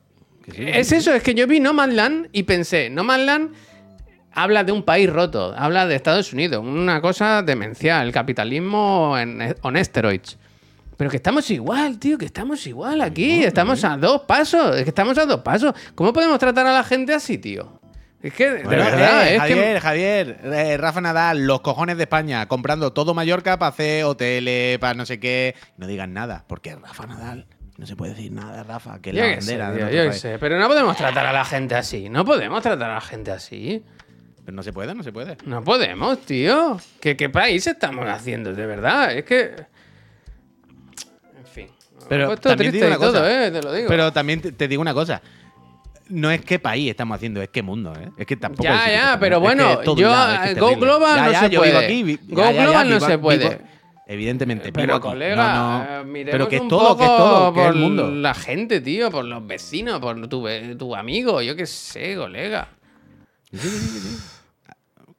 Sí, 0.54 0.64
es 0.66 0.92
eso, 0.92 1.14
es 1.14 1.24
que 1.24 1.34
yo 1.34 1.48
vi 1.48 1.60
No 1.60 1.74
Man's 1.74 1.96
Land 1.96 2.30
y 2.34 2.44
pensé, 2.44 2.90
No 2.90 3.04
Man's 3.04 3.26
Land 3.26 3.56
habla 4.38 4.64
de 4.64 4.72
un 4.72 4.84
país 4.84 5.12
roto, 5.12 5.54
habla 5.58 5.88
de 5.88 5.96
Estados 5.96 6.32
Unidos, 6.32 6.64
una 6.64 7.02
cosa 7.02 7.42
demencial, 7.42 8.06
el 8.06 8.14
capitalismo 8.14 9.18
en, 9.18 9.56
on 9.62 9.84
steroids. 9.84 10.38
Pero 10.96 11.10
que 11.10 11.18
estamos 11.18 11.50
igual, 11.50 11.98
tío, 11.98 12.18
que 12.20 12.26
estamos 12.26 12.66
igual 12.68 13.02
aquí, 13.02 13.44
estamos 13.44 13.84
a 13.84 13.98
dos 13.98 14.22
pasos, 14.22 14.78
es 14.78 14.84
que 14.84 14.90
estamos 14.90 15.18
a 15.18 15.26
dos 15.26 15.42
pasos. 15.42 15.74
¿Cómo 15.96 16.14
podemos 16.14 16.38
tratar 16.38 16.68
a 16.68 16.74
la 16.74 16.84
gente 16.84 17.16
así, 17.16 17.40
tío? 17.40 17.80
Es 18.22 18.34
que, 18.34 18.50
de 18.50 18.64
Bueno, 18.64 18.84
verdad, 18.84 19.28
eh, 19.28 19.36
es 19.36 19.40
Javier, 19.40 19.74
que. 19.76 19.82
Javier, 19.82 20.40
eh, 20.44 20.78
Rafa 20.78 21.02
Nadal, 21.02 21.46
los 21.46 21.62
cojones 21.62 21.98
de 21.98 22.04
España, 22.04 22.48
comprando 22.48 22.94
todo 22.94 23.14
Mallorca 23.14 23.58
para 23.58 23.70
hacer 23.70 24.06
hoteles, 24.06 24.78
para 24.80 24.94
no 24.94 25.06
sé 25.06 25.20
qué. 25.20 25.56
No 25.78 25.88
digan 25.88 26.14
nada, 26.14 26.46
porque 26.48 26.76
Rafa 26.76 27.08
Nadal 27.08 27.48
no 27.78 27.86
se 27.86 27.96
puede 27.96 28.14
decir 28.14 28.32
nada, 28.32 28.64
Rafa, 28.64 29.00
que 29.00 29.14
Yo 29.14 29.24
la 29.24 29.42
sé, 29.42 29.58
bandera 29.58 29.74
tío, 29.74 29.82
nuestro 29.82 30.04
yo 30.04 30.14
sé, 30.14 30.40
pero 30.40 30.60
no 30.60 30.68
podemos 30.68 30.98
tratar 30.98 31.26
a 31.28 31.34
la 31.34 31.46
gente 31.46 31.76
así. 31.76 32.10
No 32.10 32.26
podemos 32.26 32.62
tratar 32.64 32.90
a 32.90 32.96
la 32.96 33.02
gente 33.02 33.32
así. 33.32 33.84
Pero 34.48 34.56
no 34.56 34.64
se 34.64 34.72
puede, 34.72 34.96
no 34.96 35.04
se 35.04 35.12
puede. 35.12 35.36
No 35.46 35.62
podemos, 35.62 36.22
tío. 36.22 36.80
¿Qué, 37.02 37.18
qué 37.18 37.28
país 37.28 37.68
estamos 37.68 38.08
haciendo? 38.08 38.54
De 38.54 38.66
verdad, 38.66 39.12
es 39.12 39.26
que. 39.26 39.42
En 41.38 41.46
fin. 41.54 41.68
Pero 42.08 42.38
también 42.38 42.72
te 42.72 42.78
digo 42.78 42.88
una 42.88 42.96
todo, 42.98 43.12
cosa. 43.12 43.46
eh, 43.48 43.52
te 43.52 43.62
lo 43.62 43.74
digo. 43.74 43.90
Pero 43.90 44.14
también 44.14 44.40
te, 44.40 44.54
te 44.54 44.70
digo 44.70 44.82
una 44.82 44.94
cosa. 44.94 45.22
No 46.08 46.32
es 46.32 46.40
qué 46.46 46.60
país 46.60 46.90
estamos 46.90 47.18
haciendo, 47.18 47.42
es 47.42 47.50
qué 47.50 47.62
mundo, 47.62 47.92
¿eh? 48.00 48.10
Es 48.18 48.26
que 48.26 48.38
tampoco. 48.38 48.64
ya, 48.64 48.90
ya, 48.90 49.18
pero 49.20 49.42
poner. 49.42 49.60
Es 49.60 49.66
que 49.66 49.74
bueno, 49.76 49.84
yo. 49.84 49.92
un 50.08 50.12
lado, 50.14 50.34
es 50.36 50.40
que 50.40 50.52
es 50.52 50.60
Go. 50.60 50.76
Global 50.78 51.16
Ya, 51.18 51.26
no 51.26 51.32
ya, 51.34 51.40
se 51.42 51.50
puede. 51.50 51.78
aquí, 51.86 52.04
vi- 52.04 52.20
Go 52.30 52.42
ya, 52.44 52.52
Global 52.64 52.90
no 52.90 52.96
vivo- 52.96 53.06
se 53.06 53.18
puede. 53.18 53.50
vivo- 53.50 53.62
evidentemente. 54.08 54.72
Pero 54.72 54.96
aquí. 54.96 55.08
colega, 55.10 55.36
No, 55.36 55.80
no. 56.06 56.16
eh, 56.18 56.26
Pero 56.32 56.48
que 56.48 56.56
es 56.56 56.68
todo, 56.70 56.96
que 56.96 57.04
es 57.04 57.10
todo, 57.10 57.54
que 57.54 57.60
es 57.60 57.66
por 57.68 57.76
el 57.76 57.82
mundo. 57.82 58.10
la 58.10 58.34
gente, 58.34 58.80
tío, 58.80 59.12
por 59.12 59.26
los 59.26 59.46
vecinos, 59.46 60.00
por 60.00 60.26
tu, 60.30 60.48
tu 60.78 60.96
amigo, 60.96 61.42
yo 61.42 61.54
qué 61.58 61.66
sé, 61.66 62.16
colega. 62.16 62.70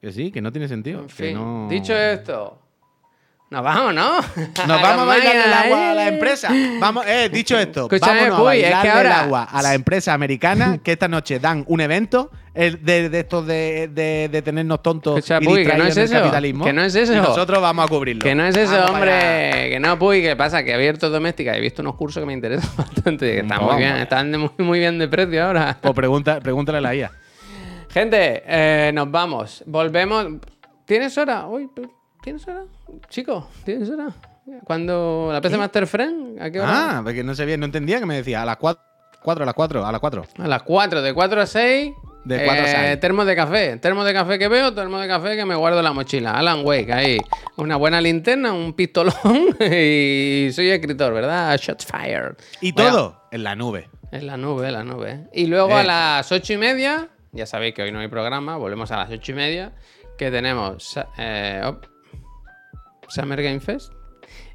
Que 0.01 0.11
sí, 0.11 0.31
que 0.31 0.41
no 0.41 0.51
tiene 0.51 0.67
sentido. 0.67 1.01
En 1.01 1.09
fin, 1.09 1.33
no- 1.33 1.67
dicho 1.69 1.93
esto, 1.95 2.57
nos 3.49 3.63
vamos, 3.63 3.93
¿no? 3.95 4.17
Nos 4.67 4.81
vamos 4.81 5.01
a 5.01 5.05
bailar 5.05 5.35
el 5.35 5.53
agua 5.53 5.89
a 5.91 5.93
la 5.95 6.05
¿eh? 6.05 6.13
empresa. 6.13 6.49
Vamos, 6.79 7.03
eh, 7.07 7.29
dicho 7.33 7.57
esto, 7.57 7.81
Escúchame, 7.91 8.29
vámonos 8.29 8.39
a 8.39 8.43
Puy, 8.43 8.57
es 8.59 8.63
que 8.63 8.69
bailarle 8.71 8.91
ahora- 8.91 9.09
el 9.15 9.25
agua 9.25 9.43
a 9.43 9.61
la 9.63 9.73
empresa 9.73 10.13
americana 10.13 10.77
que 10.83 10.91
esta 10.93 11.07
noche 11.07 11.39
dan 11.39 11.65
un 11.67 11.81
evento 11.81 12.29
el 12.53 12.83
de, 12.85 13.09
de 13.09 13.19
estos 13.19 13.45
de, 13.47 13.89
de, 13.91 14.29
de 14.31 14.41
tenernos 14.41 14.81
tontos 14.83 15.17
Escucha, 15.17 15.39
y 15.41 15.45
Puy, 15.45 15.65
que 15.65 15.73
no 15.77 15.83
es 15.85 15.97
eso, 15.97 16.13
capitalismo. 16.13 16.63
que 16.65 16.73
no 16.73 16.83
es 16.83 16.93
eso. 16.95 17.13
Y 17.13 17.15
nosotros 17.17 17.61
vamos 17.61 17.85
a 17.85 17.87
cubrirlo. 17.89 18.21
Que 18.21 18.35
no 18.35 18.45
es 18.45 18.55
eso, 18.55 18.71
Vamos 18.73 18.91
hombre. 18.91 19.67
Que 19.69 19.79
no, 19.81 19.97
Puy, 19.97 20.21
que 20.21 20.35
pasa 20.35 20.63
que 20.63 20.71
he 20.71 20.73
abierto 20.75 21.09
doméstica 21.09 21.55
he 21.57 21.59
visto 21.61 21.81
unos 21.81 21.95
cursos 21.95 22.21
que 22.21 22.27
me 22.27 22.33
interesan 22.33 22.69
bastante. 22.77 23.31
Que 23.33 23.39
están 23.39 23.63
muy 23.63 23.77
bien, 23.77 23.95
están 23.97 24.31
muy, 24.31 24.51
muy 24.59 24.79
bien 24.79 24.99
de 24.99 25.07
precio 25.07 25.43
ahora. 25.45 25.77
Pues 25.81 25.93
pregunta, 25.93 26.39
pregúntale 26.39 26.77
a 26.77 26.81
la 26.81 26.95
IA. 26.95 27.11
Gente, 27.89 28.43
eh, 28.45 28.91
nos 28.93 29.09
vamos. 29.09 29.63
Volvemos. 29.65 30.25
¿Tienes 30.85 31.17
hora? 31.17 31.47
Uy, 31.47 31.69
¿Tienes 32.21 32.47
hora? 32.47 32.63
Chico, 33.09 33.49
¿tienes 33.63 33.89
hora? 33.89 34.09
Cuando 34.63 35.29
la 35.31 35.41
PC 35.41 35.57
Master 35.57 35.85
Friend, 35.87 36.41
¿a 36.41 36.49
qué 36.49 36.59
hora? 36.59 36.97
Ah, 36.97 37.01
porque 37.03 37.23
no 37.23 37.35
sabía, 37.35 37.55
no 37.57 37.65
entendía 37.65 37.99
que 37.99 38.05
me 38.05 38.15
decía 38.15 38.41
a 38.41 38.45
las 38.45 38.57
4, 38.57 38.81
a 39.43 39.45
las 39.45 39.53
4, 39.53 39.85
a 39.85 39.91
las 39.91 39.99
4. 40.01 40.23
A 40.39 40.47
las 40.47 40.63
4, 40.63 41.01
de 41.01 41.13
4 41.13 41.41
a 41.41 41.45
6. 41.45 41.93
De 42.25 42.45
4 42.45 42.63
a 42.63 42.67
6. 42.67 42.99
Termos 42.99 43.25
de 43.27 43.35
café. 43.35 43.77
Termos 43.77 44.05
de 44.05 44.13
café 44.13 44.37
que 44.39 44.47
veo, 44.47 44.73
termos 44.73 45.01
de 45.01 45.07
café 45.07 45.35
que 45.35 45.45
me 45.45 45.55
guardo 45.55 45.77
en 45.79 45.83
la 45.85 45.93
mochila. 45.93 46.33
Alan 46.33 46.65
Wake, 46.65 46.91
ahí. 46.91 47.17
Una 47.57 47.75
buena 47.77 48.01
linterna, 48.01 48.51
un 48.53 48.73
pistolón 48.73 49.13
y 49.59 50.49
soy 50.51 50.69
escritor, 50.71 51.13
¿verdad? 51.13 51.57
Shots 51.61 51.85
fired. 51.85 52.33
Y 52.61 52.71
Voy 52.71 52.85
a- 52.85 52.89
todo 52.91 53.21
en 53.31 53.43
la 53.43 53.55
nube. 53.55 53.89
En 54.11 54.25
la 54.25 54.35
nube, 54.37 54.67
en 54.67 54.73
la 54.73 54.83
nube. 54.83 55.27
Y 55.33 55.45
luego 55.45 55.75
a 55.75 55.81
Eh. 55.83 55.85
las 55.85 56.31
ocho 56.31 56.53
y 56.53 56.57
media, 56.57 57.07
ya 57.31 57.45
sabéis 57.45 57.73
que 57.73 57.83
hoy 57.83 57.91
no 57.91 57.99
hay 57.99 58.07
programa, 58.07 58.57
volvemos 58.57 58.91
a 58.91 58.97
las 58.97 59.09
ocho 59.11 59.31
y 59.31 59.35
media, 59.35 59.71
que 60.17 60.31
tenemos 60.31 60.99
eh, 61.17 61.61
Summer 63.07 63.41
Game 63.41 63.59
Fest 63.59 63.93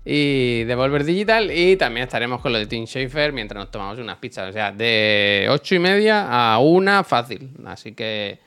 y 0.04 0.64
Devolver 0.64 1.04
Digital 1.04 1.50
y 1.50 1.76
también 1.76 2.04
estaremos 2.04 2.40
con 2.40 2.52
lo 2.52 2.58
de 2.58 2.66
Team 2.66 2.84
Schafer 2.86 3.32
mientras 3.32 3.58
nos 3.58 3.70
tomamos 3.70 3.98
unas 3.98 4.18
pizzas. 4.18 4.50
O 4.50 4.52
sea, 4.52 4.70
de 4.70 5.46
ocho 5.50 5.74
y 5.74 5.78
media 5.78 6.28
a 6.52 6.58
una 6.58 7.02
fácil. 7.04 7.50
Así 7.64 7.92
que 7.92 8.38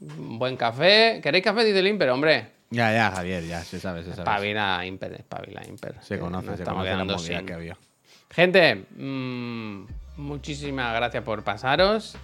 un 0.00 0.38
buen 0.38 0.56
café. 0.56 1.20
¿Queréis 1.22 1.42
café, 1.44 1.64
Didelín? 1.64 1.98
Pero 1.98 2.14
hombre, 2.14 2.46
Ya, 2.70 2.92
ya, 2.92 3.10
Javier, 3.10 3.44
ya, 3.44 3.62
se 3.64 3.80
sabe, 3.80 4.02
se 4.04 4.10
sabe. 4.10 4.22
espabila 4.22 4.86
Imper, 4.86 5.12
espabila 5.14 5.62
Imper. 5.66 5.96
Se 6.00 6.18
conoce, 6.18 6.46
nos 6.46 6.56
se 6.56 6.62
estamos 6.62 6.82
conoce 6.84 6.90
la 6.90 6.96
quedando 6.96 7.14
movida 7.16 7.38
sin. 7.38 7.46
que 7.46 7.52
había. 7.52 7.76
Gente, 8.30 8.84
mm, 8.96 9.84
muchísimas 10.18 10.94
gracias 10.94 11.22
por 11.24 11.42
pasaros 11.42 12.16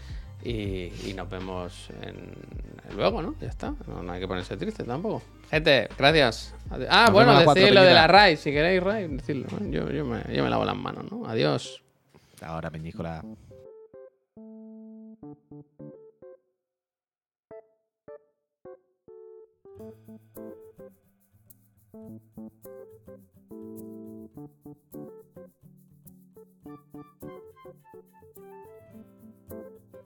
y, 0.45 0.93
y 1.07 1.15
nos 1.17 1.29
vemos 1.29 1.89
en- 2.03 2.97
luego, 2.97 3.21
¿no? 3.23 3.35
Ya 3.41 3.49
está. 3.49 3.75
No, 3.87 4.03
no 4.03 4.13
hay 4.13 4.21
que 4.21 4.29
ponerse 4.29 4.57
triste 4.57 4.85
tampoco. 4.85 5.23
Gente, 5.51 5.89
gracias. 5.99 6.55
Ah, 6.91 7.05
Nos 7.07 7.13
bueno, 7.13 7.39
decid 7.55 7.73
lo 7.73 7.83
de 7.83 7.95
la. 7.95 8.07
RAI. 8.07 8.37
Si 8.37 8.51
queréis 8.51 8.83
RAI, 8.83 9.09
decidlo. 9.09 9.47
¿no? 9.59 9.67
Yo, 9.71 9.91
yo, 9.91 10.05
me, 10.05 10.23
yo 10.35 10.45
me 10.45 10.51
lavo 10.51 10.65
las 10.65 10.77
manos, 10.77 11.11
¿no? 11.11 11.27
Adiós. 11.27 11.83
Ahora, 12.43 12.71
Peñíscola. 12.71 13.23